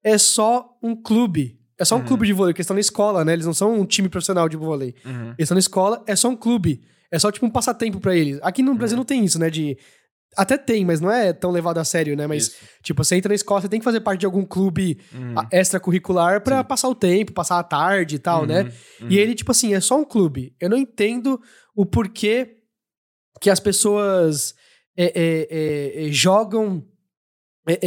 é 0.03 0.17
só 0.17 0.77
um 0.81 0.95
clube. 0.95 1.59
É 1.79 1.85
só 1.85 1.95
um 1.95 1.99
Uhum. 1.99 2.05
clube 2.05 2.27
de 2.27 2.33
vôlei, 2.33 2.51
porque 2.53 2.59
eles 2.61 2.65
estão 2.65 2.75
na 2.75 2.81
escola, 2.81 3.23
né? 3.25 3.33
Eles 3.33 3.45
não 3.45 3.53
são 3.53 3.73
um 3.79 3.85
time 3.85 4.07
profissional 4.09 4.47
de 4.49 4.57
vôlei. 4.57 4.93
Uhum. 5.05 5.29
Eles 5.29 5.35
estão 5.39 5.55
na 5.55 5.59
escola, 5.59 6.03
é 6.05 6.15
só 6.15 6.27
um 6.29 6.35
clube. 6.35 6.81
É 7.09 7.17
só 7.19 7.31
tipo 7.31 7.45
um 7.45 7.49
passatempo 7.49 7.99
pra 7.99 8.15
eles. 8.15 8.39
Aqui 8.43 8.61
no 8.63 8.73
Brasil 8.75 8.95
Uhum. 8.95 8.99
não 8.99 9.05
tem 9.05 9.23
isso, 9.25 9.39
né? 9.39 9.49
De. 9.49 9.77
Até 10.37 10.57
tem, 10.57 10.85
mas 10.85 11.01
não 11.01 11.11
é 11.11 11.33
tão 11.33 11.51
levado 11.51 11.77
a 11.77 11.83
sério, 11.83 12.15
né? 12.15 12.25
Mas, 12.25 12.43
Isso. 12.47 12.55
tipo, 12.81 13.03
você 13.03 13.15
entra 13.17 13.29
na 13.29 13.35
escola, 13.35 13.59
você 13.61 13.67
tem 13.67 13.79
que 13.79 13.83
fazer 13.83 13.99
parte 13.99 14.21
de 14.21 14.25
algum 14.25 14.45
clube 14.45 14.97
Uhum. 15.13 15.35
extracurricular 15.51 16.41
pra 16.41 16.59
Sim. 16.59 16.63
passar 16.63 16.87
o 16.87 16.95
tempo, 16.95 17.33
passar 17.33 17.59
a 17.59 17.63
tarde 17.63 18.15
e 18.15 18.19
tal, 18.19 18.45
né? 18.45 18.71
Uhum. 19.01 19.09
E 19.09 19.17
ele, 19.19 19.35
tipo 19.35 19.51
assim, 19.51 19.73
é 19.73 19.79
só 19.81 19.97
um 19.99 20.05
clube. 20.05 20.55
Eu 20.59 20.69
não 20.69 20.77
entendo 20.77 21.39
o 21.75 21.85
porquê 21.85 22.57
que 23.41 23.49
as 23.49 23.59
pessoas 23.59 24.55
é, 24.97 25.05
é, 25.05 25.47
é, 25.49 26.07
é, 26.07 26.11
jogam 26.11 26.85
é, 27.67 27.79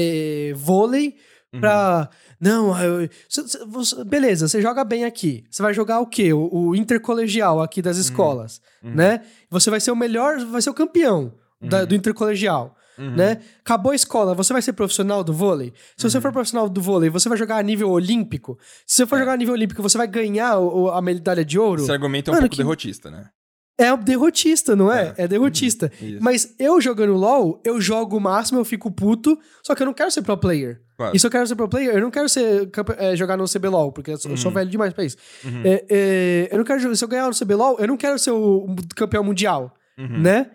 é, 0.51 0.55
vôlei 0.55 1.17
Uhum. 1.53 1.61
pra. 1.61 2.11
Não, 2.41 2.79
eu- 2.83 3.09
cê- 3.29 3.47
cê- 3.49 3.65
você- 3.65 4.05
beleza, 4.05 4.49
você 4.49 4.61
joga 4.61 4.85
bem 4.85 5.05
aqui. 5.05 5.45
Você 5.51 5.63
vai 5.63 5.73
jogar 5.73 6.01
o 6.01 6.07
quê? 6.07 6.33
O, 6.33 6.49
o 6.53 6.77
intercolegial 6.77 7.61
aqui 7.63 7.81
das 7.81 7.97
escolas, 7.97 8.61
Uhum. 8.83 8.95
né? 8.95 9.23
Você 9.51 9.71
vai 9.71 9.81
ser 9.81 9.91
o 9.93 9.97
melhor, 9.97 10.39
vai 10.47 10.61
ser 10.61 10.71
o 10.71 10.75
campeão 10.75 11.33
da- 11.61 11.81
Uhum. 11.81 11.87
do 11.87 11.95
intercolegial, 11.95 12.77
Uhum. 12.99 13.15
né? 13.17 13.41
Acabou 13.61 13.93
a 13.93 13.95
escola, 13.95 14.35
você 14.35 14.53
vai 14.53 14.63
ser 14.63 14.73
profissional 14.73 15.25
do 15.25 15.33
vôlei? 15.33 15.73
Se 15.97 16.09
você 16.09 16.17
Uhum. 16.19 16.23
for 16.23 16.33
profissional 16.33 16.69
do 16.69 16.81
vôlei, 16.81 17.11
você 17.11 17.29
vai 17.29 17.37
jogar 17.39 17.57
a 17.57 17.63
nível 17.63 17.91
olímpico? 17.91 18.59
Se 18.87 18.97
você 18.99 19.07
for 19.07 19.17
É. 19.17 19.19
jogar 19.21 19.33
a 19.33 19.37
nível 19.37 19.55
olímpico, 19.55 19.83
você 19.83 19.99
vai 19.99 20.07
ganhar 20.07 20.59
o- 20.59 20.91
a 20.91 21.01
medalha 21.03 21.45
de 21.45 21.59
ouro? 21.59 21.83
Esse 21.83 21.93
argumento 21.93 22.29
é 22.29 22.33
um 22.33 22.35
Mano, 22.35 22.43
pouco 22.45 22.57
que- 22.57 22.63
derrotista, 22.63 23.11
né? 23.11 23.29
É 23.77 23.97
derrotista, 23.97 24.77
não 24.77 24.93
é? 24.93 25.15
É, 25.17 25.27
derrotista. 25.27 25.91
Isso. 26.01 26.19
Mas 26.23 26.55
eu 26.61 26.81
jogando 26.81 27.13
LoL, 27.15 27.61
eu 27.65 27.81
jogo 27.81 28.17
o 28.17 28.21
máximo, 28.21 28.61
eu 28.61 28.65
fico 28.65 28.89
puto, 28.89 29.37
só 29.65 29.75
que 29.75 29.83
eu 29.83 29.87
não 29.87 29.93
quero 29.93 30.13
ser 30.13 30.23
pro 30.23 30.37
player. 30.37 30.81
Claro. 30.97 31.17
E 31.17 31.19
se 31.19 31.27
eu 31.27 31.31
quero 31.33 31.45
ser 31.45 31.57
pro 31.57 31.69
player, 31.69 31.93
eu 31.93 32.01
não 32.01 32.09
quero 32.13 32.29
ser, 32.29 32.71
é, 32.99 33.17
jogar 33.17 33.37
no 33.37 33.49
CBLOL, 33.49 33.91
porque 33.91 34.13
eu 34.13 34.17
sou, 34.17 34.31
Uhum. 34.31 34.51
velho 34.53 34.71
demais 34.71 34.93
pra 34.93 35.03
isso. 35.05 35.17
Uhum. 35.45 35.63
É, 35.65 35.85
é, 35.91 36.49
eu 36.53 36.59
não 36.59 36.65
quero 36.65 36.95
se 36.97 37.05
eu 37.05 37.09
ganhar 37.09 37.27
no 37.27 37.35
CBLOL, 37.35 37.77
eu 37.81 37.89
não 37.89 37.97
quero 37.97 38.17
ser 38.17 38.31
o 38.31 38.77
campeão 38.95 39.25
mundial, 39.25 39.75
Uhum. 39.99 40.21
né? 40.21 40.53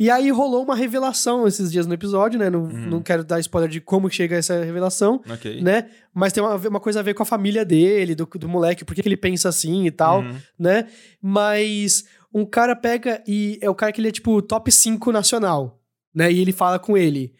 E 0.00 0.10
aí 0.10 0.30
rolou 0.30 0.64
uma 0.64 0.74
revelação 0.74 1.46
esses 1.46 1.70
dias 1.70 1.86
no 1.86 1.92
episódio, 1.92 2.38
né? 2.38 2.48
Não, 2.48 2.62
Uhum. 2.62 2.88
não 2.88 3.02
quero 3.02 3.22
dar 3.22 3.38
spoiler 3.38 3.68
de 3.68 3.82
como 3.82 4.08
chega 4.10 4.34
essa 4.36 4.64
revelação, 4.64 5.20
Ok. 5.30 5.60
né? 5.60 5.90
Mas 6.14 6.32
tem 6.32 6.42
uma, 6.42 6.56
uma 6.56 6.80
coisa 6.80 7.00
a 7.00 7.02
ver 7.02 7.12
com 7.12 7.22
a 7.22 7.26
família 7.26 7.66
dele, 7.66 8.14
do, 8.14 8.24
do 8.24 8.48
moleque, 8.48 8.82
por 8.82 8.94
que 8.94 9.06
ele 9.06 9.16
pensa 9.16 9.50
assim 9.50 9.84
e 9.84 9.90
tal 9.90 10.22
Uhum. 10.22 10.38
né? 10.58 10.88
Mas 11.20 12.04
um 12.32 12.46
cara 12.46 12.74
pega 12.74 13.22
e 13.28 13.58
é 13.60 13.68
o 13.68 13.74
cara 13.74 13.92
que 13.92 14.00
ele 14.00 14.08
é 14.08 14.12
tipo 14.12 14.40
top 14.40 14.72
5 14.72 15.12
nacional, 15.12 15.80
né? 16.14 16.32
E 16.32 16.40
ele 16.40 16.52
fala 16.52 16.78
com 16.78 16.96
ele. 16.96 17.34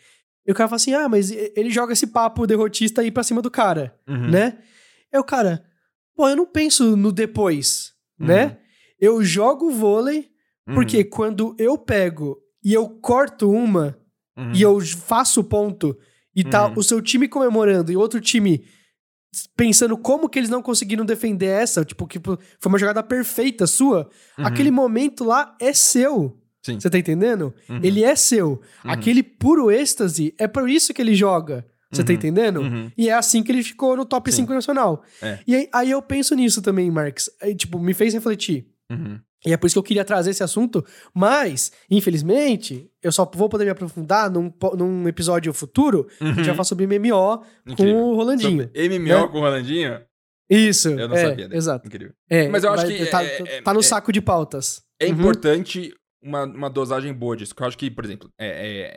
E 0.47 0.53
o 0.53 0.55
cara 0.55 0.69
fala 0.69 0.77
assim: 0.77 0.93
"Ah, 0.93 1.09
mas 1.09 1.31
ele 1.31 1.71
joga 1.71 1.95
esse 1.95 2.09
papo 2.09 2.47
derrotista 2.47 3.01
aí 3.01 3.11
pra 3.11 3.23
cima 3.23 3.41
do 3.41 3.51
cara", 3.51 3.95
Uhum. 4.07 4.29
né? 4.31 4.59
É 5.11 5.19
o 5.19 5.25
cara: 5.25 5.65
"Pô, 6.15 6.29
eu 6.29 6.37
não 6.37 6.45
penso 6.47 6.95
no 6.95 7.11
depois", 7.11 7.93
Uhum. 8.21 8.27
né? 8.27 8.59
Eu 9.01 9.25
jogo 9.25 9.71
vôlei 9.71 10.29
Uhum. 10.69 10.75
porque 10.75 11.05
quando 11.05 11.55
eu 11.59 11.79
pego 11.79 12.37
e 12.65 12.73
eu 12.75 12.89
corto 12.89 13.51
uma 13.51 13.97
Uhum. 14.39 14.53
e 14.55 14.63
eu 14.63 14.81
faço 14.81 15.41
o 15.41 15.45
ponto 15.45 15.97
e 16.35 16.43
tá 16.45 16.67
Uhum. 16.69 16.75
o 16.77 16.83
seu 16.83 17.01
time 17.03 17.29
comemorando 17.29 17.91
e 17.93 17.97
outro 17.97 18.21
time 18.21 18.65
pensando 19.57 19.97
como 19.97 20.29
que 20.29 20.39
eles 20.39 20.51
não 20.51 20.63
conseguiram 20.63 21.05
defender 21.05 21.47
essa, 21.47 21.85
tipo, 21.85 22.07
que 22.07 22.19
foi 22.21 22.39
uma 22.67 22.79
jogada 22.79 23.03
perfeita 23.03 23.67
sua, 23.67 24.09
Uhum. 24.39 24.47
aquele 24.47 24.71
momento 24.71 25.25
lá 25.25 25.55
é 25.61 25.73
seu. 25.73 26.37
Sim. 26.65 26.79
Você 26.79 26.91
tá 26.91 26.99
entendendo? 26.99 27.55
Uhum. 27.69 27.81
Ele 27.83 28.05
é 28.05 28.15
seu. 28.17 28.61
Uhum. 28.85 28.91
Aquele 28.91 29.23
puro 29.23 29.71
êxtase 29.71 30.35
é 30.39 30.47
por 30.47 30.69
isso 30.69 30.93
que 30.93 31.01
ele 31.01 31.15
joga. 31.15 31.65
Você 31.93 32.05
tá 32.05 32.11
Uhum. 32.13 32.17
entendendo? 32.17 32.61
Uhum. 32.61 32.91
E 32.97 33.09
é 33.09 33.15
assim 33.15 33.43
que 33.43 33.51
ele 33.51 33.63
ficou 33.65 33.97
no 33.97 34.05
top 34.05 34.31
Sim. 34.31 34.43
5 34.43 34.53
nacional. 34.55 35.03
É. 35.23 35.39
E 35.47 35.55
aí, 35.57 35.69
aí 35.73 35.91
eu 35.91 36.01
penso 36.03 36.35
nisso 36.35 36.61
também, 36.63 36.91
Marx. 36.91 37.29
Aí, 37.43 37.55
tipo, 37.55 37.79
me 37.79 37.95
fez 37.95 38.13
refletir. 38.15 38.67
Uhum. 39.45 39.51
E 39.51 39.55
é 39.55 39.57
por 39.57 39.67
isso 39.67 39.75
que 39.75 39.79
eu 39.79 39.83
queria 39.83 40.05
trazer 40.05 40.31
esse 40.31 40.43
assunto, 40.43 40.85
mas, 41.15 41.73
infelizmente, 41.91 42.91
eu 43.03 43.11
só 43.13 43.29
vou 43.35 43.49
poder 43.49 43.65
me 43.65 43.71
aprofundar 43.71 44.31
num, 44.31 44.53
num 44.77 45.09
episódio 45.09 45.53
futuro 45.55 46.05
que 46.19 46.25
a 46.25 46.27
gente 46.33 46.45
vai 46.47 46.55
falar 46.55 46.65
sobre 46.65 46.87
MMO 46.87 47.39
com 47.39 47.45
Uhum. 47.45 47.73
Incrível. 47.73 47.97
o 47.99 48.15
Rolandinho. 48.17 48.63
Sobre 48.65 48.89
MMO 48.99 49.09
né? 49.09 49.29
com 49.29 49.39
o 49.39 49.41
Rolandinho? 49.41 50.01
Isso. 50.51 50.89
Eu 50.91 51.09
não 51.09 51.17
é, 51.17 51.27
sabia. 51.29 51.49
Né? 51.49 51.57
Exato. 51.57 51.87
Incrível. 51.87 52.13
É, 52.29 52.49
Mas 52.49 52.65
eu 52.65 52.73
acho 52.73 52.87
que 52.87 53.07
Tá, 53.07 53.25
é- 53.25 53.43
é- 53.59 53.63
tá 53.63 53.73
no 53.73 53.81
é- 53.81 53.83
saco 53.85 54.13
de 54.13 54.21
pautas. 54.21 54.83
É 55.01 55.07
Uhum. 55.07 55.13
importante 55.13 55.95
uma, 56.23 56.45
uma 56.45 56.69
dosagem 56.69 57.13
boa 57.15 57.37
disso. 57.37 57.55
porque 57.55 57.63
Eu 57.63 57.69
acho 57.69 57.79
que, 57.79 57.91
por 57.91 58.05
exemplo, 58.05 58.29
é, 58.39 58.49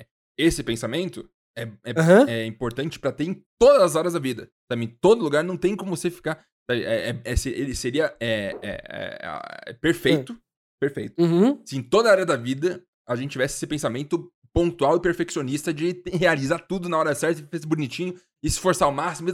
é- 0.02 0.06
esse 0.38 0.64
pensamento 0.64 1.30
é, 1.56 1.68
é, 1.86 2.00
Aham. 2.00 2.26
é 2.28 2.46
importante 2.48 2.98
pra 3.00 3.12
ter 3.12 3.26
em 3.26 3.42
todas 3.60 3.84
as 3.84 3.96
áreas 3.96 4.14
da 4.14 4.20
vida. 4.20 4.50
Sabe? 4.70 4.86
Em 4.86 4.98
todo 5.00 5.24
lugar 5.24 5.44
não 5.44 5.56
tem 5.56 5.76
como 5.76 5.96
você 5.96 6.10
ficar. 6.10 6.44
É, 6.70 7.10
é- 7.10 7.22
é- 7.26 7.50
ele 7.50 7.76
seria 7.76 8.16
é, 8.20 8.56
é- 8.62 9.70
é- 9.70 9.74
perfeito. 9.74 10.38
Perfeito. 10.82 11.22
Uhum. 11.22 11.62
Se 11.66 11.78
em 11.78 11.82
toda 11.82 12.12
área 12.12 12.26
da 12.26 12.36
vida 12.36 12.84
a 13.08 13.16
gente 13.16 13.32
tivesse 13.32 13.56
esse 13.56 13.68
pensamento 13.68 14.32
pontual 14.54 14.98
e 14.98 15.02
perfeccionista 15.02 15.74
de 15.74 16.02
realizar 16.12 16.60
tudo 16.60 16.88
na 16.88 16.98
hora 16.98 17.16
certa, 17.16 17.46
fazer 17.52 17.66
bonitinho, 17.66 18.14
e 18.44 18.50
se 18.50 18.56
esforçar 18.58 18.88
ao 18.88 18.94
máximo. 18.94 19.30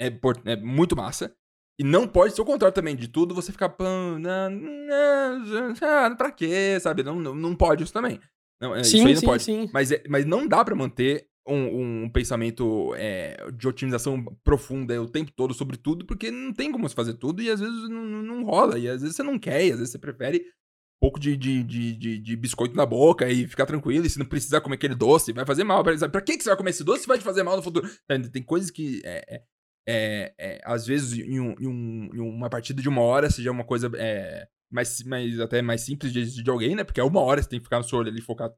É, 0.00 0.10
por- 0.10 0.40
é 0.44 0.56
muito 0.56 0.96
massa. 0.96 1.34
E 1.78 1.84
não 1.84 2.06
pode 2.08 2.34
ser 2.34 2.40
o 2.40 2.44
contrário 2.44 2.74
também 2.74 2.96
de 2.96 3.06
tudo, 3.08 3.34
você 3.34 3.52
ficar. 3.52 3.68
"Pã, 3.70 4.18
não, 4.18 4.50
não, 4.50 5.74
ah, 5.82 6.14
pra 6.16 6.30
quê? 6.32 6.78
Sabe? 6.80 7.02
Não, 7.02 7.18
não, 7.20 7.34
não 7.34 7.54
pode 7.54 7.82
isso 7.84 7.92
também. 7.92 8.18
Não, 8.60 8.74
é, 8.74 8.80
isso 8.80 8.92
Sim, 8.92 9.06
aí 9.06 9.12
não 9.14 9.20
sim, 9.20 9.26
pode. 9.26 9.42
sim. 9.42 9.70
Mas, 9.72 9.90
mas 10.08 10.24
não 10.24 10.46
dá 10.46 10.64
pra 10.64 10.74
manter 10.74 11.28
um, 11.48 12.04
um 12.04 12.10
pensamento 12.10 12.94
é, 12.96 13.36
de 13.52 13.68
otimização 13.68 14.22
profunda 14.44 15.00
o 15.00 15.08
tempo 15.08 15.32
todo 15.32 15.54
sobre 15.54 15.76
tudo, 15.76 16.04
porque 16.04 16.30
não 16.30 16.52
tem 16.52 16.72
como 16.72 16.88
você 16.88 16.94
fazer 16.94 17.14
tudo 17.14 17.42
e 17.42 17.50
às 17.50 17.60
vezes 17.60 17.88
não, 17.88 18.04
não- 18.04 18.44
rola. 18.44 18.78
E 18.78 18.88
às 18.88 19.00
vezes 19.02 19.16
você 19.16 19.22
não 19.22 19.38
quer, 19.38 19.64
e 19.66 19.72
às 19.72 19.78
vezes 19.78 19.92
você 19.92 19.98
prefere 19.98 20.38
um 20.38 21.00
pouco 21.00 21.18
de, 21.20 21.36
de, 21.36 21.62
de, 21.62 22.18
de, 22.18 22.36
biscoito 22.36 22.74
na 22.76 22.86
boca 22.86 23.28
e 23.28 23.46
ficar 23.46 23.66
tranquilo. 23.66 24.06
E 24.06 24.10
se 24.10 24.18
não 24.18 24.26
precisar 24.26 24.60
comer 24.60 24.76
aquele 24.76 24.94
doce, 24.94 25.32
vai 25.32 25.44
fazer 25.46 25.64
mal. 25.64 25.82
Pra, 25.82 26.20
que, 26.20 26.36
que 26.36 26.42
você 26.42 26.48
vai 26.50 26.56
comer 26.56 26.70
esse 26.70 26.84
doce 26.84 27.02
se 27.02 27.08
vai 27.08 27.18
te 27.18 27.24
fazer 27.24 27.42
mal 27.42 27.56
no 27.56 27.62
futuro? 27.62 27.88
Tem, 28.32 28.42
coisas 28.42 28.70
que. 28.70 29.00
É, 29.04 29.24
é, 29.36 29.42
é, 29.88 30.34
é, 30.38 30.60
às 30.64 30.86
vezes, 30.86 31.18
em, 31.18 31.38
um- 31.40 31.54
em 31.60 31.66
um- 31.66 32.10
em 32.14 32.20
uma 32.20 32.50
partida 32.50 32.82
de 32.82 32.88
uma 32.88 33.02
hora, 33.02 33.30
seja 33.30 33.50
uma 33.52 33.64
coisa 33.64 33.90
é, 33.96 34.48
mais, 34.70 35.02
mais, 35.04 35.38
até 35.40 35.62
mais 35.62 35.82
simples 35.82 36.12
de, 36.12 36.42
de 36.42 36.50
alguém, 36.50 36.74
né? 36.74 36.82
Porque 36.84 37.00
é 37.00 37.04
uma 37.04 37.20
hora, 37.20 37.40
você 37.42 37.48
tem 37.48 37.58
que 37.60 37.64
ficar 37.64 37.78
no 37.78 37.84
seu 37.84 37.98
olho 37.98 38.08
ali 38.08 38.20
focado 38.20 38.54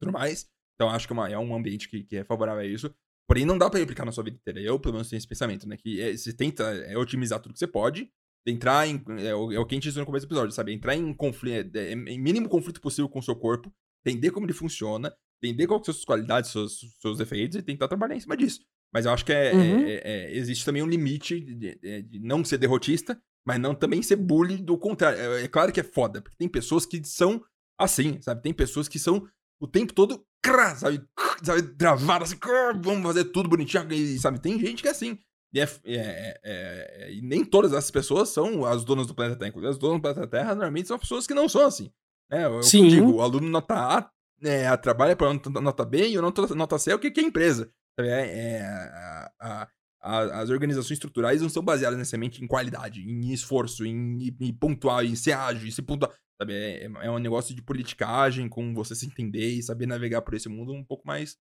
tudo 0.00 0.12
mais. 0.12 0.46
Então, 0.78 0.88
acho 0.90 1.06
que 1.08 1.12
é, 1.12 1.14
uma- 1.16 1.28
é 1.28 1.36
um 1.38 1.54
ambiente 1.56 1.88
que, 1.88 2.04
que 2.04 2.16
é 2.18 2.24
favorável 2.24 2.62
a 2.62 2.66
isso. 2.66 2.94
Porém, 3.28 3.44
não 3.44 3.58
dá 3.58 3.68
pra 3.68 3.80
replicar 3.80 4.04
na 4.04 4.12
sua 4.12 4.22
vida 4.24 4.36
inteira. 4.36 4.60
Eu, 4.60 4.78
pelo 4.78 4.94
menos, 4.94 5.08
tenho 5.10 5.18
esse 5.18 5.26
pensamento, 5.26 5.68
né? 5.68 5.76
Que 5.76 6.00
é, 6.00 6.16
você 6.16 6.32
tenta 6.32 6.62
é, 6.62 6.96
otimizar 6.96 7.40
tudo 7.40 7.52
que 7.52 7.58
você 7.58 7.66
pode, 7.66 8.08
entrar 8.46 8.86
em. 8.86 9.02
É, 9.18 9.34
o- 9.34 9.52
é 9.52 9.58
o 9.58 9.66
que 9.66 9.74
a 9.74 9.76
gente 9.76 9.82
disse 9.84 9.98
no 9.98 10.06
começo 10.06 10.24
do 10.26 10.28
episódio, 10.30 10.52
sabe? 10.54 10.72
Entrar 10.72 10.94
em 10.94 11.12
conflito, 11.12 11.74
é, 11.76 11.92
em 11.92 12.18
mínimo 12.20 12.48
conflito 12.48 12.80
possível 12.80 13.08
com 13.08 13.18
o 13.18 13.22
seu 13.22 13.34
corpo, 13.36 13.72
entender 14.06 14.30
como 14.30 14.46
ele 14.46 14.52
funciona, 14.52 15.12
entender 15.42 15.66
quais 15.66 15.84
são 15.84 15.92
suas 15.92 16.04
qualidades, 16.04 16.50
seus, 16.50 16.78
seus 17.00 17.18
defeitos 17.18 17.58
e 17.58 17.62
tentar 17.62 17.88
trabalhar 17.88 18.14
em 18.16 18.20
cima 18.20 18.36
disso. 18.36 18.60
Mas 18.94 19.04
eu 19.04 19.12
acho 19.12 19.24
que 19.24 19.32
é, 19.32 19.52
Uhum. 19.52 19.80
é- 19.84 20.00
é- 20.04 20.36
existe 20.36 20.64
também 20.64 20.82
um 20.82 20.86
limite 20.88 21.38
de, 21.38 21.54
de- 21.74 22.02
de 22.02 22.18
não 22.20 22.42
ser 22.44 22.56
derrotista, 22.56 23.20
mas 23.46 23.58
não 23.60 23.74
também 23.74 24.00
ser 24.02 24.16
bully 24.16 24.56
do 24.56 24.78
contrário. 24.78 25.18
É, 25.18 25.42
é 25.44 25.48
claro 25.48 25.70
que 25.72 25.80
é 25.80 25.84
foda, 25.84 26.22
porque 26.22 26.36
tem 26.38 26.48
pessoas 26.48 26.86
que 26.86 27.04
são 27.04 27.44
assim, 27.78 28.22
sabe? 28.22 28.42
Tem 28.42 28.54
pessoas 28.54 28.88
que 28.88 28.98
são 28.98 29.28
o 29.60 29.66
tempo 29.66 29.92
todo, 29.92 30.24
crá, 30.42 30.74
sabe? 30.76 31.02
Sabe, 31.42 31.62
travadas, 31.76 32.30
assim, 32.30 32.38
crá, 32.38 32.72
vamos 32.72 33.02
fazer 33.02 33.24
tudo 33.26 33.48
bonitinho, 33.48 33.92
e, 33.92 34.18
sabe? 34.18 34.40
Tem 34.40 34.58
gente 34.58 34.82
que 34.82 34.88
é 34.88 34.92
assim. 34.92 35.18
E, 35.52 35.60
é- 35.60 35.64
é- 35.64 36.40
é- 36.44 37.04
é- 37.04 37.12
e 37.14 37.22
nem 37.22 37.44
todas 37.44 37.72
essas 37.72 37.90
pessoas 37.90 38.28
são 38.28 38.64
as 38.66 38.84
donas 38.84 39.06
do 39.06 39.14
planeta 39.14 39.38
Terra. 39.38 39.48
Inclusive, 39.48 39.70
as 39.70 39.78
donas 39.78 39.98
do 39.98 40.02
planeta 40.02 40.26
Terra 40.26 40.54
normalmente 40.54 40.88
são 40.88 40.98
pessoas 40.98 41.26
que 41.26 41.34
não 41.34 41.48
são 41.48 41.64
assim. 41.64 41.90
Né? 42.30 42.44
Eu, 42.44 42.54
eu 42.56 42.62
Sim. 42.62 42.88
digo, 42.88 43.12
o 43.12 43.22
aluno 43.22 43.48
nota 43.48 43.74
A 43.74 44.10
é, 44.42 44.76
trabalha 44.76 45.16
para 45.16 45.32
nota 45.60 45.84
B 45.84 46.08
e 46.10 46.18
o 46.18 46.22
nota, 46.22 46.54
nota 46.54 46.78
C 46.78 46.90
é 46.90 46.94
o 46.94 46.98
que, 46.98 47.10
que 47.10 47.20
é 47.20 47.24
empresa. 47.24 47.70
É, 47.98 48.04
é, 48.06 48.62
a- 48.62 49.30
a- 49.40 49.68
a- 50.00 50.40
as 50.42 50.50
organizações 50.50 50.92
estruturais 50.92 51.42
não 51.42 51.48
são 51.48 51.62
baseadas 51.62 51.98
necessariamente 51.98 52.42
em 52.42 52.46
qualidade, 52.46 53.00
em 53.02 53.32
esforço, 53.32 53.84
em, 53.84 54.18
em, 54.28 54.36
em 54.40 54.52
pontual, 54.54 55.02
em 55.04 55.14
ser 55.16 55.32
ágil, 55.32 55.66
em 55.66 55.70
ser 55.70 55.82
pontual. 55.82 56.12
Sabe? 56.40 56.52
É, 56.54 56.84
é 57.02 57.10
um 57.10 57.18
negócio 57.18 57.54
de 57.54 57.60
politicagem, 57.62 58.48
com 58.48 58.72
você 58.72 58.94
se 58.94 59.06
entender 59.06 59.48
e 59.54 59.62
saber 59.62 59.86
navegar 59.86 60.22
por 60.22 60.34
esse 60.34 60.48
mundo 60.48 60.72
um 60.72 60.84
pouco 60.84 61.06
mais 61.06 61.36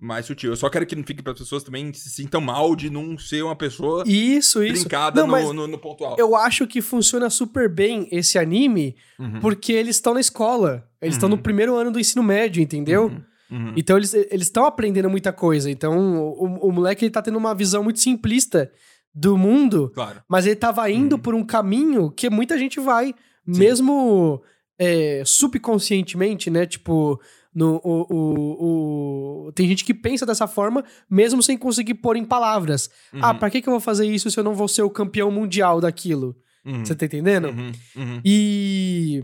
mais 0.00 0.26
sutil. 0.26 0.50
Eu 0.50 0.56
só 0.56 0.68
quero 0.68 0.84
que 0.84 0.96
não 0.96 1.04
fique 1.04 1.22
para 1.22 1.32
as 1.32 1.38
pessoas 1.38 1.62
também 1.62 1.92
se 1.92 2.10
sintam 2.10 2.40
mal 2.40 2.74
de 2.74 2.90
não 2.90 3.16
ser 3.16 3.42
uma 3.44 3.54
pessoa 3.56 4.02
Isso, 4.06 4.62
isso. 4.62 4.82
mas 5.28 5.44
no, 5.46 5.52
no, 5.52 5.66
no 5.68 5.78
pontual. 5.78 6.16
Eu 6.18 6.34
acho 6.34 6.66
que 6.66 6.82
funciona 6.82 7.30
super 7.30 7.68
bem 7.72 8.08
esse 8.10 8.36
anime 8.36 8.96
Uhum. 9.18 9.38
porque 9.40 9.72
eles 9.72 9.96
estão 9.96 10.12
na 10.12 10.20
escola. 10.20 10.90
Eles 11.00 11.14
estão 11.14 11.28
Uhum. 11.30 11.36
no 11.36 11.42
primeiro 11.42 11.76
ano 11.76 11.92
do 11.92 12.00
ensino 12.00 12.22
médio, 12.24 12.60
entendeu? 12.60 13.04
Uhum. 13.06 13.22
Uhum. 13.50 13.72
Então 13.76 13.96
eles 13.96 14.14
estão 14.32 14.64
aprendendo 14.64 15.08
muita 15.10 15.32
coisa. 15.32 15.70
Então 15.70 16.18
o, 16.32 16.68
o 16.68 16.72
moleque 16.72 17.04
ele 17.04 17.12
tá 17.12 17.20
tendo 17.22 17.36
uma 17.38 17.54
visão 17.54 17.82
muito 17.84 18.00
simplista 18.00 18.70
do 19.14 19.36
mundo, 19.38 19.90
Claro. 19.94 20.22
mas 20.28 20.44
ele 20.46 20.56
tava 20.56 20.90
indo 20.90 21.14
Uhum. 21.16 21.22
por 21.22 21.34
um 21.34 21.44
caminho 21.44 22.10
que 22.10 22.28
muita 22.30 22.58
gente 22.58 22.80
vai, 22.80 23.14
mesmo 23.46 24.42
é, 24.78 25.22
subconscientemente, 25.24 26.50
né? 26.50 26.66
Tipo, 26.66 27.20
no, 27.54 27.80
o, 27.84 28.06
o, 28.12 29.46
o- 29.46 29.52
tem 29.52 29.68
gente 29.68 29.84
que 29.84 29.94
pensa 29.94 30.26
dessa 30.26 30.46
forma, 30.48 30.84
mesmo 31.08 31.42
sem 31.42 31.56
conseguir 31.56 31.94
pôr 31.94 32.16
em 32.16 32.24
palavras. 32.24 32.90
Ah, 33.20 33.30
Uhum. 33.32 33.38
pra 33.38 33.50
que, 33.50 33.62
que 33.62 33.68
eu 33.68 33.72
vou 33.72 33.80
fazer 33.80 34.06
isso 34.06 34.30
se 34.30 34.38
eu 34.40 34.44
não 34.44 34.54
vou 34.54 34.66
ser 34.66 34.82
o 34.82 34.90
campeão 34.90 35.30
mundial 35.30 35.80
daquilo? 35.80 36.36
Uhum. 36.64 36.84
Você 36.84 36.94
tá 36.94 37.06
entendendo? 37.06 37.48
Uhum. 37.48 37.72
Uhum. 37.96 38.20
E 38.24 39.22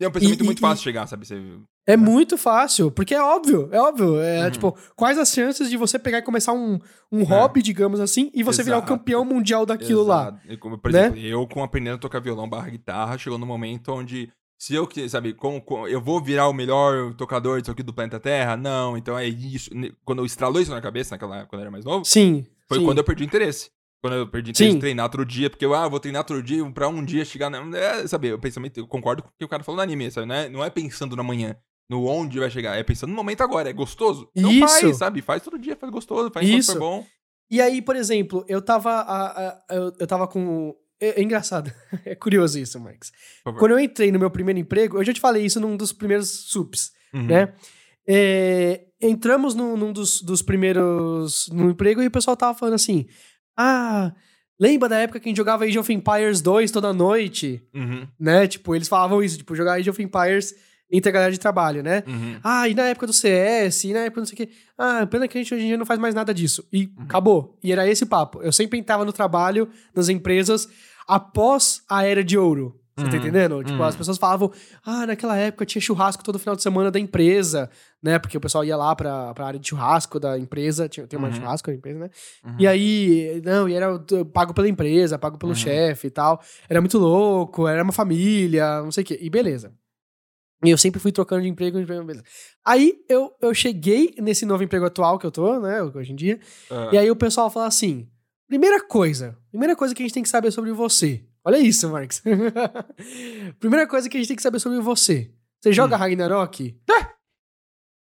É 0.00 0.08
um 0.08 0.10
pensamento 0.10 0.40
E- 0.40 0.44
muito 0.44 0.58
e- 0.58 0.60
fácil 0.60 0.76
de 0.78 0.82
chegar, 0.82 1.06
sabe? 1.06 1.24
Você... 1.26 1.40
é 1.86 1.96
muito 1.96 2.36
fácil, 2.36 2.90
porque 2.90 3.14
é 3.14 3.22
óbvio, 3.22 3.68
é 3.70 3.80
óbvio. 3.80 4.18
É 4.20 4.44
Uhum. 4.44 4.50
tipo, 4.50 4.76
quais 4.96 5.16
as 5.18 5.30
chances 5.32 5.70
de 5.70 5.76
você 5.76 5.98
pegar 5.98 6.18
e 6.18 6.22
começar 6.22 6.52
um, 6.52 6.78
um 7.12 7.22
hobby, 7.22 7.62
digamos 7.62 8.00
assim, 8.00 8.30
e 8.34 8.42
você 8.42 8.62
virar 8.62 8.76
o 8.76 8.80
É. 8.80 8.82
Exato. 8.84 8.98
campeão 8.98 9.24
mundial 9.24 9.64
daquilo 9.64 10.02
lá? 10.02 10.22
Exato. 10.28 10.38
Eu, 10.48 10.58
como, 10.58 10.78
por 10.78 10.90
né? 10.92 11.00
exemplo, 11.00 11.18
eu 11.20 11.46
com 11.46 11.62
aprendendo 11.62 11.94
a 11.94 11.98
tocar 11.98 12.20
violão 12.20 12.48
barra 12.48 12.70
guitarra, 12.70 13.16
chegou 13.18 13.38
no 13.38 13.46
momento 13.46 13.92
onde 13.92 14.30
se 14.58 14.74
eu, 14.74 14.86
que- 14.86 15.08
sabe, 15.08 15.32
com, 15.34 15.60
com- 15.60 15.86
eu 15.86 16.00
vou 16.00 16.20
virar 16.22 16.48
o 16.48 16.52
melhor 16.52 17.14
tocador 17.14 17.60
disso 17.60 17.70
aqui 17.70 17.82
do 17.82 17.92
planeta 17.92 18.18
Terra? 18.18 18.56
Não, 18.56 18.96
então 18.96 19.16
é 19.18 19.26
isso. 19.28 19.70
Quando 20.04 20.20
eu 20.20 20.26
estralou 20.26 20.60
isso 20.60 20.70
na 20.70 20.80
cabeça, 20.80 21.14
naquela 21.14 21.36
época, 21.36 21.50
quando 21.50 21.60
eu 21.60 21.64
era 21.64 21.70
mais 21.70 21.84
novo, 21.84 22.04
Sim. 22.04 22.46
foi 22.68 22.78
sim. 22.78 22.84
quando 22.84 22.98
eu 22.98 23.04
perdi 23.04 23.22
o 23.24 23.26
interesse. 23.26 23.70
Quando 24.04 24.16
eu 24.16 24.28
perdi 24.28 24.52
Sim. 24.54 24.74
de 24.74 24.80
treinar 24.80 25.08
todo 25.08 25.24
dia, 25.24 25.48
porque 25.48 25.64
eu, 25.64 25.72
ah, 25.74 25.88
vou 25.88 25.98
treinar 25.98 26.24
todo 26.24 26.42
dia 26.42 26.62
pra 26.72 26.88
um 26.90 27.02
dia 27.02 27.24
chegar 27.24 27.48
na. 27.48 27.58
É, 27.78 28.06
sabe, 28.06 28.28
eu 28.28 28.38
pensamento, 28.38 28.76
eu 28.78 28.86
concordo 28.86 29.22
com 29.22 29.30
o 29.30 29.32
que 29.38 29.44
o 29.46 29.48
cara 29.48 29.64
falou 29.64 29.78
no 29.78 29.82
anime, 29.82 30.10
sabe? 30.10 30.26
Não 30.26 30.34
é, 30.34 30.48
não 30.50 30.62
é 30.62 30.68
pensando 30.68 31.16
na 31.16 31.22
manhã, 31.22 31.56
no 31.88 32.04
onde 32.06 32.38
vai 32.38 32.50
chegar, 32.50 32.76
é 32.76 32.82
pensando 32.82 33.08
no 33.08 33.16
momento 33.16 33.40
agora, 33.42 33.70
é 33.70 33.72
gostoso. 33.72 34.28
Então 34.36 34.52
Isso. 34.52 34.68
faz, 34.68 34.96
sabe? 34.98 35.22
Faz 35.22 35.42
todo 35.42 35.58
dia, 35.58 35.74
faz 35.74 35.90
gostoso, 35.90 36.30
faz 36.30 36.46
Isso. 36.46 36.72
for 36.74 36.78
bom. 36.80 37.06
E 37.50 37.62
aí, 37.62 37.80
por 37.80 37.96
exemplo, 37.96 38.44
eu 38.46 38.60
tava. 38.60 38.90
a- 38.90 39.48
a- 39.48 39.74
eu, 39.74 39.92
eu 39.98 40.06
tava 40.06 40.28
com. 40.28 40.74
É, 41.00 41.20
é 41.20 41.22
engraçado. 41.22 41.72
é 42.04 42.14
curioso 42.14 42.58
isso, 42.58 42.78
Marcos. 42.78 43.10
Favor. 43.42 43.58
Quando 43.58 43.72
eu 43.72 43.78
entrei 43.80 44.12
no 44.12 44.18
meu 44.18 44.30
primeiro 44.30 44.60
emprego, 44.60 44.98
eu 44.98 45.04
já 45.04 45.14
te 45.14 45.20
falei 45.20 45.46
isso 45.46 45.58
num 45.60 45.78
dos 45.78 45.92
primeiros 45.94 46.50
sups, 46.50 46.90
Uhum. 47.14 47.22
né? 47.26 47.54
É, 48.06 48.84
entramos 49.00 49.54
num, 49.54 49.76
num 49.78 49.92
dos, 49.92 50.20
dos 50.20 50.42
primeiros 50.42 51.48
no 51.50 51.70
emprego 51.70 52.02
e 52.02 52.06
o 52.06 52.10
pessoal 52.10 52.36
tava 52.36 52.56
falando 52.58 52.74
assim: 52.74 53.06
Ah, 53.56 54.12
lembra 54.58 54.88
da 54.88 54.98
época 54.98 55.20
que 55.20 55.28
a 55.28 55.30
gente 55.30 55.36
jogava 55.36 55.64
Age 55.64 55.78
of 55.78 55.92
Empires 55.92 56.40
2 56.40 56.70
toda 56.70 56.92
noite? 56.92 57.62
Uhum. 57.74 58.06
Né? 58.18 58.46
Tipo, 58.46 58.74
eles 58.74 58.88
falavam 58.88 59.22
isso, 59.22 59.38
tipo, 59.38 59.54
jogar 59.54 59.74
Age 59.74 59.90
of 59.90 60.02
Empires 60.02 60.54
entre 60.90 61.08
a 61.08 61.12
galera 61.12 61.32
de 61.32 61.38
trabalho, 61.40 61.82
né? 61.82 62.04
Uhum. 62.06 62.38
Ah, 62.44 62.68
e 62.68 62.74
na 62.74 62.84
época 62.84 63.06
do 63.06 63.12
CS, 63.12 63.84
e 63.84 63.92
na 63.92 64.00
época 64.00 64.20
não 64.20 64.26
sei 64.26 64.34
o 64.34 64.36
quê. 64.36 64.48
Ah, 64.78 65.06
pena 65.06 65.26
que 65.26 65.36
a 65.36 65.40
gente 65.42 65.52
hoje 65.54 65.64
em 65.64 65.68
dia 65.68 65.76
não 65.78 65.86
faz 65.86 65.98
mais 65.98 66.14
nada 66.14 66.32
disso. 66.32 66.66
E 66.72 66.84
Uhum. 66.96 67.04
acabou. 67.04 67.58
E 67.64 67.72
era 67.72 67.88
esse 67.88 68.04
papo. 68.06 68.42
Eu 68.42 68.52
sempre 68.52 68.78
entrava 68.78 69.04
no 69.04 69.12
trabalho, 69.12 69.68
nas 69.94 70.08
empresas, 70.08 70.68
após 71.08 71.82
a 71.88 72.04
era 72.04 72.22
de 72.22 72.36
ouro. 72.38 72.78
Você 72.96 73.04
tá 73.06 73.10
Uhum. 73.10 73.16
entendendo? 73.18 73.64
Tipo, 73.64 73.78
Uhum. 73.78 73.84
as 73.88 73.96
pessoas 73.96 74.18
falavam, 74.18 74.52
ah, 74.84 75.04
naquela 75.04 75.36
época 75.36 75.66
tinha 75.66 75.82
churrasco 75.82 76.22
todo 76.22 76.38
final 76.38 76.54
de 76.54 76.62
semana 76.62 76.92
da 76.92 77.00
empresa, 77.00 77.68
né? 78.00 78.20
Porque 78.20 78.36
o 78.36 78.40
pessoal 78.40 78.64
ia 78.64 78.76
lá 78.76 78.94
pra, 78.94 79.34
pra 79.34 79.46
área 79.46 79.58
de 79.58 79.68
churrasco 79.68 80.20
da 80.20 80.38
empresa, 80.38 80.88
tinha, 80.88 81.04
tem 81.06 81.18
uma 81.18 81.26
Uhum. 81.28 81.34
churrasco 81.34 81.68
da 81.70 81.74
empresa, 81.76 81.98
né? 81.98 82.10
Uhum. 82.44 82.56
E 82.58 82.66
aí, 82.68 83.42
não, 83.44 83.68
e 83.68 83.74
era 83.74 83.98
pago 84.32 84.54
pela 84.54 84.68
empresa, 84.68 85.18
pago 85.18 85.36
pelo 85.38 85.50
Uhum. 85.50 85.56
chefe 85.56 86.06
e 86.06 86.10
tal. 86.10 86.40
Era 86.68 86.80
muito 86.80 86.96
louco, 86.98 87.66
era 87.66 87.82
uma 87.82 87.92
família, 87.92 88.80
não 88.82 88.92
sei 88.92 89.02
o 89.02 89.06
quê. 89.06 89.18
E 89.20 89.28
beleza. 89.28 89.72
E 90.64 90.70
eu 90.70 90.78
sempre 90.78 91.00
fui 91.00 91.10
trocando 91.12 91.42
de 91.42 91.48
emprego, 91.48 91.76
de 91.76 91.82
emprego, 91.82 92.04
beleza. 92.04 92.24
Aí 92.64 92.94
eu, 93.08 93.32
eu 93.42 93.52
cheguei 93.52 94.14
nesse 94.18 94.46
novo 94.46 94.62
emprego 94.62 94.86
atual 94.86 95.18
que 95.18 95.26
eu 95.26 95.30
tô, 95.32 95.58
né, 95.58 95.82
hoje 95.82 96.12
em 96.12 96.16
dia. 96.16 96.38
Ah. 96.70 96.90
E 96.92 96.96
aí 96.98 97.10
o 97.10 97.16
pessoal 97.16 97.50
fala 97.50 97.66
assim: 97.66 98.08
primeira 98.48 98.80
coisa, 98.86 99.36
primeira 99.50 99.74
coisa 99.76 99.92
que 99.94 100.00
a 100.02 100.06
gente 100.06 100.14
tem 100.14 100.22
que 100.22 100.28
saber 100.28 100.52
sobre 100.52 100.70
você. 100.72 101.22
Olha 101.44 101.58
isso, 101.58 101.90
Marx. 101.90 102.22
primeira 103.60 103.86
coisa 103.86 104.08
que 104.08 104.16
a 104.16 104.20
gente 104.20 104.28
tem 104.28 104.36
que 104.36 104.42
saber 104.42 104.58
sobre 104.60 104.80
você. 104.80 105.30
Você 105.60 105.72
joga 105.72 105.96
Hum. 105.96 105.98
Ragnarok? 105.98 106.76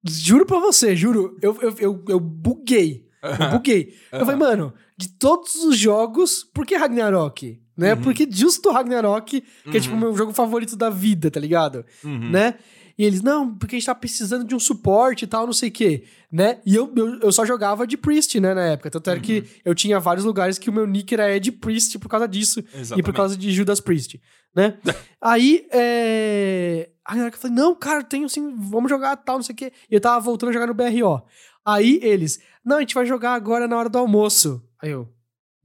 Juro 0.05 0.45
pra 0.45 0.59
você, 0.59 0.95
juro. 0.95 1.37
Eu, 1.41 1.57
eu, 1.61 1.75
eu, 1.79 2.05
eu 2.09 2.19
buguei. 2.19 3.07
Eu 3.21 3.49
buguei. 3.51 3.93
Eu 4.11 4.19
falei, 4.25 4.35
mano, 4.35 4.73
de 4.97 5.09
todos 5.09 5.55
os 5.63 5.77
jogos, 5.77 6.43
por 6.43 6.65
que 6.65 6.75
Ragnarok? 6.75 7.61
Né? 7.75 7.93
Uhum. 7.93 8.01
Porque 8.01 8.27
justo 8.29 8.69
Ragnarok, 8.71 9.41
que 9.41 9.77
é 9.77 9.79
tipo 9.79 9.93
o 9.93 9.97
Uhum. 9.97 9.99
meu 10.01 10.15
jogo 10.17 10.33
favorito 10.33 10.75
da 10.75 10.89
vida, 10.89 11.31
tá 11.31 11.39
ligado? 11.39 11.85
Uhum. 12.03 12.29
Né? 12.31 12.55
E 12.97 13.03
eles, 13.03 13.21
não, 13.21 13.55
porque 13.55 13.75
a 13.75 13.79
gente 13.79 13.85
tá 13.85 13.95
precisando 13.95 14.43
de 14.45 14.53
um 14.53 14.59
suporte 14.59 15.23
e 15.23 15.27
tal, 15.27 15.45
não 15.45 15.53
sei 15.53 15.69
o 15.69 15.71
quê, 15.71 16.03
né? 16.31 16.59
E 16.65 16.75
eu, 16.75 16.91
eu, 16.95 17.19
eu 17.21 17.31
só 17.31 17.43
jogava 17.45 17.87
de 17.87 17.97
Priest, 17.97 18.39
né, 18.39 18.53
na 18.53 18.65
época. 18.65 18.91
Tanto 18.91 19.09
era 19.09 19.17
Uhum. 19.17 19.23
que 19.23 19.43
eu 19.65 19.73
tinha 19.73 19.99
vários 19.99 20.25
lugares 20.25 20.57
que 20.59 20.69
o 20.69 20.73
meu 20.73 20.85
nick 20.85 21.11
era 21.13 21.35
Ed 21.35 21.51
Priest 21.53 21.97
por 21.97 22.07
causa 22.07 22.27
disso. 22.27 22.59
E 22.59 22.79
Exatamente. 22.81 23.05
por 23.05 23.13
causa 23.15 23.35
de 23.35 23.51
Judas 23.51 23.79
Priest, 23.79 24.21
né? 24.55 24.77
Aí, 25.19 25.65
é... 25.71 26.89
Aí 27.05 27.19
eu 27.19 27.31
falei, 27.33 27.55
não, 27.57 27.75
cara, 27.75 28.03
tenho 28.03 28.29
sim, 28.29 28.55
vamos 28.55 28.89
jogar 28.89 29.15
tal, 29.17 29.35
não 29.37 29.43
sei 29.43 29.53
o 29.53 29.57
quê. 29.57 29.73
E 29.89 29.95
eu 29.95 29.99
tava 29.99 30.19
voltando 30.19 30.49
a 30.49 30.53
jogar 30.53 30.67
no 30.67 30.73
BRO. 30.73 31.21
Aí 31.65 31.99
eles, 32.01 32.39
não, 32.63 32.77
a 32.77 32.79
gente 32.79 32.93
vai 32.95 33.05
jogar 33.05 33.33
agora 33.33 33.67
na 33.67 33.77
hora 33.77 33.89
do 33.89 33.97
almoço. 33.97 34.63
Aí 34.81 34.91
eu, 34.91 35.07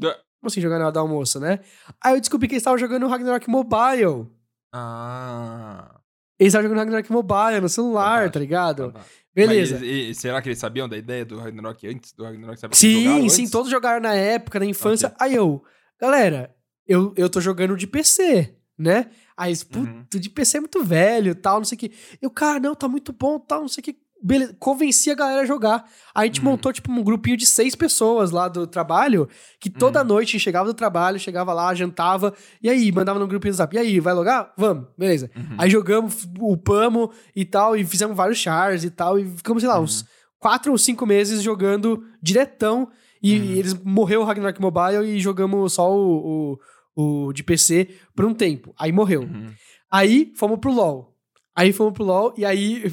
como 0.01 0.15
assim 0.45 0.61
jogar 0.61 0.79
na 0.79 0.85
hora 0.85 0.93
do 0.93 0.99
almoço, 1.01 1.39
né? 1.41 1.61
Aí 2.03 2.15
eu 2.15 2.21
descobri 2.21 2.49
que 2.49 2.55
eles 2.55 2.63
estavam 2.63 2.79
jogando 2.79 3.07
Ragnarok 3.09 3.49
Mobile. 3.51 4.27
Ah. 4.73 5.98
Eles 6.39 6.53
estavam 6.53 6.65
jogando 6.69 6.79
Ragnarok 6.79 7.11
Mobile 7.13 7.61
no 7.61 7.69
celular, 7.69 8.05
Fantástico, 8.11 8.33
tá 8.35 8.41
ligado? 8.41 8.95
Beleza. 9.35 9.75
Mas, 9.75 9.83
e- 9.83 10.11
e 10.11 10.15
será 10.15 10.41
que 10.43 10.49
eles 10.49 10.59
sabiam 10.59 10.89
da 10.89 10.97
ideia 10.97 11.25
do 11.25 11.39
Ragnarok 11.39 11.87
antes 11.87 12.13
do 12.13 12.25
Ragnarok? 12.25 12.59
Sabe 12.61 12.77
Sim, 12.77 13.29
sim, 13.29 13.43
antes? 13.43 13.51
todos 13.51 13.71
jogaram 13.71 14.01
na 14.01 14.15
época, 14.15 14.59
na 14.59 14.67
infância. 14.67 15.15
Aí 15.21 15.35
eu, 15.35 15.63
galera, 16.01 16.55
eu, 16.87 17.13
eu 17.17 17.29
tô 17.29 17.41
jogando 17.41 17.77
de 17.77 17.87
PC, 17.87 18.55
né? 18.79 19.11
Aí 19.37 19.51
eles, 19.51 19.63
Uhum. 19.75 20.03
puto, 20.05 20.19
de 20.19 20.31
PC 20.31 20.57
é 20.59 20.61
muito 20.61 20.83
velho 20.85 21.35
tal, 21.35 21.59
não 21.59 21.65
sei 21.65 21.77
o 21.77 21.79
que. 21.79 21.93
Eu, 22.21 22.31
cara, 22.31 22.59
não, 22.61 22.75
tá 22.75 22.89
muito 22.89 23.13
bom 23.13 23.39
tal, 23.39 23.61
não 23.63 23.69
sei 23.69 23.81
o 23.81 23.85
que. 23.85 23.97
Beleza, 24.21 24.57
convenci 24.59 25.11
a 25.11 25.15
galera 25.15 25.43
a 25.43 25.47
jogar. 25.47 25.85
Aí 26.15 26.25
a 26.25 26.27
gente 26.27 26.41
Uhum. 26.41 26.47
montou, 26.51 26.73
tipo, 26.73 26.91
um 26.91 27.05
grupinho 27.05 27.37
de 27.37 27.47
seis 27.47 27.75
pessoas 27.77 28.31
lá 28.33 28.49
do 28.49 28.67
trabalho, 28.67 29.29
que 29.61 29.71
toda 29.71 30.01
Uhum. 30.03 30.07
noite 30.09 30.41
chegava 30.41 30.67
do 30.67 30.75
trabalho, 30.75 31.19
chegava 31.21 31.53
lá, 31.53 31.73
jantava, 31.75 32.35
e 32.63 32.69
aí, 32.69 32.91
mandava 32.91 33.19
no 33.19 33.29
grupinho 33.29 33.53
do 33.53 33.57
zap, 33.57 33.75
e 33.77 33.79
aí, 33.79 34.01
vai 34.01 34.13
logar? 34.15 34.53
Vamos, 34.57 34.87
beleza. 34.99 35.31
Uhum. 35.37 35.55
Aí 35.57 35.71
jogamos, 35.71 36.29
upamos 36.41 37.11
e 37.37 37.45
tal, 37.45 37.77
e 37.77 37.85
fizemos 37.85 38.17
vários 38.17 38.39
chars 38.39 38.83
e 38.83 38.91
tal, 38.91 39.19
e 39.19 39.25
ficamos, 39.25 39.63
sei 39.63 39.69
lá, 39.71 39.79
uns 39.79 40.05
quatro 40.41 40.73
ou 40.73 40.79
cinco 40.79 41.07
meses 41.07 41.41
jogando 41.43 42.03
diretão. 42.21 42.89
E, 43.23 43.37
Uhum. 43.39 43.45
e 43.45 43.59
eles 43.59 43.75
morreu 43.75 44.21
o 44.21 44.25
Ragnarok 44.25 44.61
Mobile 44.61 45.05
e 45.05 45.21
jogamos 45.21 45.73
só 45.75 45.93
o, 45.93 46.59
o, 46.97 47.27
o 47.29 47.33
de 47.33 47.43
PC 47.45 47.89
por 48.15 48.25
um 48.25 48.35
tempo. 48.35 48.73
Aí 48.79 48.91
morreu. 48.93 49.23
Uhum. 49.23 49.47
Aí 49.91 50.33
fomos 50.37 50.59
pro 50.61 50.73
LoL. 50.73 51.15
Aí 51.59 51.73
fomos 51.73 51.93
pro 51.93 52.05
LoL 52.05 52.35
e 52.39 52.45
aí, 52.45 52.93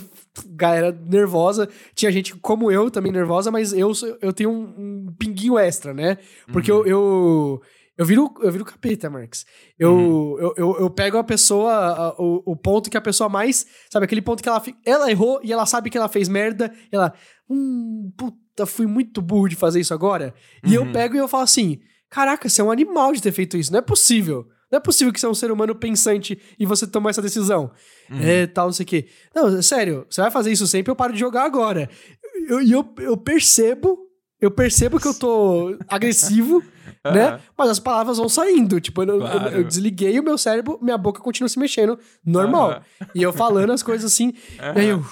galera 0.55 0.91
nervosa. 0.91 1.69
Tinha 1.93 2.11
gente 2.11 2.35
como 2.37 2.71
eu 2.71 2.89
também 2.89 3.11
nervosa, 3.11 3.51
mas 3.51 3.71
eu, 3.71 3.91
eu 4.19 4.33
tenho 4.33 4.49
um, 4.49 4.63
um 5.07 5.13
pinguinho 5.19 5.55
extra, 5.59 5.93
né? 5.93 6.17
Porque 6.51 6.71
Uhum. 6.71 6.79
eu, 6.79 6.87
eu, 6.87 7.61
eu, 7.95 8.05
viro, 8.07 8.33
eu 8.41 8.51
viro 8.51 8.65
capeta, 8.65 9.07
Marx. 9.07 9.45
Eu, 9.77 9.93
Uhum. 9.93 10.39
eu, 10.39 10.53
eu, 10.57 10.77
eu 10.79 10.89
pego 10.89 11.19
a 11.19 11.23
pessoa, 11.23 11.71
a- 11.73 12.15
o, 12.19 12.41
o 12.43 12.55
ponto 12.55 12.89
que 12.89 12.97
a 12.97 13.01
pessoa 13.01 13.29
mais. 13.29 13.67
Sabe, 13.87 14.05
aquele 14.05 14.21
ponto 14.23 14.41
que 14.41 14.49
ela, 14.49 14.63
ela 14.83 15.11
errou 15.11 15.39
e 15.43 15.53
ela 15.53 15.67
sabe 15.67 15.91
que 15.91 15.97
ela 15.99 16.09
fez 16.09 16.27
merda. 16.27 16.73
E 16.91 16.95
ela. 16.95 17.13
Hum, 17.47 18.11
puta, 18.17 18.65
fui 18.65 18.87
muito 18.87 19.21
burro 19.21 19.47
de 19.47 19.55
fazer 19.55 19.79
isso 19.79 19.93
agora. 19.93 20.33
E 20.65 20.73
eu 20.73 20.81
Uhum. 20.85 20.91
pego 20.91 21.13
e 21.15 21.19
eu 21.19 21.27
falo 21.27 21.43
assim: 21.43 21.79
caraca, 22.09 22.49
você 22.49 22.61
é 22.61 22.63
um 22.63 22.71
animal 22.71 23.13
de 23.13 23.21
ter 23.21 23.31
feito 23.31 23.57
isso. 23.57 23.71
Não 23.71 23.77
é 23.77 23.83
possível. 23.83 24.47
Não 24.75 24.79
é 24.79 24.81
possível 24.81 25.13
que 25.13 25.19
você 25.21 25.25
é 25.25 25.29
um 25.29 25.33
ser 25.33 25.51
humano 25.51 25.73
pensante 25.73 26.37
e 26.59 26.65
você 26.65 26.85
tomou 26.85 27.09
essa 27.09 27.21
decisão. 27.21 27.71
Uhum. 28.11 28.19
É, 28.21 28.45
tal, 28.45 28.65
não 28.65 28.73
sei 28.73 28.83
o 28.83 28.87
quê. 28.87 29.07
Não, 29.33 29.61
sério, 29.61 30.05
você 30.09 30.19
vai 30.21 30.29
fazer 30.29 30.51
isso 30.51 30.67
sempre, 30.67 30.91
eu 30.91 30.95
paro 30.97 31.13
de 31.13 31.19
jogar 31.19 31.45
agora. 31.45 31.89
E 32.35 32.51
eu, 32.51 32.61
eu, 32.61 32.93
eu 32.99 33.15
percebo, 33.17 33.97
eu 34.41 34.51
percebo 34.51 34.99
que 34.99 35.07
eu 35.07 35.13
tô 35.13 35.77
agressivo, 35.87 36.61
né? 37.05 37.39
Mas 37.57 37.69
as 37.69 37.79
palavras 37.79 38.17
vão 38.17 38.27
saindo. 38.27 38.81
Tipo, 38.81 39.03
eu, 39.03 39.07
eu- 39.15 39.19
Claro. 39.21 39.49
eu 39.57 39.63
desliguei 39.63 40.19
o 40.19 40.23
meu 40.23 40.37
cérebro, 40.37 40.77
minha 40.81 40.97
boca 40.97 41.21
continua 41.21 41.47
se 41.47 41.57
mexendo, 41.57 41.97
normal. 42.25 42.71
Aham. 42.71 42.81
E 43.15 43.23
eu 43.23 43.31
falando 43.31 43.71
as 43.71 43.81
coisas 43.81 44.11
assim. 44.11 44.33
E 44.75 44.79
aí 44.79 44.87
eu. 44.89 45.05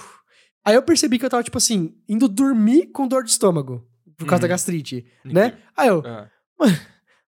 Aí 0.65 0.75
eu 0.75 0.81
percebi 0.83 1.17
que 1.17 1.25
eu 1.25 1.29
tava, 1.29 1.43
tipo 1.43 1.57
assim, 1.57 1.93
indo 2.07 2.27
dormir 2.27 2.87
com 2.91 3.07
dor 3.07 3.23
de 3.23 3.31
estômago. 3.31 3.81
Por 4.17 4.25
causa 4.27 4.41
da 4.41 4.45
Uhum. 4.47 4.49
gastrite, 4.49 5.05
né? 5.25 5.57
Aí 5.75 5.87
eu. 5.87 6.03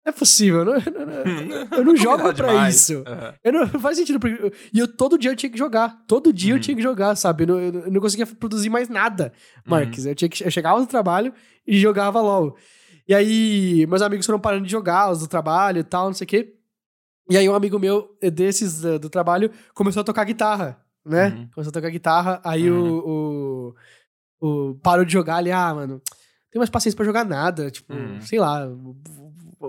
É 0.06 0.12
possível. 0.12 0.60
Eu 0.60 0.66
não, 0.66 0.74
eu 0.74 1.06
não, 1.06 1.78
eu 1.78 1.86
não 1.86 1.96
jogo 1.98 2.34
pra 2.34 2.70
isso. 2.70 2.98
Uhum. 2.98 3.34
Eu 3.44 3.54
não, 3.54 3.68
faz 3.80 3.98
sentido. 3.98 4.20
Porque, 4.20 4.52
e 4.74 4.80
eu 4.80 4.88
todo 4.88 5.18
dia 5.18 5.32
eu 5.32 5.36
tinha 5.36 5.50
que 5.50 5.58
jogar. 5.58 6.04
Todo 6.08 6.34
dia 6.34 6.52
uhum. 6.52 6.58
eu 6.58 6.62
tinha 6.62 6.76
que 6.76 6.84
jogar, 6.84 7.16
sabe? 7.16 7.44
Eu 7.44 7.48
não, 7.48 7.60
eu 7.60 7.92
não 7.92 8.02
conseguia 8.02 8.26
produzir 8.26 8.70
mais 8.70 8.90
nada, 8.90 9.32
Marques. 9.66 10.04
Uhum. 10.04 10.12
Eu, 10.12 10.16
tinha 10.16 10.30
que, 10.30 10.44
eu 10.44 10.52
chegava 10.52 10.80
do 10.80 10.88
trabalho 10.88 11.34
e 11.66 11.80
jogava 11.80 12.20
LOL. 12.20 12.58
E 13.08 13.14
aí, 13.14 13.86
meus 13.88 14.02
amigos 14.02 14.26
foram 14.26 14.40
parando 14.40 14.66
de 14.66 14.72
jogar, 14.72 15.12
os 15.12 15.20
do 15.20 15.28
trabalho 15.28 15.80
e 15.80 15.84
tal, 15.84 16.08
não 16.08 16.14
sei 16.14 16.26
o 16.26 16.28
quê. 16.28 16.54
E 17.30 17.38
aí, 17.38 17.48
um 17.48 17.56
amigo 17.56 17.80
meu 17.80 18.18
desses 18.34 18.82
do, 18.82 19.00
do 19.00 19.10
trabalho 19.10 19.52
começou 19.74 20.02
a 20.02 20.04
tocar 20.04 20.26
guitarra, 20.26 20.78
né? 21.06 21.30
Uhum. 21.30 21.50
Começou 21.54 21.70
a 21.70 21.74
tocar 21.74 21.90
guitarra. 21.90 22.42
Aí 22.44 22.70
o, 22.70 23.74
o, 24.42 24.46
o, 24.46 24.76
parou 24.76 25.06
de 25.06 25.14
jogar 25.14 25.38
ali, 25.38 25.52
ah, 25.52 25.74
mano, 25.74 26.02
tem 26.52 26.60
mais 26.60 26.70
paciência 26.70 26.96
pra 26.98 27.06
jogar 27.06 27.26
nada. 27.26 27.72
Tipo, 27.72 27.94
uhum. 27.94 28.20
sei 28.22 28.40
lá 28.40 28.68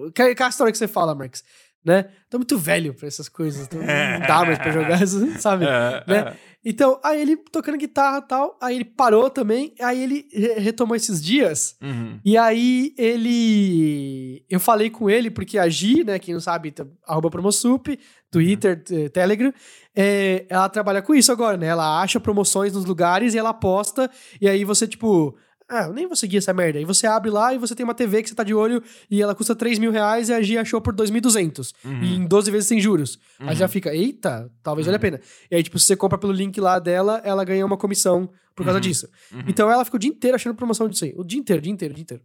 Aquela 0.09 0.49
história 0.49 0.73
que 0.73 0.79
você 0.79 0.89
fala, 0.89 1.15
Marx, 1.15 1.43
né? 1.85 2.07
Tô 2.31 2.39
muito 2.39 2.57
velho 2.57 2.95
pra 2.95 3.07
essas 3.07 3.29
coisas, 3.29 3.67
então 3.67 3.79
não 3.79 4.27
dá 4.27 4.45
mais 4.45 4.59
pra 4.59 4.73
jogar, 4.73 5.07
sabe? 5.39 5.67
É, 5.67 6.05
né? 6.07 6.19
É. 6.19 6.37
Então, 6.67 6.99
aí 7.05 7.21
ele 7.21 7.37
tocando 7.37 7.77
guitarra 7.77 8.19
e 8.19 8.23
tal, 8.23 8.59
aí 8.61 8.75
ele 8.77 8.87
parou 8.87 9.29
também, 9.29 9.75
aí 9.79 10.03
ele 10.03 10.27
retomou 10.57 10.97
esses 10.97 11.23
dias, 11.23 11.77
uhum. 11.83 12.19
e 12.25 12.39
aí 12.39 12.95
ele... 12.97 14.47
Eu 14.49 14.59
falei 14.59 14.89
com 14.89 15.11
ele, 15.11 15.31
porque 15.31 15.59
a 15.59 15.69
Gi, 15.69 16.03
né, 16.03 16.19
quem 16.19 16.33
não 16.33 16.41
sabe, 16.41 16.73
arroba 17.07 17.29
Promosup, 17.29 17.99
Twitter, 18.31 18.83
uhum. 18.91 19.09
Telegram, 19.11 19.53
é, 19.95 20.47
ela 20.49 20.71
trabalha 20.71 21.03
com 21.03 21.15
isso 21.15 21.31
agora, 21.31 21.59
né? 21.59 21.67
Ela 21.67 22.01
acha 22.01 22.19
promoções 22.19 22.73
nos 22.73 22.87
lugares 22.87 23.35
e 23.35 23.39
ela 23.39 23.53
posta, 23.53 24.11
e 24.41 24.49
aí 24.49 24.65
você, 24.65 24.89
tipo, 24.89 25.37
ah, 25.69 25.85
eu 25.85 25.95
nem 25.95 26.07
vou 26.07 26.15
seguir 26.15 26.37
essa 26.37 26.53
merda. 26.53 26.79
Aí 26.79 26.85
você 26.85 27.07
abre 27.07 27.31
lá 27.31 27.55
e 27.55 27.59
você 27.59 27.75
tem 27.75 27.85
uma 27.85 27.95
TV 27.95 28.23
que 28.23 28.29
você 28.29 28.35
tá 28.35 28.45
de 28.45 28.55
olho 28.55 28.83
e 29.11 29.23
ela 29.23 29.35
custa 29.35 29.55
3 29.55 29.79
mil 29.79 29.91
reais 29.91 30.29
e 30.29 30.35
a 30.35 30.43
Gia 30.43 30.61
achou 30.61 30.81
por 30.81 30.95
2.200. 30.95 31.73
Uhum. 31.85 32.03
E 32.03 32.17
em 32.17 32.27
12 32.27 32.51
vezes 32.51 32.69
sem 32.69 32.81
juros. 32.81 33.19
Uhum. 33.41 33.49
Aí 33.49 33.57
já 33.57 33.67
fica, 33.67 33.95
eita, 33.95 34.51
talvez 34.63 34.87
uhum. 34.87 34.93
valha 34.93 34.97
a 34.97 35.01
pena. 35.01 35.21
E 35.51 35.57
aí, 35.57 35.63
tipo, 35.63 35.79
se 35.79 35.87
você 35.87 35.97
compra 35.97 36.19
pelo 36.19 36.33
link 36.33 36.61
lá 36.61 36.79
dela, 36.79 37.21
ela 37.25 37.45
ganha 37.45 37.65
uma 37.65 37.77
comissão 37.79 38.31
por 38.55 38.65
causa 38.65 38.77
uhum. 38.77 38.83
disso. 38.83 39.09
Uhum. 39.33 39.45
Então 39.49 39.71
ela 39.71 39.85
ficou 39.85 39.97
o 39.97 40.01
dia 40.01 40.11
inteiro 40.11 40.35
achando 40.35 40.55
promoção 40.55 40.89
disso 40.89 41.05
aí. 41.05 41.15
O 41.17 41.25
dia 41.25 41.41
inteiro, 41.41 41.61
o 41.61 41.63
dia 41.63 41.73
inteiro, 41.73 41.93
o 41.93 41.95
dia 41.95 42.03
inteiro. 42.03 42.23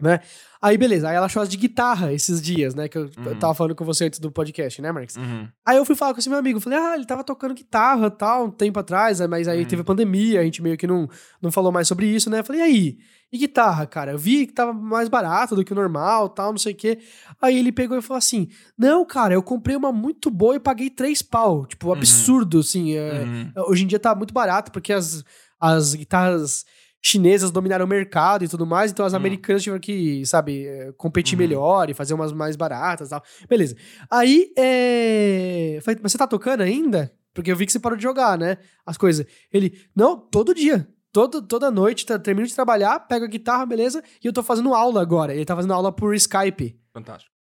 Né? 0.00 0.20
Aí, 0.62 0.76
beleza. 0.76 1.08
Aí 1.08 1.16
ela 1.16 1.26
achou 1.26 1.42
as 1.42 1.48
de 1.48 1.56
guitarra 1.56 2.12
esses 2.12 2.40
dias, 2.40 2.74
né? 2.74 2.86
Que 2.86 2.98
eu 2.98 3.10
uhum. 3.16 3.38
tava 3.38 3.54
falando 3.54 3.74
com 3.74 3.84
você 3.84 4.04
antes 4.04 4.18
do 4.18 4.30
podcast, 4.30 4.82
né, 4.82 4.92
Marx? 4.92 5.16
Uhum. 5.16 5.48
Aí 5.64 5.76
eu 5.76 5.84
fui 5.86 5.96
falar 5.96 6.12
com 6.12 6.20
esse 6.20 6.28
meu 6.28 6.38
amigo. 6.38 6.60
Falei, 6.60 6.78
ah, 6.78 6.94
ele 6.96 7.06
tava 7.06 7.24
tocando 7.24 7.54
guitarra 7.54 8.10
tal, 8.10 8.46
um 8.46 8.50
tempo 8.50 8.78
atrás, 8.78 9.20
mas 9.22 9.48
aí 9.48 9.60
uhum. 9.60 9.66
teve 9.66 9.82
a 9.82 9.84
pandemia, 9.84 10.40
a 10.40 10.44
gente 10.44 10.62
meio 10.62 10.76
que 10.76 10.86
não, 10.86 11.08
não 11.40 11.50
falou 11.50 11.72
mais 11.72 11.88
sobre 11.88 12.06
isso, 12.06 12.28
né? 12.28 12.40
Eu 12.40 12.44
falei, 12.44 12.60
e 12.60 12.64
aí? 12.64 12.98
E 13.32 13.38
guitarra, 13.38 13.86
cara? 13.86 14.12
Eu 14.12 14.18
vi 14.18 14.46
que 14.46 14.52
tava 14.52 14.72
mais 14.72 15.08
barato 15.08 15.54
do 15.54 15.64
que 15.64 15.72
o 15.72 15.76
normal, 15.76 16.28
tal, 16.28 16.50
não 16.50 16.58
sei 16.58 16.72
o 16.72 16.76
quê. 16.76 16.98
Aí 17.40 17.56
ele 17.56 17.70
pegou 17.70 17.96
e 17.96 18.02
falou 18.02 18.18
assim: 18.18 18.48
Não, 18.76 19.04
cara, 19.04 19.32
eu 19.32 19.42
comprei 19.42 19.76
uma 19.76 19.92
muito 19.92 20.28
boa 20.32 20.56
e 20.56 20.60
paguei 20.60 20.90
três 20.90 21.22
pau. 21.22 21.64
Tipo, 21.64 21.86
uhum. 21.86 21.92
absurdo, 21.92 22.58
assim. 22.58 22.96
É, 22.96 23.20
uhum. 23.20 23.52
hoje 23.68 23.84
em 23.84 23.86
dia 23.86 24.00
tá 24.00 24.16
muito 24.16 24.34
barato, 24.34 24.72
porque 24.72 24.92
as, 24.92 25.22
as 25.60 25.94
guitarras 25.94 26.66
chinesas 27.02 27.50
dominaram 27.50 27.86
o 27.86 27.88
mercado 27.88 28.44
e 28.44 28.48
tudo 28.48 28.66
mais, 28.66 28.90
então 28.90 29.06
as 29.06 29.12
hum. 29.12 29.16
americanas 29.16 29.62
tiveram 29.62 29.80
que, 29.80 30.24
sabe, 30.26 30.66
eh, 30.66 30.92
competir 30.96 31.34
uhum. 31.34 31.44
melhor 31.44 31.88
e 31.88 31.94
fazer 31.94 32.14
umas 32.14 32.32
mais 32.32 32.56
baratas 32.56 33.08
e 33.08 33.10
tal. 33.10 33.22
Beleza. 33.48 33.74
Aí, 34.10 34.52
é... 34.56 35.78
Falei, 35.82 35.98
mas 36.02 36.12
você 36.12 36.18
tá 36.18 36.26
tocando 36.26 36.62
ainda? 36.62 37.12
Porque 37.32 37.50
eu 37.50 37.56
vi 37.56 37.64
que 37.64 37.72
você 37.72 37.80
parou 37.80 37.96
de 37.96 38.02
jogar, 38.02 38.36
né? 38.36 38.58
As 38.84 38.98
coisas. 38.98 39.24
Ele, 39.52 39.78
não, 39.94 40.18
todo 40.18 40.54
dia. 40.54 40.86
Todo, 41.12 41.42
toda 41.42 41.70
noite, 41.70 42.06
tá, 42.06 42.18
termino 42.18 42.46
de 42.46 42.54
trabalhar, 42.54 43.00
pego 43.00 43.24
a 43.24 43.28
guitarra, 43.28 43.66
beleza, 43.66 44.02
e 44.22 44.26
eu 44.26 44.32
tô 44.32 44.42
fazendo 44.42 44.74
aula 44.74 45.02
agora. 45.02 45.34
Ele 45.34 45.44
tá 45.44 45.56
fazendo 45.56 45.74
aula 45.74 45.90
por 45.90 46.14
Skype. 46.14 46.78
Fantástico. 46.92 47.34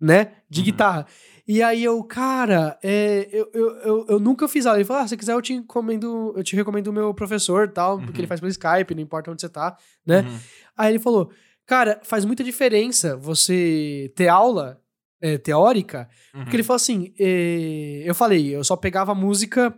Né? 0.00 0.32
De 0.50 0.60
uhum. 0.60 0.64
guitarra. 0.64 1.06
E 1.46 1.62
aí 1.62 1.82
eu, 1.82 2.02
cara, 2.04 2.78
é, 2.82 3.28
eu, 3.32 3.50
eu, 3.52 3.76
eu, 3.78 4.06
eu, 4.10 4.20
nunca 4.20 4.46
fiz 4.46 4.64
aula. 4.64 4.78
Ele 4.78 4.84
falou: 4.84 5.02
ah, 5.02 5.08
se 5.08 5.16
quiser, 5.16 5.32
eu 5.32 5.42
te 5.42 5.54
recomendo, 5.54 6.32
eu 6.36 6.42
te 6.42 6.54
recomendo 6.54 6.86
o 6.86 6.92
meu 6.92 7.12
professor 7.12 7.68
tal, 7.68 7.96
uhum. 7.96 8.04
porque 8.04 8.20
ele 8.20 8.28
faz 8.28 8.40
pelo 8.40 8.50
Skype, 8.50 8.94
não 8.94 9.02
importa 9.02 9.30
onde 9.30 9.40
você 9.40 9.48
tá, 9.48 9.76
né? 10.06 10.20
Uhum. 10.20 10.38
Aí 10.76 10.92
ele 10.92 10.98
falou: 11.00 11.30
cara, 11.66 12.00
faz 12.04 12.24
muita 12.24 12.44
diferença 12.44 13.16
você 13.16 14.12
ter 14.14 14.28
aula 14.28 14.80
é, 15.20 15.36
teórica, 15.36 16.08
uhum. 16.32 16.42
porque 16.42 16.56
ele 16.56 16.62
falou 16.62 16.76
assim: 16.76 17.12
é, 17.18 18.02
eu 18.04 18.14
falei, 18.14 18.54
eu 18.54 18.62
só 18.62 18.76
pegava 18.76 19.14
música. 19.14 19.76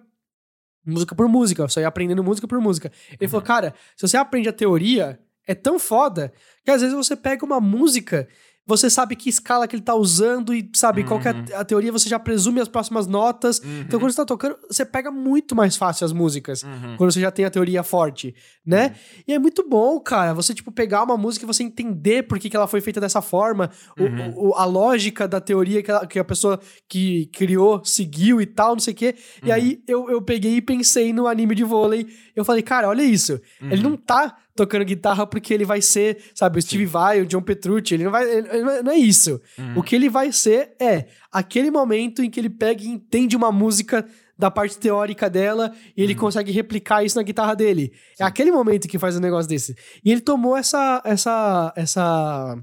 Música 0.87 1.15
por 1.15 1.27
música, 1.29 1.63
eu 1.63 1.69
só 1.71 1.81
ia 1.81 1.89
aprendendo 1.89 2.23
música 2.23 2.47
por 2.47 2.61
música. 2.61 2.93
Ele 3.19 3.27
falou, 3.27 3.41
uhum. 3.41 3.47
cara, 3.47 3.75
se 3.97 4.07
você 4.07 4.19
aprende 4.19 4.51
a 4.51 4.53
teoria, 4.53 5.19
é 5.47 5.55
tão 5.55 5.79
foda 5.79 6.31
que 6.63 6.71
às 6.71 6.83
vezes 6.83 6.95
você 6.95 7.17
pega 7.17 7.43
uma 7.43 7.59
música 7.59 8.29
você 8.67 8.89
sabe 8.89 9.15
que 9.15 9.29
escala 9.29 9.69
que 9.69 9.77
ele 9.77 9.83
tá 9.83 9.95
usando 9.95 10.55
e 10.55 10.71
sabe 10.75 11.03
uhum. 11.03 11.09
qual 11.09 11.21
é 11.21 11.29
a, 11.29 11.35
uhum. 11.35 11.45
a, 11.61 11.65
teoria, 11.65 11.93
você 11.93 12.09
já 12.09 12.19
presume 12.19 12.61
as 12.61 12.69
próximas 12.69 13.07
notas. 13.07 13.59
Uhum. 13.59 13.81
Então, 13.81 14.01
quando 14.01 14.11
você 14.11 14.17
tá 14.17 14.25
tocando, 14.25 14.57
você 14.69 14.87
pega 14.87 15.11
muito 15.11 15.55
mais 15.55 15.77
fácil 15.77 16.07
as 16.07 16.13
músicas, 16.13 16.63
uhum. 16.63 16.97
quando 16.97 17.13
você 17.13 17.21
já 17.21 17.31
tem 17.31 17.45
a 17.45 17.51
teoria 17.51 17.83
forte, 17.83 18.35
né? 18.65 18.87
Uhum. 18.87 19.23
E 19.29 19.35
é 19.35 19.39
muito 19.39 19.69
bom, 19.69 20.01
cara, 20.01 20.33
você, 20.33 20.55
tipo, 20.55 20.73
pegar 20.73 21.03
uma 21.03 21.17
música 21.17 21.45
e 21.45 21.47
você 21.47 21.63
entender 21.63 22.23
por 22.23 22.39
que, 22.39 22.49
que 22.49 22.57
ela 22.57 22.67
foi 22.67 22.81
feita 22.81 23.01
dessa 23.01 23.21
forma, 23.21 23.71
o, 23.99 24.03
uhum. 24.03 24.33
o, 24.49 24.55
a 24.55 24.65
lógica 24.65 25.29
da 25.29 25.41
teoria 25.41 25.83
que, 25.83 25.91
ela, 25.91 26.07
que, 26.07 26.19
a 26.19 26.25
pessoa 26.25 26.59
que 26.89 27.27
criou 27.27 27.85
seguiu 27.85 28.41
e 28.41 28.47
tal, 28.47 28.73
não 28.73 28.81
sei 28.81 28.95
o 28.95 28.97
quê. 28.97 29.15
E 29.45 29.53
aí, 29.53 29.83
eu, 29.87 30.09
eu 30.11 30.23
peguei 30.23 30.57
e 30.57 30.63
pensei 30.63 31.13
no 31.13 31.27
anime 31.27 31.55
de 31.55 31.65
vôlei. 31.65 32.07
Eu 32.35 32.45
falei, 32.45 32.63
cara, 32.63 32.89
olha 32.89 33.03
isso. 33.03 33.39
Ele 33.61 33.83
não 33.83 33.97
tá 33.97 34.37
tocando 34.55 34.85
guitarra 34.85 35.27
porque 35.27 35.53
ele 35.53 35.65
vai 35.65 35.83
ser, 35.83 36.19
sabe, 36.35 36.59
o 36.59 36.63
Steve 36.63 36.87
Vai, 36.87 37.21
o 37.21 37.27
John 37.27 37.43
Petrucci, 37.43 37.95
ele 37.95 38.05
não 38.05 38.11
vai, 38.11 38.29
ele, 38.31 38.83
não 38.83 38.93
é 38.93 38.97
isso. 38.97 39.41
Uhum. 39.59 39.79
O 39.79 39.83
que 39.83 39.97
ele 39.97 40.09
vai 40.09 40.33
ser 40.33 40.75
é 40.81 41.07
aquele 41.33 41.71
momento 41.71 42.23
em 42.23 42.31
que 42.31 42.39
ele 42.39 42.51
pega 42.51 42.83
e 42.83 42.89
entende 42.89 43.37
uma 43.37 43.51
música 43.51 44.07
da 44.39 44.51
parte 44.51 44.79
teórica 44.79 45.31
dela 45.31 45.73
e 45.97 46.03
ele 46.03 46.15
uhum. 46.15 46.21
consegue 46.21 46.53
replicar 46.53 47.05
isso 47.05 47.17
na 47.17 47.23
guitarra 47.23 47.55
dele. 47.55 47.93
É 47.95 48.17
Sim. 48.17 48.23
É 48.23 48.25
aquele 48.25 48.51
momento 48.51 48.89
que 48.89 48.99
faz 48.99 49.17
um 49.17 49.21
negócio 49.21 49.49
desse. 49.49 49.77
E 50.05 50.11
ele 50.11 50.21
tomou 50.21 50.57
essa 50.57 51.01
essa 51.05 51.73
essa 51.77 52.57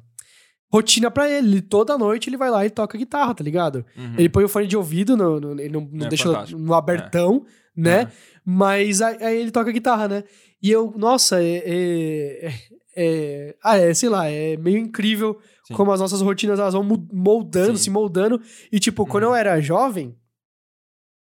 rotina 0.72 1.12
para 1.12 1.30
ele. 1.30 1.62
Toda 1.62 1.98
noite 1.98 2.30
ele 2.30 2.38
vai 2.38 2.50
lá 2.50 2.66
e 2.66 2.70
toca 2.70 2.98
guitarra, 2.98 3.34
tá 3.34 3.44
ligado? 3.44 3.86
Uhum. 3.98 4.16
Ele 4.18 4.30
põe 4.30 4.44
o 4.44 4.50
fone 4.50 4.68
de 4.68 4.78
ouvido, 4.78 5.18
no, 5.18 5.40
no 5.40 5.62
ele 5.62 5.70
não, 5.70 5.88
não 5.92 6.06
é 6.06 6.10
deixa 6.10 6.26
fantástico. 6.26 6.60
no 6.60 6.74
abertão, 6.74 7.46
é. 7.78 7.82
né? 7.82 8.12
Mas 8.46 9.02
aí, 9.02 9.40
ele 9.40 9.52
toca 9.52 9.72
guitarra, 9.72 10.08
né? 10.08 10.24
E 10.62 10.70
eu, 10.70 10.94
nossa, 10.96 11.42
é, 11.42 11.64
é, 11.66 12.54
é, 12.96 13.56
ah, 13.64 13.78
é, 13.78 13.94
sei 13.94 14.10
lá, 14.10 14.28
é 14.28 14.58
meio 14.58 14.78
incrível 14.78 15.40
Sim. 15.66 15.74
como 15.74 15.92
as 15.92 16.00
nossas 16.00 16.22
rotinas 16.22 16.60
elas 16.60 16.74
vão 16.74 16.84
moldando, 17.12 17.78
Sim. 17.78 17.86
se 17.86 17.90
moldando. 17.90 18.42
E, 18.72 18.80
tipo, 18.80 19.04
uhum. 19.04 19.10
quando 19.10 19.24
eu 19.24 19.36
era 19.36 19.60
jovem, 19.62 20.16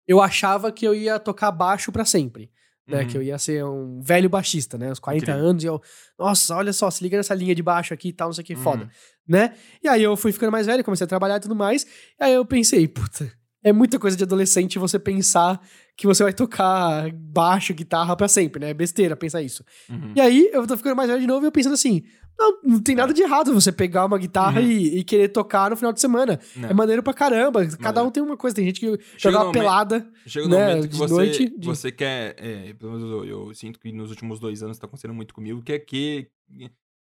eu 0.07 0.21
achava 0.21 0.71
que 0.71 0.87
eu 0.87 0.95
ia 0.95 1.19
tocar 1.19 1.51
baixo 1.51 1.91
para 1.91 2.05
sempre. 2.05 2.51
Né, 2.87 3.03
uhum. 3.03 3.09
Que 3.09 3.19
eu 3.19 3.23
ia 3.23 3.37
ser 3.37 3.65
um 3.65 4.01
velho 4.01 4.31
baixista, 4.31 4.79
né? 4.79 4.93
Uns 4.93 5.01
40 5.01 5.25
incrível. 5.25 5.45
anos, 5.45 5.65
e 5.65 5.67
eu, 5.67 5.83
nossa, 6.17 6.55
olha 6.55 6.73
só, 6.73 6.89
se 6.89 7.03
liga 7.03 7.17
nessa 7.17 7.35
linha 7.35 7.53
de 7.53 7.61
baixo 7.61 7.93
aqui 7.93 8.11
e 8.11 8.13
tal, 8.13 8.29
não 8.29 8.33
sei 8.33 8.43
o 8.43 8.47
que, 8.47 8.55
uhum. 8.55 8.63
foda, 8.63 8.89
né? 9.27 9.57
E 9.83 9.89
aí 9.89 10.05
eu 10.05 10.17
fui 10.17 10.31
ficando 10.31 10.53
mais 10.53 10.67
velho, 10.67 10.85
comecei 10.85 11.05
a 11.05 11.09
trabalhar 11.09 11.39
e 11.39 11.41
tudo 11.41 11.57
mais, 11.57 11.85
e 11.85 12.23
aí 12.23 12.33
eu 12.33 12.45
pensei, 12.45 12.87
puta, 12.87 13.29
é 13.65 13.73
muita 13.73 13.99
coisa 13.99 14.17
de 14.17 14.23
adolescente 14.23 14.79
você 14.79 15.01
pensar 15.01 15.61
que 15.97 16.07
você 16.07 16.23
vai 16.23 16.33
tocar 16.33 17.11
baixo, 17.13 17.73
guitarra 17.73 18.15
para 18.15 18.29
sempre, 18.29 18.61
né? 18.61 18.71
É 18.71 18.75
besteira 18.75 19.17
pensar 19.17 19.43
isso. 19.43 19.65
Uhum. 19.89 20.13
E 20.15 20.21
aí, 20.21 20.51
eu 20.53 20.67
tô 20.67 20.77
ficando 20.77 20.95
mais 20.95 21.09
velho 21.09 21.21
de 21.21 21.27
novo 21.27 21.45
e 21.45 21.49
eu 21.49 21.53
pensando 21.53 21.73
assim, 21.73 22.05
não, 22.39 22.59
não 22.63 22.83
tem 22.83 22.95
nada 22.95 23.15
de 23.15 23.23
errado 23.23 23.55
você 23.55 23.73
pegar 23.73 24.05
uma 24.05 24.19
guitarra 24.19 24.61
uhum. 24.61 24.67
e, 24.67 24.99
e, 24.99 25.05
querer 25.05 25.29
tocar 25.29 25.71
no 25.71 25.77
final 25.77 25.93
de 25.93 26.01
semana. 26.01 26.39
Não. 26.55 26.69
É 26.69 26.75
maneiro 26.75 27.03
pra 27.03 27.15
caramba. 27.15 27.67
Cada 27.79 28.03
um 28.03 28.11
tem 28.11 28.23
uma 28.23 28.37
coisa. 28.37 28.55
Tem 28.55 28.67
gente 28.67 28.79
que 28.79 29.01
joga 29.17 29.45
uma 29.45 29.53
pelada. 29.53 30.07
Chega 30.27 30.47
no 30.47 30.55
né, 30.55 30.69
momento 30.69 30.89
que 30.91 30.97
você, 30.97 31.15
noite, 31.15 31.59
de... 31.59 31.67
você 31.67 31.91
quer. 31.91 32.37
É, 32.39 32.75
pelo 32.75 32.93
menos 32.93 33.11
eu, 33.11 33.25
eu, 33.25 33.55
sinto 33.55 33.81
que 33.81 33.91
nos 33.91 34.11
últimos 34.11 34.39
dois 34.39 34.63
anos 34.63 34.79
tá 34.79 34.87
acontecendo 34.87 35.15
muito 35.15 35.33
comigo, 35.33 35.63
que 35.63 35.73
é 35.73 35.79
que 35.79 36.29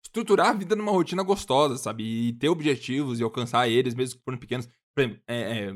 estruturar 0.03 0.49
a 0.49 0.53
vida 0.53 0.75
numa 0.75 0.91
rotina 0.91 1.23
gostosa, 1.23 1.77
sabe? 1.77 2.03
E 2.03 2.33
ter 2.33 2.49
objetivos 2.49 3.19
e 3.19 3.23
alcançar 3.23 3.69
eles, 3.69 3.93
mesmo 3.93 4.17
que 4.17 4.25
forem 4.25 4.39
pequenos. 4.39 4.67
Por 4.93 5.01
exemplo, 5.01 5.21
é, 5.25 5.39
é, 5.39 5.73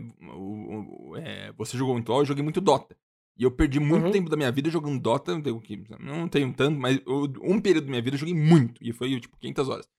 é, 1.17 1.53
você 1.53 1.77
jogou 1.77 1.93
muito 1.93 2.09
LoL, 2.09 2.21
eu 2.21 2.25
joguei 2.25 2.43
muito 2.43 2.59
Dota. 2.59 2.97
E 3.37 3.43
eu 3.43 3.51
perdi 3.51 3.79
muito 3.79 4.05
uhum. 4.05 4.11
tempo 4.11 4.29
da 4.29 4.37
minha 4.37 4.51
vida 4.51 4.69
jogando 4.69 4.99
Dota, 4.99 5.33
não 5.33 5.41
tenho, 5.41 5.61
não 5.99 6.27
tenho 6.27 6.53
tanto, 6.53 6.79
mas 6.79 6.99
eu, 7.05 7.23
um 7.41 7.59
período 7.59 7.85
da 7.85 7.89
minha 7.89 8.01
vida 8.01 8.15
eu 8.15 8.19
joguei 8.19 8.33
muito. 8.33 8.81
E 8.81 8.93
foi, 8.93 9.19
tipo, 9.19 9.37
500 9.37 9.69
horas. 9.69 9.89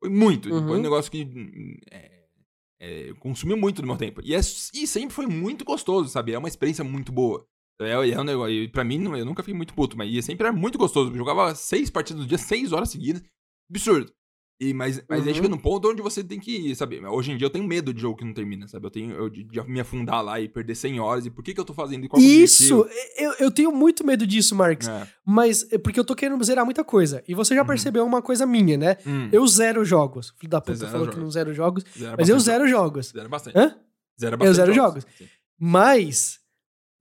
Foi 0.00 0.08
muito. 0.10 0.48
Uhum. 0.48 0.66
Foi 0.66 0.78
um 0.78 0.82
negócio 0.82 1.10
que 1.10 1.26
é, 1.90 2.24
é, 2.80 3.12
consumiu 3.14 3.56
muito 3.56 3.82
do 3.82 3.86
meu 3.86 3.96
tempo. 3.96 4.20
E, 4.22 4.34
é, 4.34 4.38
e 4.38 4.86
sempre 4.86 5.14
foi 5.14 5.26
muito 5.26 5.64
gostoso, 5.64 6.08
sabe? 6.08 6.32
É 6.32 6.38
uma 6.38 6.48
experiência 6.48 6.84
muito 6.84 7.10
boa. 7.10 7.44
É, 7.80 7.90
é 7.90 8.20
um 8.20 8.24
negócio, 8.24 8.54
e 8.54 8.68
pra 8.68 8.84
mim, 8.84 9.02
eu 9.16 9.24
nunca 9.24 9.42
fiquei 9.42 9.56
muito 9.56 9.74
puto, 9.74 9.98
mas 9.98 10.24
sempre 10.24 10.46
era 10.46 10.56
muito 10.56 10.78
gostoso. 10.78 11.10
Eu 11.10 11.16
jogava 11.16 11.54
seis 11.54 11.90
partidas 11.90 12.22
no 12.22 12.28
dia, 12.28 12.38
seis 12.38 12.72
horas 12.72 12.90
seguidas. 12.90 13.22
Absurdo. 13.68 14.12
E, 14.60 14.72
mas 14.72 15.02
mas 15.08 15.22
aí 15.22 15.28
Uhum. 15.30 15.34
chega 15.34 15.48
num 15.48 15.58
ponto 15.58 15.90
onde 15.90 16.00
você 16.00 16.22
tem 16.22 16.38
que, 16.38 16.74
sabe? 16.76 17.04
Hoje 17.04 17.32
em 17.32 17.36
dia 17.36 17.46
eu 17.46 17.50
tenho 17.50 17.66
medo 17.66 17.92
de 17.92 18.00
jogo 18.00 18.16
que 18.16 18.24
não 18.24 18.32
termina, 18.32 18.68
sabe? 18.68 18.86
Eu 18.86 18.90
tenho 18.90 19.10
eu, 19.12 19.28
de, 19.28 19.42
de 19.42 19.60
me 19.68 19.80
afundar 19.80 20.22
lá 20.24 20.40
e 20.40 20.48
perder 20.48 20.76
100 20.76 21.00
horas. 21.00 21.26
E 21.26 21.30
por 21.30 21.42
que, 21.42 21.52
que 21.52 21.60
eu 21.60 21.64
tô 21.64 21.74
fazendo? 21.74 22.06
É 22.06 22.20
Isso! 22.20 22.86
Eu, 23.18 23.32
eu 23.40 23.50
tenho 23.50 23.72
muito 23.72 24.06
medo 24.06 24.24
disso, 24.24 24.54
Marx. 24.54 24.86
É. 24.86 25.08
Mas 25.26 25.66
é 25.72 25.76
porque 25.78 25.98
eu 25.98 26.04
tô 26.04 26.14
querendo 26.14 26.42
zerar 26.44 26.64
muita 26.64 26.84
coisa. 26.84 27.22
E 27.26 27.34
você 27.34 27.52
já 27.54 27.62
Uhum. 27.62 27.66
percebeu 27.66 28.04
uma 28.06 28.22
coisa 28.22 28.46
minha, 28.46 28.76
né? 28.78 28.96
Hum, 29.04 29.28
Eu 29.32 29.44
zero 29.48 29.84
jogos. 29.84 30.32
Filho 30.38 30.50
da 30.50 30.60
puta 30.60 30.86
falou 30.86 31.06
que 31.08 31.14
jogos. 31.14 31.24
não 31.24 31.30
zero 31.32 31.52
jogos. 31.52 31.84
zera 31.98 32.14
Mas 32.16 32.28
eu 32.28 32.38
zero 32.38 32.68
jogos. 32.68 33.08
Zera 33.08 33.28
bastante. 33.28 33.58
Hã? 33.58 33.76
Zera 34.20 34.34
Eu 34.34 34.38
bastante 34.38 34.54
zero 34.56 34.72
jogos. 34.72 35.04
Sim. 35.18 35.24
Mas 35.58 36.38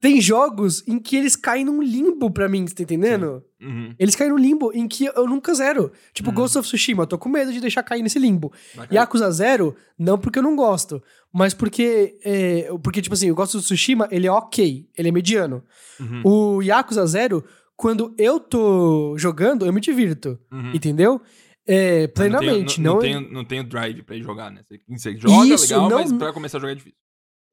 tem 0.03 0.19
jogos 0.19 0.85
em 0.85 0.99
que 0.99 1.15
eles 1.15 1.33
caem 1.33 1.63
num 1.63 1.81
limbo 1.81 2.29
pra 2.29 2.49
mim, 2.49 2.67
você 2.67 2.75
tá 2.75 2.83
entendendo? 2.83 3.41
Uhum. 3.61 3.95
Eles 3.97 4.17
caem 4.17 4.29
num 4.31 4.37
limbo 4.37 4.69
em 4.73 4.85
que 4.85 5.05
eu 5.05 5.25
nunca 5.25 5.53
zero. 5.53 5.93
Tipo, 6.13 6.27
Uhum. 6.27 6.35
Ghost 6.35 6.57
of 6.57 6.67
Tsushima, 6.67 7.03
eu 7.03 7.07
tô 7.07 7.17
com 7.17 7.29
medo 7.29 7.53
de 7.53 7.61
deixar 7.61 7.83
cair 7.83 8.03
nesse 8.03 8.19
limbo. 8.19 8.51
Cair. 8.75 8.89
Yakuza 8.91 9.31
Zero, 9.31 9.73
não 9.97 10.17
porque 10.17 10.39
eu 10.39 10.43
não 10.43 10.57
gosto, 10.57 11.01
mas 11.31 11.53
porque, 11.53 12.17
é, 12.21 12.67
porque 12.83 13.01
tipo 13.01 13.13
assim, 13.13 13.31
o 13.31 13.35
Ghost 13.35 13.55
of 13.55 13.63
Tsushima, 13.65 14.09
ele 14.11 14.27
é 14.27 14.31
ok, 14.31 14.85
ele 14.97 15.07
é 15.07 15.11
mediano. 15.13 15.63
Uhum. 15.97 16.21
O 16.57 16.61
Yakuza 16.61 17.05
Zero, 17.05 17.41
quando 17.77 18.13
eu 18.17 18.41
tô 18.41 19.15
jogando, 19.17 19.65
eu 19.65 19.71
me 19.71 19.79
divirto, 19.79 20.37
Uhum. 20.51 20.71
entendeu? 20.73 21.21
É, 21.65 22.01
Mas 22.01 22.29
não 22.29 22.39
tenho- 22.39 22.41
plenamente. 22.51 22.81
Não, 22.81 22.93
Não, 22.95 22.99
tenho, 22.99 23.21
não 23.31 23.45
tenho 23.45 23.63
drive 23.63 24.03
pra 24.03 24.17
ir 24.17 24.21
jogar, 24.21 24.51
né? 24.51 24.59
Você, 24.67 24.81
você 24.85 25.17
joga 25.17 25.45
Isso, 25.53 25.63
legal, 25.73 25.89
não- 25.89 25.97
mas 25.99 26.11
pra 26.11 26.33
começar 26.33 26.57
a 26.57 26.59
jogar 26.59 26.73
é 26.73 26.75
difícil. 26.75 26.97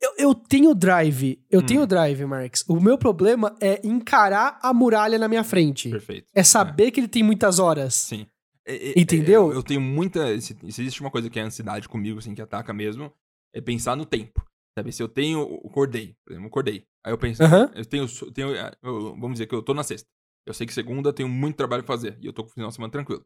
Eu, 0.01 0.14
eu 0.18 0.35
tenho 0.35 0.74
drive, 0.74 1.39
eu 1.51 1.60
Hum. 1.60 1.66
tenho 1.66 1.86
drive, 1.86 2.24
Marx. 2.24 2.64
O 2.68 2.81
meu 2.81 2.97
problema 2.98 3.55
é 3.60 3.81
encarar 3.86 4.59
a 4.62 4.72
muralha 4.72 5.18
na 5.18 5.28
minha 5.28 5.44
frente. 5.44 5.90
Perfeito. 5.90 6.27
É 6.35 6.43
saber 6.43 6.90
que 6.90 7.01
ele 7.01 7.09
tem 7.09 7.22
muitas 7.22 7.59
horas. 7.59 7.94
Sim. 7.94 8.27
É- 8.66 8.90
é- 8.90 9.01
Entendeu? 9.01 9.48
é, 9.48 9.52
Eu, 9.52 9.56
eu 9.56 9.62
tenho 9.62 9.81
muita. 9.81 10.40
Se, 10.40 10.55
se 10.55 10.82
existe 10.82 11.01
uma 11.01 11.10
coisa 11.10 11.28
que 11.31 11.39
é 11.39 11.43
ansiedade 11.43 11.89
comigo, 11.89 12.18
assim, 12.18 12.35
que 12.35 12.43
ataca 12.43 12.72
mesmo, 12.72 13.12
é 13.55 13.60
pensar 13.60 13.97
no 13.97 14.05
tempo. 14.06 14.44
Sabe? 14.78 14.93
Se 14.93 15.02
eu 15.02 15.09
tenho. 15.09 15.40
o 15.43 15.66
Acordei, 15.68 16.14
por 16.24 16.32
exemplo, 16.32 16.48
acordei. 16.48 16.85
Aí 17.05 17.12
eu 17.12 17.18
penso, 17.18 17.43
eu 17.43 17.85
tenho. 17.85 18.05
eu 18.05 18.32
tenho 18.32 18.55
eu- 18.82 19.10
vamos 19.16 19.32
dizer 19.32 19.47
que 19.47 19.55
eu 19.55 19.62
tô 19.62 19.74
na 19.74 19.82
sexta. 19.82 20.06
Eu 20.47 20.55
sei 20.55 20.66
que 20.66 20.72
segunda 20.72 21.09
eu 21.09 21.12
tenho 21.12 21.28
muito 21.28 21.56
trabalho 21.56 21.82
pra 21.82 21.94
fazer. 21.94 22.16
E 22.20 22.27
eu 22.27 22.32
tô 22.32 22.43
com 22.44 22.51
o 22.51 22.52
final 22.52 22.68
de 22.68 22.74
semana 22.77 22.90
tranquilo. 22.93 23.22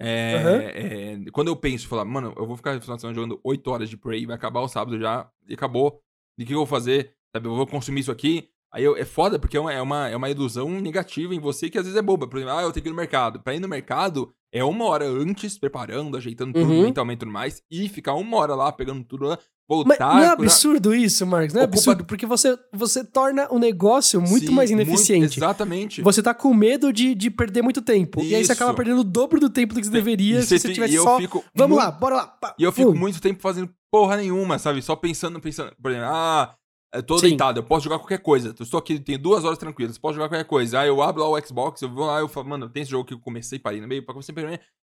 É, 0.00 0.34
Aham. 0.36 1.26
é, 1.26 1.30
quando 1.32 1.48
eu 1.48 1.56
penso, 1.56 1.88
falar, 1.88 2.04
mano, 2.04 2.32
eu 2.36 2.46
vou 2.46 2.56
ficar 2.56 2.74
no 2.74 2.80
final 2.80 2.96
de 2.96 3.00
semana 3.00 3.14
jogando 3.16 3.40
8 3.42 3.68
horas 3.70 3.88
de 3.90 3.96
Prey, 3.96 4.26
vai 4.26 4.36
acabar 4.36 4.60
o 4.60 4.68
sábado 4.68 4.98
já, 4.98 5.28
e 5.48 5.54
acabou. 5.54 6.00
E 6.38 6.44
o 6.44 6.46
que 6.46 6.52
eu 6.54 6.58
vou 6.58 6.66
fazer? 6.66 7.12
Sabe, 7.34 7.48
eu 7.48 7.54
vou 7.56 7.66
consumir 7.66 8.00
isso 8.00 8.12
aqui. 8.12 8.48
Aí 8.72 8.84
eu- 8.84 8.96
é 8.96 9.04
foda, 9.04 9.38
porque 9.38 9.56
é 9.56 9.60
uma, 9.60 9.72
é, 9.72 9.80
uma, 9.80 10.08
é 10.08 10.16
uma 10.16 10.28
ilusão 10.30 10.68
negativa 10.80 11.34
em 11.34 11.40
você 11.40 11.68
que 11.70 11.78
às 11.78 11.84
vezes 11.84 11.98
é 11.98 12.02
boba. 12.02 12.28
Por 12.28 12.36
exemplo, 12.38 12.54
ah, 12.54 12.62
eu 12.62 12.70
tenho 12.72 12.82
que 12.82 12.88
ir 12.88 12.92
no 12.92 12.96
mercado. 12.96 13.40
Pra 13.40 13.54
ir 13.54 13.60
no 13.60 13.68
mercado, 13.68 14.30
é 14.52 14.62
uma 14.62 14.84
hora 14.84 15.06
antes, 15.08 15.58
preparando, 15.58 16.16
ajeitando 16.16 16.52
tudo 16.52 16.70
Uhum. 16.72 16.82
mentalmente 16.82 17.16
e 17.16 17.20
tudo 17.20 17.32
mais, 17.32 17.62
e 17.70 17.88
ficar 17.88 18.14
uma 18.14 18.36
hora 18.36 18.54
lá, 18.54 18.70
pegando 18.70 19.02
tudo 19.04 19.24
lá, 19.24 19.38
Mas 19.70 19.76
voltar. 19.98 20.14
não 20.14 20.22
é 20.22 20.28
absurdo 20.28 20.94
isso, 20.94 21.26
Marcos? 21.26 21.54
Não 21.54 21.62
é 21.62 21.64
Ocupa- 21.64 21.78
absurdo? 21.78 22.04
Porque 22.04 22.26
você, 22.26 22.58
você 22.72 23.02
torna 23.04 23.48
o 23.50 23.58
negócio 23.58 24.20
muito 24.20 24.46
Sim, 24.48 24.52
mais 24.52 24.70
ineficiente. 24.70 25.38
exatamente. 25.38 26.02
Você 26.02 26.22
tá 26.22 26.34
com 26.34 26.52
medo 26.54 26.92
de, 26.92 27.14
de 27.14 27.30
perder 27.30 27.62
muito 27.62 27.80
tempo. 27.82 28.20
E 28.22 28.34
aí 28.34 28.44
você 28.44 28.52
Isso. 28.52 28.52
acaba 28.52 28.74
perdendo 28.74 29.00
o 29.00 29.04
dobro 29.04 29.40
do 29.40 29.48
tempo 29.50 29.72
do 29.74 29.80
que 29.80 29.86
você 29.86 29.92
deveria 29.92 30.40
E 30.40 30.42
se 30.42 30.58
você 30.58 30.72
tivesse 30.72 30.96
só. 30.98 31.18
fico 31.18 31.42
Vamos 31.54 31.76
muito- 31.76 31.86
lá, 31.86 31.90
bora 31.90 32.16
lá. 32.16 32.26
pá, 32.26 32.54
E 32.58 32.62
eu 32.64 32.72
fico 32.72 32.94
muito 32.94 33.18
tempo 33.20 33.40
fazendo 33.42 33.70
porra 33.90 34.16
nenhuma, 34.16 34.58
sabe? 34.58 34.82
Só 34.82 34.94
pensando, 34.96 35.40
pensando. 35.40 35.74
Por 35.80 35.90
exemplo, 35.90 36.08
ah, 36.10 36.54
eu 36.94 37.02
tô 37.02 37.18
Sim. 37.18 37.28
deitado, 37.28 37.60
eu 37.60 37.64
posso 37.64 37.84
jogar 37.84 37.98
qualquer 37.98 38.18
coisa. 38.18 38.54
Eu 38.58 38.62
estou 38.62 38.78
aqui, 38.78 38.98
tenho 38.98 39.18
duas 39.18 39.44
horas 39.44 39.58
tranquilas, 39.58 39.98
posso 39.98 40.14
jogar 40.14 40.28
qualquer 40.28 40.44
coisa. 40.44 40.80
Aí 40.80 40.88
eu 40.88 41.02
abro 41.02 41.22
lá 41.22 41.28
o 41.28 41.46
Xbox, 41.46 41.82
eu 41.82 41.92
vou 41.92 42.06
lá, 42.06 42.20
eu 42.20 42.28
falo, 42.28 42.48
mano, 42.48 42.68
tem 42.68 42.82
esse 42.82 42.90
jogo 42.90 43.04
que 43.04 43.14
eu 43.14 43.20
comecei 43.20 43.58
parei 43.58 43.80
no 43.80 43.88
meio, 43.88 44.04
pra 44.04 44.14
começar 44.14 44.32
a 44.32 44.58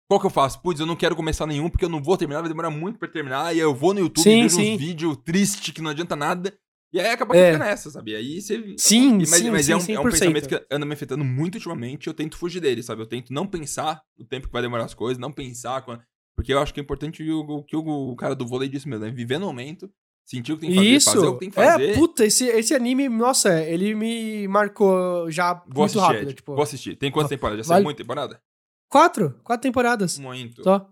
Qual 0.09 0.21
que 0.21 0.27
eu 0.27 0.31
faço? 0.31 0.61
Putz, 0.61 0.81
eu 0.81 0.87
não 0.87 0.97
quero 0.97 1.17
começar 1.17 1.47
nenhum, 1.47 1.69
porque 1.69 1.85
eu 1.85 1.89
não 1.89 2.03
vou 2.03 2.17
terminar, 2.17 2.41
vai 2.41 2.49
demorar 2.49 2.71
muito 2.71 2.99
pra 2.99 3.09
terminar. 3.09 3.55
E 3.55 3.59
aí 3.59 3.59
eu 3.59 3.75
vou 3.75 3.95
no 3.95 4.01
YouTube 4.01 4.23
Sim, 4.23 4.39
e 4.39 4.43
vejo 4.43 4.57
sim. 4.57 4.75
uns 4.75 4.79
vídeos 4.79 5.17
tristes 5.25 5.73
que 5.73 5.83
não 5.83 5.91
adianta 5.91 6.17
nada. 6.17 6.53
E 6.93 6.99
aí 6.99 7.11
acaba 7.11 7.35
que 7.35 7.41
É. 7.41 7.53
fica 7.53 7.65
nessa, 7.65 7.91
sabe? 7.91 8.17
Aí 8.17 8.41
você. 8.41 8.75
Sim, 8.79 9.19
Mas, 9.19 9.29
sim, 9.31 9.51
mas 9.51 9.67
sim, 9.67 9.73
é, 9.73 9.77
um, 9.77 9.81
100%. 9.81 9.95
é 9.95 10.01
um 10.01 10.11
pensamento 10.11 10.49
que 10.49 10.67
anda 10.71 10.87
me 10.87 10.95
afetando 10.95 11.23
muito 11.23 11.57
ultimamente. 11.57 12.07
Eu 12.07 12.15
tento 12.15 12.39
fugir 12.39 12.61
dele, 12.61 12.83
sabe? 12.83 13.03
Eu 13.03 13.07
tento 13.07 13.31
não 13.33 13.47
pensar 13.47 14.03
o 14.19 14.25
tempo 14.25 14.47
que 14.47 14.53
vai 14.53 14.63
demorar 14.63 14.85
as 14.85 14.95
coisas, 14.95 15.19
não 15.19 15.31
pensar. 15.31 15.83
Quando... 15.83 16.01
Porque 16.39 16.55
eu 16.55 16.61
acho 16.61 16.73
que 16.73 16.79
é 16.79 16.83
importante 16.85 17.29
o, 17.29 17.65
que 17.65 17.75
o, 17.75 18.15
cara 18.15 18.33
do 18.33 18.47
vôlei 18.47 18.69
disse 18.69 18.89
mesmo, 18.89 19.05
né? 19.05 19.11
Viver 19.11 19.39
no 19.41 19.47
momento, 19.47 19.91
sentir 20.25 20.53
o 20.53 20.55
que 20.57 20.61
tem 20.61 20.71
que 20.71 20.77
fazer, 20.77 20.89
Isso. 20.89 21.11
fazer 21.11 21.27
o 21.27 21.33
que 21.33 21.39
tem 21.41 21.51
que 21.51 21.55
fazer. 21.57 21.91
É, 21.91 21.95
puta, 21.95 22.25
esse, 22.25 22.45
esse 22.47 22.73
anime, 22.77 23.09
nossa, 23.09 23.61
ele 23.65 23.93
me 23.93 24.47
marcou 24.47 25.29
já 25.33 25.55
vou 25.55 25.65
muito 25.65 25.85
assistir, 25.87 25.99
rápido. 26.01 26.29
Ed, 26.31 26.35
Tipo, 26.35 26.55
Vou 26.55 26.63
assistir. 26.63 26.95
Tem 26.95 27.11
quantas 27.11 27.31
temporadas? 27.31 27.67
Já 27.67 27.71
Vale- 27.71 27.79
saiu 27.81 27.85
muita 27.85 28.05
temporada? 28.05 28.41
quatro, 28.89 29.35
quatro 29.43 29.63
temporadas. 29.63 30.17
Muito. 30.17 30.63
Só. 30.63 30.89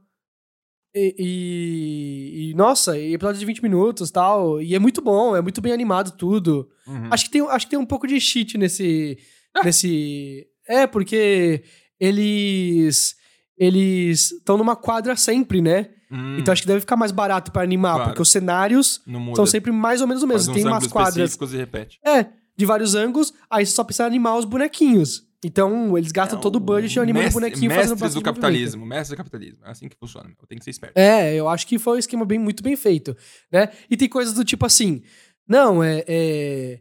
E, 0.93 1.15
e, 1.17 2.51
e, 2.51 2.55
nossa, 2.55 2.99
e 2.99 3.15
episódio 3.15 3.39
de 3.39 3.47
20 3.47 3.63
minutos 3.63 4.11
tal. 4.11 4.61
E 4.61 4.75
é 4.75 4.81
muito 4.81 5.01
bom, 5.01 5.37
é 5.37 5.41
muito 5.41 5.61
bem 5.61 5.73
animado 5.73 6.17
tudo. 6.17 6.69
Uhum. 6.89 7.09
Acho 7.13 7.27
que 7.27 7.31
tem, 7.31 7.41
acho 7.43 7.67
que 7.67 7.71
tem 7.71 7.79
um 7.79 7.87
pouco 7.87 8.09
de 8.09 8.19
cheat 8.21 8.59
nesse. 8.59 9.17
nesse. 9.63 10.45
É, 10.67 10.89
porque 10.89 11.63
eles. 12.01 13.15
Eles 13.59 14.33
estão 14.33 14.57
numa 14.59 14.77
quadra 14.77 15.17
sempre, 15.17 15.61
né? 15.63 15.89
Hum, 16.11 16.39
Então 16.39 16.53
acho 16.53 16.63
que 16.63 16.69
deve 16.69 16.81
ficar 16.81 16.97
mais 16.97 17.11
barato 17.11 17.51
pra 17.51 17.63
animar, 17.63 17.95
Claro. 17.95 18.11
porque 18.11 18.23
os 18.23 18.31
cenários 18.31 19.03
são 19.35 19.47
sempre 19.47 19.73
mais 19.73 20.01
ou 20.01 20.07
menos 20.07 20.23
o 20.23 20.27
mesmo. 20.27 20.53
Tem 20.55 20.65
umas 20.65 20.87
quadras. 20.87 21.35
e 21.53 21.57
repete. 21.57 21.99
É, 22.05 22.27
de 22.57 22.65
vários 22.67 22.95
ângulos, 22.95 23.33
aí 23.51 23.65
você 23.67 23.73
só 23.73 23.83
precisa 23.85 24.07
animar 24.07 24.37
os 24.37 24.45
bonequinhos. 24.45 25.25
Então, 25.45 25.97
eles 25.97 26.11
gastam 26.13 26.41
todo 26.41 26.57
o 26.57 26.61
budget 26.61 26.99
animando 26.99 27.21
o 27.21 27.25
Mestre- 27.25 27.41
bonequinho 27.41 27.71
fazendo 27.71 27.91
Mestres 27.91 27.99
do 27.99 28.17
movimento. 28.17 28.25
capitalismo. 28.25 28.87
Mestres 28.87 29.11
do 29.11 29.17
capitalismo. 29.17 29.59
É 29.65 29.71
assim 29.71 29.89
que 29.89 29.97
funciona. 29.97 30.27
meu. 30.29 30.37
Tem 30.49 30.59
que 30.59 30.65
ser 30.65 30.71
esperto. 30.71 30.97
É, 30.97 31.35
eu 31.35 31.49
acho 31.49 31.67
que 31.67 31.79
foi 31.79 31.97
um 31.97 31.99
esquema 31.99 32.25
bem, 32.25 32.39
muito 32.39 32.63
bem 32.63 32.75
feito, 32.77 33.17
né? 33.53 33.69
E 33.91 33.97
tem 33.97 34.09
coisas 34.09 34.35
do 34.35 34.45
tipo 34.45 34.65
assim, 34.67 35.03
não, 35.47 35.83
é... 35.85 36.05
é... 36.09 36.81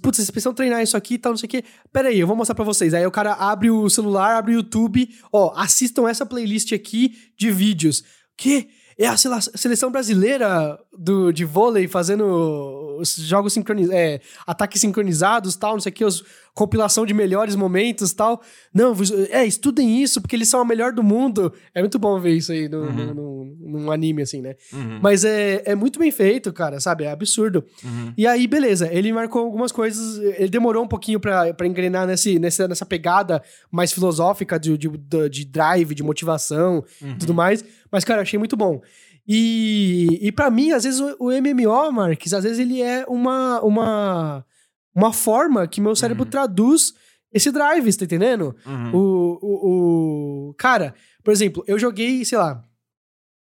Putz, 0.00 0.18
vocês 0.18 0.30
precisam 0.30 0.54
treinar 0.54 0.82
isso 0.82 0.96
aqui 0.96 1.14
e 1.14 1.18
tal, 1.18 1.32
não 1.32 1.36
sei 1.36 1.46
o 1.46 1.50
quê. 1.50 1.64
Pera 1.92 2.08
aí, 2.08 2.20
eu 2.20 2.26
vou 2.26 2.36
mostrar 2.36 2.54
pra 2.54 2.64
vocês. 2.64 2.94
Aí 2.94 3.04
o 3.04 3.10
cara 3.10 3.32
abre 3.32 3.70
o 3.70 3.90
celular, 3.90 4.36
abre 4.36 4.52
o 4.52 4.56
YouTube, 4.56 5.08
ó, 5.32 5.52
assistam 5.56 6.08
essa 6.08 6.24
playlist 6.24 6.72
aqui 6.72 7.16
de 7.36 7.50
vídeos. 7.50 8.04
Que 8.36 8.68
é 8.96 9.08
a 9.08 9.16
seleção 9.16 9.90
brasileira 9.90 10.78
do, 10.96 11.32
de 11.32 11.44
vôlei 11.44 11.88
fazendo 11.88 12.96
os 13.00 13.16
jogos 13.16 13.52
sincronizados, 13.52 13.98
é, 13.98 14.20
ataques 14.46 14.80
sincronizados, 14.80 15.56
tal, 15.56 15.72
não 15.72 15.80
sei 15.80 15.90
o 15.90 15.94
que, 15.94 16.04
os, 16.04 16.22
compilação 16.54 17.06
de 17.06 17.14
melhores 17.14 17.56
momentos, 17.56 18.12
tal. 18.12 18.42
Não, 18.74 18.94
é, 19.30 19.44
estudem 19.46 20.02
isso, 20.02 20.20
porque 20.20 20.36
eles 20.36 20.48
são 20.48 20.60
a 20.60 20.64
melhor 20.64 20.92
do 20.92 21.02
mundo. 21.02 21.52
É 21.74 21.80
muito 21.80 21.98
bom 21.98 22.20
ver 22.20 22.34
isso 22.36 22.52
aí 22.52 22.68
no, 22.68 22.82
Uhum. 22.82 22.92
no- 22.92 23.14
no- 23.14 23.78
num 23.80 23.90
anime, 23.90 24.20
assim, 24.22 24.42
né? 24.42 24.54
Uhum, 24.72 24.98
Mas 25.02 25.24
é, 25.24 25.62
é 25.64 25.74
muito 25.74 25.98
bem 25.98 26.10
feito, 26.10 26.52
cara, 26.52 26.78
sabe? 26.78 27.04
É 27.04 27.10
absurdo. 27.10 27.64
uhum. 27.84 28.12
E 28.18 28.26
aí, 28.26 28.46
beleza, 28.46 28.86
ele 28.92 29.12
marcou 29.12 29.42
algumas 29.42 29.72
coisas, 29.72 30.18
ele 30.38 30.50
demorou 30.50 30.84
um 30.84 30.88
pouquinho 30.88 31.18
pra, 31.18 31.54
pra 31.54 31.66
engrenar 31.66 32.06
nesse, 32.06 32.38
nessa, 32.38 32.68
nessa 32.68 32.84
pegada 32.84 33.42
mais 33.70 33.90
filosófica 33.92 34.58
de, 34.60 34.76
de, 34.76 34.88
de- 34.88 35.28
de 35.30 35.44
drive, 35.46 35.94
de 35.94 36.02
motivação 36.02 36.84
e 37.00 37.04
Uhum. 37.06 37.18
tudo 37.18 37.32
mais, 37.34 37.64
mas, 37.90 38.04
cara, 38.04 38.20
achei 38.22 38.38
muito 38.38 38.56
bom. 38.56 38.80
E, 39.26 40.18
e 40.20 40.32
para 40.32 40.50
mim, 40.50 40.72
às 40.72 40.84
vezes, 40.84 41.00
o, 41.00 41.16
o 41.18 41.30
MMO, 41.32 41.92
Marques, 41.92 42.34
às 42.34 42.44
vezes 42.44 42.58
ele 42.58 42.82
é 42.82 43.04
uma, 43.08 43.60
uma, 43.62 44.44
uma 44.94 45.12
forma 45.12 45.66
que 45.66 45.80
meu 45.80 45.94
cérebro 45.96 46.24
Uhum. 46.24 46.30
traduz 46.30 46.92
esse 47.32 47.50
drive, 47.50 47.90
você 47.90 47.98
tá 47.98 48.04
entendendo? 48.04 48.54
Uhum. 48.66 48.94
O, 48.94 49.38
o, 49.42 50.48
o- 50.50 50.54
Cara, 50.54 50.94
por 51.24 51.32
exemplo, 51.32 51.64
eu 51.66 51.78
joguei, 51.78 52.24
sei 52.24 52.36
lá, 52.38 52.62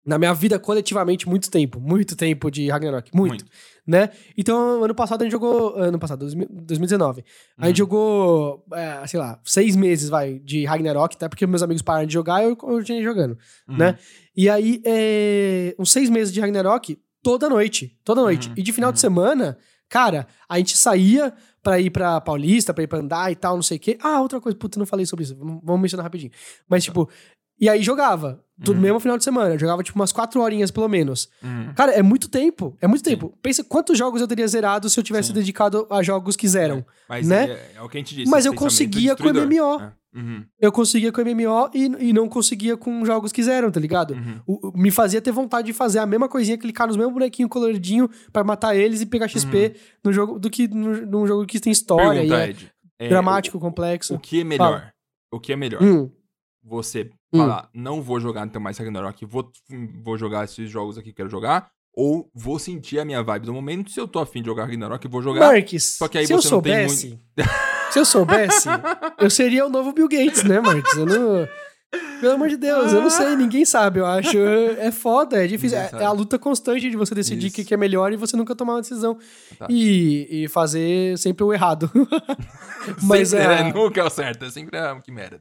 na 0.06 0.18
minha 0.18 0.34
vida 0.34 0.60
coletivamente 0.60 1.28
muito 1.30 1.50
tempo, 1.50 1.80
muito 1.80 2.16
tempo 2.16 2.52
de 2.52 2.70
Ragnarok, 2.70 3.10
muito, 3.16 3.32
Muito. 3.32 3.46
né? 3.88 4.10
Então, 4.38 4.84
ano 4.84 4.94
passado 4.94 5.22
a 5.22 5.24
gente 5.24 5.32
jogou, 5.32 5.76
ano 5.78 5.98
passado, 5.98 6.20
2000 6.20 6.48
2019, 6.50 7.24
a 7.58 7.68
gente 7.68 7.82
Uhum. 7.82 7.86
jogou, 7.86 8.66
é, 8.74 9.08
sei 9.08 9.18
lá, 9.20 9.40
seis 9.46 9.76
meses, 9.78 10.10
vai, 10.10 10.40
de 10.40 10.66
Ragnarok, 10.66 11.16
até 11.16 11.30
porque 11.30 11.48
meus 11.48 11.64
amigos 11.64 11.82
pararam 11.82 12.06
de 12.06 12.14
jogar 12.14 12.42
e 12.44 12.50
eu 12.50 12.56
continuei 12.56 13.02
jogando, 13.04 13.38
Uhum. 13.68 13.78
né? 13.78 13.98
E 14.36 14.50
aí, 14.50 14.82
é, 14.86 15.74
uns 15.80 15.92
seis 15.92 16.10
meses 16.10 16.34
de 16.34 16.40
Ragnarok, 16.42 16.98
toda 17.22 17.48
noite, 17.50 17.98
toda 18.04 18.22
noite. 18.22 18.50
Uhum, 18.50 18.56
E 18.58 18.62
de 18.62 18.74
final 18.74 18.92
de 18.92 18.98
uhum. 18.98 19.02
semana, 19.02 19.58
cara, 19.94 20.26
a 20.50 20.58
gente 20.58 20.76
saía 20.76 21.32
pra 21.62 21.80
ir 21.80 21.92
pra 21.92 22.20
Paulista, 22.20 22.74
pra 22.74 22.84
ir 22.84 22.88
pra 22.88 22.98
andar 22.98 23.32
e 23.32 23.36
tal, 23.36 23.54
não 23.54 23.62
sei 23.62 23.78
o 23.78 23.80
quê. 23.80 23.96
Ah, 24.02 24.22
outra 24.22 24.42
coisa, 24.42 24.58
puta, 24.58 24.80
não 24.80 24.88
falei 24.88 25.06
sobre 25.06 25.24
isso, 25.24 25.38
vamos 25.38 25.80
mencionar 25.80 26.04
rapidinho. 26.04 26.32
Mas, 26.68 26.84
tipo, 26.84 27.08
e 27.60 27.70
aí 27.70 27.82
jogava, 27.82 28.44
tudo 28.64 28.76
Uhum. 28.76 28.82
mesmo 28.82 29.00
final 29.00 29.18
de 29.18 29.24
semana, 29.24 29.56
eu 29.56 29.60
jogava, 29.60 29.82
tipo, 29.84 29.98
umas 29.98 30.12
quatro 30.12 30.42
horinhas 30.42 30.72
pelo 30.72 30.88
menos. 30.88 31.30
Uhum. 31.44 31.74
Cara, 31.76 31.92
é 31.92 32.02
muito 32.02 32.30
tempo, 32.30 32.78
é 32.82 32.88
muito 32.88 33.04
Sim. 33.04 33.12
tempo. 33.16 33.38
Pensa 33.42 33.64
quantos 33.64 33.98
jogos 33.98 34.22
eu 34.22 34.28
teria 34.28 34.48
zerado 34.48 34.90
se 34.90 35.00
eu 35.00 35.04
tivesse 35.04 35.30
Sim. 35.30 35.34
dedicado 35.36 35.88
a 35.90 36.02
jogos 36.04 36.36
que 36.36 36.48
zeram. 36.48 36.86
Mas 37.10 37.28
né? 37.28 37.46
é, 37.52 37.72
é 37.78 37.82
o 37.82 37.90
que 37.90 37.98
a 37.98 38.00
gente 38.00 38.16
disse. 38.16 38.30
Mas 38.32 38.46
eu 38.46 38.54
conseguia 38.54 39.16
com. 39.16 39.24
MMO. 39.30 39.82
É. 39.82 39.92
Uhum. 40.16 40.46
Eu 40.62 40.72
conseguia 40.72 41.12
com 41.12 41.22
MMO 41.22 41.72
e, 41.74 42.10
e 42.10 42.14
não 42.14 42.30
conseguia 42.30 42.78
com 42.78 43.04
jogos 43.04 43.32
que 43.32 43.42
zeram, 43.42 43.72
tá 43.72 43.80
ligado? 43.80 44.14
Uhum. 44.14 44.40
O- 44.46 44.68
o- 44.68 44.78
me 44.78 44.92
fazia 44.92 45.20
ter 45.20 45.32
vontade 45.32 45.66
de 45.66 45.74
fazer 45.74 45.98
a 45.98 46.06
mesma 46.06 46.30
coisinha, 46.30 46.56
clicar 46.56 46.86
nos 46.86 46.96
mesmos 46.96 47.14
bonequinhos 47.14 47.50
coloridinho 47.50 48.08
pra 48.32 48.44
matar 48.44 48.76
eles 48.76 49.02
e 49.02 49.08
pegar 49.08 49.28
XP 49.28 49.74
no 50.06 50.14
jogo 50.14 50.38
do 50.38 50.52
que 50.52 50.68
no, 50.68 51.04
num 51.08 51.26
jogo 51.26 51.48
que 51.48 51.60
tem 51.60 51.72
história 51.74 52.22
Uhum. 52.22 52.28
Pergunta, 52.30 52.36
e 52.38 52.42
é 52.46 52.50
Ed. 52.52 52.72
É, 53.00 53.10
dramático, 53.10 53.58
o- 53.58 53.60
complexo. 53.60 54.14
O, 54.14 54.20
que 54.20 54.42
é 54.42 54.44
melhor? 54.44 54.92
O 55.32 55.40
que 55.40 55.52
é 55.52 55.56
melhor? 55.56 55.82
Hum, 55.82 56.12
você 56.64 57.10
Hum. 57.34 57.40
falar, 57.40 57.70
não 57.74 58.02
vou 58.02 58.20
jogar 58.20 58.46
então 58.46 58.62
mais 58.62 58.78
Ragnarok, 58.78 59.26
vou, 59.26 59.52
vou 60.04 60.18
jogar 60.18 60.44
esses 60.46 60.70
jogos 60.70 60.98
aqui 60.98 61.10
que 61.10 61.16
quero 61.16 61.30
jogar, 61.30 61.72
ou 61.96 62.30
vou 62.34 62.58
sentir 62.60 63.00
a 63.00 63.06
minha 63.06 63.22
vibe 63.24 63.46
do 63.46 63.54
momento, 63.54 63.92
se 63.92 64.00
eu 64.00 64.08
tô 64.08 64.20
afim 64.20 64.42
de 64.42 64.48
jogar 64.48 64.66
Ragnarok, 64.66 65.08
vou 65.08 65.22
jogar. 65.22 65.48
Marques, 65.48 65.84
Só 65.98 66.08
que 66.08 66.18
aí 66.18 66.28
se 66.28 66.34
eu 66.34 66.42
você 66.42 66.52
não 66.52 66.62
tem 66.62 66.88
soubesse. 66.88 67.20
Se 67.94 68.00
eu 68.00 68.06
soubesse, 68.06 68.68
eu 69.20 69.30
seria 69.30 69.68
o 69.68 69.70
novo 69.70 69.94
Bill 69.94 70.08
Gates, 70.10 70.44
né, 70.44 70.60
Marques? 70.60 70.98
Eu 70.98 71.06
não. 71.06 71.48
Pelo 72.20 72.34
amor 72.34 72.50
de 72.50 72.58
Deus, 72.58 72.92
eu 72.92 73.02
não 73.02 73.10
sei, 73.12 73.36
ninguém 73.36 73.66
sabe, 73.66 74.00
eu 74.00 74.06
acho. 74.08 74.36
É 74.80 74.92
foda, 74.92 75.44
é 75.44 75.46
difícil. 75.46 75.78
É, 75.78 75.92
é 76.00 76.04
a 76.04 76.12
luta 76.12 76.40
constante 76.40 76.90
de 76.90 76.98
você 76.98 77.14
decidir 77.14 77.50
o 77.50 77.52
que, 77.52 77.64
que 77.64 77.72
é 77.72 77.78
melhor 77.78 78.12
e 78.12 78.16
você 78.16 78.36
nunca 78.36 78.56
tomar 78.56 78.74
uma 78.74 78.82
decisão. 78.82 79.16
Tá. 79.60 79.68
E, 79.70 80.28
e 80.46 80.48
fazer 80.48 81.16
sempre 81.20 81.44
o 81.44 81.54
errado. 81.54 81.92
Mas 83.04 83.30
sempre, 83.30 83.46
é. 83.46 83.64
né? 83.66 83.74
Nunca 83.74 84.02
é 84.02 84.04
o 84.04 84.10
certo, 84.10 84.46
é 84.46 84.50
sempre 84.50 84.76
ah, 84.76 85.00
que 85.04 85.12
merda. 85.12 85.40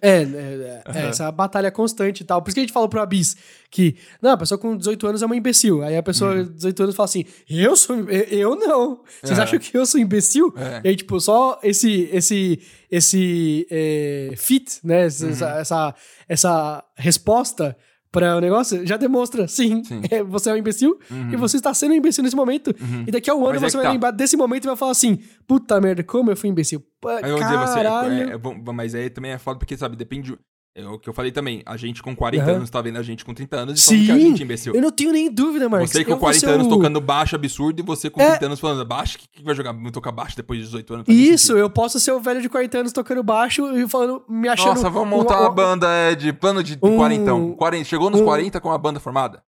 É, 0.00 0.22
é, 0.22 0.22
é, 0.22 0.82
Aham. 0.86 0.98
essa 1.08 1.30
batalha 1.30 1.70
constante 1.70 2.22
e 2.22 2.24
tal. 2.24 2.42
Por 2.42 2.48
isso 2.48 2.54
que 2.54 2.60
a 2.60 2.62
gente 2.64 2.72
falou 2.72 2.88
pro 2.88 3.00
Abis 3.00 3.36
que, 3.70 3.96
não, 4.20 4.30
a 4.32 4.36
pessoa 4.36 4.58
com 4.58 4.76
18 4.76 5.06
anos 5.06 5.22
é 5.22 5.26
uma 5.26 5.36
imbecil. 5.36 5.82
Aí 5.82 5.96
a 5.96 6.02
pessoa 6.02 6.34
Uhum. 6.34 6.46
com 6.46 6.52
18 6.52 6.82
anos 6.84 6.94
fala 6.96 7.04
assim, 7.04 7.24
eu 7.48 7.76
sou, 7.76 7.96
eu, 8.10 8.56
não. 8.56 9.02
Vocês 9.22 9.38
Aham. 9.38 9.42
acham 9.42 9.58
que 9.58 9.76
eu 9.76 9.86
sou 9.86 10.00
imbecil? 10.00 10.52
É. 10.56 10.80
E 10.84 10.88
aí, 10.88 10.96
tipo, 10.96 11.20
só 11.20 11.60
esse, 11.62 12.08
esse, 12.12 12.60
esse 12.90 13.66
é, 13.70 14.32
fit, 14.36 14.80
né? 14.82 15.04
Essa, 15.06 15.26
Uhum. 15.26 15.30
essa, 15.60 15.94
essa 16.28 16.84
resposta 16.96 17.76
para 18.14 18.36
o 18.36 18.40
negócio 18.40 18.86
já 18.86 18.96
demonstra, 18.96 19.48
sim, 19.48 19.82
Sim. 19.84 20.00
é, 20.10 20.22
você 20.22 20.48
é 20.50 20.52
um 20.52 20.56
imbecil 20.56 20.98
Uhum. 21.10 21.32
e 21.32 21.36
você 21.36 21.56
está 21.56 21.74
sendo 21.74 21.92
um 21.92 21.96
imbecil 21.96 22.22
nesse 22.22 22.36
momento. 22.36 22.68
Uhum. 22.80 23.04
E 23.06 23.10
daqui 23.10 23.28
a 23.28 23.34
um 23.34 23.44
ano 23.44 23.54
Mas 23.60 23.62
é 23.62 23.66
você 23.66 23.70
que 23.72 23.76
vai 23.78 23.86
tá. 23.86 23.92
lembrar 23.92 24.10
desse 24.12 24.36
momento 24.36 24.64
e 24.64 24.68
vai 24.68 24.76
falar 24.76 24.92
assim, 24.92 25.18
puta 25.46 25.80
merda, 25.80 26.02
como 26.04 26.30
eu 26.30 26.36
fui 26.36 26.48
imbecil. 26.48 26.80
Pô, 27.00 27.08
Aí 27.08 27.22
vamos 27.22 27.40
dizer, 27.40 27.58
você. 27.58 27.74
caralho. 27.74 28.30
É, 28.30 28.34
é 28.34 28.38
bom, 28.38 28.56
mas 28.72 28.94
aí 28.94 29.10
também 29.10 29.32
é 29.32 29.38
foda 29.38 29.58
porque, 29.58 29.76
sabe, 29.76 29.96
depende. 29.96 30.38
É 30.76 30.84
o 30.88 30.98
que 30.98 31.08
eu 31.08 31.12
falei 31.14 31.30
também. 31.30 31.62
A 31.64 31.76
gente 31.76 32.02
com 32.02 32.16
40 32.16 32.42
Aham. 32.44 32.52
anos 32.56 32.68
tá 32.68 32.82
vendo 32.82 32.98
a 32.98 33.02
gente 33.02 33.24
com 33.24 33.32
30 33.32 33.56
anos 33.56 33.80
e 33.80 33.84
falando 33.86 34.04
que 34.06 34.10
a 34.10 34.14
Sim, 34.16 34.20
gente 34.30 34.42
é 34.42 34.44
imbecil. 34.44 34.74
Eu 34.74 34.82
não 34.82 34.90
tenho 34.90 35.12
nem 35.12 35.30
dúvida, 35.30 35.68
Marcos. 35.68 35.90
Você 35.92 36.04
com 36.04 36.10
Eu 36.10 36.16
vou 36.16 36.20
40 36.22 36.40
ser 36.46 36.52
anos 36.52 36.66
o- 36.66 36.70
tocando 36.70 37.00
baixo 37.00 37.36
absurdo 37.36 37.78
e 37.78 37.82
você 37.84 38.10
com 38.10 38.20
É. 38.20 38.30
30 38.30 38.46
anos 38.46 38.58
falando 38.58 38.84
baixo, 38.84 39.16
que, 39.18 39.28
que 39.28 39.44
vai 39.44 39.54
jogar 39.54 39.72
tocar 39.92 40.10
baixo 40.10 40.34
depois 40.36 40.58
de 40.58 40.64
18 40.66 40.94
anos? 40.94 41.06
Isso, 41.08 41.56
eu 41.56 41.70
posso 41.70 42.00
ser 42.00 42.10
o 42.10 42.18
velho 42.18 42.42
de 42.42 42.48
40 42.48 42.78
anos 42.78 42.92
tocando 42.92 43.22
baixo 43.22 43.64
e 43.76 43.88
falando, 43.88 44.24
me 44.28 44.48
achando. 44.48 44.70
Nossa, 44.74 44.90
vamos 44.90 45.08
montar 45.16 45.38
um, 45.38 45.42
uma 45.42 45.50
banda 45.50 45.86
é, 45.88 46.16
de 46.16 46.32
plano 46.32 46.60
de 46.60 46.76
um- 46.82 46.96
40. 46.96 47.54
40. 47.56 47.84
Chegou 47.84 48.10
nos 48.10 48.20
um- 48.20 48.24
40 48.24 48.60
com 48.60 48.72
a 48.72 48.76
banda 48.78 48.98
formada? 48.98 49.44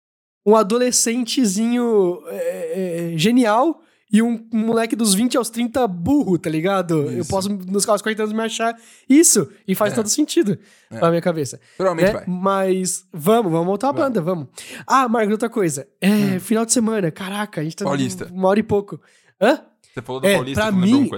um 0.43 0.55
adolescentezinho 0.55 2.19
é, 2.27 3.11
é, 3.13 3.17
genial 3.17 3.79
e 4.11 4.21
um, 4.21 4.45
moleque 4.51 4.95
dos 4.95 5.13
20 5.13 5.37
aos 5.37 5.49
30 5.49 5.87
burro, 5.87 6.37
tá 6.37 6.49
ligado? 6.49 7.09
Eu 7.11 7.21
Isso. 7.21 7.29
posso, 7.29 7.49
nos 7.49 7.85
casos 7.85 8.01
40 8.01 8.23
anos, 8.23 8.33
me 8.33 8.41
achar 8.41 8.75
isso. 9.07 9.49
E 9.67 9.73
faz 9.73 9.93
É. 9.93 9.95
todo 9.95 10.09
sentido 10.09 10.57
É. 10.89 10.99
na 10.99 11.09
minha 11.09 11.21
cabeça. 11.21 11.59
Provavelmente 11.77 12.13
né? 12.13 12.19
vai. 12.19 12.25
Mas 12.27 13.05
vamos, 13.13 13.51
vamos 13.51 13.67
montar 13.67 13.87
Vamos. 13.91 14.01
banda, 14.01 14.21
vamos. 14.21 14.47
Ah, 14.85 15.07
Marcos, 15.07 15.31
outra 15.31 15.49
coisa. 15.49 15.87
É, 16.01 16.39
final 16.39 16.65
de 16.65 16.73
semana, 16.73 17.09
caraca, 17.11 17.61
a 17.61 17.63
gente 17.63 17.75
tá 17.77 17.85
Paulista. 17.85 18.27
uma 18.31 18.49
hora 18.49 18.59
e 18.59 18.63
pouco. 18.63 18.99
Hã? 19.41 19.61
Você 19.93 20.01
falou 20.01 20.21
da 20.21 20.27
É, 20.29 20.35
Paulista, 20.35 20.61
pra 20.63 20.71
mim-. 20.71 21.09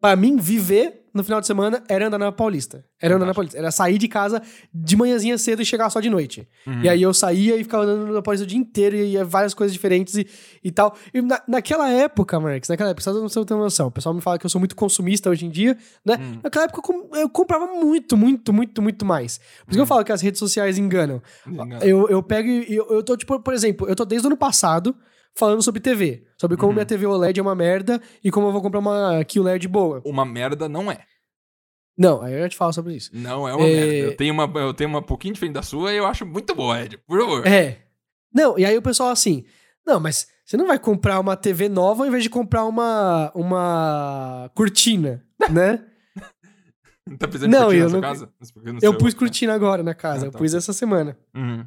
Pra 0.00 0.16
mim, 0.16 0.36
viver 0.36 0.97
no 1.12 1.24
final 1.24 1.40
de 1.40 1.46
semana 1.46 1.82
era 1.88 2.06
andar 2.06 2.18
na 2.18 2.32
Paulista. 2.32 2.84
Era 3.00 3.16
andar 3.16 3.26
na. 3.26 3.34
Paulista. 3.34 3.58
Era 3.58 3.70
sair 3.70 3.98
de 3.98 4.08
casa 4.08 4.42
de 4.72 4.96
manhãzinha 4.96 5.36
cedo 5.38 5.62
e 5.62 5.64
chegar 5.64 5.90
só 5.90 6.00
de 6.00 6.10
noite. 6.10 6.48
Uhum. 6.66 6.82
E 6.82 6.88
aí 6.88 7.02
eu 7.02 7.12
saía 7.14 7.56
e 7.56 7.64
ficava 7.64 7.84
andando 7.84 8.12
na 8.12 8.22
Paulista 8.22 8.44
o 8.44 8.46
dia 8.46 8.58
inteiro 8.58 8.96
e 8.96 9.12
ia 9.12 9.24
várias 9.24 9.54
coisas 9.54 9.72
diferentes 9.72 10.14
e, 10.16 10.26
e 10.62 10.70
tal. 10.70 10.96
E 11.12 11.20
na, 11.20 11.42
naquela 11.46 11.90
época, 11.90 12.38
Marcos, 12.38 12.68
naquela 12.68 12.90
época, 12.90 13.02
só 13.02 13.12
pra 13.12 13.20
você 13.20 13.44
ter 13.44 13.54
noção, 13.54 13.88
o 13.88 13.90
pessoal 13.90 14.14
me 14.14 14.20
fala 14.20 14.38
que 14.38 14.46
eu 14.46 14.50
sou 14.50 14.58
muito 14.58 14.76
consumista 14.76 15.30
hoje 15.30 15.46
em 15.46 15.50
dia, 15.50 15.76
né? 16.04 16.18
Hum. 16.20 16.40
Naquela 16.42 16.64
época 16.64 16.92
eu, 16.92 17.10
eu 17.20 17.28
comprava 17.28 17.66
muito, 17.66 18.16
muito, 18.16 18.52
muito, 18.52 18.82
muito 18.82 19.04
mais. 19.04 19.38
Por 19.38 19.70
isso 19.70 19.78
que 19.78 19.80
eu 19.80 19.86
falo 19.86 20.04
que 20.04 20.12
as 20.12 20.20
redes 20.20 20.38
sociais 20.38 20.78
enganam. 20.78 21.22
Engano. 21.46 21.82
Eu, 21.82 22.08
eu 22.08 22.22
pego 22.22 22.48
e 22.48 22.74
eu, 22.74 22.86
eu 22.90 23.02
tô, 23.02 23.16
tipo, 23.16 23.38
por 23.40 23.54
exemplo, 23.54 23.88
eu 23.88 23.96
tô 23.96 24.04
desde 24.04 24.26
o 24.26 24.28
ano 24.28 24.36
passado 24.36 24.94
falando 25.36 25.62
sobre 25.62 25.80
TV. 25.80 26.26
Sobre 26.36 26.56
como 26.56 26.68
Uhum. 26.68 26.74
minha 26.74 26.86
TV 26.86 27.06
OLED 27.06 27.38
é 27.38 27.42
uma 27.42 27.54
merda 27.54 28.00
e 28.22 28.30
como 28.30 28.46
eu 28.48 28.52
vou 28.52 28.62
comprar 28.62 28.80
uma 28.80 29.24
QLED 29.24 29.66
boa. 29.68 30.00
Uma 30.04 30.24
merda 30.24 30.68
não 30.68 30.90
é. 30.90 31.00
Não, 31.96 32.22
aí 32.22 32.32
eu 32.32 32.40
já 32.42 32.48
te 32.48 32.56
falo 32.56 32.72
sobre 32.72 32.94
isso. 32.94 33.10
Não 33.12 33.48
é 33.48 33.54
uma 33.54 33.66
É. 33.66 33.74
merda. 33.74 33.94
Eu 34.12 34.16
tenho 34.16 34.32
uma, 34.34 34.60
eu 34.60 34.72
tenho 34.74 34.88
uma 34.90 35.02
pouquinho 35.02 35.34
diferente 35.34 35.54
da 35.54 35.62
sua 35.62 35.92
e 35.92 35.96
eu 35.96 36.06
acho 36.06 36.24
muito 36.24 36.54
boa, 36.54 36.80
Ed. 36.80 36.96
Por 36.98 37.20
favor. 37.20 37.46
É. 37.46 37.78
Não, 38.32 38.58
e 38.58 38.64
aí 38.64 38.76
o 38.76 38.82
pessoal 38.82 39.08
assim, 39.10 39.44
não, 39.86 39.98
mas 39.98 40.28
você 40.44 40.56
não 40.56 40.66
vai 40.66 40.78
comprar 40.78 41.18
uma 41.18 41.36
TV 41.36 41.68
nova 41.68 42.02
ao 42.04 42.06
invés 42.08 42.22
de 42.22 42.30
comprar 42.30 42.64
uma, 42.66 43.32
uma 43.34 44.50
cortina, 44.54 45.24
né? 45.50 45.84
Tá 47.18 47.26
precisando 47.26 47.50
Não, 47.50 47.70
de 47.70 47.78
cortina 47.80 47.80
eu 47.80 47.84
na 47.84 47.88
sua 47.88 48.00
não- 48.00 48.00
casa? 48.08 48.32
Eu 48.82 48.92
seu- 48.92 48.98
pus 48.98 49.14
cortina 49.14 49.54
agora 49.54 49.82
na 49.82 49.94
casa, 49.94 50.26
Ah, 50.26 50.28
eu 50.28 50.30
tá. 50.32 50.38
pus 50.38 50.52
essa 50.54 50.72
semana. 50.72 51.16
Uhum. 51.34 51.66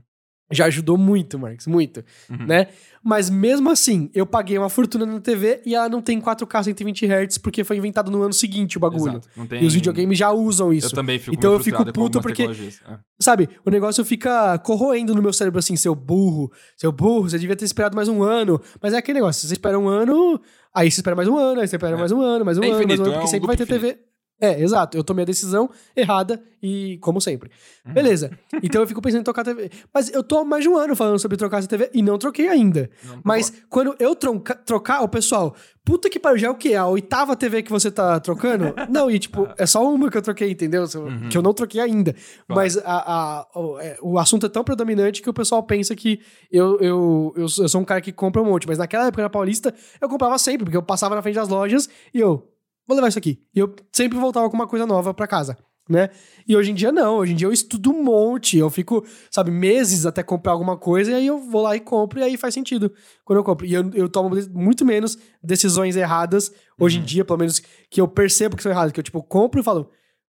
Já 0.51 0.65
ajudou 0.65 0.97
muito, 0.97 1.39
Marcos, 1.39 1.67
muito, 1.67 2.03
Uhum. 2.29 2.45
né? 2.45 2.67
Mas 3.03 3.29
mesmo 3.31 3.69
assim, 3.71 4.11
eu 4.13 4.27
paguei 4.27 4.57
uma 4.57 4.69
fortuna 4.69 5.05
na 5.07 5.19
TV 5.19 5.61
e 5.65 5.73
ela 5.73 5.89
não 5.89 6.01
tem 6.01 6.21
4K 6.21 6.63
120 6.65 7.05
Hz 7.07 7.37
porque 7.39 7.63
foi 7.63 7.77
inventado 7.77 8.11
no 8.11 8.21
ano 8.21 8.33
seguinte 8.33 8.77
o 8.77 8.79
bagulho. 8.79 9.19
Tem... 9.49 9.63
E 9.63 9.65
os 9.65 9.73
videogames 9.73 10.17
já 10.17 10.31
usam 10.31 10.71
isso. 10.71 10.87
Eu 10.87 10.91
também 10.91 11.17
fico 11.17 11.33
Então 11.35 11.51
eu 11.53 11.59
fico 11.59 11.83
puto 11.91 12.21
porque-. 12.21 12.43
É. 12.43 12.97
Sabe, 13.19 13.49
o 13.65 13.71
negócio 13.71 14.05
fica 14.05 14.57
corroendo 14.59 15.15
no 15.15 15.21
meu 15.21 15.33
cérebro 15.33 15.57
assim, 15.59 15.75
seu 15.75 15.95
burro, 15.95 16.51
seu 16.77 16.91
burro, 16.91 17.23
você 17.29 17.39
devia 17.39 17.55
ter 17.55 17.65
esperado 17.65 17.95
mais 17.95 18.07
um 18.07 18.21
ano. 18.21 18.61
Mas 18.81 18.93
é 18.93 18.97
aquele 18.97 19.19
negócio, 19.19 19.47
você 19.47 19.53
espera 19.53 19.79
um 19.79 19.87
ano, 19.87 20.39
aí 20.73 20.91
você 20.91 20.99
espera 20.99 21.15
mais 21.15 21.27
um 21.27 21.37
ano, 21.37 21.59
aí 21.61 21.67
você 21.67 21.75
espera 21.77 21.95
É. 21.95 21.99
mais 21.99 22.11
um 22.11 22.21
ano, 22.21 22.45
mais 22.45 22.57
um 22.57 22.63
É 22.63 22.67
ano, 22.69 22.87
mais 22.87 22.99
um 22.99 23.03
ano, 23.03 23.11
é 23.11 23.13
porque 23.13 23.25
um 23.25 23.27
sempre 23.27 23.47
vai 23.47 23.57
ter 23.57 23.65
TV. 23.65 23.97
É, 24.41 24.59
exato. 24.59 24.97
Eu 24.97 25.03
tomei 25.03 25.21
a 25.21 25.25
decisão 25.25 25.69
errada 25.95 26.41
e, 26.63 26.97
como 26.99 27.21
sempre. 27.21 27.51
Uhum. 27.85 27.93
Beleza. 27.93 28.31
Então 28.63 28.81
eu 28.81 28.87
fico 28.87 29.01
pensando 29.01 29.21
em 29.21 29.23
trocar 29.23 29.41
a 29.43 29.45
TV. 29.45 29.69
Mas 29.93 30.11
eu 30.11 30.23
tô 30.23 30.39
há 30.39 30.43
mais 30.45 30.63
de 30.63 30.69
um 30.69 30.75
ano 30.77 30.95
falando 30.95 31.19
sobre 31.19 31.37
trocar 31.37 31.59
essa 31.59 31.67
TV 31.67 31.91
e 31.93 32.01
não 32.01 32.17
troquei 32.17 32.47
ainda. 32.47 32.89
Não, 33.05 33.15
por 33.17 33.21
Mas 33.23 33.49
favor. 33.49 33.63
quando 33.69 33.95
eu 33.99 34.15
tronca- 34.15 34.55
trocar, 34.55 35.01
o 35.03 35.07
pessoal, 35.07 35.55
puta 35.85 36.09
que 36.09 36.19
pariu, 36.19 36.39
já 36.39 36.47
é 36.47 36.49
o 36.49 36.55
quê? 36.55 36.73
A 36.73 36.87
oitava 36.87 37.35
TV 37.35 37.61
que 37.61 37.71
você 37.71 37.91
tá 37.91 38.19
trocando? 38.19 38.73
não, 38.89 39.09
e 39.11 39.19
tipo, 39.19 39.47
é 39.57 39.65
só 39.65 39.87
uma 39.93 40.09
que 40.09 40.17
eu 40.17 40.21
troquei, 40.23 40.51
entendeu? 40.51 40.85
Uhum. 40.95 41.29
Que 41.29 41.37
eu 41.37 41.41
não 41.43 41.53
troquei 41.53 41.79
ainda. 41.79 42.13
Claro. 42.13 42.23
Mas 42.49 42.77
a, 42.79 42.83
a- 42.85 43.47
o, 43.59 43.79
é, 43.79 43.97
o 44.01 44.17
assunto 44.17 44.45
é 44.47 44.49
tão 44.49 44.63
predominante 44.63 45.21
que 45.21 45.29
o 45.29 45.33
pessoal 45.33 45.61
pensa 45.63 45.95
que 45.95 46.19
eu, 46.51 46.79
eu, 46.79 47.33
eu, 47.37 47.47
sou 47.47 47.65
eu 47.65 47.69
sou 47.69 47.79
um 47.81 47.85
cara 47.85 48.01
que 48.01 48.11
compra 48.11 48.41
um 48.41 48.45
monte. 48.45 48.67
Mas 48.67 48.77
naquela 48.79 49.05
época 49.07 49.21
na 49.21 49.29
Paulista, 49.29 49.73
eu 50.01 50.09
comprava 50.09 50.37
sempre, 50.39 50.65
porque 50.65 50.77
eu 50.77 50.83
passava 50.83 51.13
na 51.15 51.21
frente 51.21 51.35
das 51.35 51.47
lojas 51.49 51.87
e 52.13 52.19
eu, 52.19 52.47
vou 52.87 52.95
levar 52.95 53.07
isso 53.07 53.17
aqui. 53.19 53.41
E 53.53 53.59
eu 53.59 53.73
sempre 53.91 54.17
voltava 54.17 54.49
com 54.49 54.55
uma 54.55 54.67
coisa 54.67 54.85
nova 54.85 55.13
pra 55.13 55.27
casa. 55.27 55.57
Né? 55.89 56.09
E 56.47 56.55
hoje 56.55 56.71
em 56.71 56.73
dia 56.75 56.89
não, 56.91 57.17
hoje 57.17 57.33
em 57.33 57.35
dia 57.35 57.47
eu 57.47 57.51
estudo 57.51 57.91
um 57.91 58.01
monte, 58.03 58.55
eu 58.57 58.69
fico, 58.69 59.03
sabe, 59.29 59.51
meses 59.51 60.05
até 60.05 60.23
comprar 60.23 60.53
alguma 60.53 60.77
coisa 60.77 61.11
e 61.11 61.13
aí 61.15 61.27
eu 61.27 61.37
vou 61.39 61.63
lá 61.63 61.75
e 61.75 61.81
compro 61.81 62.19
e 62.19 62.23
aí 62.23 62.37
faz 62.37 62.53
sentido 62.53 62.93
quando 63.25 63.39
eu 63.39 63.43
compro. 63.43 63.65
E 63.65 63.73
eu, 63.73 63.89
eu 63.93 64.07
tomo 64.07 64.29
muito 64.53 64.85
menos 64.85 65.17
decisões 65.43 65.97
erradas 65.97 66.49
hoje 66.79 66.97
Uhum. 66.97 67.03
em 67.03 67.05
dia, 67.05 67.25
pelo 67.25 67.39
menos 67.39 67.61
que 67.89 67.99
eu 67.99 68.07
percebo 68.07 68.55
que 68.55 68.63
são 68.63 68.71
erradas, 68.71 68.93
que 68.93 68.99
eu 68.99 69.03
tipo 69.03 69.21
compro 69.23 69.59
e 69.59 69.63
falo, 69.63 69.89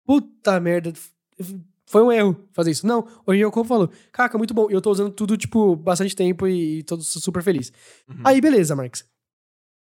puta 0.04 0.60
merda, 0.60 0.92
foi 1.86 2.02
um 2.02 2.12
erro 2.12 2.36
fazer 2.52 2.72
isso. 2.72 2.86
Não, 2.86 3.00
hoje 3.26 3.36
em 3.36 3.38
dia 3.38 3.44
eu 3.44 3.52
compro 3.52 3.68
e 3.68 3.74
falo, 3.76 3.90
caraca, 4.12 4.36
muito 4.36 4.52
bom. 4.52 4.68
E 4.68 4.74
eu 4.74 4.82
tô 4.82 4.90
usando 4.90 5.10
tudo, 5.12 5.36
tipo, 5.38 5.74
bastante 5.76 6.14
tempo 6.14 6.46
e, 6.46 6.80
e 6.80 6.82
tô 6.82 7.00
super 7.00 7.42
feliz. 7.42 7.72
Uhum. 8.08 8.16
Aí, 8.24 8.40
beleza, 8.40 8.74
Marx. 8.76 9.04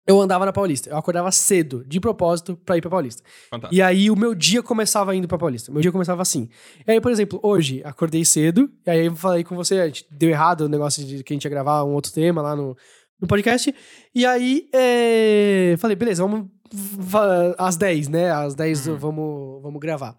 Eu 0.07 0.21
andava 0.21 0.45
na 0.45 0.53
Paulista. 0.53 0.89
Eu 0.89 0.97
acordava 0.97 1.31
cedo, 1.31 1.83
de 1.87 1.99
propósito, 1.99 2.55
pra 2.63 2.77
ir 2.77 2.81
pra 2.81 2.89
Paulista. 2.91 3.23
Fantástico. 3.49 3.73
E 3.75 3.81
aí 3.81 4.11
o 4.11 4.15
meu 4.15 4.35
dia 4.35 4.61
começava 4.61 5.15
indo 5.15 5.27
pra 5.27 5.37
Paulista. 5.37 5.71
Meu 5.71 5.81
dia 5.81 5.91
começava 5.91 6.21
assim. 6.21 6.47
E 6.87 6.91
aí, 6.91 7.01
por 7.01 7.11
exemplo, 7.11 7.39
hoje, 7.41 7.81
acordei 7.83 8.23
cedo, 8.23 8.69
e 8.85 8.89
aí 8.91 9.05
eu 9.07 9.15
falei 9.15 9.43
com 9.43 9.55
você, 9.55 9.91
deu 10.11 10.29
errado 10.29 10.61
o 10.61 10.69
negócio 10.69 11.03
de 11.03 11.23
que 11.23 11.33
a 11.33 11.35
gente 11.35 11.45
ia 11.45 11.49
gravar 11.49 11.83
um 11.83 11.93
outro 11.93 12.11
tema 12.11 12.41
lá 12.41 12.55
no, 12.55 12.77
no 13.19 13.27
podcast. 13.27 13.73
E 14.13 14.25
aí, 14.25 14.67
é, 14.73 15.75
falei, 15.79 15.95
beleza, 15.95 16.21
vamos 16.21 16.47
va- 16.71 17.55
às 17.57 17.75
10, 17.75 18.07
né? 18.07 18.31
Às 18.31 18.53
10 18.53 18.87
Uhum. 18.87 18.97
vamos, 18.97 19.61
vamos 19.63 19.79
gravar. 19.79 20.15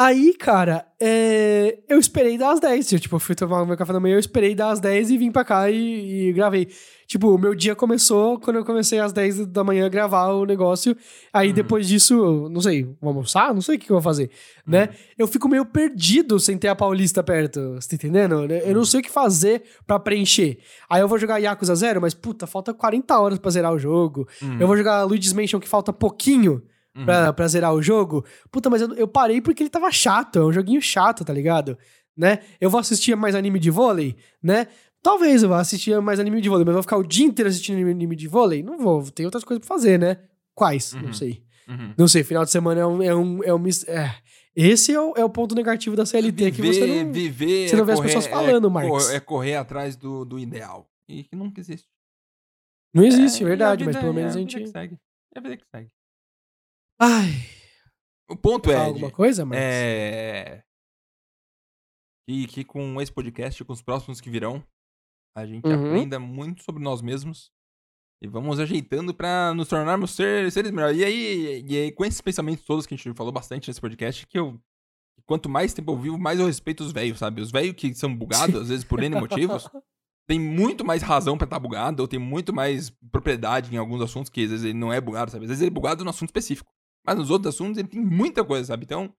Aí, 0.00 0.32
cara, 0.34 0.86
é, 1.00 1.76
eu 1.88 1.98
esperei 1.98 2.38
dar 2.38 2.52
às 2.52 2.60
10. 2.60 2.92
Eu, 2.92 3.00
tipo, 3.00 3.16
eu 3.16 3.20
fui 3.20 3.34
tomar 3.34 3.66
meu 3.66 3.76
café 3.76 3.92
da 3.92 3.98
manhã, 3.98 4.14
eu 4.14 4.20
esperei 4.20 4.54
dar 4.54 4.70
às 4.70 4.78
10 4.78 5.10
e 5.10 5.18
vim 5.18 5.32
pra 5.32 5.44
cá 5.44 5.68
e, 5.68 6.28
e 6.28 6.32
gravei. 6.32 6.68
Tipo, 7.04 7.34
o 7.34 7.38
meu 7.38 7.52
dia 7.52 7.74
começou 7.74 8.38
quando 8.38 8.56
eu 8.58 8.64
comecei 8.64 9.00
às 9.00 9.12
10 9.12 9.46
da 9.46 9.64
manhã 9.64 9.86
a 9.86 9.88
gravar 9.88 10.28
o 10.28 10.44
negócio. 10.44 10.96
Aí 11.32 11.48
Uhum. 11.48 11.54
depois 11.54 11.88
disso, 11.88 12.48
não 12.48 12.60
sei, 12.60 12.84
vou 13.00 13.08
almoçar? 13.08 13.52
Não 13.52 13.60
sei 13.60 13.74
o 13.74 13.78
que, 13.78 13.90
eu 13.90 13.94
vou 13.96 14.02
fazer, 14.02 14.30
né? 14.64 14.82
Uhum. 14.84 14.94
Eu 15.18 15.26
fico 15.26 15.48
meio 15.48 15.64
perdido 15.64 16.38
sem 16.38 16.56
ter 16.56 16.68
a 16.68 16.76
Paulista 16.76 17.20
perto, 17.22 17.74
você 17.74 17.88
tá 17.88 17.94
entendendo? 17.96 18.44
Eu 18.44 18.68
Uhum. 18.68 18.74
não 18.74 18.84
sei 18.84 19.00
o 19.00 19.02
que 19.02 19.10
fazer 19.10 19.62
pra 19.84 19.98
preencher. 19.98 20.58
Aí 20.88 21.00
eu 21.00 21.08
vou 21.08 21.18
jogar 21.18 21.38
Yakuza 21.38 21.74
Zero, 21.74 22.00
mas 22.00 22.14
puta, 22.14 22.46
falta 22.46 22.72
40 22.72 23.18
horas 23.18 23.38
pra 23.38 23.50
zerar 23.50 23.72
o 23.72 23.78
jogo. 23.80 24.28
Uhum. 24.40 24.60
Eu 24.60 24.66
vou 24.68 24.76
jogar 24.76 25.02
Luigi's 25.02 25.32
Mansion 25.32 25.58
que 25.58 25.68
falta 25.68 25.92
pouquinho 25.92 26.62
Uhum. 26.98 27.04
pra, 27.04 27.32
pra 27.32 27.48
zerar 27.48 27.72
o 27.74 27.80
jogo. 27.82 28.24
Puta, 28.50 28.68
mas 28.68 28.82
eu, 28.82 28.92
eu 28.94 29.06
parei 29.08 29.40
porque 29.40 29.62
ele 29.62 29.70
tava 29.70 29.90
chato. 29.90 30.38
É 30.38 30.44
um 30.44 30.52
joguinho 30.52 30.80
chato, 30.82 31.24
tá 31.24 31.32
ligado? 31.32 31.78
Né? 32.16 32.40
Eu 32.60 32.68
vou 32.68 32.80
assistir 32.80 33.14
mais 33.16 33.34
anime 33.34 33.58
de 33.58 33.70
vôlei, 33.70 34.16
né? 34.42 34.66
Talvez 35.02 35.42
eu 35.44 35.48
vá 35.48 35.60
assistir 35.60 35.98
mais 36.00 36.18
anime 36.18 36.40
de 36.40 36.48
vôlei, 36.48 36.64
mas 36.64 36.72
eu 36.72 36.76
vou 36.76 36.82
ficar 36.82 36.96
o 36.96 37.04
dia 37.06 37.24
inteiro 37.24 37.48
assistindo 37.48 37.78
anime 37.88 38.16
de 38.16 38.26
vôlei? 38.26 38.62
Não 38.62 38.76
vou, 38.78 39.02
tem 39.10 39.24
outras 39.24 39.44
coisas 39.44 39.64
pra 39.64 39.74
fazer, 39.76 39.98
né? 39.98 40.18
Quais? 40.54 40.92
Não 40.94 41.04
Uhum. 41.04 41.12
sei. 41.12 41.42
Uhum. 41.68 41.94
Não 41.96 42.08
sei, 42.08 42.24
final 42.24 42.44
de 42.44 42.50
semana 42.50 42.80
é 42.80 42.86
um. 42.86 43.02
É 43.02 43.14
um, 43.14 43.44
é 43.44 43.54
um 43.54 43.62
é. 43.86 44.14
Esse 44.56 44.92
é 44.92 45.00
o, 45.00 45.12
é 45.16 45.24
o 45.24 45.30
ponto 45.30 45.54
negativo 45.54 45.94
da 45.94 46.04
CLT, 46.04 46.50
que 46.50 46.62
você 46.62 47.04
não... 47.04 47.12
viver 47.12 47.68
você 47.68 47.76
não 47.76 47.84
vê 47.84 47.92
as 47.92 47.98
correr- 48.00 48.08
pessoas 48.08 48.26
falando, 48.26 48.68
É 49.12 49.20
correr 49.20 49.54
atrás 49.54 49.94
do, 49.94 50.24
do 50.24 50.36
ideal. 50.38 50.90
E 51.08 51.22
que 51.22 51.36
nunca 51.36 51.60
existe. 51.60 51.86
Não 52.92 53.04
existe, 53.04 53.44
É, 53.44 53.46
verdade, 53.46 53.84
a 53.84 53.86
mas 53.86 53.96
pelo 53.96 54.10
é 54.10 54.14
menos 54.14 54.34
a 54.34 54.38
vida 54.38 54.50
gente... 54.50 54.64
que 54.64 54.70
segue. 54.70 54.98
É 55.34 55.38
a 55.38 55.42
vida 55.42 55.56
que 55.56 55.64
segue. 55.70 55.88
Ai, 57.00 57.30
O 58.28 58.36
ponto 58.36 58.70
é. 58.70 58.76
alguma 58.76 59.10
coisa, 59.10 59.44
Marcos? 59.44 59.64
É. 59.64 60.62
E 62.28 62.46
que 62.46 62.64
com 62.64 63.00
esse 63.00 63.12
podcast 63.12 63.62
e 63.62 63.64
com 63.64 63.72
os 63.72 63.80
próximos 63.82 64.20
que 64.20 64.28
virão, 64.28 64.62
a 65.36 65.46
gente 65.46 65.66
Uhum. 65.66 65.86
aprenda 65.86 66.18
muito 66.18 66.62
sobre 66.62 66.82
nós 66.82 67.00
mesmos. 67.00 67.50
E 68.22 68.26
vamos 68.26 68.58
ajeitando 68.58 69.14
pra 69.14 69.54
nos 69.54 69.68
tornarmos 69.68 70.10
ser- 70.10 70.50
seres 70.50 70.72
melhores. 70.72 70.98
E 70.98 71.04
aí, 71.04 71.64
e 71.66 71.76
aí, 71.76 71.92
com 71.92 72.04
esses 72.04 72.20
pensamentos 72.20 72.64
todos 72.64 72.84
que 72.84 72.94
a 72.94 72.96
gente 72.96 73.14
falou 73.14 73.32
bastante 73.32 73.68
nesse 73.68 73.80
podcast, 73.80 74.26
que 74.26 74.38
eu. 74.38 74.60
Quanto 75.24 75.48
mais 75.48 75.72
tempo 75.74 75.92
eu 75.92 75.98
vivo, 75.98 76.18
mais 76.18 76.40
eu 76.40 76.46
respeito 76.46 76.80
os 76.82 76.90
velhos, 76.90 77.18
sabe? 77.18 77.40
Os 77.42 77.50
velhos 77.50 77.74
que 77.76 77.94
são 77.94 78.14
bugados, 78.14 78.54
às 78.62 78.68
vezes 78.70 78.84
por 78.84 79.02
N 79.02 79.20
motivos, 79.20 79.68
tem 80.26 80.40
muito 80.40 80.84
mais 80.86 81.02
razão 81.02 81.36
pra 81.36 81.44
estar 81.44 81.58
bugado, 81.60 82.02
ou 82.02 82.08
tem 82.08 82.18
muito 82.18 82.52
mais 82.52 82.90
propriedade 83.12 83.72
em 83.74 83.76
alguns 83.78 84.00
assuntos 84.00 84.30
que 84.30 84.42
às 84.44 84.50
vezes 84.50 84.64
ele 84.64 84.78
não 84.78 84.90
é 84.92 85.00
bugado, 85.00 85.30
sabe? 85.30 85.44
Às 85.44 85.48
vezes 85.50 85.60
ele 85.62 85.70
é 85.70 85.74
bugado 85.74 86.02
no 86.02 86.10
assunto 86.10 86.28
específico. 86.30 86.70
Mas 87.08 87.16
nos 87.16 87.30
outros 87.30 87.54
assuntos 87.54 87.78
ele 87.78 87.88
tem 87.88 87.98
muita 87.98 88.44
coisa, 88.44 88.66
sabe? 88.66 88.84
Então, 88.84 89.10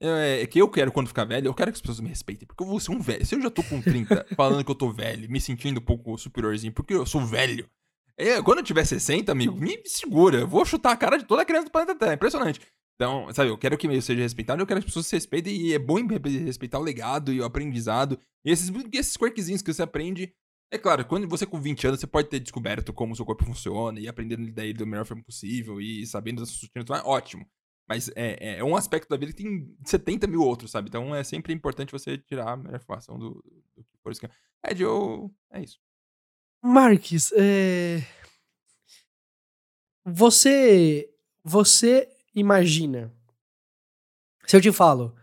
é, 0.00 0.42
é 0.42 0.46
que 0.46 0.60
eu 0.60 0.68
quero 0.68 0.92
quando 0.92 1.08
ficar 1.08 1.24
velho, 1.24 1.48
eu 1.48 1.54
quero 1.54 1.72
que 1.72 1.74
as 1.74 1.80
pessoas 1.80 1.98
me 1.98 2.08
respeitem. 2.08 2.46
Porque 2.46 2.62
eu 2.62 2.68
vou 2.68 2.78
ser 2.78 2.92
um 2.92 3.00
velho. 3.00 3.26
Se 3.26 3.34
eu 3.34 3.42
já 3.42 3.50
tô 3.50 3.64
com 3.64 3.82
30 3.82 4.28
falando 4.36 4.64
que 4.64 4.70
eu 4.70 4.76
tô 4.76 4.92
velho, 4.92 5.28
me 5.28 5.40
sentindo 5.40 5.80
um 5.80 5.82
pouco 5.82 6.16
superiorzinho, 6.16 6.72
porque 6.72 6.94
eu 6.94 7.04
sou 7.04 7.26
velho. 7.26 7.68
É, 8.16 8.40
quando 8.40 8.58
eu 8.58 8.64
tiver 8.64 8.84
60, 8.84 9.32
amigo, 9.32 9.56
me 9.56 9.82
segura. 9.86 10.38
Eu 10.38 10.46
vou 10.46 10.64
chutar 10.64 10.92
a 10.92 10.96
cara 10.96 11.16
de 11.16 11.24
toda 11.24 11.44
criança 11.44 11.64
do 11.64 11.72
planeta 11.72 11.96
Terra. 11.96 12.12
É 12.12 12.14
impressionante. 12.14 12.60
Então, 12.94 13.26
sabe, 13.34 13.50
eu 13.50 13.58
quero 13.58 13.76
que 13.76 13.88
eu 13.88 14.02
seja 14.02 14.22
respeitado, 14.22 14.62
eu 14.62 14.66
quero 14.68 14.78
que 14.78 14.84
as 14.84 14.90
pessoas 14.90 15.08
se 15.08 15.16
respeitem, 15.16 15.56
e 15.56 15.74
é 15.74 15.80
bom 15.80 15.96
respeitar 16.44 16.78
o 16.78 16.82
legado 16.82 17.32
e 17.32 17.40
o 17.40 17.44
aprendizado. 17.44 18.20
E 18.44 18.52
esses, 18.52 18.70
esses 18.92 19.16
quirkzinhos 19.16 19.62
que 19.62 19.74
você 19.74 19.82
aprende. 19.82 20.32
É 20.72 20.78
claro, 20.78 21.04
quando 21.04 21.28
você 21.28 21.44
com 21.46 21.60
20 21.60 21.86
anos, 21.88 22.00
você 22.00 22.06
pode 22.06 22.28
ter 22.28 22.38
descoberto 22.38 22.92
como 22.92 23.12
o 23.12 23.16
seu 23.16 23.24
corpo 23.26 23.44
funciona 23.44 23.98
e 23.98 24.06
aprendendo 24.06 24.42
a 24.42 24.46
lidar 24.46 24.64
ele 24.64 24.78
da 24.78 24.86
melhor 24.86 25.04
forma 25.04 25.22
possível 25.24 25.80
e 25.80 26.06
sabendo 26.06 26.40
das 26.40 26.48
suas 26.50 26.62
rotinas, 26.62 26.84
tudo 26.86 26.94
mais, 26.94 27.04
ótimo. 27.04 27.44
Mas 27.88 28.08
é, 28.14 28.58
é 28.58 28.64
um 28.64 28.76
aspecto 28.76 29.08
da 29.08 29.16
vida 29.16 29.32
que 29.32 29.42
tem 29.42 29.76
70 29.84 30.28
mil 30.28 30.42
outros, 30.42 30.70
sabe? 30.70 30.88
Então 30.88 31.12
é 31.12 31.24
sempre 31.24 31.52
importante 31.52 31.90
você 31.90 32.16
tirar 32.16 32.52
a 32.52 32.56
melhor 32.56 32.76
informação 32.76 33.18
do, 33.18 33.30
do 33.76 33.82
que 33.82 33.98
for 34.00 34.12
isso. 34.12 34.20
que- 34.20 34.30
Ed, 34.64 34.80
eu... 34.80 35.34
é 35.50 35.60
isso. 35.60 35.80
Marques, 36.62 37.32
é... 37.32 38.06
você, 40.04 41.12
você 41.42 42.08
imagina, 42.34 43.12
se 44.46 44.56
eu 44.56 44.60
te 44.60 44.70
falo, 44.72 45.16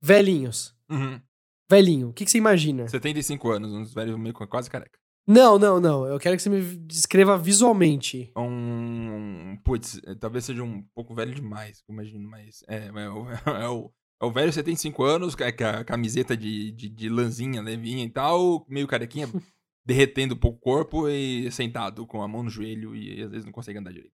velhinhos, 0.00 0.72
Uhum. 0.88 1.20
Velhinho, 1.70 2.08
o 2.08 2.12
que, 2.12 2.24
que 2.24 2.30
você 2.30 2.38
imagina? 2.38 2.88
75 2.88 3.50
anos, 3.50 3.72
uns 3.72 3.94
velhos 3.94 4.18
meio 4.18 4.34
quase 4.34 4.70
careca. 4.70 4.98
Não, 5.26 5.58
não, 5.58 5.80
não, 5.80 6.06
eu 6.06 6.18
quero 6.18 6.36
que 6.36 6.42
você 6.42 6.50
me 6.50 6.60
descreva 6.76 7.38
visualmente. 7.38 8.30
Um. 8.36 9.56
Putz, 9.64 9.98
é, 10.04 10.14
talvez 10.14 10.44
seja 10.44 10.62
um 10.62 10.82
pouco 10.94 11.14
velho 11.14 11.34
demais, 11.34 11.82
eu 11.88 11.94
imagino, 11.94 12.28
mas. 12.28 12.62
É, 12.68 12.88
é, 12.88 13.08
o, 13.08 13.30
é, 13.48 13.68
o, 13.68 13.90
é 14.20 14.24
o 14.26 14.30
velho 14.30 14.52
75 14.52 15.02
anos, 15.02 15.34
com 15.34 15.44
a 15.44 15.50
com 15.50 15.64
a 15.64 15.84
camiseta 15.84 16.36
de, 16.36 16.72
de, 16.72 16.90
de 16.90 17.08
lãzinha, 17.08 17.62
levinha 17.62 18.04
e 18.04 18.10
tal, 18.10 18.66
meio 18.68 18.86
carequinha, 18.86 19.26
derretendo 19.86 20.34
um 20.34 20.38
pouco 20.38 20.58
o 20.58 20.60
corpo 20.60 21.08
e 21.08 21.50
sentado 21.50 22.06
com 22.06 22.20
a 22.20 22.28
mão 22.28 22.42
no 22.42 22.50
joelho 22.50 22.94
e 22.94 23.22
às 23.22 23.30
vezes 23.30 23.46
não 23.46 23.52
consegue 23.52 23.78
andar 23.78 23.92
direito. 23.92 24.12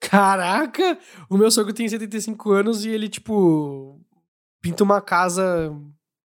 Caraca, 0.00 0.96
o 1.28 1.36
meu 1.36 1.50
sogro 1.50 1.72
tem 1.72 1.88
75 1.88 2.52
anos 2.52 2.84
e 2.84 2.90
ele, 2.90 3.08
tipo, 3.08 4.00
pinta 4.60 4.82
uma 4.84 5.00
casa 5.00 5.72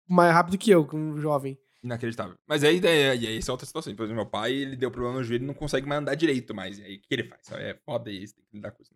mais 0.07 0.33
rápido 0.33 0.57
que 0.57 0.71
eu, 0.71 0.85
como 0.85 1.19
jovem. 1.19 1.57
Inacreditável. 1.83 2.35
Mas 2.47 2.63
aí, 2.63 2.79
é, 2.85 3.15
e 3.15 3.27
aí 3.27 3.37
isso 3.37 3.51
é 3.51 3.53
outra 3.53 3.65
situação. 3.65 3.93
Por 3.93 4.03
exemplo, 4.03 4.23
meu 4.23 4.29
pai, 4.29 4.53
ele 4.53 4.75
deu 4.75 4.89
problema 4.89 5.17
no 5.17 5.23
joelho 5.23 5.43
e 5.43 5.47
não 5.47 5.53
consegue 5.53 5.87
mais 5.87 6.01
andar 6.01 6.15
direito 6.15 6.55
mais. 6.55 6.79
E 6.79 6.83
aí, 6.83 6.95
o 6.95 6.99
que 7.01 7.07
ele 7.11 7.23
faz? 7.25 7.41
É 7.53 7.75
foda 7.85 8.09
isso, 8.09 8.35
tem 8.35 8.45
que 8.45 8.55
lidar 8.55 8.71
com 8.71 8.81
isso. 8.81 8.91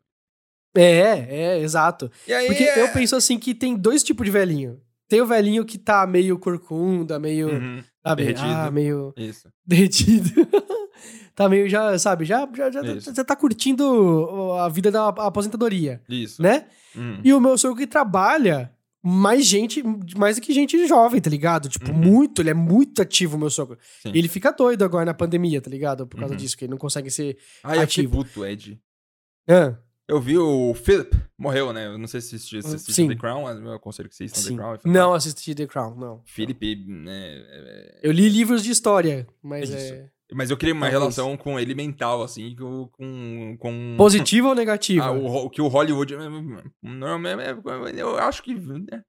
É, 0.76 1.54
é, 1.56 1.60
exato. 1.60 2.10
Aí, 2.30 2.48
Porque 2.48 2.64
é... 2.64 2.82
eu 2.82 2.90
penso 2.94 3.16
assim 3.16 3.38
que 3.40 3.54
tem 3.54 3.76
dois 3.76 4.04
tipos 4.04 4.26
de 4.26 4.32
velhinho. 4.32 4.80
Tem 5.10 5.22
o 5.22 5.26
velhinho 5.26 5.66
que 5.66 5.78
tá 5.78 6.06
meio 6.06 6.38
corcunda, 6.38 7.18
meio, 7.18 7.50
Uhum, 7.50 7.84
sabe, 8.06 8.24
derretido. 8.24 8.48
ah, 8.50 8.72
meio 8.72 9.14
isso. 9.18 9.50
derretido. 9.66 10.30
tá 11.34 11.48
meio 11.48 11.68
já, 11.70 11.98
sabe, 11.98 12.26
já, 12.26 12.48
já, 12.54 12.70
já, 12.72 12.82
Isso. 12.82 13.14
já 13.16 13.24
tá 13.24 13.36
curtindo 13.36 14.54
a 14.60 14.68
vida 14.70 14.92
da 14.92 15.08
aposentadoria, 15.08 16.02
Isso. 16.10 16.42
né? 16.42 16.68
Uhum. 16.96 17.22
E 17.24 17.34
o 17.34 17.40
meu 17.40 17.58
sogro 17.58 17.78
que 17.78 17.88
trabalha 17.88 18.72
mais 19.04 19.46
gente, 19.46 19.82
mais 20.18 20.36
do 20.38 20.42
que 20.42 20.54
gente 20.54 20.86
jovem, 20.88 21.22
tá 21.22 21.30
ligado? 21.30 21.70
Tipo, 21.70 21.92
Uhum. 21.92 21.98
muito, 21.98 22.42
ele 22.42 22.50
é 22.50 22.54
muito 22.54 23.02
ativo, 23.02 23.38
meu 23.38 23.50
sogro. 23.50 23.78
Sim. 24.02 24.12
E 24.14 24.18
ele 24.18 24.28
fica 24.28 24.52
doido 24.52 24.84
agora 24.84 25.06
na 25.06 25.14
pandemia, 25.14 25.62
tá 25.62 25.70
ligado? 25.70 26.06
Por 26.08 26.20
causa 26.20 26.34
Uhum. 26.34 26.38
disso, 26.40 26.58
que 26.58 26.66
ele 26.66 26.72
não 26.72 26.78
consegue 26.78 27.10
ser... 27.12 27.38
Ai, 27.64 27.72
fiquei 27.88 28.04
ativo. 28.06 28.12
puto, 28.24 28.46
Ed. 28.46 28.80
Ah, 29.50 29.76
Eu 30.10 30.22
vi 30.22 30.38
o 30.38 30.74
Philip, 30.74 31.16
morreu, 31.38 31.74
né? 31.74 31.86
Eu 31.88 31.98
não 31.98 32.08
sei 32.08 32.22
se 32.22 32.36
assistiu 32.36 32.62
Sim. 32.64 33.10
The 33.10 33.16
Crown, 33.16 33.44
mas 33.44 33.60
eu 33.60 33.74
aconselho 33.74 34.08
que 34.08 34.16
assistam 34.16 34.40
sim. 34.40 34.56
The 34.56 34.62
Crown. 34.62 34.74
é 34.76 34.80
Não 34.86 35.14
assisti 35.14 35.54
The 35.54 35.68
Crown, 35.68 35.96
não. 35.98 36.22
Philip, 36.26 36.76
né? 36.88 37.44
é- 37.50 38.00
Eu 38.04 38.12
li 38.14 38.30
livros 38.30 38.64
de 38.64 38.72
história, 38.72 39.28
mas 39.44 39.70
é... 39.70 40.10
Mas 40.34 40.50
eu 40.50 40.58
queria 40.58 40.74
uma 40.74 40.82
Talvez. 40.90 41.00
relação 41.02 41.38
com 41.38 41.58
ele 41.60 41.74
mental, 41.74 42.22
assim, 42.22 42.54
com. 42.56 43.56
com. 43.60 43.96
Positiva 43.98 44.50
ou 44.50 44.56
negativa? 44.56 45.06
Ah, 45.06 45.12
o, 45.12 45.50
que 45.50 45.62
o 45.62 45.68
Hollywood. 45.68 46.16
Não, 46.84 47.26
é- 47.28 47.52
é- 47.52 48.02
eu 48.02 48.18
acho 48.18 48.44
que. 48.44 48.54
né, 48.54 49.02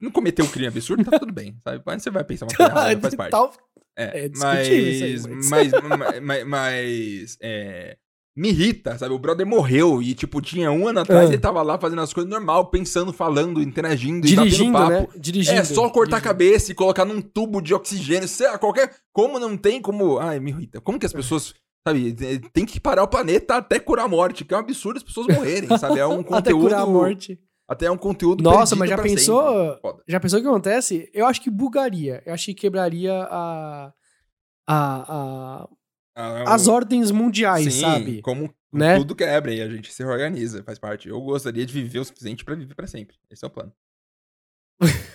Não 0.00 0.10
cometeu 0.10 0.44
um 0.44 0.48
crime 0.48 0.68
absurdo, 0.68 1.04
tá 1.04 1.18
tudo 1.18 1.32
bem, 1.32 1.56
sabe? 1.64 1.82
Mas 1.84 2.02
você 2.02 2.10
vai 2.10 2.22
pensar 2.24 2.46
uma 2.46 2.54
coisa 2.56 2.70
errada, 2.72 3.00
faz 3.00 3.14
parte. 3.16 3.30
Tal- 3.32 3.52
É, 3.98 4.24
É 4.24 4.28
discutível 4.28 4.88
isso 4.88 5.26
aí, 5.26 5.36
mas, 5.50 5.72
mas- 5.72 5.72
mas, 5.82 6.20
mas, 6.22 6.44
mas, 6.46 7.38
é, 7.42 7.96
me 8.36 8.50
irrita, 8.50 8.98
sabe? 8.98 9.14
O 9.14 9.18
brother 9.18 9.46
morreu 9.46 10.02
e, 10.02 10.14
tipo, 10.14 10.42
tinha 10.42 10.70
um 10.70 10.86
ano 10.86 11.00
atrás 11.00 11.30
Ah. 11.30 11.32
ele 11.32 11.38
tava 11.40 11.62
lá 11.62 11.78
fazendo 11.78 12.02
as 12.02 12.12
coisas 12.12 12.30
normal, 12.30 12.66
pensando, 12.66 13.12
falando, 13.12 13.62
interagindo 13.62 14.26
Dirigindo, 14.26 14.72
batendo 14.72 14.90
né? 14.92 15.00
papo. 15.06 15.18
Dirigindo. 15.18 15.58
É 15.58 15.64
só 15.64 15.88
cortar 15.88 16.16
a 16.16 16.20
dirigindo. 16.20 16.22
cabeça 16.22 16.72
e 16.72 16.74
colocar 16.74 17.04
num 17.06 17.22
tubo 17.22 17.62
de 17.62 17.72
oxigênio, 17.72 18.28
sei 18.28 18.46
lá, 18.48 18.58
qualquer. 18.58 18.94
Como 19.12 19.38
não 19.38 19.56
tem 19.56 19.80
como. 19.80 20.18
Ai, 20.18 20.38
me 20.38 20.50
irrita. 20.50 20.80
Como 20.80 20.98
que 20.98 21.06
as 21.06 21.12
pessoas. 21.12 21.54
Sabe, 21.88 22.12
tem 22.52 22.66
que 22.66 22.80
parar 22.80 23.04
o 23.04 23.08
planeta 23.08 23.54
até 23.56 23.78
curar 23.78 24.06
a 24.06 24.08
morte, 24.08 24.44
que 24.44 24.52
é 24.52 24.56
um 24.56 24.60
absurdo 24.60 24.96
as 24.96 25.04
pessoas 25.04 25.28
morrerem, 25.28 25.68
sabe? 25.78 26.00
É 26.00 26.06
um 26.06 26.20
conteúdo. 26.22 26.36
Até 26.38 26.52
curar 26.52 26.80
a 26.82 26.86
morte. 26.86 27.38
Até 27.68 27.86
é 27.86 27.90
um 27.92 27.96
conteúdo. 27.96 28.42
Nossa, 28.42 28.74
mas 28.74 28.90
já 28.90 28.98
pensou-. 28.98 29.78
Já 30.06 30.18
pensou 30.20 30.40
o 30.40 30.42
que 30.42 30.48
acontece? 30.48 31.08
Eu 31.14 31.26
acho 31.26 31.40
que 31.40 31.48
bugaria. 31.48 32.22
Eu 32.26 32.34
acho 32.34 32.46
que 32.46 32.54
quebraria 32.54 33.12
a... 33.30 33.92
a, 34.68 35.14
a 35.62 35.68
Ah, 36.16 36.54
as 36.54 36.66
ordens 36.66 37.10
mundiais, 37.10 37.74
Sim, 37.74 37.80
sabe? 37.82 38.22
como 38.22 38.50
Né? 38.72 38.96
tudo 38.96 39.14
quebra 39.14 39.52
e 39.52 39.60
a 39.60 39.68
gente 39.68 39.92
se 39.92 40.02
reorganiza, 40.02 40.62
faz 40.64 40.78
parte. 40.78 41.08
Eu 41.08 41.20
gostaria 41.20 41.66
de 41.66 41.72
viver 41.74 41.98
o 41.98 42.04
suficiente 42.04 42.42
pra 42.42 42.54
viver 42.54 42.74
pra 42.74 42.86
sempre. 42.86 43.16
Esse 43.30 43.44
é 43.44 43.48
o 43.48 43.50
plano. 43.50 43.72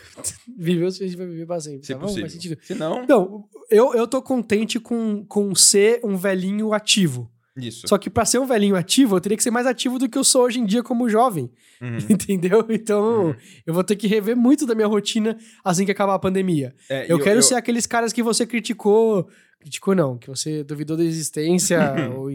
Viver 0.57 0.85
o 0.85 0.91
suficiente 0.91 1.17
vai 1.17 1.25
viver 1.27 1.45
pra 1.47 1.59
sempre. 1.59 1.85
Se 1.85 1.93
tá 1.93 1.99
bom? 1.99 2.05
Faz 2.07 2.11
possível. 2.19 2.29
sentido. 2.29 2.57
Se 2.63 2.75
não, 2.75 3.03
Então, 3.03 3.47
eu, 3.69 3.93
eu 3.95 4.07
tô 4.07 4.21
contente 4.21 4.79
com, 4.79 5.25
com 5.25 5.55
ser 5.55 5.99
um 6.03 6.15
velhinho 6.17 6.73
ativo. 6.73 7.31
Isso. 7.57 7.87
Só 7.87 7.97
que 7.97 8.09
pra 8.09 8.25
ser 8.25 8.39
um 8.39 8.45
velhinho 8.45 8.75
ativo, 8.75 9.15
eu 9.15 9.21
teria 9.21 9.37
que 9.37 9.43
ser 9.43 9.51
mais 9.51 9.67
ativo 9.67 9.99
do 9.99 10.07
que 10.09 10.17
eu 10.17 10.23
sou 10.23 10.43
hoje 10.43 10.59
em 10.59 10.65
dia 10.65 10.81
como 10.83 11.09
jovem. 11.09 11.51
Uhum. 11.81 11.97
Entendeu? 12.09 12.65
Então, 12.69 13.27
Uhum. 13.27 13.35
eu 13.65 13.73
vou 13.73 13.83
ter 13.83 13.95
que 13.95 14.07
rever 14.07 14.35
muito 14.35 14.65
da 14.65 14.73
minha 14.75 14.87
rotina 14.87 15.37
assim 15.63 15.85
que 15.85 15.91
acabar 15.91 16.13
a 16.15 16.19
pandemia. 16.19 16.73
É, 16.89 17.11
Eu, 17.11 17.17
e 17.19 17.23
quero 17.23 17.41
ser 17.43 17.55
aqueles 17.55 17.85
caras 17.85 18.13
que 18.13 18.23
você 18.23 18.45
criticou. 18.45 19.27
Criticou 19.59 19.93
não, 19.93 20.17
que 20.17 20.27
você 20.27 20.63
duvidou 20.63 20.97
da 20.97 21.03
existência 21.03 21.77
ou 22.17 22.29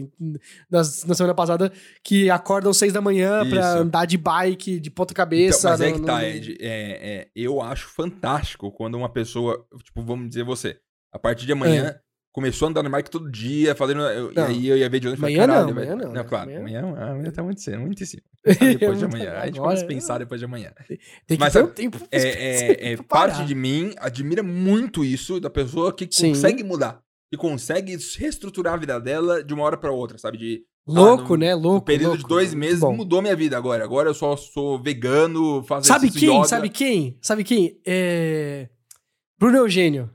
nas- 0.71 1.03
na 1.03 1.13
semana 1.13 1.33
passada, 1.35 1.73
que 2.01 2.29
acordam 2.29 2.71
seis 2.71 2.93
da 2.93 3.01
manhã 3.01 3.45
pra 3.49 3.59
Isso. 3.59 3.77
andar 3.79 4.05
de 4.05 4.17
bike, 4.17 4.79
de 4.79 4.89
ponta 4.89 5.11
Então, 5.11 5.25
cabeça. 5.25 5.69
mas 5.71 5.81
é 5.81 5.87
no- 5.89 5.93
que 5.95 5.99
no- 5.99 6.05
tá, 6.05 6.23
Ed. 6.25 6.57
É, 6.61 6.67
é, 7.21 7.27
eu 7.35 7.61
acho 7.61 7.89
fantástico 7.89 8.71
quando 8.71 8.95
uma 8.95 9.09
pessoa, 9.09 9.65
tipo, 9.83 10.01
vamos 10.03 10.29
dizer 10.29 10.45
você, 10.45 10.77
a 11.11 11.19
partir 11.19 11.45
de 11.45 11.51
amanhã, 11.51 11.99
começou 12.37 12.67
a 12.67 12.69
andar 12.69 12.83
no 12.83 12.89
bike 12.91 13.09
todo 13.09 13.31
dia, 13.31 13.73
fazendo. 13.73 14.01
e. 14.01 14.31
Não. 14.35 14.45
aí 14.45 14.67
eu 14.67 14.77
ia 14.77 14.87
ver 14.87 14.99
de 14.99 15.07
onde 15.07 15.17
e 15.17 15.19
falei, 15.19 15.39
Amanhã 15.39 15.47
não, 15.63 15.69
amanhã 15.71 15.95
não, 15.95 16.11
né? 16.11 16.23
claro, 16.23 16.51
Amanhã- 16.51 16.79
amanhã, 16.81 17.11
amanhã, 17.13 17.31
tá 17.31 17.41
muito 17.41 17.59
cedo, 17.61 17.79
muito 17.79 18.03
em 18.03 18.05
cima. 18.05 18.21
Depois 18.45 18.99
de 18.99 19.05
amanhã. 19.05 19.33
A 19.39 19.45
gente 19.47 19.59
começa 19.59 19.83
a 19.83 19.87
pensar 19.87 20.19
depois 20.19 20.39
de 20.39 20.45
amanhã. 20.45 20.71
Tem 20.87 20.97
que 21.35 21.39
Mas 21.39 21.51
ter 21.51 21.59
sabe, 21.59 21.71
um 21.71 21.73
tempo 21.73 21.97
É, 22.11 22.19
é, 22.89 22.93
é, 22.93 22.97
parte 22.97 23.43
de 23.43 23.55
mim 23.55 23.91
admira 23.97 24.43
muito 24.43 25.03
isso 25.03 25.39
da 25.39 25.49
pessoa 25.49 25.91
que 25.91 26.07
Sim. 26.11 26.29
consegue 26.29 26.63
mudar. 26.63 27.01
Que 27.31 27.37
consegue 27.37 27.97
reestruturar 28.19 28.75
a 28.75 28.77
vida 28.77 28.99
dela 28.99 29.43
de 29.43 29.51
uma 29.53 29.63
hora 29.63 29.75
pra 29.75 29.91
outra, 29.91 30.19
sabe? 30.19 30.37
De 30.37 30.61
Louco, 30.87 31.29
no- 31.33 31.37
né? 31.37 31.55
Louco. 31.55 31.85
período 31.85 32.09
louco. 32.11 32.23
de 32.23 32.29
dois 32.29 32.53
meses 32.53 32.79
bom. 32.81 32.95
mudou 32.95 33.19
minha 33.21 33.35
vida 33.35 33.57
agora. 33.57 33.83
Agora 33.83 34.09
eu 34.09 34.13
só 34.13 34.37
sou 34.37 34.79
vegano, 34.81 35.61
faço 35.63 35.87
Sabe 35.87 36.11
quem? 36.11 36.37
yoga. 36.37 36.47
Sabe 36.47 36.69
quem? 36.69 37.17
Sabe 37.19 37.43
quem? 37.43 37.81
É... 37.85 38.69
Bruno 39.39 39.57
Eugênio. 39.57 40.09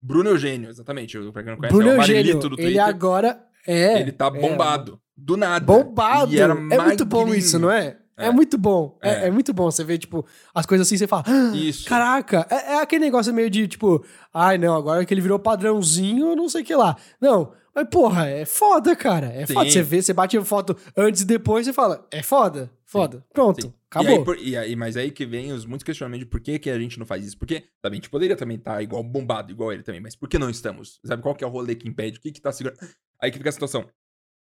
Bruno 0.00 0.30
Eugênio, 0.30 0.68
exatamente. 0.70 1.18
Pra 1.32 1.42
quem 1.42 1.52
não 1.52 1.58
conhece, 1.58 1.74
Bruno 1.74 1.90
é 1.90 1.94
o 1.94 2.00
Eugênio. 2.00 2.38
Do 2.38 2.46
Ele 2.48 2.56
Twitter. 2.56 2.84
agora 2.84 3.40
é. 3.66 4.00
Ele 4.00 4.12
tá 4.12 4.26
é, 4.26 4.30
bombado. 4.40 5.00
Do 5.16 5.36
nada. 5.36 5.64
Bombado. 5.64 6.38
Era 6.38 6.52
é 6.54 6.78
muito 6.78 7.04
bom 7.04 7.34
isso, 7.34 7.58
não 7.58 7.70
é? 7.70 7.96
É, 8.16 8.26
É. 8.26 8.30
muito 8.32 8.56
bom. 8.58 8.98
É. 9.02 9.24
É. 9.24 9.26
é 9.26 9.30
muito 9.30 9.52
bom 9.52 9.70
você 9.70 9.84
ver, 9.84 9.98
tipo, 9.98 10.24
as 10.54 10.66
coisas 10.66 10.86
assim, 10.86 10.96
você 10.96 11.06
fala, 11.06 11.24
"Ah, 11.26 11.52
Isso. 11.54 11.88
caraca, 11.88 12.46
é, 12.50 12.74
é 12.74 12.80
aquele 12.82 13.04
negócio 13.04 13.32
meio 13.32 13.48
de, 13.50 13.68
tipo, 13.68 14.04
ai, 14.34 14.58
não, 14.58 14.74
agora 14.74 15.04
que 15.04 15.12
ele 15.14 15.20
virou 15.20 15.38
padrãozinho, 15.38 16.34
não 16.34 16.48
sei 16.48 16.62
o 16.62 16.64
que 16.64 16.74
lá. 16.74 16.96
Não, 17.20 17.52
mas 17.80 17.88
porra, 17.90 18.26
é 18.28 18.44
foda, 18.44 18.94
cara. 18.96 19.26
É 19.26 19.46
Sim. 19.46 19.54
foda. 19.54 19.70
Você 19.70 19.82
vê, 19.82 20.02
você 20.02 20.12
bate 20.12 20.36
a 20.36 20.44
foto 20.44 20.76
antes 20.96 21.22
e 21.22 21.24
depois, 21.24 21.66
você 21.66 21.72
fala, 21.72 22.06
é 22.10 22.22
foda, 22.22 22.70
foda. 22.84 23.24
Pronto, 23.32 23.62
Sim. 23.62 23.74
acabou. 23.90 24.10
E 24.10 24.14
aí, 24.18 24.24
por- 24.24 24.38
e 24.38 24.56
aí- 24.56 24.76
mas 24.76 24.96
aí 24.96 25.10
que 25.10 25.24
vem 25.26 25.52
os 25.52 25.64
muitos 25.66 25.84
questionamentos 25.84 26.24
de 26.26 26.30
por 26.30 26.40
que, 26.40 26.58
que 26.58 26.70
a 26.70 26.78
gente 26.78 26.98
não 26.98 27.06
faz 27.06 27.24
isso. 27.24 27.38
Porque, 27.38 27.64
sabe, 27.82 27.94
a 27.94 27.96
gente 27.96 28.10
poderia 28.10 28.36
também 28.36 28.56
estar 28.56 28.82
igual 28.82 29.02
bombado, 29.02 29.50
igual 29.52 29.72
ele 29.72 29.82
também, 29.82 30.00
mas 30.00 30.14
por 30.16 30.28
que 30.28 30.38
não 30.38 30.50
estamos? 30.50 31.00
Sabe, 31.04 31.22
qual 31.22 31.34
que 31.34 31.42
é 31.44 31.46
o 31.46 31.50
rolê 31.50 31.74
que 31.74 31.88
impede? 31.88 32.18
O 32.18 32.20
que 32.20 32.32
que 32.32 32.40
tá 32.40 32.52
segurando? 32.52 32.78
Aí 33.22 33.30
que 33.30 33.38
fica 33.38 33.48
a 33.48 33.52
situação. 33.52 33.88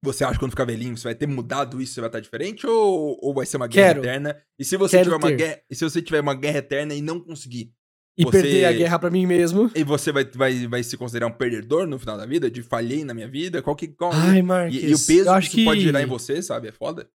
Você 0.03 0.25
acha 0.25 0.33
que 0.35 0.39
quando 0.39 0.53
ficar 0.53 0.65
velhinho, 0.65 0.97
você 0.97 1.05
vai 1.05 1.15
ter 1.15 1.27
mudado 1.27 1.81
isso, 1.83 1.93
você 1.93 2.01
vai 2.01 2.09
estar 2.09 2.21
diferente? 2.21 2.67
Ou, 2.67 3.19
ou 3.21 3.35
vai 3.35 3.45
ser 3.45 3.59
uma 3.59 3.67
guerra 3.67 3.89
Quero. 3.89 4.01
eterna? 4.01 4.43
E 4.59 4.65
se 4.65 4.77
você 4.79 4.97
Quero 4.97 5.11
tiver 5.11 5.17
uma 5.17 5.31
guerra. 5.31 5.61
E 5.69 5.75
se 5.75 5.85
você 5.85 6.01
tiver 6.01 6.21
uma 6.21 6.35
guerra 6.35 6.59
eterna 6.59 6.95
e 6.95 7.03
não 7.03 7.21
conseguir? 7.21 7.75
E 8.21 8.25
você- 8.25 8.43
perder 8.43 8.65
a 8.67 8.73
guerra 8.73 8.99
pra 8.99 9.11
mim 9.11 9.27
mesmo. 9.27 9.71
E 9.75 9.83
você 9.85 10.13
vai, 10.13 10.25
vai, 10.25 10.67
vai 10.67 10.83
se 10.83 10.97
considerar 10.97 11.27
um 11.27 11.33
perdedor 11.33 11.87
no 11.87 11.99
final 11.99 12.17
da 12.17 12.27
vida? 12.27 12.51
De 12.51 12.63
falhei 12.63 13.05
na 13.05 13.15
minha 13.15 13.29
vida? 13.29 13.61
Qual 13.63 13.75
que. 13.77 13.89
Qual, 13.89 14.11
Ai, 14.13 14.43
Marques. 14.43 14.77
e, 14.83 14.87
e 14.87 14.95
o 14.95 14.99
peso 14.99 15.33
que 15.33 15.39
isso 15.41 15.51
que 15.51 15.65
pode 15.65 15.81
gerar 15.81 16.03
em 16.03 16.07
você, 16.07 16.43
sabe? 16.43 16.69
É 16.69 16.73
foda? 16.73 17.09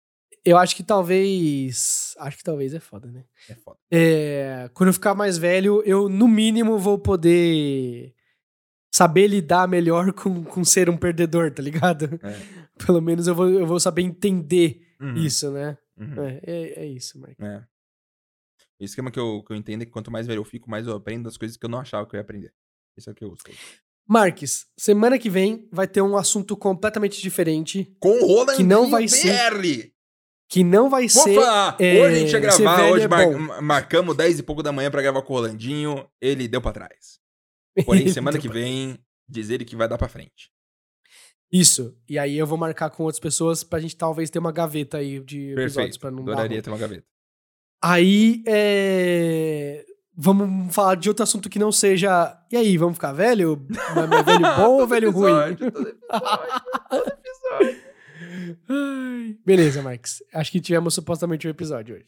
Eu 0.44 0.58
acho 0.58 0.76
que 0.76 0.84
talvez. 0.84 2.14
Acho 2.20 2.38
que 2.38 2.44
talvez 2.44 2.74
é 2.74 2.80
foda, 2.80 3.08
né? 3.08 3.24
É 3.50 3.56
foda. 3.56 3.78
É, 3.92 4.70
quando 4.74 4.88
eu 4.90 4.94
ficar 4.94 5.16
mais 5.16 5.38
velho, 5.38 5.82
eu, 5.86 6.08
no 6.08 6.28
mínimo, 6.28 6.78
vou 6.78 7.00
poder 7.00 8.14
saber 8.94 9.28
lidar 9.28 9.68
melhor 9.68 10.14
com, 10.14 10.44
com 10.44 10.64
ser 10.64 10.90
um 10.90 10.96
perdedor, 10.98 11.52
tá 11.52 11.62
ligado? 11.62 12.20
É. 12.24 12.36
Pelo 12.86 13.02
menos 13.02 13.28
eu 13.28 13.34
vou, 13.36 13.50
eu 13.50 13.66
vou 13.66 13.80
saber 13.80 14.02
entender 14.04 14.82
Uhum, 15.02 15.16
isso, 15.18 15.52
né? 15.52 15.78
uhum. 16.00 16.24
É, 16.24 16.40
é, 16.44 16.84
é 16.84 16.86
isso, 16.86 17.20
Mark. 17.20 17.36
É. 17.42 17.62
O 18.80 18.84
esquema 18.84 19.10
que 19.12 19.20
eu, 19.20 19.42
que 19.44 19.54
eu 19.54 19.58
entendo 19.58 19.82
é 19.84 19.86
que 19.86 19.92
quanto 19.92 20.12
mais 20.12 20.28
velho 20.28 20.40
eu 20.40 20.46
fico, 20.46 20.70
mais 20.70 20.86
eu 20.88 20.96
aprendo 20.96 21.24
das 21.24 21.38
coisas 21.38 21.56
que 21.58 21.66
eu 21.66 21.70
não 21.70 21.80
achava 21.80 22.06
que 22.08 22.16
eu 22.16 22.18
ia 22.18 22.22
aprender. 22.22 22.54
Isso 22.98 23.10
é 23.10 23.14
o 23.14 23.16
que 23.16 23.24
eu 23.24 23.30
uso. 23.32 23.42
Marques, 24.08 24.68
semana 24.78 25.18
que 25.18 25.30
vem 25.30 25.68
vai 25.72 25.88
ter 25.88 26.02
um 26.02 26.16
assunto 26.18 26.56
completamente 26.56 27.22
diferente, 27.22 27.96
Com 28.00 28.10
o 28.22 28.28
Roland 28.28 28.58
Que 28.58 28.64
não 28.64 28.90
vai 28.90 29.08
ser- 29.08 29.92
que 30.48 30.64
não 30.64 30.90
vai 30.90 31.08
Vou 31.08 31.24
ser. 31.24 31.36
falar. 31.36 31.76
é, 31.80 32.02
hoje 32.02 32.16
a 32.16 32.20
gente 32.20 32.32
ia 32.34 32.40
gravar, 32.40 32.92
hoje 32.92 33.06
é 33.06 33.08
mar- 33.08 33.62
marcamos 33.64 34.16
10 34.16 34.38
e 34.40 34.44
pouco 34.44 34.62
da 34.62 34.72
manhã 34.72 34.92
pra 34.92 35.02
gravar 35.02 35.22
com 35.24 35.34
o 35.34 35.38
Rolandinho. 35.38 36.08
Ele 36.22 36.48
deu 36.48 36.62
pra 36.62 36.72
trás. 36.72 37.20
Porém, 37.84 38.08
semana 38.14 38.38
que 38.38 38.48
vem, 38.48 39.00
diz 39.28 39.50
ele 39.50 39.66
que 39.66 39.76
vai 39.76 39.88
dar 39.88 39.98
pra 39.98 40.08
frente. 40.08 40.52
Isso. 41.52 41.98
E 42.08 42.20
aí 42.20 42.38
eu 42.38 42.46
vou 42.46 42.58
marcar 42.58 42.90
com 42.92 43.04
outras 43.04 43.20
pessoas 43.20 43.64
pra 43.64 43.80
gente 43.80 43.96
talvez 43.96 44.30
ter 44.30 44.38
uma 44.40 44.52
gaveta 44.52 44.98
aí 44.98 45.20
de 45.20 45.52
episódios 45.52 45.74
Perfeito. 45.76 46.00
pra 46.00 46.12
não 46.12 46.24
dar 46.24 46.34
Adoraria 46.34 46.62
ter 46.62 46.70
uma 46.70 46.78
gaveta. 46.78 47.06
Aí, 47.88 48.42
é... 48.48 49.86
Vamos 50.18 50.74
falar 50.74 50.96
de 50.96 51.08
outro 51.08 51.22
assunto 51.22 51.48
que 51.48 51.60
não 51.60 51.72
seja. 51.72 52.36
E 52.52 52.58
aí, 52.58 52.78
vamos 52.80 52.96
ficar 52.96 53.12
velho? 53.12 53.64
Mas 53.70 54.12
é 54.12 54.24
velho 54.24 54.42
bom 54.58 54.80
ou 54.80 54.88
velho 54.88 55.12
ruim? 55.12 55.32
Episódio, 55.32 55.72
todo 55.72 55.88
episódio, 55.88 56.00
todo 56.90 57.08
episódio. 57.60 59.40
Beleza, 59.46 59.84
Marx. 59.84 60.24
Acho 60.34 60.52
que 60.52 60.60
tivemos 60.60 60.96
supostamente 60.96 61.48
um 61.48 61.52
episódio 61.52 61.98
hoje. 61.98 62.08